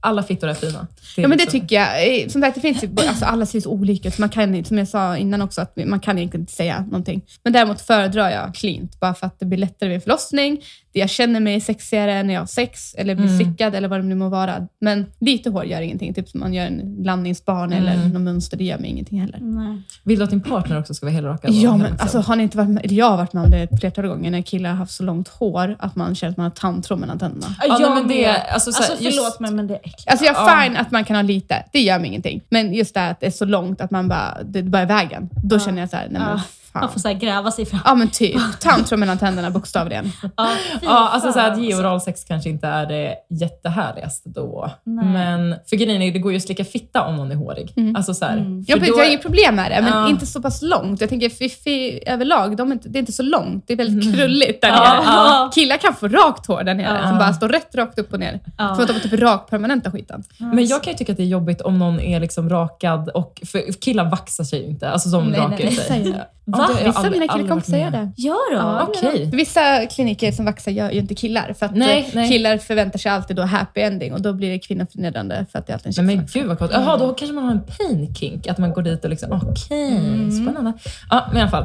alla 0.00 0.22
fittor 0.22 0.48
är 0.48 0.54
fina. 0.54 0.78
är 1.16 1.22
Ja 1.22 1.28
men 1.28 1.38
det 1.38 1.44
liksom- 1.44 1.60
tycker 1.60 1.76
jag. 1.76 2.20
Eh, 2.22 2.28
Som 2.28 2.40
sagt, 2.42 2.54
det 2.54 2.60
finns 2.60 2.82
ju, 2.84 2.88
alltså 3.08 3.24
alla 3.24 3.46
ser 3.46 3.60
så 3.60 3.70
olika 3.70 4.08
ut. 4.08 4.18
Man 4.18 4.28
kan, 4.28 4.64
som 4.64 4.78
jag 4.78 4.88
sa 4.88 5.16
innan 5.16 5.42
också, 5.42 5.60
att 5.60 5.76
man 5.86 6.00
kan 6.00 6.18
egentligen 6.18 6.42
inte 6.42 6.52
säga 6.52 6.80
någonting. 6.80 7.22
Men 7.44 7.52
däremot 7.52 7.80
föredrar 7.80 8.30
jag 8.30 8.54
cleant, 8.54 9.00
bara 9.00 9.14
för 9.14 9.26
att 9.26 9.38
det 9.40 9.46
blir 9.46 9.58
lättare 9.58 9.88
vid 9.88 9.94
en 9.96 10.00
förlossning. 10.00 10.60
Jag 10.98 11.10
känner 11.10 11.40
mig 11.40 11.60
sexigare 11.60 12.22
när 12.22 12.34
jag 12.34 12.40
har 12.40 12.46
sex, 12.46 12.94
eller 12.98 13.14
blir 13.14 13.26
Mm. 13.26 13.38
slickad 13.38 13.74
eller 13.74 13.88
vad 13.88 14.00
det 14.00 14.04
nu 14.06 14.14
må 14.14 14.28
vara. 14.28 14.66
Men 14.80 15.06
lite 15.20 15.50
hår 15.50 15.64
gör 15.64 15.80
ingenting. 15.80 16.14
Typ 16.14 16.28
som 16.28 16.40
man 16.40 16.54
gör 16.54 16.66
en 16.66 16.96
landningsbarn 17.02 17.72
Mm. 17.72 17.86
eller 17.86 18.08
något 18.08 18.20
mönster, 18.22 18.56
det 18.56 18.64
gör 18.64 18.78
mig 18.78 18.90
ingenting 18.90 19.20
heller. 19.20 19.38
Nej. 19.40 19.82
Vill 20.04 20.18
du 20.18 20.24
att 20.24 20.30
din 20.30 20.40
partner 20.42 20.78
också 20.80 20.94
ska 20.94 21.06
vara 21.06 21.14
helrakad? 21.14 21.50
Ja, 21.50 21.76
men 21.76 21.92
alltså, 22.00 22.18
har 22.20 22.36
ni 22.36 22.42
inte 22.42 22.56
varit 22.56 22.70
med, 22.70 22.92
jag 22.92 23.10
har 23.10 23.16
varit 23.16 23.32
med 23.32 23.44
om 23.44 23.50
det 23.50 23.58
ett 23.62 23.80
flertal 23.80 24.06
gånger 24.06 24.30
när 24.30 24.42
killar 24.42 24.70
har 24.70 24.76
haft 24.76 24.92
så 24.92 25.02
långt 25.02 25.28
hår 25.28 25.76
att 25.78 25.96
man 25.96 26.14
känner 26.14 26.30
att 26.30 26.36
man 26.36 26.44
har 26.44 26.50
tandtråd 26.50 26.98
mellan 26.98 27.18
tänderna. 27.18 27.46
Ja, 27.68 27.78
nej, 27.80 27.90
men 27.90 28.08
det- 28.08 28.42
alltså, 28.42 28.72
så 28.72 28.78
Alltså, 28.78 28.92
här, 28.92 29.00
just- 29.02 29.16
förlåt 29.16 29.40
mig 29.40 29.50
men 29.50 29.66
det 29.66 29.74
är 29.74 29.78
äckligt. 29.78 30.04
Alltså 30.10 30.24
jag 30.26 30.34
Ja. 30.34 30.50
är 30.50 30.62
fine 30.64 30.76
att 30.76 30.90
man 30.90 31.04
kan 31.04 31.16
ha 31.16 31.22
lite, 31.22 31.64
det 31.72 31.80
gör 31.80 31.98
mig 31.98 32.08
ingenting. 32.08 32.40
Men 32.50 32.72
just 32.74 32.94
det 32.94 33.08
att 33.08 33.20
det 33.20 33.26
är 33.26 33.30
så 33.30 33.44
långt 33.44 33.80
att 33.80 33.90
man 33.90 34.08
bara, 34.08 34.38
det 34.44 34.62
bara 34.62 34.82
är 34.82 34.86
vägen. 34.86 35.28
Då 35.44 35.56
Ja. 35.56 35.60
känner 35.60 35.80
jag 35.80 35.90
så 35.90 35.96
här, 35.96 36.08
nej 36.10 36.20
men 36.20 36.30
Ja. 36.30 36.40
Fan. 36.72 36.80
Man 36.82 36.92
får 36.92 37.00
så 37.00 37.12
gräva 37.14 37.50
sig 37.50 37.66
fram. 37.66 37.80
Ja 37.84 37.94
men 37.94 38.08
typ. 38.10 38.36
Tandtråd 38.60 38.98
mellan 39.00 39.18
tänderna 39.18 39.50
bokstavligen. 39.50 40.12
Ja, 40.36 40.48
Ja, 40.82 41.08
alltså 41.08 41.32
så 41.32 41.40
att 41.40 41.46
fan, 41.54 41.62
ge 41.62 41.66
alltså. 41.66 41.80
oralsex 41.80 42.24
kanske 42.24 42.50
inte 42.50 42.66
är 42.66 42.86
det 42.86 43.14
jättehärligaste 43.62 44.28
då. 44.28 44.70
Nej. 44.84 45.04
Men 45.04 45.54
för 45.70 45.76
grejen 45.76 46.02
är, 46.02 46.12
det 46.12 46.18
går 46.18 46.32
ju 46.32 46.36
att 46.36 46.42
slicka 46.44 46.64
fitta 46.64 47.02
om 47.02 47.16
någon 47.16 47.32
är 47.32 47.36
hårig. 47.36 47.72
Mm. 47.76 47.96
Alltså 47.96 48.14
så 48.14 48.24
här, 48.24 48.36
Mm. 48.36 48.64
för 48.64 48.72
Jag, 48.72 48.80
jag 48.88 48.88
då- 48.88 48.98
har 48.98 49.08
inget 49.08 49.22
problem 49.22 49.54
med 49.56 49.70
det, 49.70 49.82
men 49.82 49.92
Ja. 49.92 50.08
inte 50.08 50.26
så 50.26 50.42
pass 50.42 50.62
långt. 50.62 51.00
Jag 51.00 51.10
tänker 51.10 51.28
Fiffi 51.28 52.02
överlag, 52.06 52.56
de 52.56 52.68
är 52.70 52.72
inte, 52.72 52.88
det 52.88 52.98
är 52.98 53.00
inte 53.00 53.12
så 53.12 53.22
långt. 53.22 53.64
Det 53.66 53.72
är 53.72 53.76
väldigt 53.76 54.16
krulligt 54.16 54.60
där 54.62 54.68
Mm. 54.68 54.80
Nere. 54.80 55.02
Ja. 55.06 55.50
Killar 55.54 55.76
kan 55.76 55.94
få 55.94 56.08
rakt 56.08 56.46
hår 56.46 56.62
där 56.62 56.74
nere, 56.74 57.08
som 57.08 57.18
bara 57.18 57.32
står 57.32 57.48
rätt 57.48 57.74
rakt 57.74 57.98
upp 57.98 58.12
och 58.12 58.20
ner. 58.20 58.40
Ja. 58.58 58.74
Som 58.74 58.82
att 58.82 58.88
de 58.88 58.92
har 58.92 59.00
typ 59.00 59.20
rak 59.20 59.50
permanenta 59.50 59.90
skiten. 59.90 60.22
Men 60.38 60.66
jag 60.66 60.82
kan 60.82 60.92
ju 60.92 60.96
tycka 60.98 61.12
att 61.12 61.16
det 61.18 61.22
är 61.24 61.26
jobbigt 61.26 61.60
om 61.60 61.78
någon 61.78 62.00
är 62.00 62.20
liksom 62.20 62.48
rakad 62.50 63.08
och 63.08 63.40
för 63.46 63.72
killar 63.80 64.04
vaxar 64.10 64.44
sig 64.44 64.60
ju 64.62 64.66
inte. 64.66 64.90
Alltså 64.90 65.20
Nej, 65.20 65.30
nej, 65.30 65.40
rakar 65.40 65.64
nej, 65.64 65.74
sig. 65.74 66.14
Va? 66.58 66.68
det 66.78 66.84
Vissa 66.84 67.06
av 67.06 67.10
mina 67.10 67.28
killkompisar 67.28 67.78
gör 67.78 67.90
det. 67.90 68.12
Gör 68.16 68.50
då? 68.54 68.58
Ja. 68.58 68.86
Okej. 68.88 69.30
Vissa 69.32 69.86
kliniker 69.86 70.32
som 70.32 70.44
vaxar 70.44 70.72
gör 70.72 70.90
ju 70.90 70.98
inte 70.98 71.14
killar. 71.14 71.52
För 71.58 71.66
att 71.66 71.74
Nej, 71.76 71.98
eh, 72.08 72.14
nej. 72.14 72.28
killar 72.30 72.58
förväntar 72.58 72.98
sig 72.98 73.10
alltid 73.12 73.36
då 73.36 73.42
happy 73.42 73.80
ending 73.80 74.12
och 74.12 74.22
då 74.22 74.32
blir 74.32 74.50
det 74.50 74.58
kvinnoförnedrande 74.58 75.46
för 75.52 75.58
att 75.58 75.66
det 75.66 75.70
är 75.72 75.74
alltid 75.74 75.98
en 75.98 76.06
Nej, 76.06 76.16
men 76.16 76.26
gud 76.32 76.46
vad 76.46 76.58
coolt. 76.58 76.70
Jaha, 76.74 76.96
då 76.96 77.14
kanske 77.14 77.34
man 77.34 77.44
har 77.44 77.52
en 77.52 77.62
pain 77.78 78.14
kink. 78.14 78.46
Att 78.46 78.58
man 78.58 78.72
går 78.72 78.82
dit 78.82 79.04
och 79.04 79.10
liksom, 79.10 79.32
okej, 79.32 79.96
Mm. 79.96 80.30
spännande. 80.30 80.72
Ja, 81.10 81.24
men 81.28 81.36
i 81.36 81.40
alla 81.40 81.50
fall. 81.50 81.64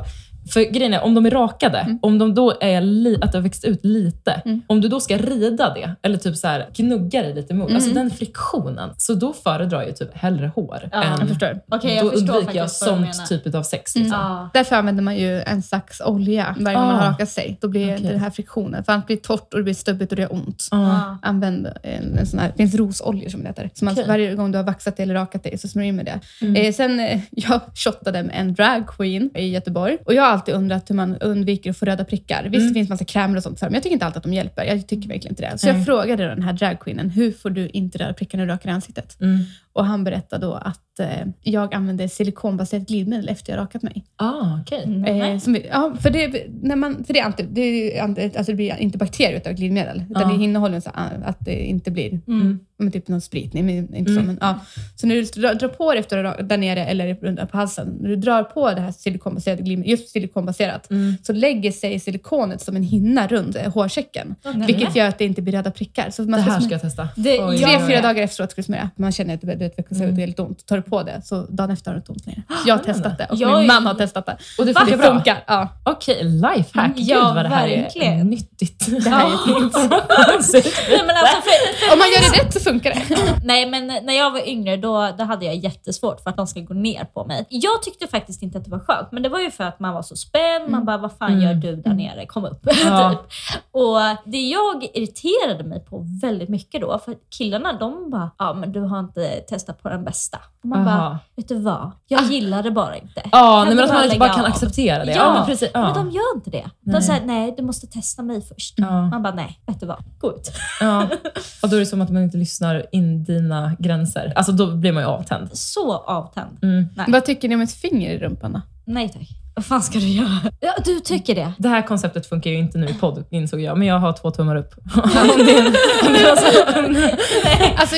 För 0.54 0.62
grejen 0.72 0.94
är, 0.94 1.02
om 1.04 1.14
de 1.16 1.26
är 1.26 1.32
rakade, 1.32 1.78
Mm. 1.80 2.00
om 2.02 2.18
de 2.18 2.34
då 2.36 2.54
är 2.62 2.82
li- 2.82 3.18
att 3.22 3.32
det 3.32 3.38
har 3.38 3.44
växt 3.44 3.66
ut 3.66 3.86
lite, 3.86 4.42
Mm. 4.46 4.62
om 4.68 4.82
du 4.82 4.88
då 4.88 5.00
ska 5.00 5.18
rida 5.18 5.74
det, 5.74 5.96
eller 6.02 6.18
typ 6.18 6.36
så 6.36 6.48
här, 6.48 6.70
gnugga 6.76 7.22
dig 7.22 7.34
lite 7.36 7.54
emot, 7.54 7.72
alltså 7.72 7.90
Mm. 7.92 8.04
den 8.08 8.18
friktionen, 8.18 8.90
så 8.98 9.14
då 9.14 9.34
föredrar 9.34 9.82
jag 9.82 9.96
typ 9.98 10.18
hellre 10.18 10.52
hår. 10.56 10.90
Ja, 10.92 11.04
än, 11.04 11.20
Jag 11.20 11.30
förstår. 11.30 11.60
Okej, 11.72 11.96
jag 11.96 12.06
då 12.06 12.12
förstår 12.12 12.36
undviker 12.36 12.60
jag 12.60 12.72
sånt 12.72 13.28
typ 13.30 13.56
av 13.56 13.64
sex. 13.64 13.96
Mm. 13.96 14.04
Liksom. 14.06 14.22
Ja. 14.22 14.50
Därför 14.54 14.76
använder 14.76 15.04
man 15.04 15.16
ju 15.18 15.42
en 15.42 15.62
slags 15.64 16.02
olja 16.02 16.56
varje 16.60 16.78
gång 16.78 16.86
man 16.88 16.96
Ah. 16.96 17.00
har 17.02 17.12
rakat 17.12 17.30
sig. 17.30 17.58
Då 17.62 17.68
blir 17.68 17.86
Okej. 17.94 18.04
det 18.06 18.10
den 18.10 18.20
här 18.20 18.30
friktionen. 18.30 18.84
För 18.84 18.92
annars 18.94 19.06
blir 19.06 19.16
det 19.18 19.24
torrt 19.24 19.54
och 19.54 19.60
det 19.60 19.64
blir 19.64 19.74
stubbigt 19.74 20.12
och 20.12 20.16
det 20.16 20.22
gör 20.22 20.34
ont. 20.34 20.68
Ja. 20.72 21.18
Använd 21.22 21.68
en, 21.84 22.18
en 22.18 22.26
sån 22.26 22.40
här, 22.40 22.48
det 22.48 22.58
finns 22.58 22.76
rosoljor 22.76 23.30
som 23.30 23.42
det 23.42 23.48
heter. 23.48 23.70
Så 23.74 23.86
man, 23.86 23.94
Okej. 23.94 24.06
varje 24.08 24.36
gång 24.36 24.52
du 24.52 24.58
har 24.58 24.66
vaxat 24.66 24.98
dig 24.98 25.04
eller 25.04 25.14
rakat 25.14 25.44
dig 25.44 25.58
så 25.58 25.68
smörjer 25.68 25.86
du 25.86 25.90
in 25.90 25.96
med 25.96 26.06
det. 26.06 26.46
Mm. 26.46 26.56
Eh, 26.56 26.74
sen, 26.74 27.00
eh, 27.00 27.20
jag 27.32 27.60
shottade 27.76 28.24
med 28.24 28.36
en 28.40 28.54
drag 28.54 28.88
queen 28.88 29.30
i 29.36 29.48
Göteborg. 29.48 29.98
Och 30.06 30.14
jag 30.14 30.33
alltid 30.34 30.56
undrat 30.56 30.90
hur 30.90 30.96
man 30.96 31.18
undviker 31.18 31.70
att 31.70 31.78
få 31.78 31.86
röda 31.86 32.06
prickar. 32.06 32.44
Visst, 32.44 32.56
Mm. 32.62 32.68
det 32.68 32.74
finns 32.74 32.90
massa 32.90 33.06
krämer 33.06 33.38
och 33.38 33.44
sånt 33.44 33.62
men 33.62 33.74
jag 33.74 33.84
tycker 33.84 33.94
inte 33.94 34.06
alltid 34.06 34.18
att 34.18 34.24
de 34.24 34.34
hjälper. 34.34 34.64
Jag 34.66 34.88
tycker 34.88 35.08
verkligen 35.10 35.32
inte 35.32 35.52
det. 35.52 35.58
Så 35.58 35.68
jag 35.68 35.76
Nej. 35.76 35.86
frågade 35.86 36.24
då 36.24 36.30
den 36.30 36.44
här 36.44 36.54
drag 36.54 36.80
queenen, 36.80 37.10
hur 37.10 37.32
får 37.32 37.50
du 37.50 37.68
inte 37.70 37.98
röda 37.98 38.14
prickar 38.14 38.38
när 38.38 38.46
du 38.46 38.52
rakar 38.52 38.70
ansiktet? 38.70 39.22
Mm. 39.22 39.40
Och 39.74 39.86
han 39.86 40.04
berättade 40.04 40.46
då 40.46 40.54
att 40.54 41.00
eh, 41.00 41.08
jag 41.42 41.74
använder 41.74 42.08
silikonbaserat 42.08 42.88
glidmedel 42.88 43.30
efter 43.30 43.54
jag 43.54 43.60
rakat 43.62 43.82
mig. 43.84 44.04
Ah, 44.16 44.60
okej. 44.62 44.84
Nej. 44.88 45.32
Eh, 45.32 45.40
som, 45.40 45.58
ja, 45.72 45.94
för 46.00 46.10
det, 46.10 46.46
när 46.62 46.76
man, 46.76 47.04
för 47.04 47.14
det, 47.14 47.20
är 47.20 47.24
anti, 47.26 47.44
det, 47.52 47.98
är 47.98 48.04
anti, 48.04 48.24
alltså 48.38 48.52
det 48.52 48.56
blir 48.56 48.76
inte 48.80 48.98
bakterier 48.98 49.38
utav 49.38 49.54
glidmedel, 49.54 50.04
utan 50.10 50.22
Ja. 50.32 50.38
det 50.38 50.44
innehåller 50.44 50.80
så 50.80 50.90
att 51.26 51.38
det 51.40 51.66
inte 51.66 51.92
blir 51.92 52.20
Mm. 52.28 52.60
men 52.78 52.92
typ 52.92 53.08
någon 53.08 53.22
sprit. 53.22 53.54
Nej, 53.54 53.64
men 53.64 53.96
inte 53.96 54.14
så, 54.14 54.20
Mm. 54.20 54.26
men, 54.26 54.38
ja. 54.42 54.60
så 54.96 55.08
när 55.08 55.16
du 55.16 55.24
drar, 55.24 55.54
drar 55.54 55.68
på 55.68 55.94
det 55.94 56.00
efter 56.00 56.44
där 56.44 56.58
nere 56.58 56.86
eller 56.86 57.16
runt 57.16 57.52
på 57.52 57.58
halsen, 57.58 57.98
när 58.02 58.10
du 58.10 58.16
drar 58.16 58.44
på 58.44 58.72
det 58.72 58.82
här 58.82 58.92
silikonbaserade 58.92 59.64
glidmedlet, 59.64 60.00
just 60.00 60.10
silikonbaserat, 60.10 60.90
Mm. 60.92 61.14
så 61.24 61.34
lägger 61.34 61.72
sig 61.72 62.00
silikonet 62.00 62.62
som 62.62 62.76
en 62.76 62.84
hinna 62.84 63.28
runt 63.28 63.56
eh, 63.56 63.74
hårsäcken. 63.74 64.36
Vilket 64.68 64.96
gör 64.96 65.08
att 65.08 65.18
det 65.18 65.26
inte 65.26 65.42
blir 65.42 65.54
röda 65.54 65.72
prickar. 65.72 66.10
Så 66.10 66.22
man 66.22 66.32
Det 66.32 66.42
ska 66.42 66.52
här 66.52 66.60
ska 66.60 66.72
jag 66.72 66.82
testa. 66.82 67.10
Det- 67.16 67.38
Tre, 67.38 67.88
fyra 67.88 68.02
dagar 68.02 68.24
efteråt 68.24 68.52
ska 68.52 68.62
du 68.62 68.66
smörja. 68.66 68.90
Man 68.96 69.12
känner 69.12 69.34
att 69.34 69.42
det 69.42 69.48
du 69.64 69.70
vet, 69.70 69.80
veckor 69.80 69.96
ser 69.96 70.04
ut 70.04 70.04
Mm. 70.04 70.16
det 70.16 70.24
är 70.24 70.28
lite 70.28 70.42
ont. 70.42 70.66
Tar 70.66 70.76
du 70.76 70.82
på 70.82 71.04
det, 71.04 71.22
så 71.26 71.42
dagen 71.50 71.70
efter 71.72 71.92
har 71.92 71.96
du 71.96 72.00
inte 72.00 72.12
ont 72.12 72.26
längre. 72.26 72.44
Jag 72.66 72.78
har 72.78 72.84
testat 72.84 73.18
det 73.18 73.26
och 73.26 73.36
Jag 73.38 73.52
min 73.62 73.70
är- 73.70 73.74
man 73.74 73.86
har 73.88 73.94
testat 73.94 74.26
det. 74.26 74.38
Och 74.58 74.66
det 74.66 74.74
Det 74.74 74.98
funkar. 74.98 75.44
Ja. 75.48 75.70
Okej, 75.84 76.24
lifehack. 76.24 76.76
Mm, 76.76 76.94
ja, 76.98 77.16
Gud 77.26 77.36
vad 77.36 77.46
det 77.46 77.50
här 77.50 77.68
är 77.68 77.82
verkligen. 77.82 78.28
nyttigt. 78.30 79.04
Det 79.04 79.10
här 79.10 79.26
är 79.26 79.30
Nej, 80.90 81.02
men 81.08 81.16
alltså 81.16 81.42
för, 81.42 81.86
för 81.88 81.94
Om 81.94 82.00
man 82.00 82.08
gör 82.08 82.32
det 82.32 82.44
rätt 82.44 82.54
så 82.54 82.60
funkar 82.60 82.90
det. 82.94 83.18
Nej 83.46 83.66
men 83.70 83.88
när 83.88 84.14
jag 84.14 84.32
var 84.32 84.48
yngre 84.48 84.78
då, 84.78 85.10
då 85.18 85.24
hade 85.24 85.46
jag 85.46 85.56
jättesvårt 85.56 86.22
för 86.22 86.30
att 86.30 86.38
de 86.38 86.48
ska 86.48 86.60
gå 86.60 86.74
ner 86.74 87.04
på 87.06 87.26
mig. 87.26 87.46
Jag 87.50 87.84
tyckte 87.84 88.08
faktiskt 88.08 88.44
inte 88.44 88.58
att 88.58 88.66
det 88.66 88.72
var 88.72 88.80
skönt, 88.80 89.12
men 89.12 89.24
det 89.24 89.30
var 89.30 89.40
ju 89.40 89.52
för 89.52 89.64
att 89.64 89.80
man 89.80 89.94
var 89.94 90.02
så 90.02 90.16
spänd. 90.16 90.70
Man 90.70 90.86
bara, 90.86 90.98
vad 90.98 91.12
fan 91.18 91.32
Mm. 91.34 91.42
gör 91.44 91.54
du 91.54 91.76
där 91.76 91.94
nere? 91.94 92.26
Kom 92.26 92.46
upp. 92.46 92.60
Ja. 92.86 93.10
typ. 93.28 93.62
Och 93.72 94.00
det 94.26 94.38
jag 94.42 94.84
irriterade 94.94 95.64
mig 95.64 95.80
på 95.80 96.06
väldigt 96.22 96.50
mycket 96.50 96.82
då, 96.82 97.00
för 97.06 97.16
killarna 97.38 97.74
de 97.74 98.10
bara, 98.10 98.32
ja 98.38 98.54
men 98.54 98.72
du 98.72 98.80
har 98.80 99.00
inte 99.00 99.44
testat 99.54 99.84
på 99.84 99.90
den 99.90 100.04
bästa. 100.04 100.38
Och 100.64 100.70
man 100.70 100.86
bara, 100.86 100.96
Aha. 100.96 101.20
vet 101.36 101.48
du 101.48 101.60
vad? 101.60 101.92
Jag 102.08 102.24
gillar 102.24 102.64
det 102.64 102.72
bara 102.72 102.98
inte. 102.98 103.22
Ja, 103.24 103.30
Kan 103.32 103.68
nej, 103.68 103.76
men 103.76 103.86
att 103.86 103.94
man 103.94 104.04
inte 104.06 104.18
bara 104.20 104.30
kan 104.30 104.46
av? 104.46 104.52
acceptera 104.52 105.06
det. 105.06 105.12
Ja, 105.12 105.18
Ja, 105.18 105.34
men 105.34 105.46
precis. 105.46 105.70
Ja. 105.74 105.82
Men 105.82 105.94
de 105.94 106.12
gör 106.12 106.36
inte 106.36 106.50
det. 106.50 106.64
De 106.82 106.92
Nej. 106.92 107.02
säger, 107.02 107.26
nej 107.26 107.54
du 107.58 107.64
måste 107.64 107.88
testa 107.88 108.24
mig 108.24 108.42
först. 108.42 108.74
Ja. 108.78 109.02
Man 109.08 109.24
bara, 109.24 109.34
nej, 109.36 109.60
vet 109.66 109.80
du 109.80 109.86
vad? 109.86 110.04
Gå 110.20 110.34
ut. 110.36 110.52
Ja. 110.80 111.08
Och 111.64 111.70
då 111.70 111.76
är 111.76 111.80
det 111.80 111.86
som 111.86 112.02
att 112.02 112.10
man 112.10 112.24
inte 112.24 112.38
lyssnar 112.38 112.86
in 112.92 113.24
dina 113.24 113.76
gränser. 113.80 114.34
Alltså 114.36 114.52
då 114.52 114.76
blir 114.76 114.92
man 114.92 115.04
ju 115.04 115.10
avtänd. 115.10 115.50
Så 115.54 115.96
avtänd. 115.98 116.58
Mm. 116.64 116.86
Nej. 116.96 117.06
Vad 117.10 117.26
tycker 117.26 117.50
ni 117.50 117.56
om 117.56 117.62
ett 117.62 117.74
finger 117.74 118.10
i 118.12 118.18
rumpan 118.20 118.54
då? 118.54 118.62
Nej 118.86 119.10
tack. 119.10 119.28
Vad 119.56 119.66
fan 119.66 119.82
ska 119.82 120.00
du 120.00 120.08
göra? 120.08 120.40
Ja, 120.60 120.74
du 120.86 121.00
tycker 121.00 121.36
det? 121.36 121.54
Det 121.58 121.70
här 121.70 121.82
konceptet 121.82 122.26
funkar 122.26 122.50
ju 122.52 122.58
inte 122.58 122.78
nu 122.78 122.88
i 122.88 122.94
podd 122.94 123.26
insåg 123.30 123.62
jag, 123.62 123.78
men 123.78 123.88
jag 123.88 124.00
har 124.00 124.14
två 124.14 124.32
tummar 124.32 124.56
upp. 124.56 124.74
Om 124.96 125.46
det- 125.46 125.74
om 126.08 126.94
det 126.94 127.74
Alltså, 127.78 127.96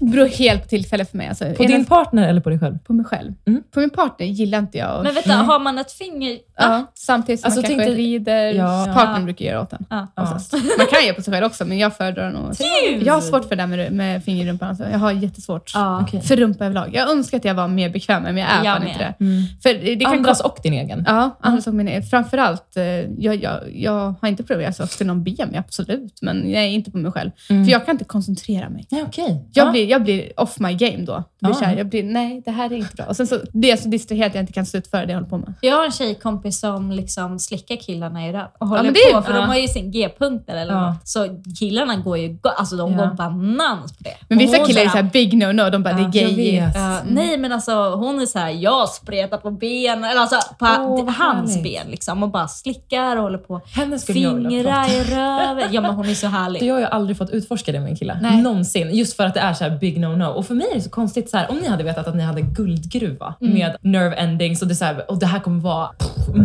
Det 0.00 0.10
beror 0.10 0.26
helt 0.26 0.62
på 0.62 0.68
tillfälle 0.68 1.04
för 1.04 1.16
mig. 1.16 1.28
Alltså, 1.28 1.44
På 1.56 1.62
din 1.62 1.84
partner 1.84 2.28
eller 2.28 2.40
på 2.40 2.50
dig 2.50 2.58
själv? 2.58 2.78
på 2.78 2.92
mig 2.92 3.06
själv. 3.06 3.32
Mm. 3.46 3.62
På 3.74 3.80
min 3.80 3.90
partner 3.90 4.26
gillar 4.26 4.58
inte 4.58 4.78
jag. 4.78 5.02
Men 5.04 5.14
vänta, 5.14 5.32
har 5.32 5.58
man 5.58 5.78
ett 5.78 5.92
finger... 5.92 6.38
ja, 6.58 6.92
samtidigt 6.94 7.40
som 7.40 7.46
Alltså, 7.46 7.60
man 7.60 7.70
kanske 7.70 7.84
tänkte- 7.86 8.02
rider. 8.02 8.52
Ja. 8.54 8.92
Partnern 8.94 9.24
brukar 9.24 9.44
göra 9.44 9.60
åt 9.60 9.72
en. 9.72 9.86
Ja. 9.90 10.06
oftast. 10.16 10.52
Man 10.78 10.86
kan 10.86 11.04
göra 11.06 11.14
på 11.14 11.22
sig 11.22 11.34
själv 11.34 11.46
också, 11.46 11.64
men 11.64 11.78
jag 11.78 11.96
föredrar 11.96 12.30
nog... 12.30 12.54
Jag 13.06 13.14
har 13.14 13.20
svårt 13.20 13.42
för 13.48 13.56
det 13.56 13.62
där 13.62 13.66
med, 13.66 13.92
med 13.92 14.24
finger 14.24 14.44
i 14.44 14.48
rumpan. 14.48 14.68
Alltså. 14.68 14.84
Jag 14.90 14.98
har 14.98 15.12
jättesvårt 15.12 15.70
Ja. 15.74 16.00
Okej. 16.02 16.20
för 16.22 16.36
rumpa 16.36 16.64
överlag. 16.64 16.90
Jag 16.92 17.10
önskar 17.10 17.38
att 17.38 17.44
jag 17.44 17.54
var 17.54 17.68
mer 17.68 17.88
bekväm, 17.88 18.22
men 18.22 18.36
jag 18.36 18.50
är 18.50 18.64
Jag 18.64 18.74
fan 18.76 18.82
med. 18.82 18.90
inte 18.92 19.14
det. 19.18 19.44
För 19.62 19.84
det 19.84 19.94
det 19.94 20.04
kan 20.04 20.14
Andras 20.14 20.40
och 20.40 20.58
din 20.62 20.72
egen? 20.72 20.83
Ja, 21.06 21.38
andras 21.40 21.66
och 21.66 21.74
min 21.74 22.02
Framförallt, 22.02 22.76
eh, 22.76 22.84
jag, 22.84 23.42
jag, 23.42 23.60
jag 23.74 24.14
har 24.20 24.28
inte 24.28 24.42
provat 24.42 24.66
alltså, 24.80 24.86
till 24.98 25.06
någon 25.06 25.24
ber 25.24 25.46
mig, 25.46 25.56
absolut. 25.58 26.18
Men 26.22 26.50
jag 26.50 26.62
är 26.62 26.68
inte 26.68 26.90
på 26.90 26.98
mig 26.98 27.12
själv. 27.12 27.30
Mm. 27.50 27.64
För 27.64 27.72
jag 27.72 27.86
kan 27.86 27.94
inte 27.94 28.04
koncentrera 28.04 28.68
mig. 28.68 28.86
Nej, 28.90 29.02
okej. 29.06 29.48
Jag, 29.52 29.66
Ja. 29.66 29.70
blir, 29.70 29.86
jag 29.90 30.02
blir 30.04 30.40
off 30.40 30.58
my 30.58 30.72
game 30.72 31.04
då. 31.04 31.24
Det 31.40 31.46
blir 31.46 31.56
Ja. 31.60 31.66
här, 31.66 31.76
jag 31.76 31.86
blir, 31.88 32.02
nej, 32.02 32.42
det 32.44 32.50
här 32.50 32.72
är 32.72 32.76
inte 32.76 32.94
bra. 32.96 33.06
Och 33.06 33.16
sen 33.16 33.26
så 33.26 33.38
blir 33.52 33.70
jag 33.70 33.78
så 33.78 33.88
distraherad 33.88 34.28
att 34.28 34.34
jag 34.34 34.42
inte 34.42 34.52
kan 34.52 34.66
slutföra 34.66 35.06
det 35.06 35.12
jag 35.12 35.16
håller 35.18 35.30
på 35.30 35.38
med. 35.38 35.54
Jag 35.60 35.76
har 35.76 35.84
en 35.84 35.92
tjejkompis 35.92 36.60
som 36.60 36.90
liksom 36.92 37.38
slickar 37.38 37.76
killarna 37.76 38.28
i 38.28 38.32
röv 38.32 38.46
och 38.58 38.68
håller 38.68 38.90
är- 38.90 39.12
på, 39.14 39.22
för 39.22 39.32
ja. 39.32 39.38
de 39.40 39.48
har 39.48 39.56
ju 39.56 39.68
sin 39.68 39.90
g-punkter 39.90 40.54
eller 40.56 40.72
Ja. 40.72 40.90
något. 40.90 41.08
Så 41.08 41.40
killarna 41.58 41.96
går 41.96 42.18
ju 42.18 42.38
alltså 42.56 42.76
de 42.76 42.92
Ja. 42.92 42.98
går 42.98 43.14
banans 43.14 43.92
på 43.98 44.04
det. 44.04 44.14
Men 44.28 44.38
vissa 44.38 44.58
killar 44.66 44.82
är 44.82 44.88
så 44.88 44.96
här 44.96 45.10
big 45.12 45.32
no-no. 45.34 45.70
De 45.70 45.82
bara, 45.82 46.00
Ja, 46.00 46.08
det 46.12 46.18
är 46.18 46.22
jag 46.22 46.34
gay. 46.36 46.60
vet. 46.60 46.74
Ja, 46.74 46.98
Nej 47.08 47.38
men 47.38 47.52
alltså 47.52 47.72
hon 47.94 48.20
är 48.20 48.26
så 48.26 48.38
här, 48.38 48.50
jag 48.50 48.88
spretar 48.88 49.38
på 49.38 49.50
benen, 49.50 50.04
eller 50.04 50.20
alltså 50.20 50.36
på 50.58 50.64
Härligt. 50.78 51.62
ben 51.62 51.86
liksom 51.90 52.22
och 52.22 52.28
bara 52.30 52.48
slickar 52.48 53.16
och 53.16 53.22
håller 53.22 53.38
på. 53.38 53.60
Henne 53.66 53.98
skulle 53.98 54.18
jag 54.18 54.34
vilja 54.34 54.50
Fingrar 54.50 54.72
prata 54.84 54.92
i 54.94 55.04
röven. 55.04 55.68
Ja 55.72 55.80
men 55.80 55.94
hon 55.94 56.08
är 56.08 56.14
så 56.14 56.26
härlig. 56.26 56.62
Jag 56.62 56.74
har 56.74 56.80
ju 56.80 56.86
aldrig 56.86 57.18
fått 57.18 57.30
utforska 57.30 57.72
det 57.72 57.80
med 57.80 57.90
en 57.90 57.96
kille. 57.96 58.18
Nej. 58.22 58.42
Någonsin. 58.42 58.90
Just 58.94 59.16
för 59.16 59.24
att 59.24 59.34
det 59.34 59.40
är 59.40 59.52
så 59.54 59.64
här 59.64 59.78
big 59.78 59.98
no-no. 59.98 60.26
Och 60.26 60.46
för 60.46 60.54
mig 60.54 60.66
är 60.70 60.74
det 60.74 60.80
så 60.80 60.90
konstigt, 60.90 61.30
så 61.30 61.36
här, 61.36 61.50
om 61.50 61.56
ni 61.56 61.68
hade 61.68 61.84
vetat 61.84 62.06
att 62.08 62.16
ni 62.16 62.22
hade 62.22 62.40
guldgruva 62.40 63.34
Mm. 63.40 63.54
med 63.54 63.76
nerve 63.80 64.16
endings 64.16 64.62
och 64.62 64.68
det, 64.68 64.74
så 64.74 64.84
här, 64.84 65.10
och 65.10 65.18
det 65.18 65.26
här 65.26 65.40
kommer 65.40 65.60
vara 65.60 65.90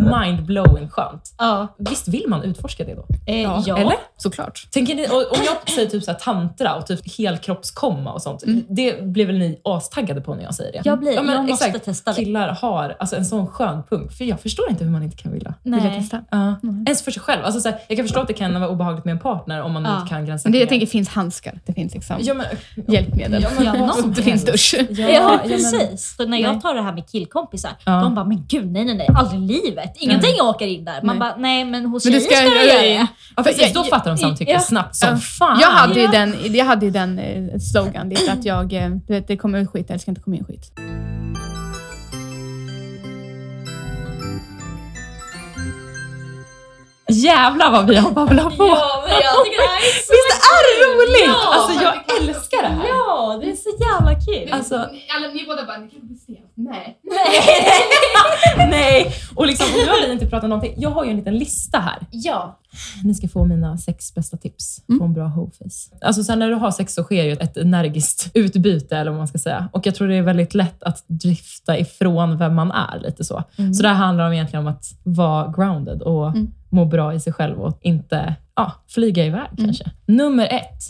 mind-blowing 0.04 0.88
skönt. 0.90 1.34
Ja. 1.38 1.66
Visst 1.78 2.08
vill 2.08 2.24
man 2.28 2.42
utforska 2.42 2.84
det 2.84 2.94
då? 2.94 3.04
Eh, 3.26 3.42
ja. 3.42 3.78
Eller? 3.78 3.94
Såklart. 4.16 4.66
Tänker 4.72 4.94
ni, 4.94 5.06
och 5.06 5.14
om 5.38 5.44
jag 5.44 5.70
säger 5.74 5.90
typ 5.90 6.04
så 6.04 6.10
här 6.10 6.18
tantra 6.18 6.74
och 6.74 6.86
typ 6.86 7.18
helkroppskomma 7.18 8.12
och 8.12 8.22
sånt, 8.22 8.42
det 8.68 9.02
blir 9.02 9.26
väl 9.26 9.38
ni 9.38 9.60
astaggade 9.64 10.20
på 10.20 10.34
när 10.34 10.42
jag 10.44 10.54
säger 10.54 10.72
det? 10.72 10.80
Jag 10.84 10.98
blir- 10.98 11.22
men 11.22 11.34
jag 11.34 11.44
måste 11.48 11.66
exakt. 11.66 11.84
testa 11.84 12.10
det. 12.12 12.16
Killar 12.24 12.48
har 12.48 12.96
alltså, 12.98 13.16
en 13.16 13.24
sån 13.24 13.46
skön 13.46 13.82
punkt, 13.90 14.14
för 14.20 14.24
jag 14.24 14.40
förstår 14.40 14.70
inte 14.70 14.84
hur 14.84 14.90
man 14.90 15.02
inte 15.02 15.16
kan 15.16 15.32
vilja. 15.32 15.54
Jag 15.62 15.70
Nej. 15.82 15.98
testa? 16.00 16.20
Ja. 16.30 16.56
Ens 16.86 17.02
för 17.02 17.10
sig 17.10 17.22
själv. 17.22 17.44
Alltså, 17.44 17.60
så 17.60 17.68
här, 17.68 17.78
jag 17.88 17.96
kan 17.96 18.04
förstå 18.06 18.20
att 18.20 18.26
det 18.28 18.32
kan 18.34 18.60
vara 18.60 18.68
obehagligt 18.70 19.04
med 19.04 19.12
en 19.12 19.18
partner 19.18 19.62
om 19.62 19.72
man 19.72 19.84
Ja. 19.84 19.96
inte 20.00 20.08
kan 20.08 20.26
gränsa 20.26 20.48
Men 20.48 20.52
det, 20.52 20.58
jag 20.58 20.68
tänker, 20.68 20.86
det 20.86 20.90
finns 20.90 21.08
handskar. 21.08 21.60
Det 21.66 21.72
finns 21.72 21.94
liksom 21.94 22.16
Ja, 22.20 22.34
men, 22.34 22.46
hjälpmedel. 22.88 23.42
Ja, 23.42 23.48
men 23.56 23.64
Ja, 23.66 23.70
vad 23.72 23.80
någon- 23.80 23.92
som 23.96 24.12
det 24.14 24.22
finns 24.22 24.44
dusch. 24.44 24.74
Ja, 24.78 24.84
Ja, 24.90 25.08
ja, 25.10 25.40
precis. 25.44 26.14
Så 26.16 26.26
när 26.26 26.38
jag 26.38 26.52
Nej. 26.52 26.60
tar 26.60 26.74
det 26.74 26.82
här 26.82 26.92
med 26.92 27.08
killkompisar, 27.10 27.70
Ja. 27.84 27.92
de 28.00 28.14
bara, 28.14 28.24
men 28.24 28.44
gud 28.48 28.72
nej 28.72 28.84
nej 28.84 28.94
nej, 28.96 29.08
aldrig 29.14 29.42
i 29.42 29.62
livet. 29.64 29.92
Ingenting 29.98 30.40
åker 30.42 30.66
in 30.66 30.84
där. 30.84 31.02
Man 31.02 31.18
Nej. 31.18 31.20
bara, 31.30 31.36
nej 31.36 31.64
men 31.64 31.86
hos 31.86 32.04
Men 32.04 32.12
du 32.12 32.20
tjejer 32.20 32.30
ska 32.36 32.48
ska, 32.50 32.58
det 32.58 32.64
göra 32.66 32.82
det. 32.82 33.06
Ja, 33.36 33.42
precis, 33.42 33.72
då 33.72 33.84
fattar 33.84 34.10
de 34.10 34.16
samtycke 34.18 34.52
Ja. 34.52 34.60
snabbt 34.60 34.96
som 34.96 35.08
Ja. 35.08 35.16
fan. 35.16 35.58
Jag 35.60 35.70
hade 35.70 35.94
ju 35.94 36.00
Ja. 36.04 36.10
den, 36.10 36.34
jag 36.54 36.64
hade 36.64 36.86
ju 36.86 36.90
den 36.92 37.18
eh, 37.18 37.58
slogan, 37.72 38.12
att 38.30 38.44
jag, 38.44 38.72
eh, 38.72 38.88
du 38.90 39.12
vet, 39.14 39.28
det 39.28 39.36
kommer 39.36 39.58
ut 39.58 39.70
skit 39.70 39.90
eller 39.90 39.98
ska 39.98 40.10
inte 40.10 40.20
komma 40.20 40.36
in 40.36 40.44
skit. 40.44 40.72
Jävlar 47.10 47.70
vad 47.70 47.86
vi 47.86 47.96
har 47.96 48.10
babblat 48.10 48.56
på! 48.56 48.64
Ja, 48.64 49.04
men 49.06 49.12
jag 49.26 49.44
tycker 49.44 49.60
det 49.62 49.68
här 49.68 49.80
är 49.88 49.94
så 50.06 50.12
Visst 50.16 50.40
är 50.54 50.62
det 50.66 50.74
roligt? 50.88 51.26
Ja, 51.26 51.54
alltså 51.54 51.84
jag 51.84 51.94
älskar 52.18 52.62
det 52.62 52.68
här. 52.68 52.88
Ja, 52.88 53.38
det 53.40 53.50
är 53.50 53.56
så 53.56 53.70
jävla 53.80 54.14
kul. 54.20 54.52
Alltså, 54.52 54.74
Alla, 54.74 55.28
ni 55.34 55.44
båda 55.46 55.66
bara, 55.66 55.78
ni 55.78 55.90
kan 55.90 56.06
bli 56.06 56.16
stela. 56.16 56.38
Nej. 56.54 56.98
nej! 58.70 59.14
Och, 59.34 59.46
liksom, 59.46 59.66
och 59.74 59.78
nu 59.78 59.86
har 59.86 60.06
vi 60.06 60.12
inte 60.12 60.26
pratat 60.26 60.48
någonting. 60.48 60.74
Jag 60.76 60.90
har 60.90 61.04
ju 61.04 61.10
en 61.10 61.16
liten 61.16 61.38
lista 61.38 61.78
här. 61.78 61.98
Ja. 62.10 62.58
Ni 63.04 63.14
ska 63.14 63.28
få 63.28 63.44
mina 63.44 63.78
sex 63.78 64.14
bästa 64.14 64.36
tips 64.36 64.80
på 64.98 65.04
en 65.04 65.12
bra 65.14 65.26
hoeface. 65.26 65.90
Alltså 66.00 66.24
sen 66.24 66.38
när 66.38 66.48
du 66.48 66.54
har 66.54 66.70
sex 66.70 66.94
så 66.94 67.02
sker 67.02 67.24
ju 67.24 67.32
ett 67.32 67.56
energiskt 67.56 68.30
utbyte 68.34 68.96
eller 68.96 69.10
vad 69.10 69.18
man 69.18 69.28
ska 69.28 69.38
säga. 69.38 69.68
Och 69.72 69.86
jag 69.86 69.94
tror 69.94 70.08
det 70.08 70.16
är 70.16 70.22
väldigt 70.22 70.54
lätt 70.54 70.82
att 70.82 71.04
drifta 71.06 71.78
ifrån 71.78 72.38
vem 72.38 72.54
man 72.54 72.70
är 72.70 72.98
lite 72.98 73.24
så. 73.24 73.42
Så 73.76 73.82
det 73.82 73.88
här 73.88 73.94
handlar 73.94 74.26
om 74.26 74.32
egentligen 74.32 74.66
om 74.66 74.72
att 74.72 74.84
vara 75.02 75.52
grounded 75.56 76.02
och 76.02 76.32
må 76.70 76.84
bra 76.84 77.14
i 77.14 77.20
sig 77.20 77.32
själv 77.32 77.60
och 77.60 77.78
inte 77.80 78.34
ja, 78.56 78.72
flyga 78.88 79.24
iväg 79.24 79.48
kanske. 79.56 79.84
Nummer 80.06 80.46
ett. 80.46 80.82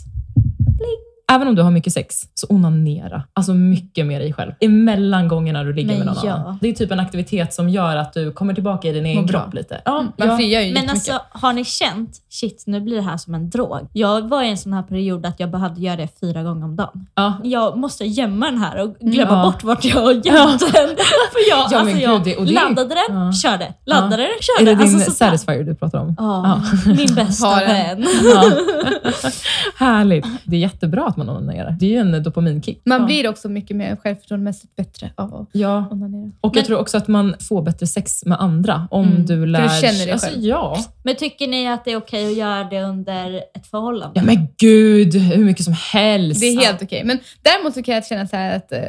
Även 1.31 1.47
om 1.47 1.55
du 1.55 1.61
har 1.61 1.71
mycket 1.71 1.93
sex, 1.93 2.15
så 2.33 2.47
onanera. 2.49 3.23
Alltså 3.33 3.53
mycket 3.53 4.05
mer 4.05 4.19
i 4.19 4.23
dig 4.23 4.33
själv. 4.33 4.51
Emellan 4.59 5.27
gångerna 5.27 5.63
du 5.63 5.73
ligger 5.73 5.89
Men 5.89 5.97
med 5.97 6.05
någon 6.07 6.15
ja. 6.25 6.33
annan. 6.33 6.57
Det 6.61 6.67
är 6.69 6.73
typ 6.73 6.91
en 6.91 6.99
aktivitet 6.99 7.53
som 7.53 7.69
gör 7.69 7.95
att 7.95 8.13
du 8.13 8.31
kommer 8.31 8.53
tillbaka 8.53 8.87
i 8.87 8.91
din 8.93 9.05
egen 9.05 9.27
kropp 9.27 9.53
lite. 9.53 9.81
Ja, 9.85 10.05
Man 10.17 10.49
ja. 10.49 10.71
Men 10.73 10.89
alltså, 10.89 11.19
har 11.29 11.53
ni 11.53 11.65
känt, 11.65 12.09
shit 12.29 12.63
nu 12.67 12.81
blir 12.81 12.95
det 12.95 13.01
här 13.01 13.17
som 13.17 13.35
en 13.35 13.49
drog. 13.49 13.87
Jag 13.93 14.29
var 14.29 14.43
i 14.43 14.49
en 14.49 14.57
sån 14.57 14.73
här 14.73 14.83
period 14.83 15.25
att 15.25 15.39
jag 15.39 15.51
behövde 15.51 15.81
göra 15.81 15.95
det 15.95 16.07
fyra 16.21 16.43
gånger 16.43 16.65
om 16.65 16.75
dagen. 16.75 17.07
ja. 17.15 17.33
Jag 17.43 17.77
måste 17.77 18.05
gömma 18.05 18.45
den 18.45 18.57
här 18.57 18.77
och 18.81 18.95
glömma 18.99 19.31
Ja. 19.31 19.43
bort 19.43 19.63
vart 19.63 19.85
jag 19.85 20.01
har 20.01 20.11
gömt 20.11 20.25
den. 20.59 20.89
För 21.31 21.49
jag, 21.49 21.67
Ja, 21.71 21.79
alltså, 21.79 21.97
jag 21.97 22.23
det- 22.23 22.35
det- 22.45 22.51
laddade 22.51 22.95
den, 23.09 23.17
Ja. 23.17 23.33
körde. 23.33 23.73
Laddade 23.85 24.17
den, 24.17 24.25
Är 24.25 24.59
körde. 24.59 24.71
det 24.75 24.83
din 24.85 24.95
alltså, 24.95 25.11
satisfier 25.11 25.63
du 25.63 25.75
pratar 25.75 25.99
om? 25.99 26.15
Ja, 26.17 26.61
min 26.85 27.15
bästa 27.15 27.55
vän. 27.59 28.05
Ja. 28.23 28.43
Härligt. 29.75 30.25
Det 30.43 30.55
är 30.55 30.59
jättebra 30.59 31.05
att 31.05 31.17
man 31.25 31.37
onanerar. 31.37 31.75
Det 31.79 31.85
är 31.85 31.89
ju 31.89 31.97
en 31.97 32.23
dopaminkick. 32.23 32.81
Man 32.85 32.99
ja. 33.01 33.05
blir 33.05 33.29
också 33.29 33.49
mycket 33.49 33.77
mer 33.77 33.95
självförtroendemässigt 33.95 34.75
bättre 34.75 35.11
av 35.15 35.35
att 35.35 35.49
Ja. 35.51 35.85
onanera. 35.91 36.31
Och 36.41 36.55
jag 36.55 36.65
tror 36.65 36.79
också 36.79 36.97
att 36.97 37.07
man 37.07 37.35
får 37.49 37.61
bättre 37.61 37.87
sex 37.87 38.25
med 38.25 38.41
andra 38.41 38.87
om 38.91 39.07
Mm. 39.07 39.25
du 39.25 39.45
lär 39.45 39.67
För 39.67 39.75
du 39.75 39.81
känner 39.81 40.05
dig 40.05 40.11
alltså, 40.11 40.27
själv. 40.29 40.43
Ja. 40.43 40.77
Men 41.03 41.15
tycker 41.15 41.47
ni 41.47 41.67
att 41.69 41.85
det 41.85 41.91
är 41.91 41.97
okej 41.97 42.27
att 42.27 42.37
göra 42.37 42.63
det 42.63 42.81
under 42.83 43.35
ett 43.55 43.67
förhållande? 43.67 44.19
ja, 44.19 44.23
men 44.25 44.47
gud, 44.57 45.15
hur 45.15 45.45
mycket 45.45 45.65
som 45.65 45.73
helst. 45.93 46.41
Det 46.41 46.45
är 46.47 46.59
helt 46.65 46.81
okej. 46.83 47.03
Men 47.03 47.19
däremot 47.41 47.73
så 47.73 47.83
kan 47.83 47.95
jag 47.95 48.05
känna 48.05 48.27
så 48.27 48.35
här 48.35 48.55
att, 48.57 48.71
eh, 48.71 48.79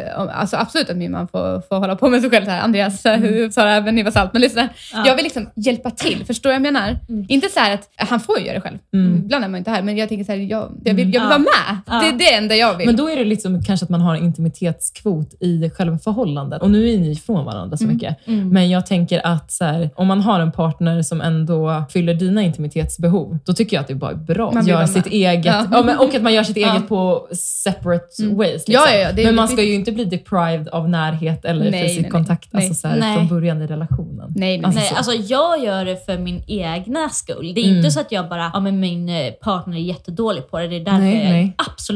alltså 0.41 0.57
absolut 0.57 0.91
att 0.91 0.97
min 0.97 1.13
man 1.13 1.29
får, 1.29 1.61
får 1.69 1.77
hålla 1.77 1.97
på 1.97 2.09
med 2.09 2.21
sig 2.21 2.31
själv. 2.31 2.45
Så 2.45 2.51
här, 2.51 2.61
Andreas 2.61 3.07
mm. 3.07 3.53
sa 3.53 3.65
det 3.65 3.71
även 3.71 3.99
i 3.99 4.13
Salt. 4.13 4.33
Men 4.33 4.43
liksom, 4.43 4.69
Ja. 4.93 5.05
jag 5.07 5.15
vill 5.17 5.25
liksom 5.25 5.49
hjälpa 5.57 5.91
till. 5.91 6.25
Förstår 6.27 6.51
du 6.51 6.53
vad 6.59 6.67
jag 6.67 6.73
menar? 6.73 6.97
Mm. 7.09 7.27
Inte 7.29 7.49
så 7.49 7.61
här 7.61 7.75
att 7.75 7.89
han 7.97 8.21
får 8.21 8.39
ju 8.39 8.45
göra 8.47 8.55
det 8.55 8.61
själv. 8.61 8.79
Mm. 8.95 9.17
Ibland 9.25 9.45
är 9.45 9.49
man 9.49 9.59
inte 9.59 9.71
här, 9.71 9.83
men 9.83 9.97
jag 9.97 10.09
tänker 10.09 10.25
så 10.25 10.33
här, 10.33 10.39
jag, 10.39 10.81
jag 10.85 10.95
vill, 10.95 10.99
jag 10.99 11.05
vill 11.05 11.15
Ja. 11.15 11.25
vara 11.29 11.39
med. 11.39 11.79
Ja. 11.87 12.01
Det 12.01 12.12
är 12.15 12.19
det 12.19 12.35
enda 12.35 12.55
jag 12.57 12.77
vill. 12.77 12.87
Men 12.87 12.97
då 12.97 13.09
är 13.11 13.17
det 13.17 13.25
liksom 13.25 13.63
kanske 13.63 13.85
att 13.85 13.91
man 13.91 14.01
har 14.01 14.17
en 14.17 14.23
intimitetskvot 14.25 15.35
i 15.41 15.71
själva 15.71 15.99
förhållandet. 15.99 16.63
Och 16.63 16.71
nu 16.71 16.91
är 16.91 16.99
ni 16.99 17.11
ifrån 17.11 17.45
varandra 17.45 17.77
så 17.77 17.85
mycket. 17.85 18.17
Mm. 18.27 18.49
Men 18.49 18.71
jag 18.71 18.87
tänker 18.87 19.27
att 19.27 19.53
så 19.53 19.65
här, 19.65 19.91
om 19.95 20.07
man 20.07 20.21
har 20.21 20.41
en 20.41 20.53
partner 20.53 21.03
som 21.03 21.21
ändå 21.21 21.85
fyller 21.91 22.15
dina 22.15 22.43
intimitetsbehov, 22.43 23.39
då 23.45 23.53
tycker 23.53 23.77
jag 23.77 23.81
att 23.81 23.87
det 23.89 23.93
är 23.93 23.97
bara 23.97 24.15
bra 24.15 24.51
Man 24.51 24.63
att 24.63 24.67
göra 24.69 24.87
sitt 24.87 25.07
eget. 25.07 25.47
Ja. 25.47 25.67
Ja. 25.73 25.83
men, 25.83 25.99
och 25.99 26.15
att 26.15 26.23
man 26.23 26.35
gör 26.35 26.43
sitt 26.43 26.57
Ja. 26.57 26.73
eget 26.73 26.89
på 26.89 27.29
separate 27.33 28.23
Mm. 28.23 28.37
ways. 28.37 28.69
Liksom. 28.69 28.73
Ja, 28.91 28.97
ja, 28.99 29.09
är 29.09 29.25
men 29.25 29.35
man 29.35 29.49
ska 29.49 29.63
ju 29.63 29.75
inte 29.75 29.93
bli 29.93 30.05
deprived 30.05 30.69
av 30.69 30.89
närhet 30.89 31.45
eller 31.45 31.71
Nej, 31.71 31.83
för 31.83 31.89
sitt 31.89 31.97
nej, 31.97 32.03
nej. 32.03 32.11
kontakt 32.11 32.49
Nej. 32.53 32.67
Alltså, 32.69 32.81
så 32.81 32.89
här, 32.89 32.99
Nej. 32.99 33.17
från 33.17 33.29
början 33.29 33.63
i 33.63 33.67
relationen. 33.67 34.33
Nej, 34.37 34.59
nej, 34.59 34.65
Alltså, 34.65 34.81
Nej, 34.81 34.89
så. 34.89 34.95
alltså 34.97 35.13
jag 35.13 35.65
gör 35.65 35.85
det 35.85 36.07
för 36.07 36.19
min 36.19 36.43
egna 36.47 37.09
skull. 37.09 37.53
Det 37.55 37.61
är 37.61 37.65
Mm. 37.65 37.77
inte 37.77 37.91
så 37.91 38.01
att 38.01 38.13
jag 38.13 38.29
bara, 38.29 38.51
ja 38.55 38.61
men 38.61 38.81
min 38.81 39.09
eh, 39.09 39.31
partner 39.33 39.77
är 39.77 39.81
jättedålig 39.81 40.51
på 40.51 40.59
det, 40.59 40.69
det 40.69 40.77
är 40.77 40.81
därför 40.85 40.99
Nej, 40.99 41.23
jag 41.25 41.31
nej. 41.31 41.53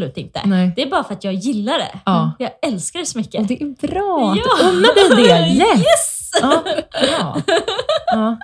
Absolut 0.07 0.19
inte. 0.19 0.41
Nej. 0.45 0.73
Det 0.77 0.83
är 0.83 0.91
bara 0.91 1.05
för 1.05 1.15
att 1.15 1.25
jag 1.25 1.35
gillar 1.35 1.79
det. 1.79 1.99
Ja. 2.05 2.33
Jag 2.39 2.51
älskar 2.67 3.01
det 3.01 3.07
så 3.07 3.19
mycket. 3.19 3.41
Och 3.41 3.47
det 3.47 3.63
är 3.63 3.87
bra 3.89 4.31
att 4.33 4.37
Ja. 4.39 4.43
du 4.61 4.69
unnar 4.69 5.17
dig 5.17 5.25
det. 5.27 5.49
Yes! 5.49 5.79
Yes! 5.79 6.31
Ja, 6.43 6.63
bra. 7.01 7.43
Ja. 8.13 8.37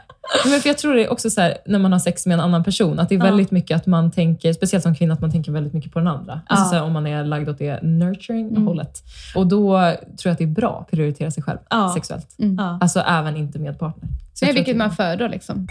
Men 0.44 0.60
för 0.60 0.68
jag 0.68 0.78
tror 0.78 0.94
det 0.94 1.04
är 1.04 1.12
också 1.12 1.30
så 1.30 1.40
här, 1.40 1.58
när 1.66 1.78
man 1.78 1.92
har 1.92 1.98
sex 1.98 2.26
med 2.26 2.34
en 2.34 2.40
annan 2.40 2.64
person, 2.64 2.98
att 2.98 3.08
det 3.08 3.14
är 3.14 3.18
Ja. 3.18 3.24
väldigt 3.24 3.50
mycket 3.50 3.76
att 3.76 3.86
man 3.86 4.10
tänker, 4.10 4.52
speciellt 4.52 4.82
som 4.82 4.94
kvinna, 4.94 5.14
att 5.14 5.20
man 5.20 5.30
tänker 5.32 5.52
väldigt 5.52 5.72
mycket 5.72 5.92
på 5.92 5.98
den 5.98 6.08
andra. 6.08 6.40
Alltså 6.46 6.64
Ja. 6.64 6.68
så 6.70 6.74
här, 6.76 6.82
om 6.82 6.92
man 6.92 7.06
är 7.06 7.24
lagd 7.24 7.48
åt 7.48 7.58
det 7.58 7.82
nurturing 7.82 8.48
Mm. 8.48 8.66
hållet. 8.66 9.02
Och 9.34 9.46
då 9.46 9.70
tror 9.80 9.96
jag 10.24 10.32
att 10.32 10.38
det 10.38 10.44
är 10.44 10.48
bra 10.48 10.78
att 10.80 10.90
prioritera 10.90 11.30
sig 11.30 11.42
själv 11.42 11.58
Ja. 11.70 11.92
sexuellt. 11.94 12.34
Ja. 12.36 12.78
Alltså 12.80 13.00
även 13.00 13.36
inte 13.36 13.58
med 13.58 13.78
partner. 13.78 14.08
Så 14.34 14.44
Nej, 14.44 14.54
vilket 14.54 14.76
man 14.76 14.90
föredrar 14.92 15.28
liksom. 15.28 15.66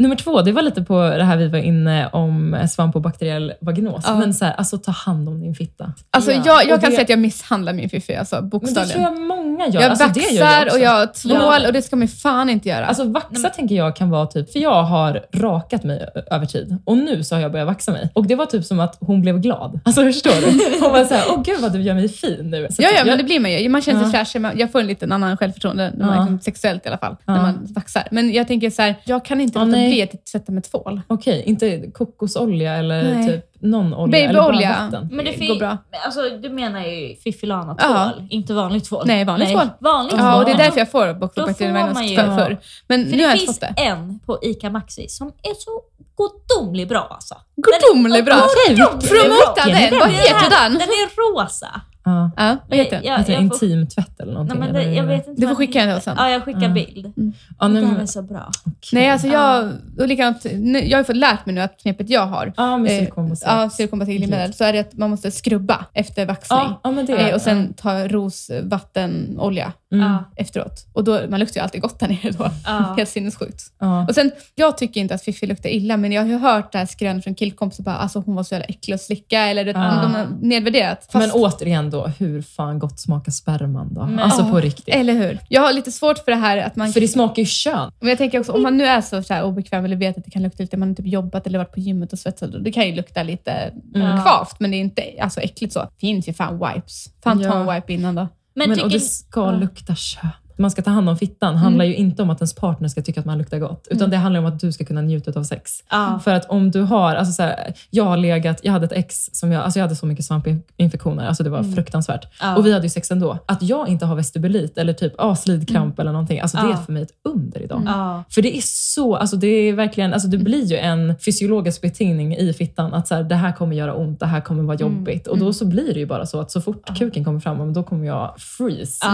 Nummer 0.00 0.16
två, 0.16 0.42
det 0.42 0.52
var 0.52 0.62
lite 0.62 0.82
på 0.82 1.00
det 1.00 1.24
här 1.24 1.36
vi 1.36 1.48
var 1.48 1.58
inne 1.58 2.06
om 2.08 2.56
svamp 2.70 2.96
och 2.96 3.02
bakteriell 3.02 3.52
vaginos. 3.60 4.04
Ja. 4.06 4.14
Men 4.18 4.34
så 4.34 4.44
här, 4.44 4.54
alltså 4.54 4.78
ta 4.78 4.90
hand 4.92 5.28
om 5.28 5.40
din 5.40 5.54
fitta. 5.54 5.92
Alltså, 6.10 6.32
Ja. 6.32 6.42
jag, 6.46 6.60
jag 6.68 6.80
kan 6.80 6.90
det- 6.90 6.96
säga 6.96 7.02
att 7.02 7.08
jag 7.10 7.18
misshandlar 7.18 7.72
min 7.72 7.88
fiffi, 7.88 8.16
alltså, 8.16 8.36
Men 8.36 8.44
det 8.44 8.50
bokstavligen. 8.50 9.04
tror 9.04 9.14
jag 9.16 9.20
många 9.26 9.66
gör. 9.68 9.80
Jag 9.80 9.90
alltså, 9.90 10.08
det 10.14 10.20
gör 10.20 10.40
vaxar 10.44 10.66
också. 10.66 10.76
och 10.76 10.82
jag 10.82 11.14
tvål 11.14 11.66
och 11.66 11.72
det 11.72 11.82
ska 11.82 11.96
man 11.96 12.08
fan 12.08 12.50
inte 12.50 12.68
göra. 12.68 12.86
Alltså 12.86 13.04
vaxa 13.04 13.48
tänker 13.48 13.74
jag 13.74 13.96
kan 13.96 14.10
vara 14.10 14.26
typ, 14.26 14.52
för 14.52 14.58
jag 14.58 14.82
har 14.82 15.20
rakat 15.32 15.84
mig 15.84 16.06
över 16.30 16.46
tid 16.46 16.76
och 16.84 16.96
nu 16.98 17.24
så 17.24 17.34
har 17.34 17.42
jag 17.42 17.52
börjat 17.52 17.66
vaxa 17.68 17.92
mig. 17.92 18.10
Och 18.14 18.26
det 18.26 18.34
var 18.34 18.46
typ 18.46 18.64
som 18.64 18.80
att 18.80 18.96
hon 19.00 19.22
blev 19.22 19.40
glad. 19.40 19.80
Alltså 19.84 20.02
förstår 20.02 20.30
du? 20.40 20.80
Hon 20.84 20.92
var 20.92 21.04
såhär, 21.04 21.24
åh 21.30 21.42
gud 21.42 21.60
vad 21.60 21.72
du 21.72 21.82
gör 21.82 21.94
mig 21.94 22.08
fin 22.08 22.50
nu. 22.50 22.66
Så 22.70 22.82
ja, 22.82 22.88
typ, 22.88 22.96
ja, 22.98 23.02
men 23.04 23.08
jag, 23.10 23.18
det 23.18 23.24
blir 23.24 23.40
man 23.40 23.52
ju. 23.52 23.68
Man 23.68 23.82
känner 23.82 24.00
sig 24.00 24.08
Ja. 24.08 24.12
fräschare. 24.24 24.40
Man- 24.42 24.58
Jag 24.58 24.72
får 24.72 24.80
en 24.80 24.86
liten 24.86 25.12
annan 25.12 25.36
självförtroende, 25.36 25.92
när 25.96 26.06
man, 26.06 26.14
Ja. 26.16 26.20
liksom, 26.22 26.40
sexuellt 26.40 26.86
i 26.86 26.88
alla 26.88 26.98
fall, 26.98 27.16
när 27.24 27.42
man 27.42 27.66
vaxar. 27.74 28.08
Men 28.10 28.32
jag 28.32 28.48
tänker 28.48 28.70
så 28.70 28.82
här, 28.82 28.94
jag 29.04 29.24
kan 29.24 29.40
inte 29.40 29.58
Ja, 29.58 29.64
låta 29.64 29.78
nej. 29.90 30.02
att 30.02 30.28
sätta 30.28 30.52
med 30.52 30.64
tvål. 30.64 31.00
Okej, 31.06 31.42
inte 31.46 31.90
kokosolja 31.94 32.74
eller 32.76 33.02
Nej. 33.14 33.28
typ 33.28 33.44
någon 33.62 33.94
olja 33.94 34.18
eller 34.18 34.40
Babyolja. 34.42 34.90
Men 35.10 35.24
det 35.24 35.46
går 35.46 35.58
bra. 35.58 35.78
Alltså, 36.04 36.20
du 36.42 36.50
menar 36.50 36.80
ju 36.84 37.16
fiffilana 37.16 37.76
Ja. 37.78 38.10
tvål, 38.14 38.26
inte 38.30 38.54
vanlig 38.54 38.84
tvål. 38.84 39.02
Nej, 39.06 39.24
vanlig 39.24 39.48
tvål. 39.48 39.68
Vanlig 39.80 40.14
Ja, 40.18 40.36
och 40.38 40.44
det 40.44 40.50
är 40.52 40.56
därför 40.58 40.78
jag 40.78 40.90
får 40.90 41.06
Då 41.06 41.14
boxerbakterier 41.14 41.86
får 41.86 41.94
man 41.94 42.06
ju- 42.08 42.16
för, 42.16 42.24
för. 42.36 42.58
Men 42.86 43.04
För 43.10 43.16
nu 43.16 43.22
har 43.22 43.30
jag 43.30 43.38
det 43.38 43.40
inte 43.42 43.46
finns 43.46 43.58
fått 43.60 43.76
det. 43.76 43.82
en 43.82 44.18
på 44.18 44.38
ICA 44.42 44.70
Maxi 44.70 45.08
som 45.08 45.26
är 45.28 45.54
så 45.58 45.80
godomligt 46.14 46.88
bra 46.88 47.06
alltså. 47.10 47.34
Gudomligt 47.56 48.24
bra! 48.24 48.34
Promota 48.76 49.64
den! 49.66 49.98
Vad 50.00 50.10
heter 50.10 50.50
den? 50.62 50.72
Den 50.72 50.88
är 50.88 51.34
rosa. 51.34 51.80
Ja. 52.04 52.30
Ja, 52.36 52.56
vad 52.68 52.78
heter 52.78 52.90
den? 52.96 53.04
Ja, 53.04 53.16
det 53.26 53.32
jag 53.32 53.58
får- 53.58 53.64
intimtvätt 53.68 54.20
eller 54.20 54.26
Nej, 54.26 54.34
någonting? 54.34 54.58
men 54.60 54.72
det, 54.74 54.80
eller? 54.82 54.92
jag 54.92 55.04
vet 55.04 55.26
inte 55.28 55.40
Du 55.40 55.48
får 55.48 55.54
skicka 55.54 55.80
heter. 55.80 56.00
sen. 56.00 56.14
Ja, 56.18 56.30
jag 56.30 56.42
skickar 56.44 56.62
Ja. 56.62 56.68
bild. 56.68 57.12
Ja, 57.60 57.68
nej, 57.68 57.82
Den 57.82 57.92
men, 57.92 58.00
är 58.00 58.06
så 58.06 58.22
bra. 58.22 58.50
okej. 58.66 58.72
Nej, 58.92 59.10
alltså 59.10 59.26
jag, 59.28 59.72
och 59.98 60.08
likadant, 60.08 60.44
jag 60.84 60.98
har 60.98 61.04
fått 61.04 61.16
lärt 61.16 61.46
mig 61.46 61.54
nu 61.54 61.60
att 61.60 61.78
knepet 61.82 62.10
jag 62.10 62.26
har, 62.26 62.52
Ja, 62.56 62.78
med 62.78 62.92
eh, 62.92 62.98
silikonbaserat. 62.98 63.54
ja, 63.62 63.70
silikonbaserat 63.70 64.56
så 64.56 64.64
är 64.64 64.72
det 64.72 64.78
att 64.78 64.92
man 64.96 65.10
måste 65.10 65.30
skrubba 65.30 65.84
efter 65.94 66.26
vaxning. 66.26 66.58
Ja, 66.58 66.80
ja, 66.84 66.90
men 66.90 67.06
det 67.06 67.12
Eh, 67.28 67.34
och 67.34 67.40
sen 67.40 67.72
ta 67.74 68.08
rosvattenolja 68.08 69.72
Mm. 69.92 70.16
Efteråt. 70.36 70.86
Och 70.92 71.04
då, 71.04 71.20
man 71.28 71.40
luktar 71.40 71.60
ju 71.60 71.62
alltid 71.62 71.80
gott 71.82 72.00
där 72.00 72.08
nere 72.08 72.30
då. 72.30 72.50
Helt 72.96 73.08
sinnessjukt. 73.08 73.62
Och 74.08 74.14
sen, 74.14 74.30
jag 74.54 74.78
tycker 74.78 75.00
inte 75.00 75.14
att 75.14 75.22
Fifi 75.22 75.46
luktar 75.46 75.68
illa, 75.70 75.96
men 75.96 76.12
jag 76.12 76.22
har 76.22 76.28
ju 76.28 76.38
hört 76.38 76.72
det 76.72 76.78
här 76.78 76.86
skrön 76.86 77.22
från 77.22 77.34
killkompisar 77.34 77.84
bara 77.84 77.96
alltså 77.96 78.22
hon 78.26 78.34
var 78.34 78.42
så 78.42 78.54
jävla 78.54 78.64
äcklig 78.66 78.94
att 78.94 79.00
slicka 79.00 79.40
eller 79.40 79.64
det, 79.64 79.72
de 79.72 79.78
har 80.14 80.26
nedvärderat. 80.40 81.08
Fast, 81.12 81.14
Men 81.14 81.30
återigen 81.42 81.89
då, 81.90 82.06
hur 82.18 82.42
fan 82.42 82.78
gott 82.78 83.00
smakar 83.00 83.32
sperman 83.32 83.94
då? 83.94 84.06
Men- 84.06 84.18
alltså 84.18 84.44
på 84.50 84.60
riktigt. 84.60 84.94
Eller 84.94 85.12
hur? 85.12 85.38
Jag 85.48 85.62
har 85.62 85.72
lite 85.72 85.92
svårt 85.92 86.18
för 86.18 86.30
det 86.30 86.36
här 86.38 86.56
att 86.58 86.76
man... 86.76 86.92
För 86.92 87.00
det 87.00 87.08
smakar 87.08 87.42
ju 87.42 87.46
kön. 87.46 87.92
Men 88.00 88.08
jag 88.08 88.18
tänker 88.18 88.40
också, 88.40 88.52
om 88.52 88.62
man 88.62 88.76
nu 88.76 88.84
är 88.84 89.00
så, 89.00 89.22
så 89.22 89.34
här 89.34 89.44
obekväm 89.44 89.84
eller 89.84 89.96
vet 89.96 90.18
att 90.18 90.24
det 90.24 90.30
kan 90.30 90.42
lukta 90.42 90.62
lite, 90.62 90.76
man 90.76 90.88
har 90.88 90.94
typ 90.94 91.06
jobbat 91.06 91.46
eller 91.46 91.58
varit 91.58 91.72
på 91.72 91.80
gymmet 91.80 92.12
och 92.12 92.18
svetsat, 92.18 92.64
det 92.64 92.72
kan 92.72 92.86
ju 92.86 92.94
lukta 92.94 93.22
lite 93.22 93.72
Mm. 93.94 94.22
kvavt, 94.22 94.60
men 94.60 94.70
det 94.70 94.76
är 94.76 94.80
inte 94.80 95.02
alltså, 95.20 95.40
äckligt 95.40 95.72
så. 95.72 95.88
finns 96.00 96.28
ju 96.28 96.32
fan 96.32 96.54
wipes. 96.74 97.06
Fan 97.22 97.38
ta 97.42 97.44
Ja. 97.44 97.60
en 97.60 97.74
wipe 97.74 97.92
innan 97.92 98.14
då. 98.14 98.20
Men, 98.54 98.68
Men, 98.68 98.76
tycker, 98.76 98.84
och 98.84 98.90
det 98.92 99.00
ska 99.00 99.40
Ja. 99.40 99.52
lukta 99.52 99.94
kön. 99.94 100.30
Man 100.60 100.70
ska 100.70 100.82
ta 100.82 100.90
hand 100.90 101.08
om 101.08 101.16
fittan 101.16 101.56
handlar 101.56 101.84
ju 101.84 101.94
inte 101.94 102.22
om 102.22 102.30
att 102.30 102.40
ens 102.40 102.54
partner 102.54 102.88
ska 102.88 103.02
tycka 103.02 103.20
att 103.20 103.26
man 103.26 103.38
luktar 103.38 103.58
gott. 103.58 103.88
Utan 103.90 104.10
det 104.10 104.16
handlar 104.16 104.40
om 104.40 104.46
att 104.46 104.60
du 104.60 104.72
ska 104.72 104.84
kunna 104.84 105.00
njuta 105.00 105.40
av 105.40 105.44
sex. 105.44 105.84
ja. 105.90 106.20
För 106.24 106.34
att 106.34 106.50
om 106.50 106.70
du 106.70 106.80
har, 106.80 107.14
alltså 107.14 107.32
så 107.32 107.42
här, 107.42 107.74
jag 107.90 108.04
har 108.04 108.16
legat, 108.16 108.60
jag 108.62 108.72
hade 108.72 108.86
ett 108.86 108.92
ex 108.92 109.30
som 109.32 109.52
jag, 109.52 109.62
alltså 109.64 109.78
jag 109.78 109.84
hade 109.84 109.96
så 109.96 110.06
mycket 110.06 110.24
svampinfektioner, 110.24 111.26
alltså 111.26 111.42
det 111.42 111.50
var 111.50 111.62
fruktansvärt. 111.74 112.26
Ja. 112.40 112.56
Och 112.56 112.66
vi 112.66 112.72
hade 112.72 112.84
ju 112.84 112.90
sex 112.90 113.10
ändå. 113.10 113.38
Att 113.46 113.62
jag 113.62 113.88
inte 113.88 114.06
har 114.06 114.16
vestibulit 114.16 114.78
eller 114.78 114.92
typ 114.92 115.14
ah, 115.18 115.36
slidkramp 115.36 115.98
eller 115.98 116.12
någonting, 116.12 116.40
alltså 116.40 116.56
det 116.56 116.62
är 116.72 116.76
för 116.76 116.92
mig 116.92 117.02
ett 117.02 117.12
under 117.24 117.62
idag. 117.62 117.82
För 118.30 118.42
det 118.42 118.56
är 118.56 118.60
så, 118.64 119.16
alltså 119.16 119.36
det 119.36 119.46
är 119.46 119.72
verkligen, 119.72 120.12
alltså 120.12 120.28
det 120.28 120.38
blir 120.38 120.64
ju 120.64 120.76
en 120.76 121.14
fysiologisk 121.18 121.80
betingning 121.80 122.36
i 122.36 122.52
fittan 122.52 122.94
att 122.94 123.08
så 123.08 123.14
här, 123.14 123.22
det 123.22 123.34
här 123.34 123.52
kommer 123.52 123.76
göra 123.76 123.94
ont, 123.94 124.20
det 124.20 124.26
här 124.26 124.40
kommer 124.40 124.62
vara 124.62 124.76
jobbigt. 124.76 125.26
Och 125.26 125.38
då 125.38 125.52
så 125.52 125.64
blir 125.64 125.94
det 125.94 126.00
ju 126.00 126.06
bara 126.06 126.26
så 126.26 126.40
att 126.40 126.50
så 126.50 126.60
fort 126.60 126.98
kuken 126.98 127.24
kommer 127.24 127.40
fram, 127.40 127.72
då 127.72 127.82
kommer 127.82 128.06
jag 128.06 128.34
freeze. 128.38 129.06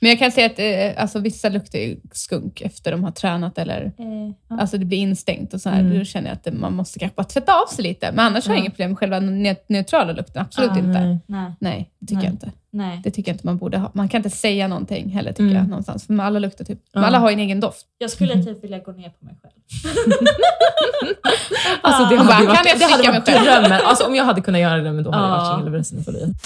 Ja. 0.00 0.06
Men 0.06 0.10
jag 0.10 0.18
kan 0.18 0.32
säga 0.32 0.46
att 0.46 0.58
eh, 0.96 1.02
alltså, 1.02 1.18
vissa 1.18 1.48
luktar 1.48 1.78
ju 1.78 1.96
skunk 2.12 2.60
efter 2.60 2.90
de 2.92 3.04
har 3.04 3.10
tränat 3.10 3.58
eller 3.58 3.82
Eh, 3.98 4.32
ja. 4.48 4.60
Alltså 4.60 4.78
det 4.78 4.84
blir 4.84 4.98
instängt 4.98 5.54
och 5.54 5.60
så 5.60 5.68
här. 5.70 5.80
Mm. 5.80 5.98
Då 5.98 6.04
känner 6.04 6.28
jag 6.28 6.36
att 6.52 6.54
man 6.60 6.74
måste 6.74 6.98
kanske 6.98 7.16
bara 7.16 7.24
tvätta 7.24 7.52
av 7.62 7.66
sig 7.66 7.82
lite. 7.84 8.10
Men 8.12 8.26
annars 8.26 8.46
har 8.46 8.52
jag 8.54 8.58
Ja. 8.58 8.60
inget 8.60 8.72
problem 8.72 8.90
med 8.90 8.98
själva 8.98 9.20
ne- 9.20 9.56
neutrala 9.68 10.12
lukten. 10.12 10.42
Absolut 10.42 10.70
Ja, 10.70 10.78
inte. 10.78 10.88
Nej. 11.00 11.18
Nej, 11.26 11.52
Nej, 11.60 11.90
det 11.98 12.06
tycker 12.06 12.16
Nej. 12.16 12.24
jag 12.24 12.32
inte. 12.34 12.52
nej. 12.70 13.00
Det 13.04 13.10
tycker 13.10 13.30
jag 13.30 13.34
inte 13.34 13.46
man 13.46 13.58
borde 13.58 13.78
ha. 13.78 13.90
Man 13.94 14.08
kan 14.08 14.18
inte 14.18 14.30
säga 14.36 14.68
någonting 14.68 15.08
heller 15.10 15.30
tycker 15.32 15.42
Mm. 15.44 15.56
jag 15.56 15.68
någonstans. 15.68 16.06
För 16.06 16.18
alla 16.20 16.38
luktar 16.38 16.64
typ, 16.64 16.78
Ja. 16.92 17.04
alla 17.06 17.18
har 17.18 17.30
ju 17.30 17.34
en 17.34 17.40
egen 17.40 17.60
doft. 17.60 17.86
Jag 17.98 18.10
skulle 18.10 18.42
typ 18.44 18.64
vilja 18.64 18.78
gå 18.78 18.92
ner 18.92 19.08
på 19.10 19.24
mig 19.24 19.34
själv. 19.42 19.52
Alltså 21.82 22.02
det 22.04 22.16
hade, 22.16 22.28
bara, 22.28 22.40
ju 22.40 22.46
kan 22.46 22.54
varit, 22.56 22.66
jag 22.68 22.78
det 22.78 22.84
hade 22.84 23.02
mig 23.10 23.20
varit 23.20 23.28
själv? 23.28 23.44
drömmen. 23.44 23.80
Alltså 23.84 24.04
om 24.06 24.14
jag 24.14 24.24
hade 24.24 24.40
kunnat 24.40 24.60
göra 24.60 24.76
det, 24.76 24.92
men 24.92 25.04
då 25.04 25.10
hade 25.10 25.24
jag 25.24 25.30
varit 25.30 25.48
Ja. 25.48 25.56
singel 25.58 25.72
resten 25.72 26.04
av 26.06 26.12
livet. 26.14 26.36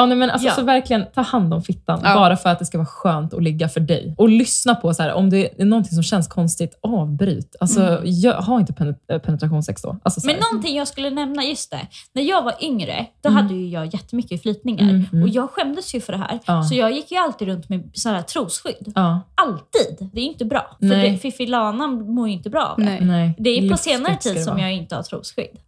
Ja, 0.00 0.06
nej, 0.06 0.16
men 0.16 0.30
alltså, 0.30 0.48
Ja. 0.48 0.54
Så 0.54 0.62
verkligen, 0.62 1.06
ta 1.14 1.20
hand 1.20 1.54
om 1.54 1.62
fittan. 1.62 2.00
Ja. 2.04 2.14
Bara 2.14 2.36
för 2.36 2.50
att 2.50 2.58
det 2.58 2.64
ska 2.66 2.78
vara 2.78 2.86
skönt 2.86 3.34
att 3.34 3.42
ligga 3.42 3.68
för 3.68 3.80
dig. 3.80 4.14
Och 4.18 4.28
lyssna 4.28 4.74
på, 4.74 4.94
så 4.94 5.02
här, 5.02 5.12
om 5.12 5.30
det 5.30 5.60
är 5.62 5.64
någonting 5.64 5.92
som 5.92 6.02
känns 6.02 6.28
konstigt, 6.28 6.78
avbryt. 6.82 7.56
Alltså, 7.60 8.00
gör, 8.04 8.34
ha 8.42 8.60
inte 8.60 8.72
penet- 8.72 9.00
äh, 9.12 9.18
penetrationssex 9.18 9.82
då. 9.82 9.96
Alltså, 10.02 10.20
så 10.20 10.26
Men 10.26 10.36
någonting 10.36 10.76
jag 10.76 10.88
skulle 10.88 11.10
nämna, 11.10 11.44
just 11.44 11.70
det. 11.70 11.80
När 12.12 12.22
jag 12.22 12.42
var 12.42 12.54
yngre, 12.60 13.06
då 13.22 13.28
hade 13.30 13.54
ju 13.54 13.68
jag 13.68 13.86
jättemycket 13.86 14.42
flytningar. 14.42 14.82
Mm, 14.82 15.06
mm. 15.12 15.22
Och 15.22 15.28
jag 15.28 15.50
skämdes 15.50 15.94
ju 15.94 16.00
för 16.00 16.12
det 16.12 16.18
här. 16.18 16.38
Ja. 16.46 16.62
Så 16.62 16.74
jag 16.74 16.92
gick 16.92 17.10
ju 17.12 17.16
alltid 17.18 17.48
runt 17.48 17.68
med 17.68 17.90
så 17.94 18.08
här 18.08 18.22
trosskydd. 18.22 18.92
Alltid! 19.34 20.08
Det 20.12 20.20
är 20.20 20.24
inte 20.24 20.44
bra. 20.44 20.76
För 20.78 20.86
Nej. 20.86 21.10
det, 21.10 21.18
Fiffilana 21.18 21.86
mår 21.86 22.28
ju 22.28 22.34
inte 22.34 22.50
bra 22.50 22.64
av 22.64 22.76
det. 22.84 22.98
Nej. 23.00 23.34
Det 23.38 23.50
är 23.50 23.60
på 23.60 23.66
Luftfritt 23.66 23.94
senare 23.94 24.16
tid 24.16 24.44
som 24.44 24.58
jag 24.58 24.72
inte 24.72 24.96
har 24.96 25.02
trosskydd. 25.02 25.58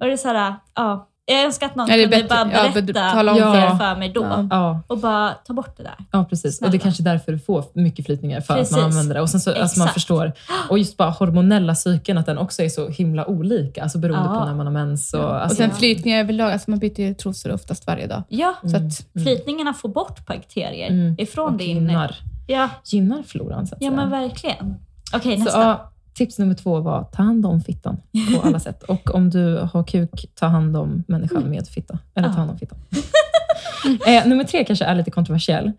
Och 0.00 0.06
det 0.06 0.12
är 0.12 0.16
så 0.16 0.28
här, 0.28 0.54
ja. 0.74 1.08
Jag 1.30 1.44
önskar 1.44 1.66
att 1.66 1.74
någon 1.74 1.88
Ja, 1.88 1.96
det 1.96 2.02
är 2.02 2.04
kunde 2.04 2.16
bättre- 2.16 2.28
bara 2.28 2.52
ja, 2.52 2.70
berätta 2.74 2.82
be- 2.82 2.92
tala 3.12 3.32
om 3.32 3.78
för, 3.78 3.96
mig 3.98 4.08
då. 4.08 4.22
Ja. 4.22 4.46
Ja, 4.50 4.82
Och 4.86 4.98
bara 4.98 5.30
ta 5.30 5.52
bort 5.54 5.76
det 5.76 5.82
där. 5.82 5.94
ja, 6.12 6.24
precis. 6.30 6.44
Och 6.62 6.62
det 6.62 6.66
är 6.66 6.70
Snälla. 6.70 6.82
kanske 6.82 7.02
därför 7.02 7.32
du 7.32 7.38
får 7.38 7.64
mycket 7.72 8.06
flytningar, 8.06 8.40
för 8.40 8.54
att 8.54 8.60
Precis. 8.60 8.76
man 8.76 8.84
använder 8.84 9.14
det. 9.14 9.20
Och 9.20 9.30
sen 9.30 9.40
så, 9.40 9.54
alltså 9.54 9.78
man 9.78 9.88
förstår. 9.88 10.32
Och 10.68 10.78
just 10.78 10.96
bara 10.96 11.10
hormonella 11.10 11.74
cykeln, 11.74 12.18
att 12.18 12.26
den 12.26 12.38
också 12.38 12.62
är 12.62 12.68
så 12.68 12.88
himla 12.88 13.26
olika, 13.26 13.82
alltså 13.82 13.98
beroende 13.98 14.28
Ja. 14.34 14.40
på 14.40 14.44
när 14.46 14.54
man 14.54 14.66
har 14.66 14.72
mens. 14.72 15.14
Och, 15.14 15.20
Och 15.24 15.42
alltså, 15.42 15.56
sen 15.56 15.70
Ja. 15.70 15.76
flytningar 15.76 16.18
överlag, 16.20 16.52
alltså 16.52 16.70
man 16.70 16.78
byter 16.78 17.00
ju 17.00 17.14
trosor 17.14 17.52
oftast 17.52 17.86
varje 17.86 18.06
dag. 18.06 18.22
Ja, 18.28 18.54
Så 18.62 18.76
att, 18.76 19.22
flytningarna 19.24 19.74
får 19.74 19.88
bort 19.88 20.26
bakterier 20.26 20.88
Mm. 20.90 21.14
ifrån 21.18 21.52
och 21.52 21.58
din... 21.58 21.68
gynnar, 21.76 22.16
Ja, 22.46 22.68
gynnar 22.84 23.22
floran, 23.22 23.66
så 23.66 23.74
att 23.74 23.82
ja 23.82 23.90
säga. 23.90 23.96
men 24.00 24.10
verkligen. 24.10 24.74
Okej, 25.14 25.36
Så, 25.38 25.44
nästa. 25.44 25.60
ja, 25.62 25.90
tips 26.18 26.38
nummer 26.38 26.54
två 26.54 26.80
var 26.80 27.04
ta 27.04 27.22
hand 27.22 27.46
om 27.46 27.60
fittan 27.60 27.96
på 28.34 28.40
alla 28.46 28.60
sätt. 28.60 28.82
Och 28.82 29.14
om 29.14 29.30
du 29.30 29.68
har 29.72 29.84
kuk, 29.84 30.26
ta 30.34 30.46
hand 30.46 30.76
om 30.76 31.04
människan 31.08 31.50
med 31.50 31.68
fitta. 31.68 31.98
Eller 32.14 32.28
ta 32.28 32.34
hand 32.34 32.50
om 32.50 32.58
fittan. 32.58 32.78
eh, 34.06 34.26
nummer 34.26 34.44
tre 34.44 34.64
kanske 34.64 34.84
är 34.84 34.94
lite 34.94 35.10
kontroversiell. 35.10 35.72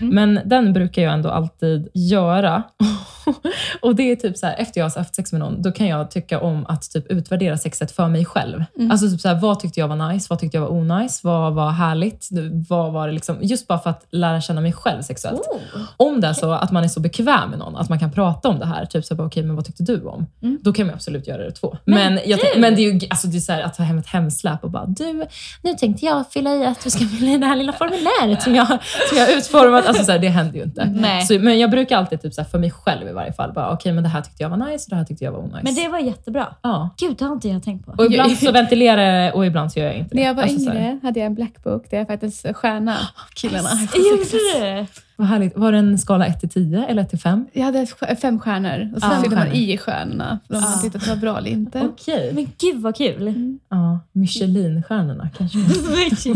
Mm. 0.00 0.14
Men 0.14 0.40
den 0.48 0.72
brukar 0.72 1.02
jag 1.02 1.12
ändå 1.12 1.30
alltid 1.30 1.88
göra. 1.94 2.62
och 3.82 3.94
det 3.94 4.12
är 4.12 4.16
typ 4.16 4.36
så 4.36 4.46
här, 4.46 4.54
efter 4.58 4.80
jag 4.80 4.84
har 4.90 4.98
haft 4.98 5.14
sex 5.14 5.32
med 5.32 5.40
någon, 5.40 5.62
då 5.62 5.72
kan 5.72 5.86
jag 5.86 6.10
tycka 6.10 6.40
om 6.40 6.66
att 6.66 6.90
typ 6.90 7.06
utvärdera 7.10 7.58
sexet 7.58 7.92
för 7.92 8.08
mig 8.08 8.24
själv. 8.24 8.64
Alltså 8.90 9.10
typ 9.10 9.20
så 9.20 9.28
här, 9.28 9.34
vad 9.34 9.60
tyckte 9.60 9.80
jag 9.80 9.88
var 9.88 10.12
nice? 10.12 10.26
Vad 10.30 10.38
tyckte 10.38 10.56
jag 10.56 10.62
var 10.62 10.72
onajs? 10.72 11.24
Vad 11.24 11.54
var 11.54 11.70
härligt? 11.70 12.28
Vad 12.68 12.92
var 12.92 13.06
det 13.06 13.12
liksom? 13.12 13.38
Just 13.40 13.68
bara 13.68 13.78
för 13.78 13.90
att 13.90 14.06
lära 14.10 14.40
känna 14.40 14.60
mig 14.60 14.72
själv 14.72 15.02
sexuellt. 15.02 15.40
Oh. 15.40 15.82
Om 15.96 16.20
det 16.20 16.26
är 16.26 16.32
så 16.32 16.52
att 16.52 16.72
man 16.72 16.84
är 16.84 16.88
så 16.88 17.00
bekväm 17.00 17.50
med 17.50 17.58
någon, 17.58 17.76
att 17.76 17.88
man 17.88 17.98
kan 17.98 18.12
prata 18.12 18.48
om 18.48 18.58
det 18.58 18.66
här, 18.66 18.86
typ 18.86 19.04
så 19.04 19.16
här, 19.16 19.26
okej, 19.26 19.42
men 19.42 19.56
vad 19.56 19.64
tyckte 19.64 19.82
du 19.82 20.02
om? 20.02 20.26
Mm. 20.42 20.58
Då 20.62 20.72
kan 20.72 20.86
man 20.86 20.94
absolut 20.94 21.26
göra 21.26 21.44
det 21.44 21.52
två. 21.52 21.76
Men 21.84 22.08
Men, 22.14 22.20
jag, 22.30 22.40
men 22.56 22.74
det 22.74 22.82
är 22.82 22.92
ju 22.92 23.00
alltså, 23.10 23.26
det 23.26 23.36
är 23.36 23.40
så 23.40 23.52
här, 23.52 23.62
att 23.62 23.74
ta 23.74 23.82
hem 23.82 23.98
ett 23.98 24.06
hemsläp 24.06 24.64
och 24.64 24.70
bara, 24.70 24.86
du, 24.86 25.26
nu 25.62 25.74
tänkte 25.74 26.06
jag 26.06 26.32
fylla 26.32 26.54
i 26.54 26.66
att 26.66 26.84
du 26.84 26.90
ska 26.90 27.04
fylla 27.04 27.30
i 27.30 27.38
det 27.38 27.46
här 27.46 27.56
lilla 27.56 27.72
formuläret 27.72 28.42
som 28.42 28.54
jag, 28.54 28.66
som 29.08 29.18
jag 29.18 29.26
har 29.26 29.32
utformat. 29.32 29.86
Alltså, 29.86 30.04
så 30.04 30.12
här, 30.12 30.18
det 30.18 30.28
händer 30.28 30.58
ju 30.58 30.62
inte. 30.64 30.84
Nej. 30.94 31.26
Så, 31.26 31.38
men 31.38 31.58
jag 31.58 31.70
brukar 31.70 31.96
alltid, 31.96 32.22
typ, 32.22 32.34
så 32.34 32.44
för 32.44 32.58
mig 32.58 32.70
själv 32.70 33.08
varje 33.18 33.32
fall, 33.32 33.52
bara, 33.52 33.72
okej, 33.72 33.92
men 33.92 34.02
det 34.02 34.08
här 34.08 34.20
tyckte 34.22 34.42
jag 34.42 34.50
var 34.50 34.56
nice 34.56 34.84
och 34.86 34.90
det 34.90 34.96
här 34.96 35.04
tyckte 35.04 35.24
jag 35.24 35.32
var 35.32 35.38
onajs. 35.38 35.64
Men 35.64 35.74
det 35.74 35.88
var 35.88 35.98
jättebra. 35.98 36.46
ja. 36.62 36.90
Gud, 36.98 37.16
det 37.18 37.24
har 37.24 37.32
inte 37.32 37.48
jag 37.48 37.62
tänkt 37.62 37.86
på. 37.86 37.92
Och 37.92 38.04
ibland 38.06 38.38
så 38.38 38.52
ventilerar 38.52 39.02
jag 39.24 39.34
och 39.34 39.46
ibland 39.46 39.72
så 39.72 39.78
gör 39.78 39.86
jag 39.86 39.96
inte 39.96 40.14
det. 40.14 40.20
När 40.20 40.26
jag 40.28 40.34
var 40.34 40.42
Alltså, 40.42 40.70
yngre 40.70 40.98
hade 41.02 41.20
jag 41.20 41.26
en 41.26 41.34
blackbook 41.34 41.90
där 41.90 41.98
jag 41.98 42.06
faktiskt 42.06 42.46
stjärna 42.56 42.96
killarna. 43.34 43.68
Gjorde 43.94 44.24
du? 44.24 44.86
Vad 45.18 45.28
härligt. 45.28 45.56
Var 45.56 45.72
det 45.72 45.78
en 45.78 45.98
skala 45.98 46.26
1 46.26 46.40
till 46.40 46.48
10 46.48 46.84
eller 46.88 47.02
1 47.02 47.10
till 47.10 47.18
5? 47.18 47.46
Jag 47.52 47.64
hade 47.64 47.86
fem 48.22 48.40
stjärnor 48.40 48.92
och 48.96 49.00
så 49.02 49.08
Ja. 49.12 49.20
fyllde 49.22 49.36
man 49.36 49.46
i 49.52 49.78
stjärnorna 49.78 50.38
för 50.48 50.54
om 50.54 50.60
man 50.62 50.70
Ja. 50.76 50.82
tyckte 50.82 50.98
att 50.98 51.04
det 51.04 51.10
var 51.10 51.16
bra 51.16 51.38
eller 51.38 51.50
inte. 51.50 51.80
Okej. 51.80 52.32
Men 52.34 52.46
gud 52.58 52.82
vad 52.82 52.96
kul. 52.96 53.34
Ja, 53.70 53.98
Michelinstjärnorna 54.12 55.28
kanske. 55.38 55.58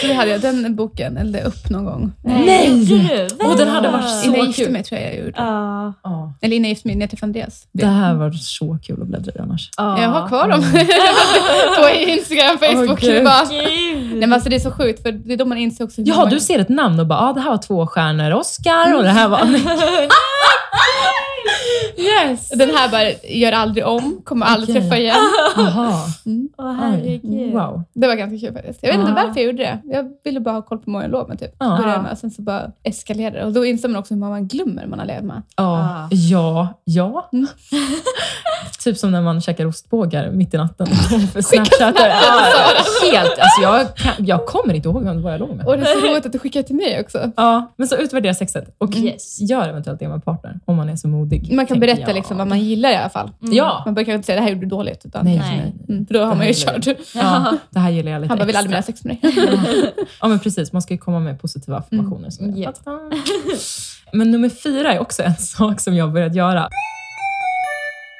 Så 0.00 0.06
det 0.06 0.12
hade 0.14 0.30
jag, 0.30 0.40
den 0.40 0.74
boken 0.76 1.16
eldade 1.16 1.38
jag 1.44 1.48
upp 1.48 1.70
någon 1.70 1.84
gång. 1.84 2.12
Nej! 2.22 2.84
Du? 2.84 3.46
Och 3.46 3.56
den 3.58 3.68
hade 3.68 3.88
varit 3.90 4.08
så 4.10 4.26
Innan 4.26 4.38
jag 4.38 4.46
gifte 4.46 4.62
kul. 4.64 4.72
mig 4.72 4.84
tror 4.84 5.00
jag 5.00 5.10
jag 5.14 5.18
gjorde. 5.18 5.32
Ja. 5.36 5.92
Ja. 6.02 6.32
Eller 6.40 6.56
innan 6.56 6.64
jag 6.64 6.70
gifte 6.70 6.88
mig, 6.88 6.96
ner 6.96 7.06
till 7.06 7.18
Fandreas. 7.18 7.66
Det 7.72 7.86
här 7.86 8.14
var 8.14 8.30
så 8.32 8.78
kul 8.82 9.02
att 9.02 9.08
bläddra 9.08 9.32
i 9.34 9.38
annars. 9.38 9.70
Ja. 9.76 10.02
Jag 10.02 10.08
har 10.08 10.28
kvar 10.28 10.48
dem 10.48 10.60
på 11.78 12.10
Instagram, 12.10 12.58
Facebook. 12.58 13.00
Gud. 13.00 13.24
bara, 13.24 13.44
Gud. 13.50 14.10
nej, 14.10 14.16
men 14.20 14.32
alltså, 14.32 14.48
det 14.48 14.56
är 14.56 14.60
så 14.60 14.70
sjukt, 14.70 15.02
för 15.02 15.12
det 15.12 15.32
är 15.32 15.36
då 15.36 15.44
man 15.44 15.58
inser 15.58 15.84
också 15.84 16.00
hur 16.00 16.08
Jaha, 16.08 16.18
många- 16.18 16.30
du 16.30 16.40
ser 16.40 16.58
ett 16.58 16.68
namn 16.68 17.00
och 17.00 17.06
bara, 17.06 17.18
ah, 17.18 17.32
det 17.32 17.40
här 17.40 17.53
var 17.54 17.62
två 17.62 17.86
stjärnor 17.86 18.32
Oscar 18.32 18.94
och 18.96 19.02
det 19.02 19.10
här 19.10 19.28
var... 19.28 19.38
yes! 21.98 22.48
Den 22.48 22.70
här 22.70 22.88
bara, 22.90 23.10
gör 23.34 23.52
aldrig 23.52 23.86
om, 23.86 24.20
kommer 24.24 24.46
aldrig 24.46 24.76
träffa 24.76 24.98
igen. 24.98 25.16
Åh 25.56 26.06
Oj. 26.24 26.48
herregud. 26.58 27.52
Wow. 27.52 27.82
Det 27.94 28.06
var 28.06 28.14
ganska 28.14 28.46
kul 28.46 28.54
faktiskt. 28.54 28.78
Jag 28.82 28.90
vet 28.90 29.00
inte 29.00 29.12
varför 29.12 29.40
jag 29.40 29.44
gjorde 29.46 29.62
det. 29.62 29.78
Jag 29.84 30.12
ville 30.24 30.40
bara 30.40 30.54
ha 30.54 30.62
koll 30.62 30.78
på 30.78 30.90
morgonloven 30.90 31.36
typ. 31.36 31.54
Ja. 31.58 31.78
Började 31.82 32.02
med, 32.02 32.18
sen 32.18 32.30
så 32.30 32.42
bara 32.42 32.70
eskalerade 32.82 33.38
det. 33.38 33.44
Och 33.44 33.52
då 33.52 33.64
inser 33.64 33.88
man 33.88 33.98
också 33.98 34.14
hur 34.14 34.20
man 34.20 34.48
glömmer 34.48 34.86
man 34.86 34.98
har 34.98 35.06
levt 35.06 35.24
med. 35.24 35.42
Ja. 35.56 36.08
Ja. 36.10 36.68
Ja. 36.84 37.28
Mm. 37.32 37.46
Typ 38.84 38.96
som 38.98 39.10
när 39.12 39.22
man 39.22 39.40
käkar 39.40 39.66
ostbågar 39.66 40.30
mitt 40.30 40.54
i 40.54 40.56
natten. 40.56 40.86
För 41.32 41.42
Snapchatar. 41.42 42.08
Ja, 42.08 42.42
helt. 43.12 43.30
Alltså 43.38 43.62
jag, 43.62 43.96
kan, 43.96 44.12
jag 44.26 44.46
kommer 44.46 44.74
inte 44.74 44.88
ihåg 44.88 45.02
vad 45.04 45.32
jag 45.32 45.40
låg 45.40 45.56
med. 45.56 45.66
Och 45.66 45.76
det 45.78 45.82
är 45.90 46.00
så 46.00 46.06
roligt 46.06 46.26
att 46.26 46.32
du 46.32 46.38
skickar 46.38 46.62
till 46.62 46.76
mig 46.76 47.00
också. 47.00 47.30
Ja, 47.36 47.72
men 47.76 47.88
så 47.88 47.96
utvärdera 47.96 48.34
sexet 48.34 48.74
och 48.78 48.94
Yes. 48.96 49.40
gör 49.40 49.68
eventuellt 49.68 50.00
det 50.00 50.08
med 50.08 50.24
partner 50.24 50.60
om 50.64 50.76
man 50.76 50.88
är 50.88 50.96
så 50.96 51.08
modig. 51.08 51.52
Man 51.52 51.63
kan 51.66 51.74
tänker 51.80 51.86
berätta 51.86 52.10
jag. 52.10 52.14
liksom 52.14 52.36
vad 52.38 52.46
man 52.46 52.60
gillar 52.60 52.90
i 52.90 52.96
alla 52.96 53.08
fall. 53.08 53.30
Ja. 53.40 53.82
Man 53.86 53.94
kanske 53.94 54.14
inte 54.14 54.26
säga 54.26 54.36
det 54.36 54.42
här 54.42 54.48
gjorde 54.48 54.60
du 54.60 54.66
dåligt. 54.66 55.04
Utan, 55.06 55.24
Nej, 55.24 55.38
Nej. 55.38 55.56
nej. 55.56 55.74
Mm, 55.96 56.06
för 56.06 56.14
då 56.14 56.24
har 56.24 56.34
man 56.34 56.46
ju 56.46 56.52
kört. 56.54 56.86
Ja, 57.14 57.56
det 57.70 57.78
här 57.78 57.90
gillar 57.96 58.12
jag 58.12 58.20
lite 58.20 58.28
Han 58.30 58.38
bara, 58.38 58.44
vill 58.44 58.56
aldrig 58.56 58.70
mer 58.70 58.76
ha 58.78 58.82
sex 58.82 59.04
med 59.04 59.16
dig. 59.22 59.32
Ja, 60.20 60.28
men 60.28 60.38
precis. 60.38 60.72
Man 60.72 60.82
ska 60.82 60.94
ju 60.94 60.98
komma 60.98 61.20
med 61.20 61.40
positiva 61.40 61.76
affirmationer. 61.78 62.30
Ja. 62.56 62.72
fattar. 62.72 62.98
Men 64.12 64.30
nummer 64.30 64.48
fyra 64.48 64.92
är 64.92 64.98
också 64.98 65.22
en 65.22 65.36
sak 65.38 65.80
som 65.80 65.94
jag 65.94 66.06
har 66.06 66.12
börjat 66.12 66.34
göra. 66.34 66.68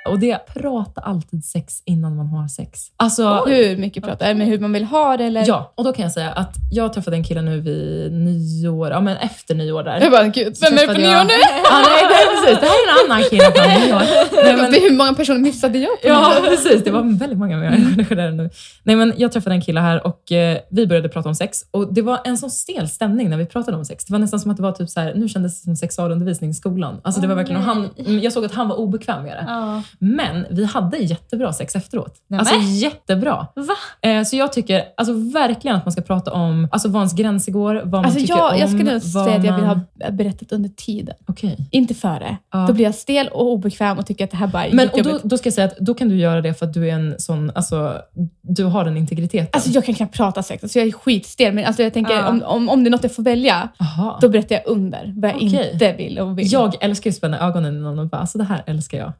Och 0.08 0.18
det 0.18 0.30
är 0.30 0.38
prata 0.38 1.00
alltid 1.00 1.44
sex 1.44 1.82
innan 1.84 2.16
man 2.16 2.26
har 2.26 2.48
sex. 2.48 2.80
Alltså, 2.96 3.44
Hur 3.46 3.76
mycket 3.76 4.04
pratar? 4.04 4.34
Med 4.34 4.46
hur 4.46 4.58
man 4.58 4.72
vill 4.72 4.84
ha 4.84 5.16
det 5.16 5.24
eller? 5.24 5.44
ja, 5.46 5.72
och 5.74 5.84
då 5.84 5.92
kan 5.92 6.02
jag 6.02 6.12
säga 6.12 6.30
att 6.30 6.54
jag 6.70 6.92
träffade 6.92 7.16
en 7.16 7.24
kille 7.24 7.42
nu 7.42 7.60
vid 7.60 8.12
nyår, 8.12 8.90
ja 8.90 9.00
men 9.00 9.16
efter 9.16 9.54
nyår 9.54 9.82
där. 9.82 10.00
Jag 10.00 10.10
bara, 10.10 10.28
gud, 10.28 10.56
vem 10.60 10.72
är 10.72 10.86
det 10.86 10.86
på 10.86 11.00
nyår 11.00 11.24
nu? 11.24 11.32
Ja, 11.70 11.82
nej, 11.88 12.04
är 12.04 12.42
precis. 12.42 12.60
Det 12.60 12.66
här 12.66 12.74
är 12.74 13.04
en 13.04 13.10
annan 13.10 13.22
kille 13.30 13.50
på 13.50 13.60
nyår. 13.60 14.02
Nej, 14.44 14.56
men, 14.70 14.82
Hur 14.82 14.96
många 14.96 15.14
personer 15.14 15.38
missade 15.38 15.78
jag 15.78 16.00
på 16.02 16.08
Ja, 16.08 16.36
precis. 16.48 16.84
Det 16.84 16.90
var 16.90 17.18
väldigt 17.18 17.38
många 17.38 17.56
människor 17.56 18.16
där 18.16 18.30
nu. 18.30 18.50
Nej, 18.82 18.96
men 18.96 19.12
jag 19.16 19.32
träffade 19.32 19.54
en 19.54 19.62
kille 19.62 19.80
här 19.80 20.06
och 20.06 20.32
eh, 20.32 20.58
vi 20.70 20.86
började 20.86 21.08
prata 21.08 21.28
om 21.28 21.34
sex. 21.34 21.64
Och 21.70 21.94
Det 21.94 22.02
var 22.02 22.20
en 22.24 22.38
sån 22.38 22.50
stel 22.50 22.88
stämning 22.88 23.30
när 23.30 23.36
vi 23.36 23.46
pratade 23.46 23.76
om 23.76 23.84
sex. 23.84 24.04
Det 24.04 24.12
var 24.12 24.18
nästan 24.18 24.40
som 24.40 24.50
att 24.50 24.56
det 24.56 24.62
var 24.62 24.72
typ 24.72 24.90
så 24.90 25.00
här, 25.00 25.14
nu 25.14 25.28
kändes 25.28 25.60
det 25.60 25.64
som 25.64 25.76
sexualundervisning 25.76 26.50
i 26.50 26.54
skolan. 26.54 27.00
Alltså 27.04 27.20
det 27.20 27.26
var 27.26 27.34
verkligen, 27.34 27.60
och 27.60 27.66
han, 27.66 27.90
nej. 27.96 28.24
jag 28.24 28.32
såg 28.32 28.44
att 28.44 28.54
han 28.54 28.68
var 28.68 28.76
obekväm 28.76 29.22
med 29.22 29.32
det. 29.32 29.44
Ja. 29.48 29.82
Men 29.98 30.46
vi 30.50 30.64
hade 30.64 30.96
jättebra 30.96 31.52
sex 31.52 31.76
efteråt. 31.76 32.14
Nej, 32.28 32.40
alltså 32.40 32.54
men. 32.54 32.74
jättebra. 32.74 33.46
Va? 33.54 34.08
Eh, 34.10 34.22
så 34.22 34.36
jag 34.36 34.52
tycker 34.52 34.84
alltså, 34.96 35.12
verkligen 35.14 35.76
att 35.76 35.84
man 35.84 35.92
ska 35.92 36.00
prata 36.02 36.32
om 36.32 36.68
alltså, 36.72 36.88
vad 36.88 37.00
ens 37.00 37.12
gränser 37.14 37.52
går, 37.52 37.74
vad 37.74 37.88
man 37.92 38.04
Alltså 38.04 38.20
tycker 38.20 38.34
jag, 38.36 38.52
om. 38.52 38.58
jag 38.58 38.68
skulle 38.70 38.92
nog 38.92 39.02
säga 39.02 39.22
att 39.36 39.44
jag 39.44 39.52
vill 39.54 39.64
man- 39.64 39.80
ha 40.02 40.10
berättat 40.10 40.52
under 40.52 40.68
tiden. 40.68 41.14
Okej. 41.26 41.68
Inte 41.70 41.94
före. 41.94 42.36
Ja. 42.52 42.64
Då 42.68 42.72
blir 42.72 42.84
jag 42.84 42.94
stel 42.94 43.28
och 43.28 43.52
obekväm 43.52 43.98
och 43.98 44.06
tycker 44.06 44.24
att 44.24 44.30
det 44.30 44.36
här 44.36 44.46
bara 44.46 44.66
är 44.66 44.72
Men 44.72 44.88
och 44.88 45.02
då, 45.02 45.18
då 45.22 45.38
ska 45.38 45.46
jag 45.46 45.54
säga 45.54 45.66
att 45.66 45.76
då 45.78 45.94
kan 45.94 46.08
du 46.08 46.16
göra 46.16 46.40
det 46.40 46.54
för 46.54 46.66
att 46.66 46.72
du 46.74 46.88
är 46.90 46.94
en 46.94 47.14
sån, 47.18 47.52
alltså, 47.54 47.96
du 48.42 48.64
har 48.64 48.84
den 48.84 48.96
integriteten. 48.96 49.48
Alltså 49.52 49.70
jag 49.70 49.84
kan 49.84 49.94
knappt 49.94 50.16
prata 50.16 50.42
sex, 50.42 50.62
alltså 50.62 50.78
jag 50.78 50.88
är 50.88 50.92
skitstel. 50.92 51.54
Men 51.54 51.64
alltså 51.64 51.82
jag 51.82 51.92
tänker 51.94 52.14
Ja. 52.14 52.28
om, 52.28 52.42
om, 52.42 52.68
om 52.68 52.84
det 52.84 52.88
är 52.88 52.90
något 52.90 53.02
jag 53.02 53.14
får 53.14 53.22
välja, 53.22 53.68
Aha. 53.80 54.18
då 54.20 54.28
berättar 54.28 54.54
jag 54.54 54.62
under 54.66 55.12
vad 55.16 55.30
jag 55.30 55.36
Okej. 55.36 55.70
inte 55.72 55.92
vill 55.92 56.18
och 56.18 56.38
vill. 56.38 56.52
Jag 56.52 56.74
älskar 56.80 57.10
ju 57.10 57.12
att 57.12 57.16
spänna 57.16 57.38
ögonen 57.40 57.76
i 57.76 57.80
någon 57.80 57.98
och 57.98 58.06
bara, 58.08 58.20
alltså 58.20 58.38
det 58.38 58.44
här 58.44 58.62
älskar 58.66 58.98
jag. 58.98 59.12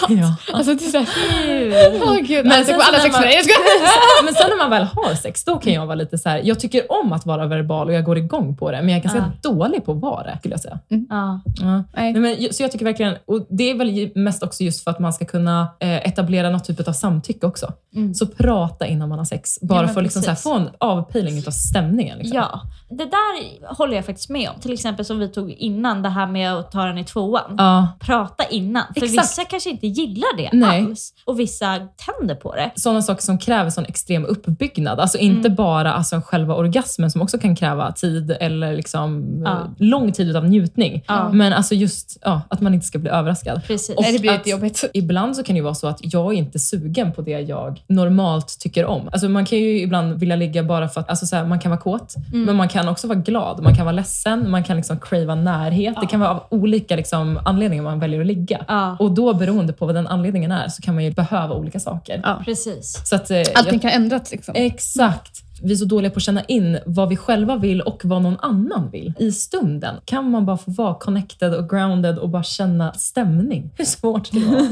Sant? 0.00 0.20
Ja. 0.20 0.54
Alltså 0.54 0.74
det 0.74 0.84
är 0.84 0.90
såhär, 0.90 2.02
åh 2.02 2.16
gud. 2.16 2.46
Men 2.46 2.48
Men 2.48 2.64
sen 2.64 2.64
sen 2.64 2.80
så 2.80 2.88
alla 2.88 2.98
sex 2.98 3.12
man-. 3.12 3.22
Jag 3.24 3.44
skojar. 3.44 4.24
Men 4.24 4.34
sen 4.34 4.50
när 4.50 4.56
man 4.56 4.70
väl 4.70 4.82
har 4.82 5.14
sex, 5.14 5.44
då 5.44 5.56
kan 5.56 5.72
jag 5.72 5.86
vara 5.86 5.94
lite 5.94 6.18
så 6.18 6.28
här. 6.28 6.40
jag 6.44 6.60
tycker 6.60 6.92
om 6.92 7.12
att 7.12 7.26
vara 7.26 7.46
verbal 7.46 7.88
och 7.88 7.94
jag 7.94 8.04
går 8.04 8.18
igång 8.18 8.56
på 8.56 8.70
det, 8.70 8.82
men 8.82 8.88
jag 8.88 8.98
är 8.98 9.02
ganska 9.02 9.32
dålig 9.42 9.84
på 9.84 9.92
att 9.92 9.98
vara 9.98 10.22
det, 10.22 10.36
skulle 10.38 10.54
jag 10.54 10.60
säga. 10.60 10.78
Ja. 10.88 11.40
Ja. 11.60 11.84
Nej. 11.96 12.14
Men, 12.14 12.36
så 12.52 12.62
jag 12.62 12.72
tycker 12.72 12.84
verkligen, 12.84 13.14
och 13.26 13.46
det 13.50 13.70
är 13.70 13.74
väl 13.74 14.10
mest 14.14 14.42
också 14.42 14.64
just 14.64 14.84
för 14.84 14.90
att 14.90 14.98
man 14.98 15.12
ska 15.12 15.24
kunna 15.24 15.68
eh, 15.80 16.06
etablera 16.08 16.50
något 16.50 16.64
typ 16.64 16.88
av 16.88 16.92
samtycke 16.92 17.46
också. 17.46 17.72
Mm. 17.94 18.14
Så 18.14 18.26
prata 18.26 18.86
innan 18.86 19.08
man 19.08 19.18
har 19.18 19.24
sex, 19.24 19.58
bara 19.62 19.82
Ja, 19.82 19.88
för 19.88 20.00
att 20.00 20.04
liksom 20.04 20.22
så 20.22 20.28
här, 20.28 20.34
precis. 20.34 20.42
få 20.42 20.54
en 20.54 20.68
avpejling 20.78 21.42
av 21.46 21.50
stämningen. 21.50 22.18
Liksom. 22.18 22.36
Ja, 22.36 22.60
det 22.88 23.04
där 23.04 23.74
håller 23.76 23.96
jag 23.96 24.06
faktiskt 24.06 24.28
med 24.30 24.48
om. 24.50 24.60
Till 24.60 24.72
exempel 24.72 25.04
som 25.04 25.18
vi 25.18 25.28
tog 25.28 25.50
innan, 25.50 26.02
det 26.02 26.08
här 26.08 26.26
med 26.26 26.54
att 26.54 26.70
ta 26.72 26.84
den 26.84 26.98
i 26.98 27.04
tvåan. 27.04 27.54
Ja. 27.58 27.88
Prata 28.00 28.44
innan. 28.44 28.82
För 28.94 29.04
Exakt. 29.04 29.22
vissa 29.28 29.44
kanske 29.44 29.70
inte 29.70 29.86
gillar 29.86 30.36
det 30.36 30.50
Nej. 30.52 30.82
alls. 30.84 31.12
Och 31.24 31.40
vissa 31.40 31.66
tänder 32.06 32.34
på 32.34 32.54
det. 32.54 32.70
Sådana 32.76 33.02
saker 33.02 33.22
som 33.22 33.38
kräver 33.38 33.70
sån 33.70 33.84
extrem 33.84 34.24
uppbyggnad. 34.24 35.00
Alltså 35.00 35.18
inte 35.18 35.48
Mm. 35.48 35.56
bara 35.56 35.92
alltså, 35.92 36.20
själva 36.24 36.54
orgasmen 36.54 37.10
som 37.10 37.22
också 37.22 37.38
kan 37.38 37.56
kräva 37.56 37.92
tid 37.92 38.36
eller 38.40 38.76
liksom, 38.76 39.24
Ja. 39.44 39.50
eh, 39.52 39.66
lång 39.78 40.12
tid 40.12 40.36
av 40.36 40.44
njutning. 40.48 41.04
Ja. 41.08 41.32
Men 41.32 41.52
alltså 41.52 41.74
just 41.74 42.18
ja, 42.24 42.40
att 42.50 42.60
man 42.60 42.74
inte 42.74 42.86
ska 42.86 42.98
bli 42.98 43.10
överraskad. 43.10 43.62
Precis. 43.66 43.96
Och 43.96 44.02
Nej, 44.02 44.12
det 44.12 44.18
blir 44.18 44.30
att- 44.30 44.38
lite 44.38 44.50
jobbigt. 44.50 44.84
Ibland 44.94 45.36
så 45.36 45.42
kan 45.42 45.54
det 45.54 45.58
ju 45.58 45.64
vara 45.64 45.74
så 45.74 45.86
att 45.86 45.98
jag 46.02 46.32
är 46.32 46.36
inte 46.38 46.58
sugen 46.58 47.12
på 47.12 47.22
det 47.22 47.30
jag 47.40 47.82
normalt 47.86 48.58
tycker 48.60 48.84
om. 48.84 49.08
Alltså 49.12 49.28
man 49.28 49.44
kan 49.44 49.58
ju 49.58 49.80
ibland 49.80 50.14
vilja 50.20 50.36
ligga 50.36 50.62
bara 50.62 50.88
för 50.88 51.00
att 51.00 51.10
alltså 51.10 51.26
så 51.26 51.36
här, 51.36 51.44
man 51.44 51.58
kan 51.60 51.70
vara 51.70 51.80
kåt, 51.80 52.14
Mm. 52.32 52.44
men 52.44 52.56
man 52.56 52.68
kan 52.68 52.75
också 52.88 53.08
vara 53.08 53.18
glad. 53.18 53.62
Man 53.62 53.74
kan 53.74 53.84
vara 53.84 53.96
ledsen, 53.96 54.50
man 54.50 54.64
kan 54.64 54.76
liksom 54.76 55.00
crava 55.00 55.34
närhet. 55.34 55.96
Det 56.00 56.06
kan 56.06 56.20
vara 56.20 56.30
av 56.30 56.42
olika 56.50 56.96
liksom, 56.96 57.40
anledningar 57.44 57.84
man 57.84 57.98
väljer 57.98 58.20
att 58.20 58.26
ligga. 58.26 58.64
Ja, 58.68 58.96
Och 58.98 59.10
då 59.10 59.34
beroende 59.34 59.72
på 59.72 59.86
vad 59.86 59.94
den 59.94 60.06
anledningen 60.06 60.52
är 60.52 60.68
så 60.68 60.82
kan 60.82 60.94
man 60.94 61.04
ju 61.04 61.10
behöva 61.10 61.54
olika 61.54 61.80
saker. 61.80 62.20
Ja. 62.24 62.42
precis. 62.44 63.02
Så 63.04 63.16
att, 63.16 63.30
eh, 63.30 63.38
Allting 63.54 63.72
jag, 63.72 63.82
kan 63.82 63.90
ändras 63.90 64.30
liksom. 64.30 64.54
Exakt. 64.56 65.42
Vi 65.62 65.72
är 65.72 65.76
så 65.76 65.84
dåliga 65.84 66.10
på 66.10 66.16
att 66.16 66.22
känna 66.22 66.44
in 66.44 66.78
vad 66.86 67.08
vi 67.08 67.16
själva 67.16 67.56
vill 67.56 67.80
och 67.80 68.00
vad 68.04 68.22
någon 68.22 68.36
annan 68.40 68.90
vill 68.90 69.12
i 69.18 69.32
stunden. 69.32 69.96
Kan 70.04 70.30
man 70.30 70.46
bara 70.46 70.56
få 70.56 70.70
vara 70.70 70.94
connected 70.94 71.54
och 71.54 71.70
grounded 71.70 72.18
och 72.18 72.28
bara 72.28 72.42
känna 72.42 72.92
stämning? 72.92 73.70
Hur 73.76 73.84
svårt 73.84 74.32
det 74.32 74.38
var. 74.44 74.68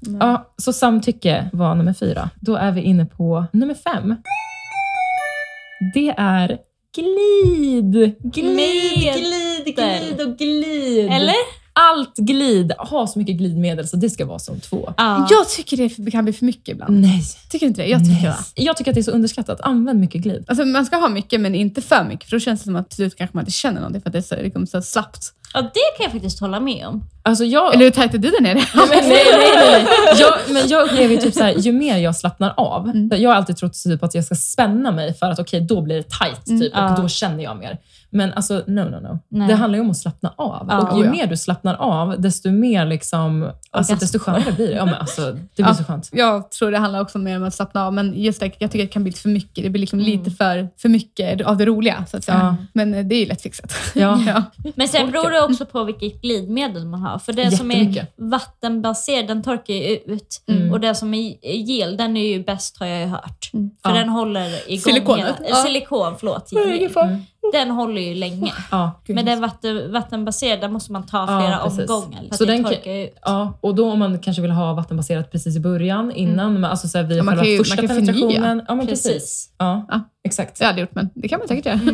ja, 0.20 0.52
så 0.56 0.72
samtycke 0.72 1.50
var 1.52 1.74
nummer 1.74 1.92
fyra. 1.92 2.30
Då 2.40 2.56
är 2.56 2.72
vi 2.72 2.80
inne 2.80 3.06
på 3.06 3.44
nummer 3.52 3.74
fem. 3.74 4.16
Det 5.94 6.14
är 6.16 6.58
glid. 6.94 7.92
Glid, 8.22 9.14
glid, 9.14 9.76
glid 9.76 10.20
och 10.20 10.38
glid. 10.38 11.08
Eller? 11.12 11.63
Allt 11.76 12.16
glid. 12.16 12.72
Ha 12.78 13.06
så 13.06 13.18
mycket 13.18 13.36
glidmedel 13.36 13.88
så 13.88 13.96
det 13.96 14.10
ska 14.10 14.26
vara 14.26 14.38
som 14.38 14.60
två. 14.60 14.94
Ja. 14.96 15.26
Jag 15.30 15.48
tycker 15.48 15.76
det 16.04 16.10
kan 16.10 16.24
bli 16.24 16.32
för 16.32 16.44
mycket 16.44 16.68
ibland. 16.68 17.00
Nej. 17.00 17.22
Tycker 17.50 17.66
du 17.66 17.68
inte 17.68 17.82
det? 17.82 17.88
Jag 17.88 18.00
tycker 18.00 18.28
det. 18.28 18.62
Jag 18.62 18.76
tycker 18.76 18.90
att 18.90 18.94
det 18.94 19.00
är 19.00 19.02
så 19.02 19.10
underskattat. 19.10 19.60
Använd 19.60 20.00
mycket 20.00 20.20
glid. 20.20 20.44
Alltså, 20.48 20.64
man 20.64 20.86
ska 20.86 20.96
ha 20.96 21.08
mycket, 21.08 21.40
men 21.40 21.54
inte 21.54 21.82
för 21.82 22.04
mycket. 22.04 22.28
För 22.30 22.36
då 22.36 22.40
känns 22.40 22.60
det 22.60 22.64
som 22.64 22.76
att 22.76 22.90
till 22.90 22.96
slut 22.96 23.16
kanske 23.16 23.36
man 23.36 23.42
inte 23.42 23.52
känner 23.52 23.80
någonting 23.80 24.02
för 24.02 24.08
att 24.08 24.12
det 24.12 24.18
är 24.18 24.22
så, 24.22 24.36
liksom, 24.36 24.66
så 24.66 24.82
slappt. 24.82 25.32
ja, 25.54 25.60
det 25.60 25.96
kan 25.96 26.04
jag 26.04 26.12
faktiskt 26.12 26.40
hålla 26.40 26.60
med 26.60 26.86
om. 26.86 27.04
Alltså 27.22 27.44
jag, 27.44 27.74
Eller 27.74 27.84
hur 27.84 27.90
tajt 27.90 28.14
är 28.14 28.18
du 28.18 28.30
där 28.30 28.40
nere? 28.40 28.54
Nej, 28.54 28.66
men, 28.74 29.08
nej, 29.08 29.24
nej, 29.32 29.52
nej. 29.56 29.86
Jag, 30.20 30.34
men 30.54 30.68
jag 30.68 30.84
upplever 30.84 31.14
ju 31.14 31.20
typ 31.20 31.34
så 31.34 31.42
här, 31.44 31.54
ju 31.54 31.72
mer 31.72 31.98
jag 31.98 32.16
slappnar 32.16 32.54
av. 32.56 32.88
Mm. 32.88 33.22
Jag 33.22 33.30
har 33.30 33.36
alltid 33.36 33.56
trott 33.56 33.82
typ 33.84 34.02
att 34.02 34.14
jag 34.14 34.24
ska 34.24 34.34
spänna 34.34 34.92
mig 34.92 35.14
för 35.14 35.26
att 35.26 35.38
okej, 35.38 35.60
då 35.60 35.80
blir 35.80 35.96
det 35.96 36.02
tight 36.02 36.60
typ, 36.60 36.72
Ja. 36.74 36.94
och 36.96 37.02
då 37.02 37.08
känner 37.08 37.44
jag 37.44 37.56
mer. 37.58 37.78
Men 38.14 38.32
alltså, 38.32 38.62
no, 38.66 38.80
no, 38.80 39.00
no. 39.00 39.18
Nej. 39.28 39.48
Det 39.48 39.54
handlar 39.54 39.76
ju 39.78 39.84
om 39.84 39.90
att 39.90 39.96
slappna 39.96 40.34
av. 40.36 40.66
Ja. 40.70 40.78
och 40.78 40.98
ju 40.98 41.02
Oh, 41.02 41.06
ja. 41.06 41.12
mer 41.12 41.26
du 41.26 41.36
slappnar 41.36 41.74
av, 41.74 42.20
desto 42.20 42.50
mer 42.50 42.86
liksom, 42.86 43.42
alltså, 43.70 43.92
Orgasm. 43.92 44.04
desto 44.04 44.18
skönare 44.18 44.52
blir 44.52 44.68
det. 44.68 44.74
Ja, 44.74 44.84
men 44.84 44.94
alltså, 44.94 45.20
det 45.32 45.62
blir 45.62 45.66
Ja. 45.66 45.74
så 45.74 45.84
skönt. 45.84 46.08
Jag 46.12 46.50
tror 46.50 46.70
det 46.70 46.78
handlar 46.78 47.00
också 47.00 47.18
mer 47.18 47.36
om 47.36 47.44
att 47.44 47.54
slappna 47.54 47.86
av, 47.86 47.92
men 47.92 48.14
just 48.22 48.40
det, 48.40 48.46
jag 48.58 48.70
tycker 48.70 48.84
det 48.86 48.92
kan 48.92 49.02
bli 49.02 49.10
lite 49.10 49.20
för 49.22 49.28
mycket. 49.28 49.64
Det 49.64 49.70
blir 49.70 49.80
liksom 49.80 49.98
lite 50.00 50.30
för, 50.30 50.68
för 50.76 50.88
mycket 50.88 51.46
av 51.46 51.56
det 51.56 51.66
roliga, 51.66 52.04
så 52.10 52.16
att 52.16 52.24
säga. 52.24 52.38
Ja. 52.38 52.56
Men 52.72 52.94
eh, 52.94 53.04
det 53.04 53.14
är 53.14 53.20
ju 53.20 53.26
lätt 53.26 53.42
fixat. 53.42 53.72
Ja. 53.94 54.20
ja. 54.26 54.42
Men 54.76 54.88
sen 54.88 55.10
beror 55.10 55.30
det 55.30 55.42
också 55.42 55.66
på 55.66 55.84
vilket 55.84 56.20
glidmedel 56.22 56.84
man 56.86 57.00
har. 57.00 57.18
För 57.18 57.32
den 57.32 57.52
som 57.52 57.70
är 57.70 58.06
vattenbaserad, 58.16 59.26
den 59.28 59.42
torkar 59.42 59.74
ju 59.74 59.96
ut. 59.96 60.42
Mm. 60.48 60.72
Och 60.72 60.80
den 60.80 60.94
som 60.94 61.14
är 61.14 61.46
gel, 61.46 61.96
den 61.96 62.16
är 62.16 62.26
ju 62.26 62.44
bäst 62.44 62.78
har 62.80 62.86
jag 62.86 63.00
ju 63.00 63.06
hört. 63.06 63.50
För 63.52 63.90
Ja. 63.90 63.90
den 63.94 64.08
håller 64.08 64.70
igång 64.70 64.80
Silikonet, 64.80 65.36
hela... 65.38 65.48
ja. 65.48 65.56
Silikon, 65.56 66.14
förlåt. 66.18 66.48
Jenny. 66.52 66.88
Mm. 66.96 67.22
Den 67.52 67.70
håller 67.70 68.00
ju 68.02 68.14
länge. 68.14 68.52
Ja. 68.70 68.90
Men 69.06 69.24
den 69.26 69.40
vatten, 69.40 69.92
vattenbaserade 69.92 70.68
måste 70.68 70.92
man 70.92 71.06
ta 71.06 71.18
Ja, 71.18 71.26
flera 71.40 71.58
precis. 71.58 71.90
omgångar. 71.90 72.18
För 72.20 72.26
att 72.30 72.36
Så 72.36 72.44
den 72.44 72.64
kan- 72.64 72.72
torkar 72.74 72.92
ut. 72.92 73.16
Ja, 73.22 73.58
och 73.60 73.74
då 73.74 73.90
om 73.92 73.98
man 73.98 74.18
kanske 74.18 74.42
vill 74.42 74.50
ha 74.50 74.72
vattenbaserat 74.74 75.32
precis 75.32 75.56
i 75.56 75.60
början, 75.60 76.12
innan, 76.12 76.52
men 76.54 76.64
alltså 76.64 76.88
så 76.88 76.98
här, 76.98 77.04
via 77.04 77.16
Ja, 77.16 77.22
man 77.22 77.34
själva 77.34 77.44
kan 77.44 77.52
ju- 77.52 77.58
första 77.58 77.76
man 77.82 77.88
kan 77.88 77.96
förnya. 77.96 78.12
penetrationen. 78.12 78.62
Ja, 78.68 78.74
men 78.74 78.86
precis. 78.86 79.12
Precis. 79.12 79.50
Ja, 79.58 79.86
Ja. 79.90 80.00
Exakt. 80.24 80.58
Det 80.58 80.64
jag 80.64 80.68
aldrig 80.68 80.82
gjort, 80.82 80.94
men 80.94 81.10
det 81.14 81.28
kan 81.28 81.38
man 81.38 81.48
säkert 81.48 81.66
göra. 81.66 81.80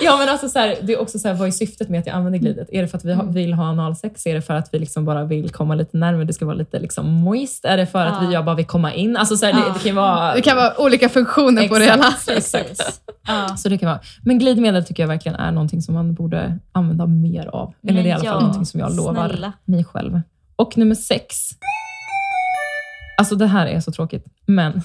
Ja, 0.00 0.16
men 0.16 0.28
alltså 0.28 0.48
så 0.48 0.58
här, 0.58 0.76
det 0.82 0.92
är 0.92 1.00
också 1.00 1.18
så 1.18 1.28
här, 1.28 1.34
vad 1.34 1.48
är 1.48 1.52
syftet 1.52 1.88
med 1.88 2.00
att 2.00 2.06
jag 2.06 2.16
använder 2.16 2.38
glidet? 2.38 2.68
Är 2.72 2.82
det 2.82 2.88
för 2.88 2.98
att 2.98 3.04
vi 3.04 3.12
Mm. 3.12 3.26
ha, 3.26 3.32
vill 3.32 3.52
ha 3.54 3.64
analsex? 3.64 4.26
Är 4.26 4.34
det 4.34 4.42
för 4.42 4.54
att 4.54 4.68
vi 4.74 4.78
liksom 4.78 5.04
bara 5.04 5.24
vill 5.24 5.50
komma 5.50 5.74
lite 5.74 5.96
närmare? 5.96 6.24
Det 6.24 6.32
ska 6.32 6.44
vara 6.46 6.56
lite 6.56 6.78
liksom 6.78 7.06
moist? 7.12 7.64
Är 7.64 7.76
det 7.76 7.86
för 7.86 8.06
att 8.06 8.22
Ja. 8.22 8.28
vi 8.40 8.44
bara 8.44 8.54
vill 8.56 8.66
komma 8.66 8.94
in? 8.94 9.16
Alltså 9.16 9.36
så 9.36 9.46
här, 9.46 9.52
det, 9.52 9.58
Ja. 9.58 9.64
det 9.72 9.78
kan 9.78 9.86
ju 9.88 9.92
vara... 9.92 10.34
Det 10.34 10.40
kan 10.40 10.56
vara 10.56 10.80
olika 10.80 11.08
funktioner 11.08 11.68
på 11.68 11.78
det 11.78 11.84
hela. 11.84 12.14
Precis. 12.26 13.00
Ja. 13.26 13.56
Så 13.56 13.68
det 13.68 13.78
kan 13.78 13.88
vara. 13.88 14.00
Men 14.24 14.38
glidmedel 14.38 14.84
tycker 14.84 15.02
jag 15.02 15.08
verkligen 15.08 15.36
är 15.38 15.52
någonting 15.52 15.82
som 15.82 15.94
man 15.94 16.14
borde 16.14 16.58
använda 16.72 17.06
mer 17.06 17.46
av. 17.46 17.74
Eller 17.82 17.94
Men 17.94 17.94
det 17.94 18.00
är 18.00 18.06
i 18.08 18.12
alla 18.12 18.18
fall 18.24 18.26
ja, 18.34 18.40
någonting 18.40 18.66
som 18.66 18.80
jag 18.80 18.96
lovar 18.96 19.28
snälla. 19.28 19.52
mig 19.64 19.84
själv. 19.84 20.20
Och 20.56 20.78
nummer 20.78 20.94
sex. 20.94 21.36
Alltså 23.18 23.34
det 23.36 23.46
här 23.46 23.66
är 23.66 23.80
så 23.80 23.92
tråkigt, 23.92 24.24
men 24.46 24.82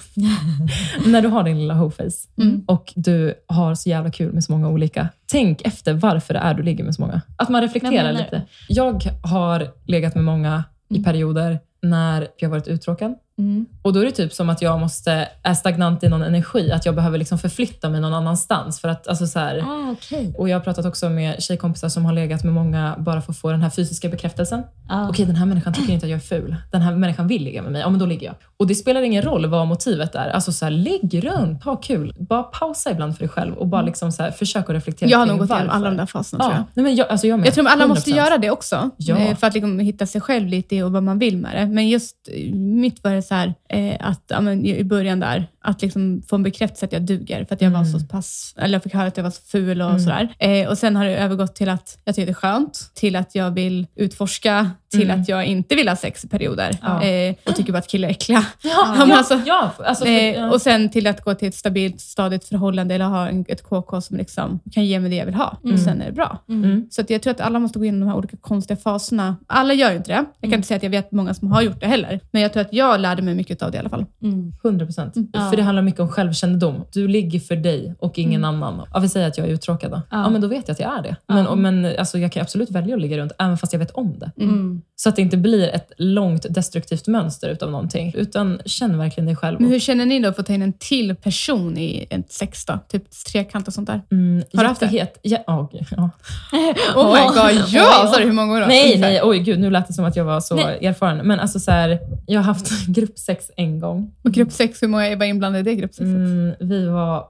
när 1.06 1.22
du 1.22 1.28
har 1.28 1.42
din 1.44 1.58
lilla 1.58 1.74
hoe-face 1.74 2.28
Mm. 2.42 2.64
och 2.66 2.92
du 2.96 3.34
har 3.46 3.74
så 3.74 3.88
jävla 3.88 4.10
kul 4.10 4.32
med 4.32 4.44
så 4.44 4.52
många 4.52 4.68
olika. 4.68 5.08
Tänk 5.26 5.62
efter 5.62 5.92
varför 5.92 6.34
det 6.34 6.40
är 6.40 6.54
du 6.54 6.62
ligger 6.62 6.84
med 6.84 6.94
så 6.94 7.00
många. 7.02 7.20
Att 7.36 7.48
man 7.48 7.60
reflekterar 7.62 8.12
lite. 8.12 8.42
Jag 8.68 9.02
har 9.22 9.68
legat 9.86 10.14
med 10.14 10.24
många 10.24 10.64
i 10.90 10.94
Mm. 10.94 11.04
perioder 11.04 11.58
när 11.82 12.28
jag 12.38 12.48
varit 12.50 12.68
uttråkad. 12.68 13.14
Mm. 13.38 13.66
Och 13.84 13.92
då 13.92 14.00
är 14.00 14.04
det 14.04 14.10
typ 14.10 14.32
som 14.32 14.50
att 14.50 14.62
jag 14.62 14.80
måste, 14.80 15.28
är 15.42 15.54
stagnant 15.54 16.04
i 16.04 16.08
någon 16.08 16.22
energi, 16.22 16.72
att 16.72 16.86
jag 16.86 16.94
behöver 16.94 17.18
liksom 17.18 17.38
förflytta 17.38 17.88
mig 17.88 18.00
någon 18.00 18.14
annanstans. 18.14 18.80
För 18.80 18.88
att, 18.88 19.08
alltså 19.08 19.26
så 19.26 19.38
här, 19.38 19.58
Ah, 19.58 19.90
okej. 19.92 20.34
och 20.38 20.48
jag 20.48 20.56
har 20.56 20.60
pratat 20.64 20.84
också 20.86 21.08
med 21.08 21.42
tjejkompisar 21.42 21.88
som 21.88 22.04
har 22.04 22.12
legat 22.12 22.44
med 22.44 22.52
många 22.52 22.94
bara 22.98 23.20
för 23.22 23.32
att 23.32 23.38
få 23.38 23.50
den 23.50 23.62
här 23.62 23.70
fysiska 23.70 24.08
bekräftelsen. 24.08 24.62
Ah. 24.88 25.08
Okej, 25.08 25.26
den 25.26 25.36
här 25.36 25.46
människan 25.46 25.72
tycker 25.74 25.92
inte 25.92 26.06
att 26.06 26.10
jag 26.10 26.16
är 26.16 26.20
ful. 26.20 26.56
Den 26.72 26.80
här 26.82 26.94
människan 26.94 27.26
vill 27.28 27.44
ligga 27.44 27.62
med 27.62 27.72
mig. 27.72 27.80
Ja, 27.80 27.90
men 27.90 27.98
då 27.98 28.06
ligger 28.06 28.26
jag. 28.26 28.34
Och 28.56 28.66
det 28.66 28.74
spelar 28.74 29.02
ingen 29.02 29.22
roll 29.22 29.46
vad 29.46 29.66
motivet 29.66 30.14
är. 30.14 30.28
Alltså 30.28 30.52
så 30.52 30.64
här, 30.64 30.72
ligg 30.72 31.24
runt, 31.24 31.64
ha 31.64 31.76
kul. 31.76 32.12
Bara 32.18 32.42
pausa 32.42 32.90
ibland 32.90 33.12
för 33.14 33.20
dig 33.20 33.28
själv 33.28 33.54
och 33.54 33.66
bara 33.66 33.82
liksom 33.82 34.12
så 34.12 34.22
här, 34.22 34.30
försök 34.30 34.70
att 34.70 34.76
reflektera 34.76 35.10
Jag 35.10 35.18
har 35.18 35.26
nog 35.26 35.38
gått 35.38 35.50
igenom 35.50 35.70
alla 35.70 35.90
de 35.90 35.96
där 35.96 36.06
faserna 36.06 36.44
tror 36.44 36.54
jag. 36.54 36.60
Ja, 36.60 36.64
nej, 36.74 36.84
men 36.84 36.94
jag, 36.96 37.08
alltså 37.08 37.26
jag, 37.26 37.38
med. 37.38 37.46
Jag 37.46 37.54
tror 37.54 37.66
att 37.66 37.72
alla 37.72 37.86
måste 37.86 38.10
100%. 38.10 38.16
göra 38.16 38.38
det 38.38 38.50
också, 38.50 38.90
Ja. 38.96 39.16
eh, 39.18 39.36
för 39.36 39.46
att 39.46 39.54
liksom 39.54 39.78
hitta 39.78 40.06
sig 40.06 40.20
själv 40.20 40.48
lite 40.48 40.82
och 40.82 40.92
vad 40.92 41.02
man 41.02 41.18
vill 41.18 41.36
med 41.36 41.56
det. 41.56 41.66
Men 41.66 41.88
just 41.88 42.16
eh, 42.32 42.54
mitt 42.54 43.04
var 43.04 43.10
det 43.10 43.22
så 43.22 43.34
här, 43.34 43.54
eh, 43.74 43.96
att 44.00 44.22
ja, 44.28 44.40
men 44.40 44.66
i 44.66 44.84
början 44.84 45.20
där, 45.20 45.46
att 45.60 45.82
liksom 45.82 46.22
få 46.28 46.36
en 46.36 46.42
bekräftelse 46.42 46.86
att 46.86 46.92
jag 46.92 47.02
duger, 47.02 47.44
för 47.44 47.54
att 47.54 47.60
jag 47.60 47.70
var 47.70 47.80
Mm. 47.80 47.92
så 48.00 48.06
pass, 48.06 48.54
eller 48.58 48.72
jag 48.74 48.82
fick 48.82 48.94
höra 48.94 49.06
att 49.06 49.16
jag 49.16 49.24
var 49.24 49.30
så 49.30 49.42
ful 49.42 49.82
och 49.82 50.00
sådär. 50.00 50.34
Eh, 50.38 50.68
och 50.68 50.78
sen 50.78 50.96
har 50.96 51.04
det 51.04 51.16
övergått 51.16 51.54
till 51.56 51.68
att 51.68 51.98
jag 52.04 52.14
tycker 52.14 52.26
det 52.26 52.32
är 52.32 52.34
skönt, 52.34 52.90
till 52.94 53.16
att 53.16 53.34
jag 53.34 53.50
vill 53.50 53.86
utforska, 53.96 54.70
till 54.90 55.10
Mm. 55.10 55.20
att 55.20 55.28
jag 55.28 55.44
inte 55.46 55.74
vill 55.74 55.88
ha 55.88 55.96
sex 55.96 56.24
i 56.24 56.28
perioder 56.28 56.78
Ja. 56.82 57.02
eh, 57.02 57.34
och 57.46 57.56
tycker 57.56 57.72
bara 57.72 57.78
att 57.78 57.88
killar 57.88 58.08
är 58.08 58.12
äckliga. 58.12 58.46
Ja, 58.62 58.94
men 58.98 59.08
ja, 59.08 59.16
alltså- 59.16 59.40
ja, 59.46 59.72
alltså, 59.78 60.04
för, 60.04 60.10
Eh, 60.36 60.48
och 60.52 60.60
sen 60.62 60.88
till 60.88 61.06
att 61.06 61.24
gå 61.24 61.34
till 61.34 61.48
ett 61.48 61.54
stabilt, 61.54 62.00
stadigt 62.00 62.44
förhållande 62.44 62.94
eller 62.94 63.04
ha 63.04 63.28
en, 63.28 63.44
ett 63.48 63.62
KK 63.62 64.00
som 64.00 64.16
liksom 64.16 64.60
kan 64.72 64.84
ge 64.86 65.00
mig 65.00 65.10
det 65.10 65.16
jag 65.16 65.26
vill 65.26 65.34
ha. 65.34 65.58
Och 65.72 65.78
sen 65.80 66.00
är 66.02 66.06
det 66.06 66.12
bra. 66.12 66.38
Mm. 66.48 66.86
Så 66.90 67.00
att 67.00 67.10
jag 67.10 67.22
tror 67.22 67.30
att 67.30 67.40
alla 67.40 67.58
måste 67.58 67.78
gå 67.78 67.84
igenom 67.84 68.00
de 68.00 68.06
här 68.08 68.16
olika 68.16 68.36
konstiga 68.36 68.76
faserna. 68.76 69.36
Alla 69.46 69.74
gör 69.74 69.90
ju 69.90 69.96
inte 69.96 70.10
det. 70.12 70.24
Jag 70.40 70.50
kan 70.50 70.54
inte 70.58 70.68
säga 70.68 70.76
att 70.76 70.82
jag 70.82 70.90
vet 70.90 71.12
många 71.12 71.34
som 71.34 71.52
har 71.52 71.62
gjort 71.62 71.80
det 71.80 71.86
heller. 71.86 72.20
Men 72.30 72.42
jag 72.42 72.52
tror 72.52 72.60
att 72.60 72.72
jag 72.72 73.00
lärde 73.00 73.22
mig 73.22 73.34
mycket 73.34 73.62
av 73.64 73.70
det 73.70 73.76
i 73.76 73.80
alla 73.80 73.88
fall. 73.88 74.04
Mm. 74.22 74.52
100 74.64 74.86
procent. 74.86 75.14
Ja. 75.32 75.50
För 75.50 75.56
det 75.56 75.62
handlar 75.62 75.82
mycket 75.82 76.00
om 76.00 76.08
självkännedom. 76.08 76.84
Du 76.92 77.08
ligger 77.08 77.40
för 77.40 77.56
dig 77.56 77.94
och 77.98 78.18
ingen 78.18 78.44
annan. 78.44 78.86
Ja, 78.92 79.00
vi 79.00 79.08
säger 79.08 79.28
att 79.28 79.38
jag 79.38 79.46
är 79.46 79.52
uttråkad 79.52 79.90
då. 79.90 80.00
Ja. 80.10 80.16
Ja. 80.22 80.30
men 80.30 80.40
då 80.40 80.48
vet 80.48 80.68
jag 80.68 80.72
att 80.74 80.80
jag 80.80 80.98
är 80.98 81.02
det. 81.02 81.16
Men, 81.26 81.46
och, 81.46 81.58
men 81.58 81.84
alltså, 81.98 82.18
jag 82.18 82.32
kan 82.32 82.42
absolut 82.42 82.70
välja 82.70 82.94
att 82.94 83.00
ligga 83.00 83.18
runt, 83.18 83.32
även 83.38 83.58
fast 83.58 83.72
jag 83.72 83.80
vet 83.80 83.90
om 83.90 84.18
det. 84.18 84.32
Mm. 84.40 84.82
Så 84.96 85.08
att 85.08 85.16
det 85.16 85.22
inte 85.22 85.36
blir 85.36 85.68
ett 85.68 85.92
långt 85.98 86.46
destruktivt 86.50 87.06
mönster 87.06 87.48
utav 87.48 87.70
någonting. 87.70 88.12
Utan 88.16 88.60
känn 88.64 88.98
verkligen 88.98 89.26
dig 89.26 89.36
själv. 89.36 89.60
Men 89.60 89.70
hur 89.70 89.78
känner 89.78 90.06
ni 90.06 90.20
då 90.20 90.32
för 90.32 90.40
att 90.40 90.46
ta 90.46 90.52
in 90.52 90.62
en 90.62 90.72
till 90.72 91.14
person 91.14 91.78
i 91.78 92.06
ett 92.10 92.32
sex 92.32 92.64
då? 92.64 92.78
Typ 92.88 93.04
trekant 93.32 93.68
och 93.68 93.74
sånt 93.74 93.86
där? 93.86 94.00
Mm, 94.10 94.44
Har 94.54 94.62
du 94.62 94.68
haft 94.68 94.80
det? 94.80 95.08
Ja, 95.22 95.38
oh, 95.46 95.68
ja. 95.90 96.10
Oh 96.96 97.12
my 97.12 97.20
god, 97.20 97.64
ja! 97.68 98.10
Sa 98.12 98.18
du 98.18 98.24
hur 98.24 98.32
många 98.32 98.52
år 98.52 98.60
då? 98.60 98.66
Nej, 98.66 98.84
Ungefär. 98.84 99.00
nej, 99.10 99.20
oj 99.22 99.38
gud, 99.38 99.60
nu 99.60 99.70
lät 99.70 99.86
det 99.88 99.92
som 99.92 100.04
att 100.04 100.16
jag 100.16 100.24
var 100.24 100.40
så 100.40 100.56
Nej. 100.56 100.86
erfaren. 100.86 101.26
Men 101.26 101.40
alltså 101.40 101.60
så 101.60 101.70
här, 101.70 101.98
jag 102.26 102.40
har 102.40 102.44
haft 102.44 102.86
gruppsex 102.86 103.50
en 103.56 103.80
gång. 103.80 104.12
Och 104.24 104.32
grupp 104.32 104.52
sex, 104.52 104.82
hur 104.82 104.88
många 104.88 105.16
var 105.16 105.26
inblandade 105.26 105.58
i 105.60 105.62
det 105.62 105.74
gruppsexet? 105.80 106.06
Mm, 106.06 106.54
vi 106.60 106.86
var 106.86 107.26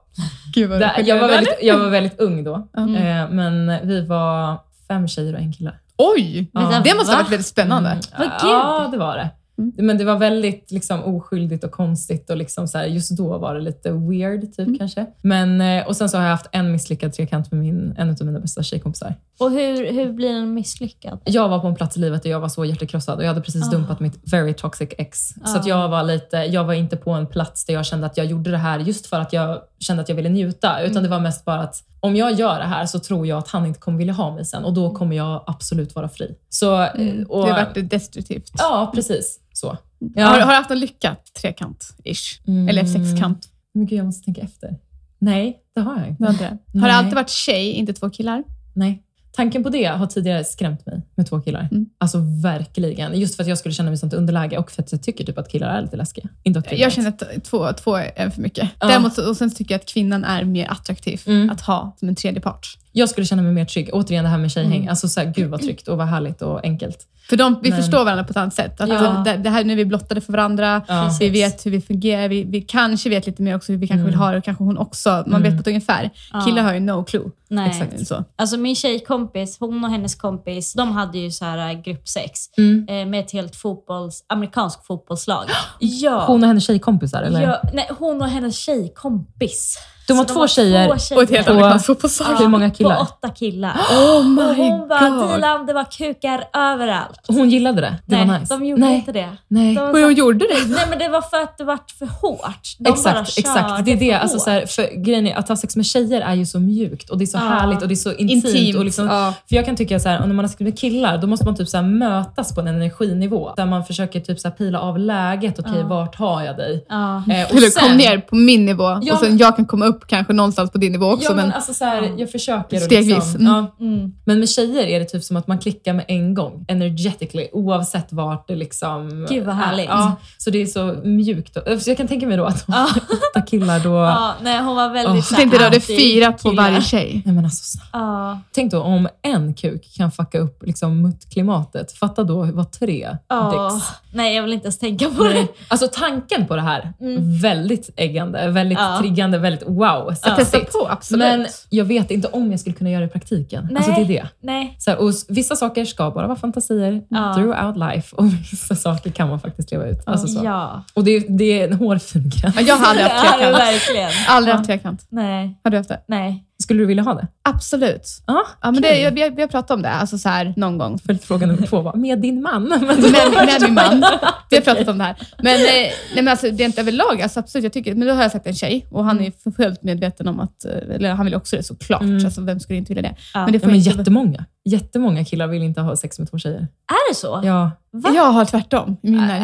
Gud 0.53 0.69
vad 0.69 0.79
Där, 0.79 1.03
jag, 1.05 1.19
var 1.19 1.27
väldigt, 1.27 1.57
jag 1.61 1.77
var 1.79 1.89
väldigt 1.89 2.19
ung 2.19 2.43
då, 2.43 2.67
Mm. 2.77 2.95
eh, 2.95 3.29
men 3.29 3.87
vi 3.87 4.05
var 4.05 4.57
fem 4.87 5.07
tjejer 5.07 5.33
och 5.33 5.39
en 5.39 5.53
kille. 5.53 5.71
Oj! 5.97 6.49
Ja. 6.53 6.81
Det 6.83 6.93
måste 6.95 7.11
ha 7.11 7.17
Va? 7.17 7.23
varit 7.23 7.31
väldigt 7.31 7.47
spännande. 7.47 7.89
Mm, 7.89 8.01
Vad 8.17 8.27
ja, 8.51 8.87
det 8.91 8.97
var 8.97 9.15
det. 9.17 9.29
Mm. 9.57 9.73
Men 9.77 9.97
det 9.97 10.05
var 10.05 10.17
väldigt 10.17 10.71
liksom, 10.71 11.03
oskyldigt 11.03 11.63
och 11.63 11.71
konstigt 11.71 12.29
och 12.29 12.37
liksom, 12.37 12.67
så 12.67 12.77
här, 12.77 12.85
just 12.85 13.17
då 13.17 13.37
var 13.37 13.55
det 13.55 13.61
lite 13.61 13.91
weird 13.91 14.41
typ 14.41 14.59
Mm. 14.59 14.77
kanske. 14.77 15.05
Men, 15.21 15.61
eh, 15.61 15.87
och 15.87 15.95
sen 15.95 16.09
så 16.09 16.17
har 16.17 16.23
jag 16.23 16.31
haft 16.31 16.49
en 16.51 16.71
misslyckad 16.71 17.13
trekant 17.13 17.51
med 17.51 17.59
min, 17.61 17.95
en 17.97 18.09
av 18.09 18.15
mina 18.25 18.39
bästa 18.39 18.63
tjejkompisar. 18.63 19.15
Och 19.39 19.51
hur, 19.51 19.91
hur 19.91 20.11
blir 20.13 20.33
den 20.33 20.53
misslyckad? 20.53 21.19
Jag 21.25 21.49
var 21.49 21.59
på 21.59 21.67
en 21.67 21.75
plats 21.75 21.97
i 21.97 21.99
livet 21.99 22.23
där 22.23 22.29
jag 22.29 22.39
var 22.39 22.49
så 22.49 22.65
hjärtekrossad 22.65 23.17
och 23.17 23.23
jag 23.23 23.27
hade 23.27 23.41
precis 23.41 23.67
Ah. 23.67 23.71
dumpat 23.71 23.99
mitt 23.99 24.19
very 24.33 24.53
toxic 24.53 24.89
ex. 24.97 25.27
Så 25.27 25.33
Ah. 25.57 25.59
att 25.59 25.65
jag 25.67 25.89
var 25.89 26.03
lite, 26.03 26.37
jag 26.37 26.63
var 26.63 26.73
inte 26.73 26.97
på 26.97 27.11
en 27.11 27.27
plats 27.27 27.65
där 27.65 27.73
jag 27.73 27.85
kände 27.85 28.05
att 28.05 28.17
jag 28.17 28.25
gjorde 28.25 28.51
det 28.51 28.57
här 28.57 28.79
just 28.79 29.07
för 29.07 29.19
att 29.19 29.33
jag 29.33 29.59
kände 29.79 30.03
att 30.03 30.09
jag 30.09 30.15
ville 30.15 30.29
njuta. 30.29 30.79
Utan 30.81 30.91
Mm. 30.91 31.03
det 31.03 31.09
var 31.09 31.19
mest 31.19 31.45
bara 31.45 31.59
att 31.61 31.75
om 31.99 32.15
jag 32.15 32.33
gör 32.33 32.59
det 32.59 32.65
här 32.65 32.85
så 32.85 32.99
tror 32.99 33.27
jag 33.27 33.37
att 33.39 33.47
han 33.47 33.65
inte 33.65 33.79
kommer 33.79 33.97
vilja 33.97 34.13
ha 34.13 34.35
mig 34.35 34.45
sen 34.45 34.65
och 34.65 34.73
då 34.73 34.83
Mm. 34.85 34.95
kommer 34.95 35.15
jag 35.15 35.43
absolut 35.47 35.95
vara 35.95 36.09
fri. 36.09 36.35
Så, 36.49 36.81
eh, 36.81 36.87
och, 37.27 37.45
Det 37.45 37.51
har 37.53 37.65
varit 37.65 37.89
destruktivt. 37.89 38.51
Ja, 38.57 38.91
precis. 38.95 39.39
Så. 39.57 39.67
Har, 39.67 39.77
Ja. 40.15 40.25
har 40.27 40.37
du 40.37 40.43
haft 40.55 40.71
en 40.71 40.79
lyckat 40.79 41.31
trekant-ish? 41.41 42.47
Mm. 42.47 42.67
Eller 42.69 42.85
sexkant? 42.85 43.47
Men 43.73 43.85
gud, 43.85 43.99
jag 43.99 44.05
måste 44.05 44.25
tänka 44.25 44.41
efter. 44.41 44.77
Nej, 45.19 45.57
det 45.75 45.81
har 45.81 45.99
jag 45.99 46.07
inte. 46.09 46.23
Har 46.23 46.31
inte 46.31 46.43
det? 46.43 46.49
Har 46.49 46.59
Nej. 46.81 46.89
det 46.91 46.95
alltid 46.97 47.13
varit 47.13 47.29
tjej, 47.29 47.71
inte 47.71 47.93
två 47.93 48.09
killar? 48.09 48.43
Nej. 48.73 49.01
Tanken 49.31 49.63
på 49.63 49.69
det 49.69 49.85
har 49.85 50.07
tidigare 50.07 50.43
skrämt 50.43 50.85
mig 50.85 51.01
med 51.15 51.27
två 51.29 51.41
killar. 51.41 51.67
Mm. 51.71 51.85
Alltså 51.97 52.17
verkligen. 52.43 53.19
Just 53.19 53.35
för 53.35 53.43
att 53.43 53.49
jag 53.49 53.57
skulle 53.57 53.73
känna 53.75 53.89
mig 53.89 53.97
sånt 53.97 54.13
underläge 54.13 54.57
och 54.57 54.71
för 54.71 54.81
att 54.83 54.91
jag 54.91 55.03
tycker 55.03 55.23
typ 55.25 55.37
att 55.37 55.49
killar 55.51 55.77
är 55.77 55.81
lite 55.81 55.97
läskiga. 55.97 56.29
Indoktrinat. 56.43 56.79
Jag 56.81 56.91
känner 56.93 57.09
att 57.09 57.43
två, 57.43 57.73
två 57.73 57.95
är 57.95 58.29
för 58.29 58.41
mycket. 58.41 58.69
Ja. 58.79 58.87
Däremot, 58.87 59.17
och 59.17 59.37
sen 59.37 59.51
tycker 59.51 59.73
jag 59.73 59.79
att 59.79 59.87
kvinnan 59.89 60.23
är 60.23 60.43
mer 60.43 60.71
attraktiv 60.71 61.21
Mm. 61.27 61.49
att 61.49 61.61
ha 61.61 61.95
som 61.99 62.07
en 62.09 62.15
tredje 62.15 62.41
part. 62.41 62.77
Jag 62.97 63.09
skulle 63.09 63.25
känna 63.25 63.41
mig 63.41 63.51
mer 63.51 63.65
trygg. 63.65 63.89
Återigen 63.93 64.23
det 64.23 64.29
här 64.29 64.37
med 64.37 64.51
tjejhäng. 64.51 64.75
Mm. 64.77 64.89
Alltså 64.89 65.07
så 65.07 65.19
här, 65.19 65.33
gud 65.35 65.49
vad 65.51 65.61
tryggt 65.61 65.87
och 65.87 65.97
vad 65.97 66.07
härligt 66.07 66.41
och 66.41 66.63
enkelt. 66.65 66.97
För 67.29 67.37
de, 67.37 67.59
vi 67.63 67.69
Men- 67.69 67.81
förstår 67.81 68.03
varandra 68.05 68.23
på 68.23 68.31
ett 68.31 68.37
annat 68.37 68.53
sätt. 68.53 68.81
Att 68.81 68.89
Ja. 68.89 69.21
det, 69.25 69.37
det 69.37 69.49
här 69.49 69.63
nu 69.63 69.73
är 69.73 69.77
vi 69.77 69.85
blottade 69.85 70.21
för 70.21 70.31
varandra, 70.33 70.81
Ja. 70.87 71.11
vi 71.19 71.29
vet 71.29 71.65
hur 71.65 71.71
vi 71.71 71.81
fungerar, 71.81 72.27
vi, 72.27 72.43
vi 72.43 72.61
kanske 72.61 73.09
vet 73.09 73.25
lite 73.27 73.41
mer 73.41 73.55
också 73.55 73.71
hur 73.71 73.79
vi 73.79 73.87
kanske 73.87 73.99
Mm. 74.01 74.05
vill 74.11 74.15
ha 74.15 74.31
det 74.31 74.37
och 74.37 74.43
kanske 74.43 74.63
hon 74.63 74.77
också. 74.77 75.09
Man 75.09 75.25
Mm. 75.27 75.41
vet 75.43 75.53
på 75.55 75.59
ett 75.61 75.67
ungefär. 75.67 76.09
Ja. 76.33 76.41
Killar 76.41 76.63
har 76.63 76.73
ju 76.73 76.79
no 76.79 77.03
clue. 77.03 77.31
Nej. 77.49 77.69
Exakt. 77.69 78.07
Så. 78.07 78.23
Alltså 78.35 78.57
min 78.57 78.75
tjejkompis, 78.75 79.57
hon 79.59 79.83
och 79.83 79.89
hennes 79.91 80.15
kompis, 80.15 80.73
de 80.73 80.91
hade 80.91 81.17
ju 81.17 81.31
så 81.31 81.45
här 81.45 81.69
äh, 81.73 81.81
gruppsex 81.81 82.39
Mm. 82.57 82.85
eh, 82.89 83.05
med 83.05 83.19
ett 83.19 83.31
helt 83.31 83.55
fotbolls, 83.55 84.23
amerikansk 84.29 84.85
fotbollslag. 84.85 85.45
Ja. 85.79 86.25
Hon 86.27 86.41
och 86.43 86.47
hennes 86.47 86.65
tjejkompisar 86.67 87.23
eller? 87.23 87.41
ja, 87.41 87.61
nej, 87.73 87.89
hon 87.99 88.21
och 88.21 88.27
hennes 88.29 88.57
tjejkompis. 88.57 89.77
De 90.07 90.17
var 90.17 90.25
Så 90.25 90.33
två 90.33 90.47
tjejer 90.47 90.89
Och 90.89 91.23
ett 91.23 91.29
helt 91.29 91.47
Och- 91.47 91.53
amerikanskt 91.55 91.85
fotbollslag. 91.87 92.35
Hur 92.39 92.47
många 92.47 92.69
killar? 92.71 92.95
På 92.95 93.01
åtta 93.01 93.29
killar. 93.29 93.71
Oh 93.91 94.17
och 94.17 94.25
my 94.25 94.41
hon 94.53 94.87
bara, 94.87 95.09
god. 95.09 95.29
Dilan, 95.35 95.65
det 95.65 95.73
var 95.73 95.83
kukar 95.91 96.43
överallt. 96.53 97.19
Hon 97.27 97.49
gillade 97.49 97.81
det. 97.81 97.95
Det 98.05 98.15
nej, 98.17 98.27
var 98.27 98.39
nice. 98.39 98.53
de 98.57 98.65
gjorde 98.65 98.81
Nej. 98.81 98.95
inte 98.95 99.11
det. 99.11 99.29
Nej. 99.47 99.75
De 99.75 99.81
Och 99.81 99.95
så- 99.95 100.01
hon 100.03 100.13
gjorde 100.13 100.39
det. 100.47 100.67
Nej 100.75 100.85
men 100.89 100.99
det 100.99 101.09
var 101.09 101.21
för 101.21 101.37
att 101.37 101.57
det 101.57 101.63
var 101.63 101.79
för 101.99 102.05
hårt. 102.05 102.75
De 102.77 102.83
bara 102.83 102.93
Exakt, 102.93 103.37
exakt. 103.37 103.69
körde 103.69 103.83
Det 103.83 103.91
är 103.91 103.95
det. 103.97 104.11
för 104.13 104.19
Alltså, 104.19 104.39
så 104.39 104.49
här, 104.49 104.65
för 104.65 105.03
grejen 105.03 105.27
är 105.27 105.35
att 105.35 105.49
ha 105.49 105.55
sex 105.55 105.75
med 105.75 105.85
tjejer 105.85 106.21
är 106.21 106.33
ju 106.33 106.45
så 106.45 106.59
mjukt 106.59 107.09
och 107.09 107.17
det 107.17 107.23
är 107.23 107.25
så 107.25 107.37
Ja. 107.37 107.41
härligt 107.41 107.81
och 107.81 107.87
det 107.87 107.93
är 107.93 107.95
så 107.95 108.13
intimt. 108.13 108.45
Intimt. 108.45 108.77
Och 108.77 108.85
liksom, 108.85 109.05
ja. 109.07 109.33
För 109.49 109.55
jag 109.55 109.65
kan 109.65 109.75
tycka 109.75 109.99
så 109.99 110.09
här, 110.09 110.19
när 110.19 110.27
man 110.27 110.37
har 110.39 110.47
sex 110.47 110.59
med 110.59 110.79
killar, 110.79 111.17
då 111.17 111.27
måste 111.27 111.45
man 111.45 111.55
typ 111.55 111.69
så 111.69 111.77
här 111.77 111.83
mötas 111.83 112.55
på 112.55 112.61
en 112.61 112.67
energinivå. 112.67 113.53
Där 113.57 113.65
man 113.65 113.85
försöker 113.85 114.19
typ 114.19 114.39
så 114.39 114.47
här 114.47 114.55
pila 114.55 114.79
av 114.79 114.99
läget. 114.99 115.59
Okej, 115.59 115.71
Ja. 115.79 115.87
vart 115.87 116.15
har 116.15 116.43
jag 116.43 116.57
dig? 116.57 116.85
Ja. 116.89 117.15
Eh, 117.17 117.21
och 117.21 117.55
Eller 117.57 117.69
sen- 117.69 117.83
kom 117.89 117.97
ner 117.97 118.17
på 118.17 118.35
min 118.35 118.65
nivå 118.65 118.99
Ja, 119.01 119.13
och 119.13 119.19
sen 119.19 119.37
jag 119.37 119.55
kan 119.55 119.65
komma 119.65 119.85
upp 119.85 119.94
kanske 120.07 120.33
någonstans 120.33 120.71
på 120.71 120.77
din 120.77 120.91
nivå 120.91 121.05
också. 121.11 121.29
Ja, 121.29 121.35
men 121.35 121.45
men, 121.47 121.55
alltså 121.55 121.73
så 121.73 121.85
här, 121.85 122.13
jag 122.17 122.31
försöker. 122.31 122.77
Och 122.77 122.83
Stegvis. 122.83 123.15
Liksom, 123.15 123.35
Mm. 123.41 123.53
ja. 123.79 123.85
Mm. 123.85 124.13
Men 124.25 124.39
med 124.39 124.49
tjejer 124.49 124.83
är 124.87 124.99
det 124.99 125.05
typ 125.05 125.23
som 125.23 125.37
att 125.37 125.47
man 125.47 125.59
klickar 125.59 125.93
med 125.93 126.05
en 126.07 126.33
gång, 126.33 126.65
energetically, 126.67 127.47
oavsett 127.53 128.07
vart 128.13 128.47
det 128.47 128.55
liksom... 128.55 129.27
Gud, 129.29 129.45
vad 129.45 129.55
härligt. 129.55 129.85
Ja, 129.85 130.15
så 130.37 130.49
det 130.49 130.61
är 130.61 130.65
så 130.65 130.95
mjukt. 131.03 131.57
Och- 131.57 131.81
Så 131.81 131.89
jag 131.89 131.97
kan 131.97 132.07
tänka 132.07 132.27
mig 132.27 132.37
då 132.37 132.45
att 132.45 132.65
åtta 132.69 133.41
killar 133.47 133.79
då... 133.79 133.89
Ja, 133.95 134.33
nej, 134.41 134.61
hon 134.61 134.75
var 134.75 134.89
väldigt 134.89 135.15
Åh. 135.15 135.21
så 135.21 135.33
jag 135.33 135.39
tänkte 135.39 135.63
då, 135.63 135.69
det 135.69 135.75
är 135.75 135.97
fyra 135.97 136.31
på 136.31 136.51
varje 136.51 136.81
tjej. 136.81 137.21
Nej, 137.25 137.35
men 137.35 137.45
alltså. 137.45 137.77
Ja. 137.93 138.39
tänk 138.51 138.71
då 138.71 138.81
om 138.81 139.07
en 139.21 139.53
kuk 139.53 139.93
kan 139.97 140.11
fucka 140.11 140.39
upp 140.39 140.63
liksom, 140.65 141.01
muttklimatet. 141.01 141.91
Fatta 141.91 142.23
då 142.23 142.43
vad 142.53 142.71
tre 142.71 143.17
Ja. 143.27 143.69
dicks. 143.71 143.87
Nej, 144.13 144.35
jag 144.35 144.43
vill 144.43 144.53
inte 144.53 144.65
ens 144.65 144.79
tänka 144.79 145.09
på 145.09 145.23
det. 145.23 145.29
Nej. 145.33 145.47
Alltså 145.67 145.87
tanken 145.93 146.47
på 146.47 146.55
det 146.55 146.61
här, 146.61 146.93
Mm. 147.01 147.39
väldigt 147.41 147.89
äggande, 147.95 148.47
väldigt 148.47 148.77
Ja. 148.79 148.97
triggande, 149.01 149.37
väldigt 149.37 149.63
wow. 149.67 149.84
Att 149.93 150.21
testa 150.21 150.45
sexigt. 150.45 150.71
på, 150.71 150.87
absolut. 150.89 151.19
Men 151.27 151.47
jag 151.69 151.85
vet 151.85 152.11
inte 152.11 152.27
om 152.27 152.51
jag 152.51 152.59
skulle 152.59 152.75
kunna 152.75 152.89
göra 152.89 153.01
det 153.01 153.07
i 153.07 153.09
praktiken. 153.09 153.75
Alltså 153.77 153.91
det 153.91 154.01
är 154.01 154.05
det. 154.05 154.27
Nej. 154.41 154.75
Så 154.79 154.91
här, 154.91 154.97
och 154.97 155.11
vissa 155.29 155.55
saker 155.55 155.85
ska 155.85 156.11
bara 156.11 156.27
vara 156.27 156.37
fantasier 156.39 157.01
Ja. 157.09 157.33
throughout 157.33 157.77
life 157.77 158.15
och 158.15 158.25
vissa 158.51 158.75
saker 158.75 159.09
kan 159.11 159.29
man 159.29 159.39
faktiskt 159.39 159.71
leva 159.71 159.85
ut. 159.85 159.99
Alltså 160.05 160.27
så. 160.27 160.41
Ja. 160.45 160.83
Och 160.93 161.03
det, 161.03 161.19
det 161.29 161.61
är 161.61 161.67
en 161.67 161.73
hårfin 161.77 162.29
gräns. 162.35 162.55
Ja, 162.55 162.61
jag 162.61 162.75
har 162.75 162.85
aldrig 162.87 163.07
haft 163.07 163.25
är 163.33 163.37
trekant. 163.37 163.57
verkligen. 163.59 164.11
Aldrig 164.27 164.53
Ja. 164.53 164.57
haft 164.57 164.67
trekant. 164.67 165.05
Nej. 165.09 165.59
Har 165.63 165.71
du 165.71 165.77
haft 165.77 165.89
det? 165.89 166.01
Nej. 166.07 166.43
Skulle 166.63 166.79
du 166.79 166.85
vilja 166.85 167.03
ha 167.03 167.13
det? 167.13 167.27
Absolut. 167.49 168.07
Ja, 168.27 168.45
Ja, 168.61 168.71
men 168.71 168.81
det, 168.81 168.99
jag, 168.99 169.11
vi, 169.11 169.21
har, 169.21 169.29
vi 169.29 169.41
har 169.41 169.49
pratat 169.49 169.71
om 169.71 169.81
det, 169.81 169.89
alltså 169.89 170.17
så 170.17 170.29
här, 170.29 170.53
någon 170.57 170.77
gång. 170.77 170.99
Följdfråga 170.99 171.47
nummer 171.47 171.67
två 171.67 171.81
var, 171.81 171.93
med 171.95 172.21
din 172.21 172.41
man? 172.41 172.63
Men 172.69 172.79
Med, 172.81 173.31
med 173.31 173.61
min 173.61 173.73
man. 173.73 174.03
Vi 174.49 174.55
har 174.57 174.61
pratat 174.61 174.87
om 174.87 174.97
det 174.97 175.03
här. 175.03 175.15
Men, 175.43 175.55
eh, 175.55 175.61
nej, 175.61 175.93
men 176.15 176.27
alltså, 176.27 176.51
det 176.51 176.63
är 176.63 176.65
inte 176.65 176.81
överlag, 176.81 177.21
alltså, 177.21 177.39
absolut. 177.39 177.63
Jag 177.63 177.73
tycker, 177.73 177.95
men 177.95 178.07
då 178.07 178.13
har 178.13 178.21
jag 178.21 178.31
sagt 178.31 178.47
en 178.47 178.55
tjej 178.55 178.87
och 178.91 179.05
han 179.05 179.21
är 179.21 179.51
fullt 179.51 179.83
medveten 179.83 180.27
om 180.27 180.39
att, 180.39 180.65
eh, 180.65 180.95
eller 180.95 181.13
han 181.13 181.25
vill 181.25 181.35
också 181.35 181.55
det 181.55 181.63
såklart. 181.63 182.01
Mm. 182.01 182.25
Alltså, 182.25 182.41
vem 182.41 182.59
skulle 182.59 182.77
inte 182.77 182.93
vilja 182.93 183.09
det? 183.09 183.15
Ja. 183.33 183.43
Men 183.43 183.51
det 183.51 183.55
Ja, 183.55 183.59
får 183.59 183.67
men 183.67 183.75
inte, 183.75 183.89
jättemånga. 183.89 184.45
Jättemånga 184.65 185.25
killar 185.25 185.47
vill 185.47 185.63
inte 185.63 185.81
ha 185.81 185.95
sex 185.95 186.19
med 186.19 186.29
två 186.31 186.37
tjejer. 186.37 186.57
Är 186.87 187.09
det 187.11 187.15
så? 187.15 187.41
Ja. 187.43 187.71
Va? 187.91 188.09
Jag 188.15 188.31
har 188.31 188.45
tvärtom. 188.45 188.97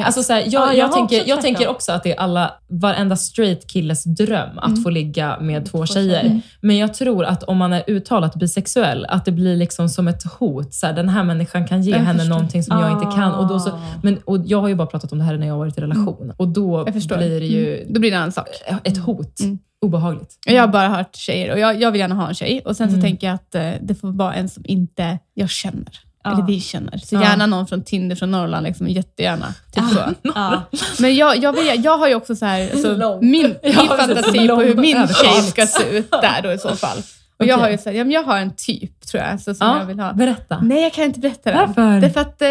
Alltså 0.05 0.24
så 0.24 0.34
här, 0.34 0.39
jag, 0.41 0.51
Ja, 0.53 0.65
jag 0.67 0.76
jag, 0.78 0.88
har 0.88 0.93
tänker, 0.93 1.03
också 1.03 1.15
jag 1.15 1.26
tvärtom. 1.26 1.41
tänker 1.55 1.67
också 1.67 1.91
att 1.91 2.03
det 2.03 2.11
är 2.15 2.19
alla, 2.19 2.51
varenda 2.67 3.15
straight 3.15 3.67
killes 3.67 4.03
dröm 4.03 4.59
att 4.59 4.67
Mm. 4.69 4.84
få 4.84 4.89
ligga 4.89 5.39
med 5.39 5.65
två, 5.65 5.78
Två 5.78 5.86
tjejer. 5.86 6.22
tjejer. 6.22 6.41
Men 6.61 6.78
jag 6.78 6.93
tror 6.93 7.26
att 7.26 7.43
om 7.43 7.57
man 7.57 7.74
är 7.74 7.84
uttalat 7.88 8.36
bisexuell, 8.36 9.05
att 9.09 9.26
det 9.26 9.32
blir 9.32 9.55
liksom 9.57 9.89
som 9.89 10.07
ett 10.07 10.24
hot. 10.39 10.74
Så 10.74 10.86
här, 10.88 10.93
den 10.93 11.09
här 11.09 11.24
människan 11.24 11.67
kan 11.67 11.82
ge 11.82 11.91
Jag 11.91 11.99
henne 11.99 12.19
förstår. 12.19 12.30
någonting 12.36 12.63
som 12.63 12.80
jag 12.80 12.91
inte 12.91 13.15
kan. 13.15 13.32
Och, 13.34 13.47
då 13.47 13.59
så, 13.59 13.69
Ah. 13.69 13.80
men, 14.03 14.17
och 14.26 14.38
jag 14.45 14.61
har 14.61 14.67
ju 14.67 14.76
bara 14.76 14.88
pratat 14.88 15.11
om 15.11 15.17
det 15.17 15.24
här 15.24 15.38
när 15.38 15.47
jag 15.47 15.53
har 15.53 15.59
varit 15.59 15.78
i 15.78 15.82
relation. 15.82 16.34
Och 16.38 16.47
då 16.47 16.74
Mm. 16.76 16.86
jag 16.86 16.93
förstår. 16.95 17.17
blir 17.17 17.39
det 17.39 17.45
ju 17.45 17.76
Mm. 17.82 17.93
Då 17.93 17.99
blir 17.99 18.11
det 18.11 18.17
en 18.17 18.32
sak. 18.32 18.47
ett 18.84 18.97
hot. 18.97 19.34
Obehagligt. 19.82 20.38
Jag 20.46 20.62
har 20.62 20.68
bara 20.68 20.88
hört 20.90 21.16
tjejer 21.16 21.52
och 21.54 21.60
jag, 21.60 21.82
jag 21.82 21.92
vill 21.92 22.00
gärna 22.02 22.16
ha 22.16 22.28
en 22.28 22.34
tjej. 22.36 22.62
Och 22.66 22.78
sen 22.78 22.88
så 22.90 22.94
Mm. 22.94 23.02
tänker 23.02 23.28
jag 23.28 23.34
att 23.36 23.56
eh, 23.56 23.72
det 23.82 23.96
får 23.96 24.12
vara 24.12 24.34
en 24.34 24.50
som 24.50 24.64
inte 24.68 25.20
jag 25.34 25.50
känner. 25.50 26.00
Ja. 26.24 26.34
Eller 26.34 26.44
vi 26.48 26.60
känner. 26.62 26.98
Så 26.98 27.16
Ja. 27.16 27.22
gärna 27.22 27.46
någon 27.46 27.68
från 27.68 27.84
Tinder 27.84 28.16
från 28.16 28.32
Norrland, 28.32 28.64
liksom, 28.64 28.88
jättegärna. 28.88 29.53
Typ 29.74 29.84
så. 29.94 29.99
Ja. 30.36 30.62
Men 30.99 31.16
jag, 31.16 31.38
jag, 31.38 31.53
vill, 31.53 31.84
jag 31.84 31.98
har 31.98 32.08
ju 32.08 32.16
också 32.16 32.36
så 32.36 32.45
här, 32.45 32.72
alltså, 32.72 33.20
min, 33.22 33.56
min 33.64 33.74
fantasi 33.74 34.48
på 34.48 34.56
hur 34.56 34.76
min 34.76 35.08
tjej 35.08 35.41
ska 35.41 35.68
se 35.68 35.98
ut 35.98 36.12
där 36.12 36.41
då 36.44 36.52
i 36.52 36.58
så 36.58 36.76
fall. 36.76 36.98
Och 37.40 37.45
jag 37.45 37.58
har 37.58 37.70
ju 37.70 37.78
så 37.78 37.90
här, 37.90 37.98
ja, 37.98 38.03
men 38.03 38.12
jag 38.14 38.24
har 38.24 38.38
en 38.38 38.56
typ 38.56 39.02
tror 39.08 39.24
jag, 39.24 39.41
så, 39.41 39.53
som 39.56 39.68
Ja, 39.68 39.80
jag 39.80 39.86
vill 39.86 39.99
ha. 39.99 40.14
Berätta. 40.14 40.60
Nej, 40.62 40.82
jag 40.84 40.94
kan 40.94 41.03
inte 41.03 41.20
berätta 41.20 41.52
den. 41.52 41.60
Varför? 41.68 41.99
Det 42.02 42.08
är 42.08 42.10
för 42.10 42.22
att, 42.22 42.41
eh, 42.41 42.48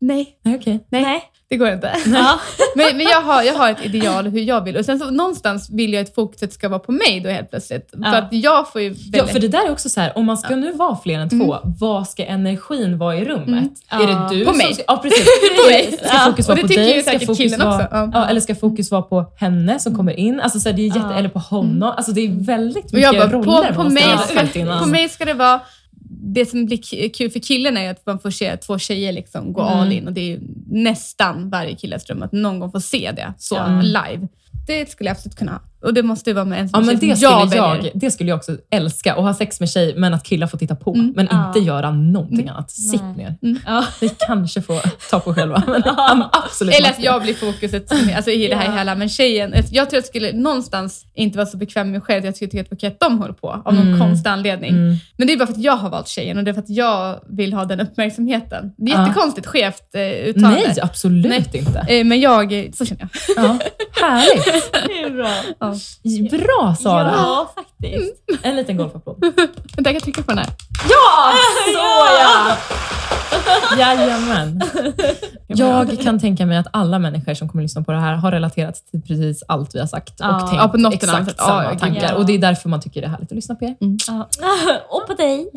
nej, 0.00 0.28
Nej, 0.42 0.56
okej. 0.56 0.86
nej, 0.90 1.22
det 1.54 1.58
går 1.58 1.68
inte. 1.72 1.96
Ja. 2.06 2.40
Men, 2.76 2.96
men 2.96 3.06
jag, 3.06 3.20
har, 3.20 3.42
jag 3.42 3.54
har 3.54 3.70
ett 3.70 3.84
ideal 3.84 4.26
hur 4.26 4.40
jag 4.40 4.64
vill. 4.64 4.76
Och 4.76 4.84
sen 4.84 4.98
så 4.98 5.10
någonstans 5.10 5.70
vill 5.70 5.92
jag 5.92 6.02
att 6.02 6.14
fokuset 6.14 6.52
ska 6.52 6.68
vara 6.68 6.78
på 6.78 6.92
mig 6.92 7.20
då 7.24 7.30
helt 7.30 7.50
plötsligt. 7.50 7.88
Ja. 7.92 8.10
För 8.10 8.18
att 8.18 8.28
jag 8.30 8.72
får 8.72 8.80
ju 8.80 8.88
väldigt... 8.88 9.16
Ja, 9.16 9.26
för 9.26 9.38
det 9.38 9.48
där 9.48 9.66
är 9.66 9.72
också 9.72 9.88
så 9.88 10.00
här, 10.00 10.18
om 10.18 10.26
man 10.26 10.36
ska 10.36 10.56
nu 10.56 10.72
vara 10.72 10.96
fler 11.02 11.18
än 11.18 11.30
två, 11.30 11.56
vad 11.80 12.08
ska 12.08 12.24
energin 12.24 12.98
vara 12.98 13.16
i 13.16 13.24
rummet? 13.24 13.48
Mm. 13.48 14.08
Är 14.08 14.12
Ja. 14.12 14.28
det 14.30 14.36
du 14.36 14.44
På 14.44 14.50
som 14.50 14.58
mig. 14.58 14.74
Ska, 14.74 14.82
ja, 14.86 14.96
precis. 14.96 15.24
På 15.64 15.70
mig. 15.70 15.98
Ska 16.02 16.16
Ja. 16.16 16.26
fokus 16.26 16.48
vara 16.48 16.56
det 16.56 16.62
på 16.62 16.68
dig? 16.68 16.96
ju 16.96 17.02
Ska 17.02 17.18
fokus 17.18 17.58
vara. 17.58 17.88
Ja. 17.90 18.10
Ja, 18.12 18.26
eller 18.28 18.40
ska 18.40 18.54
fokus 18.54 18.90
vara 18.90 19.02
på 19.02 19.24
henne 19.36 19.78
som 19.78 19.96
kommer 19.96 20.12
in? 20.18 20.40
Alltså, 20.40 20.60
så 20.60 20.68
här, 20.68 20.76
det 20.76 20.82
är 20.82 20.86
jätte, 20.86 21.00
Ja. 21.10 21.14
Eller 21.14 21.28
på 21.28 21.38
honom. 21.38 21.92
Alltså, 21.96 22.12
det 22.12 22.20
är 22.20 22.44
väldigt 22.46 22.92
mycket 22.92 23.12
bara, 23.12 23.28
roller 23.28 23.72
på, 23.72 23.82
på, 23.82 23.88
mig 23.88 24.02
ska, 24.28 24.58
innan. 24.58 24.82
på 24.82 24.88
mig 24.88 25.08
ska 25.08 25.24
det 25.24 25.34
vara... 25.34 25.60
Det 26.26 26.46
som 26.46 26.66
blir 26.66 27.08
kul 27.12 27.30
för 27.30 27.40
killen 27.40 27.76
är 27.76 27.90
att 27.90 28.06
man 28.06 28.18
får 28.18 28.30
se 28.30 28.56
två 28.56 28.78
tjejer 28.78 29.12
liksom 29.12 29.52
gå 29.52 29.62
Mm. 29.62 29.78
all 29.78 29.92
in. 29.92 30.06
Och 30.06 30.12
det 30.12 30.20
är 30.20 30.28
ju 30.28 30.40
nästan 30.66 31.50
varje 31.50 31.74
killes 31.76 32.04
dröm 32.04 32.22
att 32.22 32.32
någon 32.32 32.58
gång 32.60 32.70
få 32.72 32.80
se 32.80 33.12
det 33.16 33.32
så 33.38 33.54
Ja. 33.54 33.80
live. 33.82 34.28
Det 34.66 34.90
skulle 34.90 35.08
jag 35.10 35.14
absolut 35.14 35.36
kunna 35.36 35.52
ha. 35.52 35.60
Och 35.84 35.94
det 35.94 36.02
måste 36.02 36.30
ju 36.30 36.34
vara 36.34 36.44
med 36.44 36.60
en 36.60 36.64
Ja, 36.72 36.78
som 36.78 36.86
men 36.86 37.00
tjej 37.00 37.08
det 37.10 37.16
skulle, 37.16 37.56
jag 37.56 37.84
jag, 37.84 37.90
det 37.94 38.10
skulle 38.10 38.28
jag 38.30 38.36
också 38.36 38.56
älska. 38.70 39.12
Att 39.14 39.22
ha 39.22 39.34
sex 39.34 39.60
med 39.60 39.70
tjej, 39.70 39.94
men 39.96 40.14
att 40.14 40.24
killar 40.24 40.46
får 40.46 40.58
titta 40.58 40.76
på. 40.76 40.94
Mm. 40.94 41.12
Men 41.16 41.28
Ja. 41.30 41.46
inte 41.46 41.58
göra 41.60 41.90
någonting 41.90 42.40
Mm. 42.40 42.54
annat. 42.54 42.70
Sitt 42.70 43.02
Nej. 43.16 43.36
ner. 43.40 43.56
Ja. 43.66 43.84
Vi 44.00 44.08
kanske 44.18 44.62
får 44.62 44.80
ta 45.10 45.20
på 45.20 45.34
själva. 45.34 45.62
Men 45.66 45.82
ja, 45.84 46.30
absolut 46.32 46.74
Eller 46.74 46.90
att 46.90 47.02
jag 47.02 47.22
blir 47.22 47.34
fokuset 47.34 47.92
alltså 48.16 48.30
i 48.30 48.48
det 48.48 48.56
här 48.56 48.64
Ja. 48.70 48.78
hela. 48.78 48.94
Men 48.94 49.08
tjejen, 49.08 49.54
jag 49.54 49.64
tror 49.70 49.82
att 49.84 49.92
jag 49.92 50.04
skulle 50.04 50.32
någonstans 50.32 51.04
inte 51.14 51.38
vara 51.38 51.46
så 51.46 51.56
bekväm 51.56 51.86
med 51.86 51.92
mig 51.92 52.00
själv. 52.00 52.24
Jag 52.24 52.36
skulle 52.36 52.50
tycka 52.50 52.60
att 52.62 52.66
det 52.70 52.74
var 52.74 52.76
okej 52.76 52.86
att 52.88 53.00
de 53.00 53.18
håller 53.18 53.32
på 53.34 53.62
av 53.64 53.74
någon 53.74 53.86
Mm. 53.86 54.00
konstig 54.00 54.30
anledning. 54.30 54.70
Mm. 54.70 54.96
Men 55.16 55.26
det 55.26 55.32
är 55.32 55.36
bara 55.36 55.46
för 55.46 55.52
att 55.54 55.60
jag 55.62 55.76
har 55.76 55.90
valt 55.90 56.08
tjejen 56.08 56.38
och 56.38 56.44
det 56.44 56.50
är 56.50 56.52
för 56.52 56.60
att 56.62 56.70
jag 56.70 57.20
vill 57.28 57.52
ha 57.52 57.64
den 57.64 57.80
uppmärksamheten. 57.80 58.72
Det 58.76 58.92
är 58.92 58.96
Ja. 58.96 59.06
jättekonstigt 59.08 59.46
skevt 59.46 59.94
eh, 59.94 60.00
uttalande. 60.02 60.60
Nej, 60.66 60.76
absolut 60.82 61.26
Nej. 61.28 61.44
inte. 61.52 61.86
Eh, 61.88 62.04
men 62.04 62.20
jag, 62.20 62.70
så 62.74 62.84
känner 62.86 63.08
jag. 63.36 63.44
Ja. 63.44 63.58
Härligt. 64.00 64.72
Det 64.86 65.02
är 65.02 65.10
bra. 65.10 65.30
Ja. 66.02 66.38
Bra 66.38 66.74
Sara. 66.80 67.12
Ja, 67.16 67.52
faktiskt. 67.54 68.14
En 68.42 68.56
liten 68.56 68.76
golfapplåd. 68.76 69.16
Vänta, 69.76 69.90
jag 69.90 69.92
kan 69.92 70.00
trycka 70.00 70.22
på 70.22 70.30
den 70.30 70.38
här. 70.38 70.48
Ja! 70.88 71.32
Så 71.74 71.78
ja! 72.20 72.56
Jajamän. 73.78 74.60
Jag 75.46 76.00
kan 76.02 76.20
tänka 76.20 76.46
mig 76.46 76.56
att 76.58 76.66
alla 76.72 76.98
människor 76.98 77.34
som 77.34 77.48
kommer 77.48 77.62
lyssna 77.62 77.82
på 77.82 77.92
det 77.92 77.98
här 78.00 78.14
har 78.14 78.30
relaterat 78.32 78.74
till 78.90 79.02
precis 79.02 79.42
allt 79.48 79.74
vi 79.74 79.80
har 79.80 79.86
sagt 79.86 80.14
Ja. 80.18 80.34
och 80.34 80.40
tänkt 80.48 80.62
Ja, 80.62 80.68
på 80.68 80.76
något 80.76 80.92
annat 80.92 81.02
exakt 81.04 81.26
sätt. 81.28 81.38
samma 81.38 81.64
Ja, 81.64 81.78
tankar. 81.78 82.02
ja. 82.08 82.14
Och 82.14 82.26
det 82.26 82.32
är 82.32 82.38
därför 82.38 82.68
man 82.68 82.80
tycker 82.80 83.00
det 83.00 83.06
är 83.06 83.10
härligt 83.10 83.32
att 83.32 83.36
lyssna 83.36 83.54
på 83.54 83.64
er. 83.64 83.74
Ja. 84.08 84.28
Och 84.88 85.06
på 85.06 85.14
dig. 85.14 85.50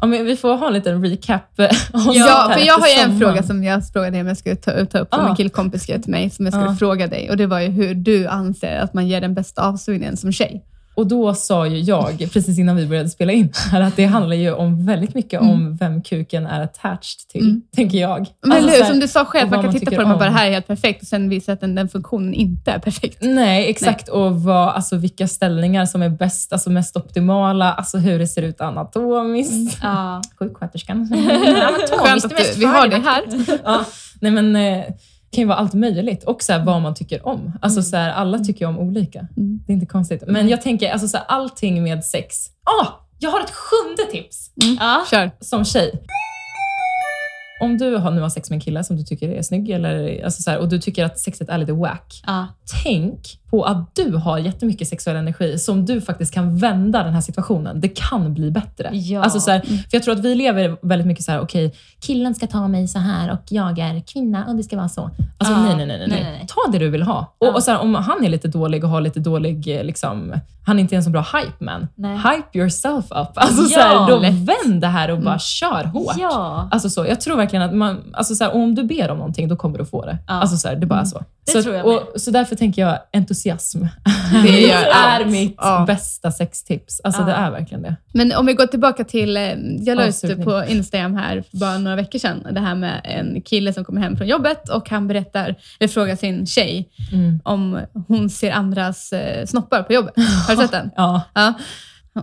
Ja, 0.00 0.06
men 0.06 0.24
vi 0.24 0.36
får 0.36 0.56
ha 0.56 0.66
en 0.66 0.72
liten 0.72 1.04
recap. 1.04 1.58
eh, 1.60 1.66
Ja, 1.92 2.50
för 2.54 2.60
jag 2.66 2.78
har 2.78 2.86
ju 2.88 2.94
en 3.12 3.18
fråga 3.20 3.42
som 3.42 3.64
jag 3.64 3.88
frågade 3.88 4.10
dig 4.10 4.20
om 4.20 4.26
jag 4.26 4.36
skulle 4.36 4.56
ta, 4.56 4.70
ta 4.86 4.98
upp, 4.98 5.14
som 5.14 5.24
Ah. 5.24 5.28
en 5.28 5.36
killkompis 5.36 5.82
skrev 5.82 6.00
till 6.02 6.10
mig, 6.10 6.30
som 6.30 6.44
jag 6.46 6.52
skulle 6.54 6.70
Ah. 6.70 6.76
fråga 6.76 7.06
dig. 7.06 7.30
Och 7.30 7.36
det 7.36 7.46
var 7.46 7.60
ju 7.60 7.68
hur 7.68 7.94
du 7.94 8.26
anser 8.26 8.76
att 8.78 8.94
man 8.94 9.06
ger 9.08 9.20
den 9.20 9.34
bästa 9.34 9.62
avsugningen 9.62 10.16
som 10.16 10.32
tjej. 10.32 10.64
Och 10.94 11.06
då 11.06 11.34
sa 11.34 11.66
ju 11.66 11.78
jag, 11.78 12.28
precis 12.32 12.58
innan 12.58 12.76
vi 12.76 12.86
började 12.86 13.08
spela 13.08 13.32
in 13.32 13.52
här, 13.72 13.80
att 13.80 13.96
det 13.96 14.04
handlar 14.06 14.36
ju 14.36 14.52
om 14.52 14.86
väldigt 14.86 15.14
mycket 15.14 15.40
om 15.40 15.76
vem 15.76 16.02
kuken 16.02 16.46
är 16.46 16.60
attached 16.62 17.28
till, 17.32 17.40
Mm. 17.40 17.62
tänker 17.76 17.98
jag. 17.98 18.26
Men 18.42 18.52
Alltså, 18.52 18.68
eller 18.68 18.78
hur, 18.78 18.90
som 18.90 19.00
du 19.00 19.08
sa 19.08 19.24
själv, 19.24 19.50
man 19.50 19.58
kan 19.58 19.64
man 19.66 19.74
titta 19.74 19.90
på 19.90 19.96
den 20.02 20.10
och 20.10 20.18
bara, 20.18 20.28
om. 20.28 20.32
det 20.34 20.38
här 20.38 20.46
är 20.46 20.50
helt 20.52 20.66
perfekt 20.66 21.02
och 21.02 21.08
sen 21.08 21.28
visa 21.28 21.52
att 21.52 21.60
den, 21.60 21.74
den 21.74 21.88
funktionen 21.88 22.34
inte 22.34 22.70
är 22.70 22.78
perfekt. 22.78 23.18
Nej, 23.20 23.70
exakt. 23.70 24.08
Och 24.08 24.42
vad, 24.42 24.68
alltså, 24.68 24.96
vilka 24.96 25.28
ställningar 25.28 25.86
som 25.86 26.02
är 26.02 26.08
bäst, 26.08 26.52
alltså 26.52 26.70
mest 26.70 26.96
optimala, 26.96 27.72
alltså 27.72 27.98
hur 27.98 28.18
det 28.18 28.26
ser 28.26 28.42
ut 28.42 28.60
anatomiskt. 28.60 29.78
Ja. 29.82 30.22
Sjuksköterskan. 30.38 31.08
Skönt 31.98 32.24
att 32.24 32.30
du, 32.36 32.44
vi 32.58 32.64
har 32.64 32.88
det 32.88 32.98
här. 32.98 33.22
ja, 33.64 33.84
nej 34.20 34.30
men, 34.30 34.56
eh, 34.56 34.84
kan 35.34 35.42
ju 35.42 35.48
vara 35.48 35.58
allt 35.58 35.74
möjligt. 35.74 36.24
Och 36.24 36.42
så 36.42 36.52
här, 36.52 36.64
vad 36.64 36.82
man 36.82 36.94
tycker 36.94 37.26
om. 37.26 37.52
Alltså, 37.62 37.82
så 37.82 37.96
här, 37.96 38.10
alla 38.12 38.38
tycker 38.38 38.60
ju 38.60 38.68
om 38.68 38.78
olika. 38.78 39.18
Mm. 39.18 39.62
Det 39.66 39.72
är 39.72 39.74
inte 39.74 39.86
konstigt. 39.86 40.22
Men 40.26 40.48
jag 40.48 40.62
tänker, 40.62 40.90
alltså, 40.92 41.08
så 41.08 41.16
här, 41.16 41.26
allting 41.28 41.82
med 41.82 42.04
sex. 42.04 42.36
Ah, 42.64 42.86
jag 43.18 43.30
har 43.30 43.40
ett 43.40 43.52
sjunde 43.52 44.12
tips 44.12 44.50
Ja. 44.80 45.04
Kör. 45.10 45.30
som 45.40 45.64
tjej. 45.64 45.92
Om 47.64 47.78
du 47.78 47.96
har, 47.96 48.10
nu 48.10 48.20
har 48.20 48.28
sex 48.28 48.50
med 48.50 48.56
en 48.56 48.60
kille 48.60 48.84
som 48.84 48.96
du 48.96 49.02
tycker 49.02 49.28
är 49.28 49.42
snygg 49.42 49.70
eller, 49.70 50.24
alltså 50.24 50.42
så 50.42 50.50
här, 50.50 50.58
och 50.58 50.68
du 50.68 50.78
tycker 50.78 51.04
att 51.04 51.18
sexet 51.18 51.48
är 51.48 51.58
lite 51.58 51.72
wack. 51.72 52.22
Ja. 52.26 52.46
Tänk 52.84 53.38
på 53.50 53.64
att 53.64 53.94
du 53.94 54.16
har 54.16 54.38
jättemycket 54.38 54.88
sexuell 54.88 55.16
energi 55.16 55.58
som 55.58 55.84
du 55.86 56.00
faktiskt 56.00 56.34
kan 56.34 56.58
vända 56.58 57.02
den 57.04 57.12
här 57.12 57.20
situationen. 57.20 57.80
Det 57.80 57.88
kan 57.88 58.34
bli 58.34 58.50
bättre. 58.50 58.90
Ja. 58.92 59.22
Alltså 59.22 59.40
så 59.40 59.50
här, 59.50 59.60
för 59.60 59.88
jag 59.90 60.02
tror 60.02 60.14
att 60.14 60.20
vi 60.24 60.34
lever 60.34 60.76
väldigt 60.82 61.06
mycket 61.06 61.24
så 61.24 61.32
här: 61.32 61.40
okej, 61.40 61.74
killen 62.00 62.34
ska 62.34 62.46
ta 62.46 62.68
mig 62.68 62.88
så 62.88 62.98
här 62.98 63.32
och 63.32 63.40
jag 63.48 63.78
är 63.78 64.00
kvinna 64.00 64.44
och 64.46 64.56
det 64.56 64.62
ska 64.62 64.76
vara 64.76 64.88
så. 64.88 65.10
Alltså 65.38 65.54
Ja. 65.54 65.62
nej, 65.62 65.76
nej, 65.76 65.86
nej, 65.86 65.98
nej, 65.98 66.08
Nej, 66.08 66.22
nej. 66.32 66.46
Ta 66.48 66.72
det 66.72 66.78
du 66.78 66.88
vill 66.90 67.02
ha. 67.02 67.34
Och, 67.38 67.46
Ja. 67.46 67.52
och 67.54 67.62
så 67.62 67.70
här, 67.70 67.78
om 67.80 67.94
han 67.94 68.24
är 68.24 68.28
lite 68.28 68.48
dålig 68.48 68.84
och 68.84 68.90
har 68.90 69.00
lite 69.00 69.20
dålig, 69.20 69.76
eh, 69.78 69.84
liksom, 69.84 70.34
han 70.66 70.78
är 70.78 70.80
inte 70.80 70.96
en 70.96 71.04
så 71.04 71.10
bra 71.10 71.20
hype 71.32 71.64
man. 71.64 71.88
Nej. 71.94 72.16
Hype 72.16 72.58
yourself 72.58 73.04
up. 73.04 73.28
Alltså 73.34 73.62
så 73.64 73.78
Ja, 73.78 73.82
här, 73.82 74.10
då 74.10 74.18
lätt. 74.20 74.32
vänd 74.34 74.80
det 74.80 74.86
här 74.86 75.10
och 75.10 75.20
bara 75.20 75.38
kör 75.38 75.84
hårt. 75.84 76.14
Ja. 76.18 76.68
Alltså 76.70 76.90
så, 76.90 77.06
jag 77.06 77.20
tror 77.20 77.36
verkligen 77.36 77.53
att 77.62 77.74
man, 77.74 78.02
alltså 78.12 78.34
så 78.34 78.44
här, 78.44 78.54
om 78.54 78.74
du 78.74 78.84
ber 78.84 79.10
om 79.10 79.18
någonting, 79.18 79.48
då 79.48 79.56
kommer 79.56 79.78
du 79.78 79.84
få 79.84 80.04
det. 80.04 80.18
Ja. 80.26 80.34
Alltså 80.34 80.56
så 80.56 80.68
här, 80.68 80.76
det 80.76 80.86
bara 80.86 81.00
är 81.00 81.04
så. 81.04 81.24
Det 81.46 81.52
så, 81.52 81.62
tror 81.62 81.74
jag 81.74 81.86
och, 81.86 82.20
så 82.20 82.30
därför 82.30 82.56
tänker 82.56 82.82
jag 82.82 82.98
entusiasm. 83.12 83.82
Det 84.44 84.72
är 84.72 85.24
mitt 85.24 85.54
Ja. 85.58 85.84
bästa 85.86 86.30
sextips. 86.32 87.00
Alltså 87.04 87.20
Ja. 87.22 87.26
det 87.26 87.32
är 87.32 87.50
verkligen 87.50 87.82
det. 87.82 87.96
Men 88.14 88.32
om 88.32 88.46
vi 88.46 88.52
går 88.54 88.66
tillbaka 88.66 89.04
till, 89.04 89.36
eh, 89.36 89.42
jag 89.78 89.96
la 89.96 90.06
ut 90.06 90.44
på 90.44 90.64
Instagram 90.68 91.14
här 91.16 91.42
för 91.50 91.56
bara 91.56 91.78
några 91.78 91.96
veckor 91.96 92.18
sedan, 92.18 92.46
det 92.52 92.60
här 92.60 92.74
med 92.74 93.00
en 93.04 93.40
kille 93.42 93.72
som 93.72 93.84
kommer 93.84 94.00
hem 94.00 94.16
från 94.16 94.26
jobbet 94.26 94.68
och 94.68 94.90
han 94.90 95.08
berättar, 95.08 95.54
eller 95.80 95.88
frågar 95.88 96.16
sin 96.16 96.46
tjej 96.46 96.88
Mm. 97.12 97.40
om 97.44 97.80
hon 98.08 98.30
ser 98.30 98.52
andras 98.52 99.12
eh, 99.12 99.46
snoppar 99.46 99.82
på 99.82 99.92
jobbet. 99.92 100.14
Har 100.48 100.56
du 100.56 100.62
sett 100.62 100.72
den? 100.72 100.90
Ja. 100.96 101.20
Ja. 101.34 101.54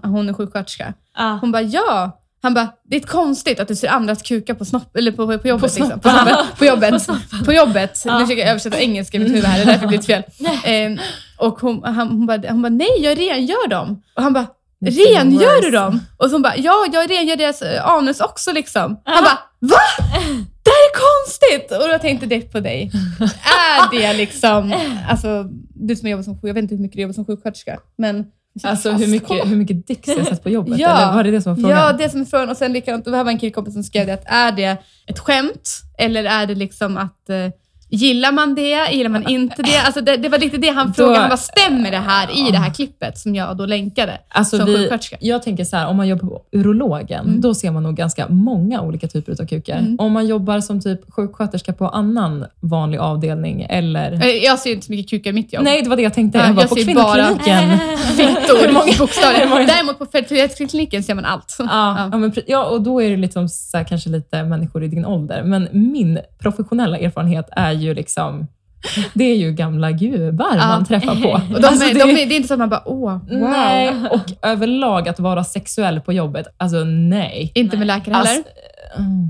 Hon 0.04 0.30
är 0.30 0.34
sjuksköterska. 0.34 0.94
Ja. 1.18 1.38
Hon 1.42 1.52
bara, 1.52 1.62
ja. 1.62 2.18
Han 2.42 2.54
bara, 2.54 2.70
det 2.84 2.96
är 2.96 3.00
konstigt 3.00 3.60
att 3.60 3.68
du 3.68 3.76
ser 3.76 3.88
andras 3.88 4.22
kukar 4.22 4.54
på, 4.54 4.66
snopp, 4.66 4.96
eller 4.96 5.12
på, 5.12 5.38
på 5.40 5.48
jobbet. 5.48 5.78
På 5.78 5.84
liksom. 5.84 6.00
på, 6.00 6.10
jobbet 6.10 6.38
på 6.58 6.66
jobbet. 6.66 7.08
På 7.46 7.54
jobbet. 7.54 8.04
Nu 8.06 8.12
försöker 8.12 8.42
jag 8.42 8.50
översätta 8.50 8.80
engelska 8.80 9.18
i 9.18 9.20
mitt 9.20 9.30
huvud 9.30 9.46
här, 9.46 9.58
det 9.58 9.64
är 9.64 9.66
därför 9.66 9.82
det 9.82 9.88
blir 9.88 10.02
fel. 10.02 10.24
Eh, 10.64 11.02
och 11.38 11.60
hon, 11.60 11.84
han, 11.84 12.08
hon, 12.08 12.26
bara, 12.26 12.42
hon 12.50 12.62
bara, 12.62 12.70
nej 12.70 12.98
jag 13.00 13.18
rengör 13.20 13.68
dem. 13.68 14.04
Och 14.16 14.24
han 14.24 14.34
bara, 14.34 14.48
rengör 14.86 15.62
du 15.62 15.72
dem? 15.72 16.00
Och 16.18 16.30
så 16.30 16.36
hon 16.36 16.42
bara, 16.42 16.58
ja 16.58 16.86
jag 16.94 17.10
rengör 17.10 17.36
deras 17.36 17.62
eh, 17.62 17.88
anus 17.88 18.20
också 18.20 18.52
liksom. 18.52 19.02
Han 19.06 19.24
bara, 19.24 19.40
va? 19.60 19.78
Det 20.64 20.70
här 20.70 20.84
är 20.90 20.94
konstigt! 20.94 21.72
Och 21.72 21.94
jag 21.94 22.02
tänkte 22.02 22.26
direkt 22.26 22.52
på 22.52 22.60
dig. 22.60 22.92
Är 23.20 24.00
det 24.00 24.14
liksom, 24.14 24.74
alltså 25.10 25.46
du 25.76 25.96
som 25.96 26.10
jobbar 26.10 26.24
som 26.24 26.36
sjuk, 26.36 26.50
jag 26.50 26.54
vet 26.54 26.62
inte 26.62 26.76
hur 26.76 26.82
mycket 26.82 26.96
du 26.96 27.02
jobbar 27.02 27.14
som 27.14 27.26
sjuksköterska, 27.26 27.80
men 27.98 28.26
Alltså 28.64 28.92
hur 28.92 29.08
mycket, 29.08 29.52
hur 29.52 29.56
mycket 29.56 29.88
dicks 29.88 30.08
jag 30.08 30.28
sett 30.28 30.44
på 30.44 30.50
jobbet? 30.50 30.80
Ja. 30.80 30.98
Eller 30.98 31.14
var 31.14 31.24
det 31.24 31.32
det 31.32 31.42
som 31.42 31.56
var 31.56 31.62
frågan? 31.62 31.78
Ja, 31.78 31.94
det 31.94 32.10
som 32.10 32.22
är 32.22 32.26
frågan. 32.26 32.50
Och 32.50 32.58
sen 32.58 32.74
likadant, 32.74 33.06
det 33.06 33.18
här 33.18 33.24
var 33.24 33.32
en 33.32 33.40
killkompis 33.40 33.74
som 33.74 33.84
skrev 33.84 34.08
det, 34.08 34.14
att 34.14 34.26
är 34.26 34.52
det 34.52 34.78
ett 35.08 35.20
skämt 35.20 35.82
eller 35.98 36.24
är 36.24 36.48
det 36.48 36.56
liksom 36.56 36.98
att 36.98 37.30
eh, 37.30 37.48
Gillar 37.94 38.32
man 38.32 38.56
det? 38.56 38.92
Gillar 38.92 39.10
man 39.10 39.28
inte 39.30 39.62
det? 39.62 39.78
Alltså 39.86 40.02
det, 40.02 40.18
det 40.18 40.30
var 40.30 40.38
lite 40.40 40.58
det 40.58 40.70
han 40.70 40.94
frågade. 40.94 41.20
Han 41.20 41.30
bara, 41.30 41.38
stämmer 41.38 41.92
det 41.92 41.98
här 41.98 42.48
i 42.48 42.52
det 42.52 42.58
här 42.58 42.74
klippet 42.74 43.18
som 43.18 43.36
jag 43.36 43.58
då 43.58 43.66
länkade? 43.66 44.18
Alltså 44.30 44.58
som 44.58 44.66
vi, 44.66 44.76
sjuksköterska. 44.78 45.18
jag 45.20 45.44
tänker 45.44 45.64
så 45.64 45.78
här, 45.78 45.88
om 45.88 45.98
man 45.98 46.08
jobbar 46.08 46.28
på 46.30 46.42
urologen, 46.52 47.26
Mm. 47.26 47.42
då 47.42 47.54
ser 47.54 47.72
man 47.72 47.84
nog 47.84 47.96
ganska 47.96 48.28
många 48.30 48.82
olika 48.82 49.08
typer 49.08 49.32
av 49.42 49.46
kukar. 49.48 49.78
Mm. 49.78 49.96
Om 50.00 50.12
man 50.12 50.28
jobbar 50.28 50.60
som 50.60 50.82
typ 50.82 51.00
sjuksköterska 51.14 51.74
på 51.74 51.88
annan 51.88 52.46
vanlig 52.60 52.98
avdelning 52.98 53.66
eller... 53.70 54.12
Eh, 54.14 54.28
Jag 54.30 54.60
ser 54.60 54.72
inte 54.74 54.86
så 54.86 54.92
mycket 54.92 55.10
kukar 55.10 55.30
i 55.30 55.34
mitt 55.34 55.54
jobb. 55.54 55.64
Nej, 55.64 55.82
det 55.82 55.90
var 55.90 55.96
det 55.96 56.02
jag 56.04 56.14
tänkte. 56.14 56.38
Ja, 56.40 56.46
jag 56.46 56.56
bara, 56.56 56.62
jag 56.62 56.70
på 56.70 56.76
ser 56.76 56.96
bara- 56.96 57.14
kvinnokliniken. 57.16 57.80
Fittor, 58.18 58.98
bokstavligen. 59.00 59.50
Däremot 59.68 60.00
på 60.00 60.06
fertilitetskliniken 60.06 61.04
ser 61.04 61.16
man 61.16 61.26
allt. 61.26 61.56
Ja, 61.60 61.66
ja. 62.12 62.18
men, 62.18 62.32
pre- 62.32 62.44
ja, 62.48 62.66
och 62.66 62.82
då 62.82 63.02
är 63.02 63.10
det 63.10 63.18
liksom 63.18 63.50
så 63.50 63.78
här, 63.78 63.84
kanske 63.84 64.10
lite 64.10 64.44
människor 64.44 64.84
i 64.84 64.88
din 64.88 65.06
ålder. 65.06 65.44
Men 65.44 65.68
min 65.72 66.20
professionella 66.40 66.98
erfarenhet 66.98 67.50
är 67.52 67.72
ju 67.82 67.94
liksom, 67.94 68.48
det 69.14 69.24
är 69.24 69.36
ju 69.36 69.52
gamla 69.52 69.92
gubbar 69.92 70.56
Ja. 70.56 70.68
man 70.68 70.86
träffar 70.86 71.16
på. 71.16 71.42
De 71.60 71.66
Alltså, 71.68 71.86
är, 71.86 71.94
det- 71.94 72.00
de 72.00 72.10
är, 72.10 72.14
det 72.16 72.34
är 72.34 72.36
inte 72.36 72.48
så 72.48 72.54
att 72.54 72.60
man 72.60 72.70
bara, 72.70 72.84
åh, 72.86 73.12
wow. 73.12 73.22
Nej, 73.50 73.96
och 74.12 74.20
överlag 74.50 75.10
att 75.10 75.20
vara 75.20 75.44
sexuell 75.44 76.02
på 76.02 76.14
jobbet, 76.14 76.48
alltså 76.58 76.78
nej. 76.84 77.52
Inte 77.56 77.78
med 77.78 77.88
läkare 77.88 78.16
heller? 78.16 78.30
Alltså, 78.30 78.44
mm. 78.98 79.28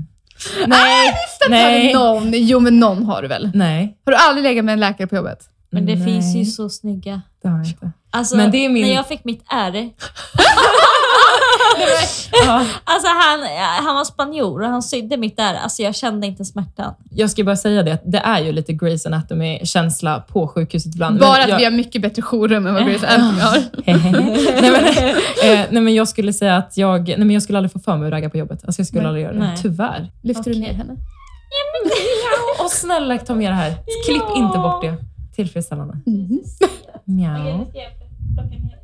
nej, 0.66 1.06
Har 1.40 1.48
du 1.48 1.50
nej, 1.50 1.94
någon? 1.94 2.30
Jo, 2.34 2.60
men 2.60 2.80
någon 2.80 3.02
har 3.06 3.22
du 3.22 3.28
väl? 3.28 3.50
nej. 3.54 3.96
Har 4.04 4.12
du 4.12 4.16
aldrig 4.18 4.42
legat 4.44 4.64
med 4.64 4.72
en 4.72 4.80
läkare 4.80 5.06
på 5.06 5.16
jobbet? 5.16 5.38
Men 5.70 5.86
det 5.86 5.94
nej, 5.94 6.04
finns 6.04 6.36
ju 6.36 6.44
så 6.44 6.68
snygga. 6.68 7.22
Det 7.42 7.48
har 7.48 7.58
jag 7.58 7.66
inte. 7.66 7.90
Alltså, 8.10 8.36
Men 8.36 8.50
det 8.50 8.64
är 8.64 8.68
min- 8.68 8.86
När 8.86 8.94
jag 8.94 9.08
fick 9.08 9.24
mitt 9.24 9.44
ärr. 9.52 9.72
Ja, 12.46 12.64
Alltså 12.84 13.08
han, 13.08 13.40
han 13.86 13.94
var 13.96 14.04
spanjor 14.04 14.62
och 14.62 14.68
han 14.68 14.82
sydde 14.82 15.16
mitt 15.16 15.40
ärr. 15.40 15.54
Alltså 15.54 15.82
jag 15.82 15.94
kände 15.94 16.26
inte 16.26 16.44
smärtan. 16.44 16.94
jag 17.10 17.30
ska 17.30 17.44
bara 17.44 17.56
säga 17.56 17.82
det, 17.82 17.92
att 17.92 18.02
det 18.04 18.18
är 18.18 18.40
ju 18.40 18.52
lite 18.52 18.72
Grey's 18.72 19.06
Anatomy-känsla 19.06 20.20
på 20.20 20.48
sjukhuset 20.48 20.94
ibland. 20.94 21.14
men 21.20 21.28
Bara 21.28 21.42
att 21.42 21.48
jag, 21.48 21.56
vi 21.58 21.64
har 21.64 21.70
mycket 21.70 22.02
bättre 22.02 22.22
jourrum 22.22 22.66
än 22.66 22.74
vad 22.74 22.82
Grey's 22.82 23.06
Anatomy 23.06 23.40
har. 23.40 23.62
nej, 24.62 24.70
men, 24.70 24.84
eh, 24.84 25.66
nej 25.70 25.82
men 25.82 25.94
jag 25.94 26.08
skulle 26.08 26.32
säga 26.32 26.56
att 26.56 26.76
jag, 26.76 27.08
nej 27.08 27.18
men 27.18 27.30
jag 27.30 27.42
skulle 27.42 27.58
aldrig 27.58 27.72
få 27.72 27.78
för 27.78 27.96
mig 27.96 28.06
att 28.06 28.12
ragga 28.12 28.30
på 28.30 28.36
jobbet. 28.38 28.64
Alltså 28.64 28.80
jag 28.80 28.86
skulle 28.86 29.02
Nej. 29.02 29.08
aldrig 29.08 29.24
göra 29.24 29.32
det. 29.34 29.38
Nej. 29.40 29.56
Tyvärr. 29.62 30.10
Lyfter 30.22 30.44
du 30.44 30.50
Okej. 30.50 30.60
ner 30.62 30.72
henne? 30.72 30.92
Och 32.64 32.70
snälla 32.70 33.18
ta 33.18 33.34
med 33.34 33.50
det 33.50 33.56
här. 33.56 33.74
Klipp 34.06 34.22
Ja. 34.28 34.36
inte 34.36 34.58
bort 34.58 34.82
det. 34.82 34.94
Tillfredsställande. 35.36 35.94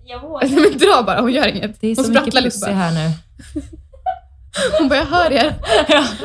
Jag 0.04 0.20
vågar. 0.20 0.48
Men 0.70 0.78
dra 0.78 1.02
bara, 1.06 1.20
hon 1.20 1.32
gör 1.32 1.46
inget. 1.46 1.80
Det 1.80 1.86
är 1.88 1.96
hon 1.96 2.04
så 2.04 2.10
mycket 2.10 2.22
sprattlar 2.22 2.42
lite 2.42 2.56
pussy 2.56 2.66
bara. 2.66 2.74
här 2.76 2.94
nu. 3.08 3.12
Hon 4.78 4.88
bara, 4.88 4.98
jag 4.98 5.06
hör 5.06 5.30
er. 5.32 5.54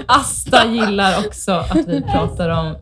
Asta 0.06 0.68
gillar 0.68 1.20
också 1.26 1.52
att 1.52 1.88
vi 1.88 2.02
pratar 2.02 2.50
om 2.50 2.76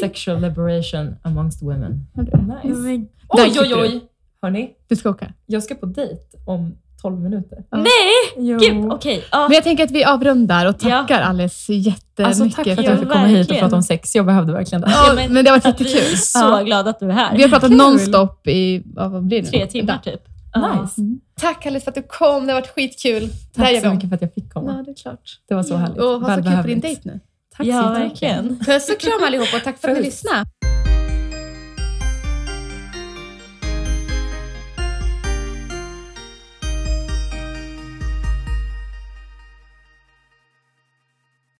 sexual 0.00 0.40
liberation 0.40 1.16
amongst 1.22 1.62
women. 1.62 2.06
Nice. 2.14 3.06
Oj, 3.28 3.56
oj, 3.60 3.68
du. 3.68 3.74
oj. 3.74 4.00
Hörni, 4.42 4.70
Du 4.88 4.96
ska 4.96 5.10
åka. 5.10 5.32
jag 5.46 5.62
ska 5.62 5.74
på 5.74 5.86
dejt 5.86 6.22
om 6.46 6.78
12 7.02 7.20
minuter. 7.20 7.58
Ja. 7.70 7.76
nej! 7.78 7.88
Jo. 8.36 8.58
Gud, 8.58 8.92
okej. 8.92 9.24
ja. 9.32 9.48
Men 9.48 9.54
jag 9.54 9.64
tänker 9.64 9.84
att 9.84 9.90
vi 9.90 10.04
avrundar 10.04 10.66
och 10.66 10.76
Ja. 10.80 10.88
tackar 11.00 11.20
Alice 11.22 11.72
jättemycket. 11.72 12.26
Alltså 12.26 12.44
tack 12.44 12.64
för 12.64 12.72
att 12.82 12.88
att 12.88 12.98
fick 13.00 13.08
komma 13.08 13.26
hit 13.26 13.50
och 13.50 13.58
prata 13.58 13.76
om 13.76 13.82
sex. 13.82 14.14
Jag 14.14 14.26
behövde 14.26 14.52
verkligen 14.52 14.82
det. 14.82 14.90
Ja, 14.90 15.14
men 15.28 15.44
det 15.44 15.50
har 15.50 15.56
varit 15.58 15.66
att 15.66 15.80
Vi 15.80 15.84
är 15.84 15.94
jättekul. 15.96 16.18
så 16.18 16.38
Ja. 16.38 16.62
glada 16.62 16.90
att 16.90 17.00
du 17.00 17.06
är 17.06 17.10
här. 17.12 17.36
Vi 17.36 17.42
har 17.42 17.48
pratat 17.48 17.68
Kul. 17.70 17.76
nonstop 17.78 18.46
i, 18.48 18.82
vad 18.86 19.22
blir 19.26 19.42
det? 19.42 19.48
Tre 19.48 19.66
timmar 19.66 19.98
typ. 20.04 20.20
Nice. 20.56 21.00
Mm. 21.00 21.20
Tack 21.40 21.66
Alice 21.66 21.84
för 21.84 21.90
att 21.90 21.94
du 21.94 22.02
kom, 22.02 22.46
det 22.46 22.52
har 22.52 22.60
varit 22.60 22.70
skitkul. 22.74 23.30
Tack 23.54 23.80
så 23.80 23.88
om. 23.88 23.94
mycket 23.94 24.08
för 24.08 24.16
att 24.16 24.22
jag 24.22 24.34
fick 24.34 24.52
komma. 24.52 24.74
Ja, 24.76 24.82
det 24.82 24.90
är 24.90 24.94
klart. 24.94 25.20
Det 25.48 25.54
var 25.54 25.62
så 25.62 25.76
härligt. 25.76 25.98
Och 25.98 26.20
ha 26.20 26.36
så 26.36 26.42
kul 26.42 26.56
på 26.62 26.68
din 26.68 26.80
dejt 26.80 27.00
nu. 27.04 27.20
Tack 27.56 27.66
så 27.66 27.70
Ja, 27.72 27.82
jättemycket. 27.94 28.22
verkligen. 28.22 28.58
Puss 28.66 28.88
och 28.90 28.98
kram 29.00 29.24
allihopa 29.26 29.56
och 29.56 29.62
tack 29.64 29.78
för 29.80 29.88
att 29.88 29.96
ni 29.96 30.02
lyssnade. 30.02 30.44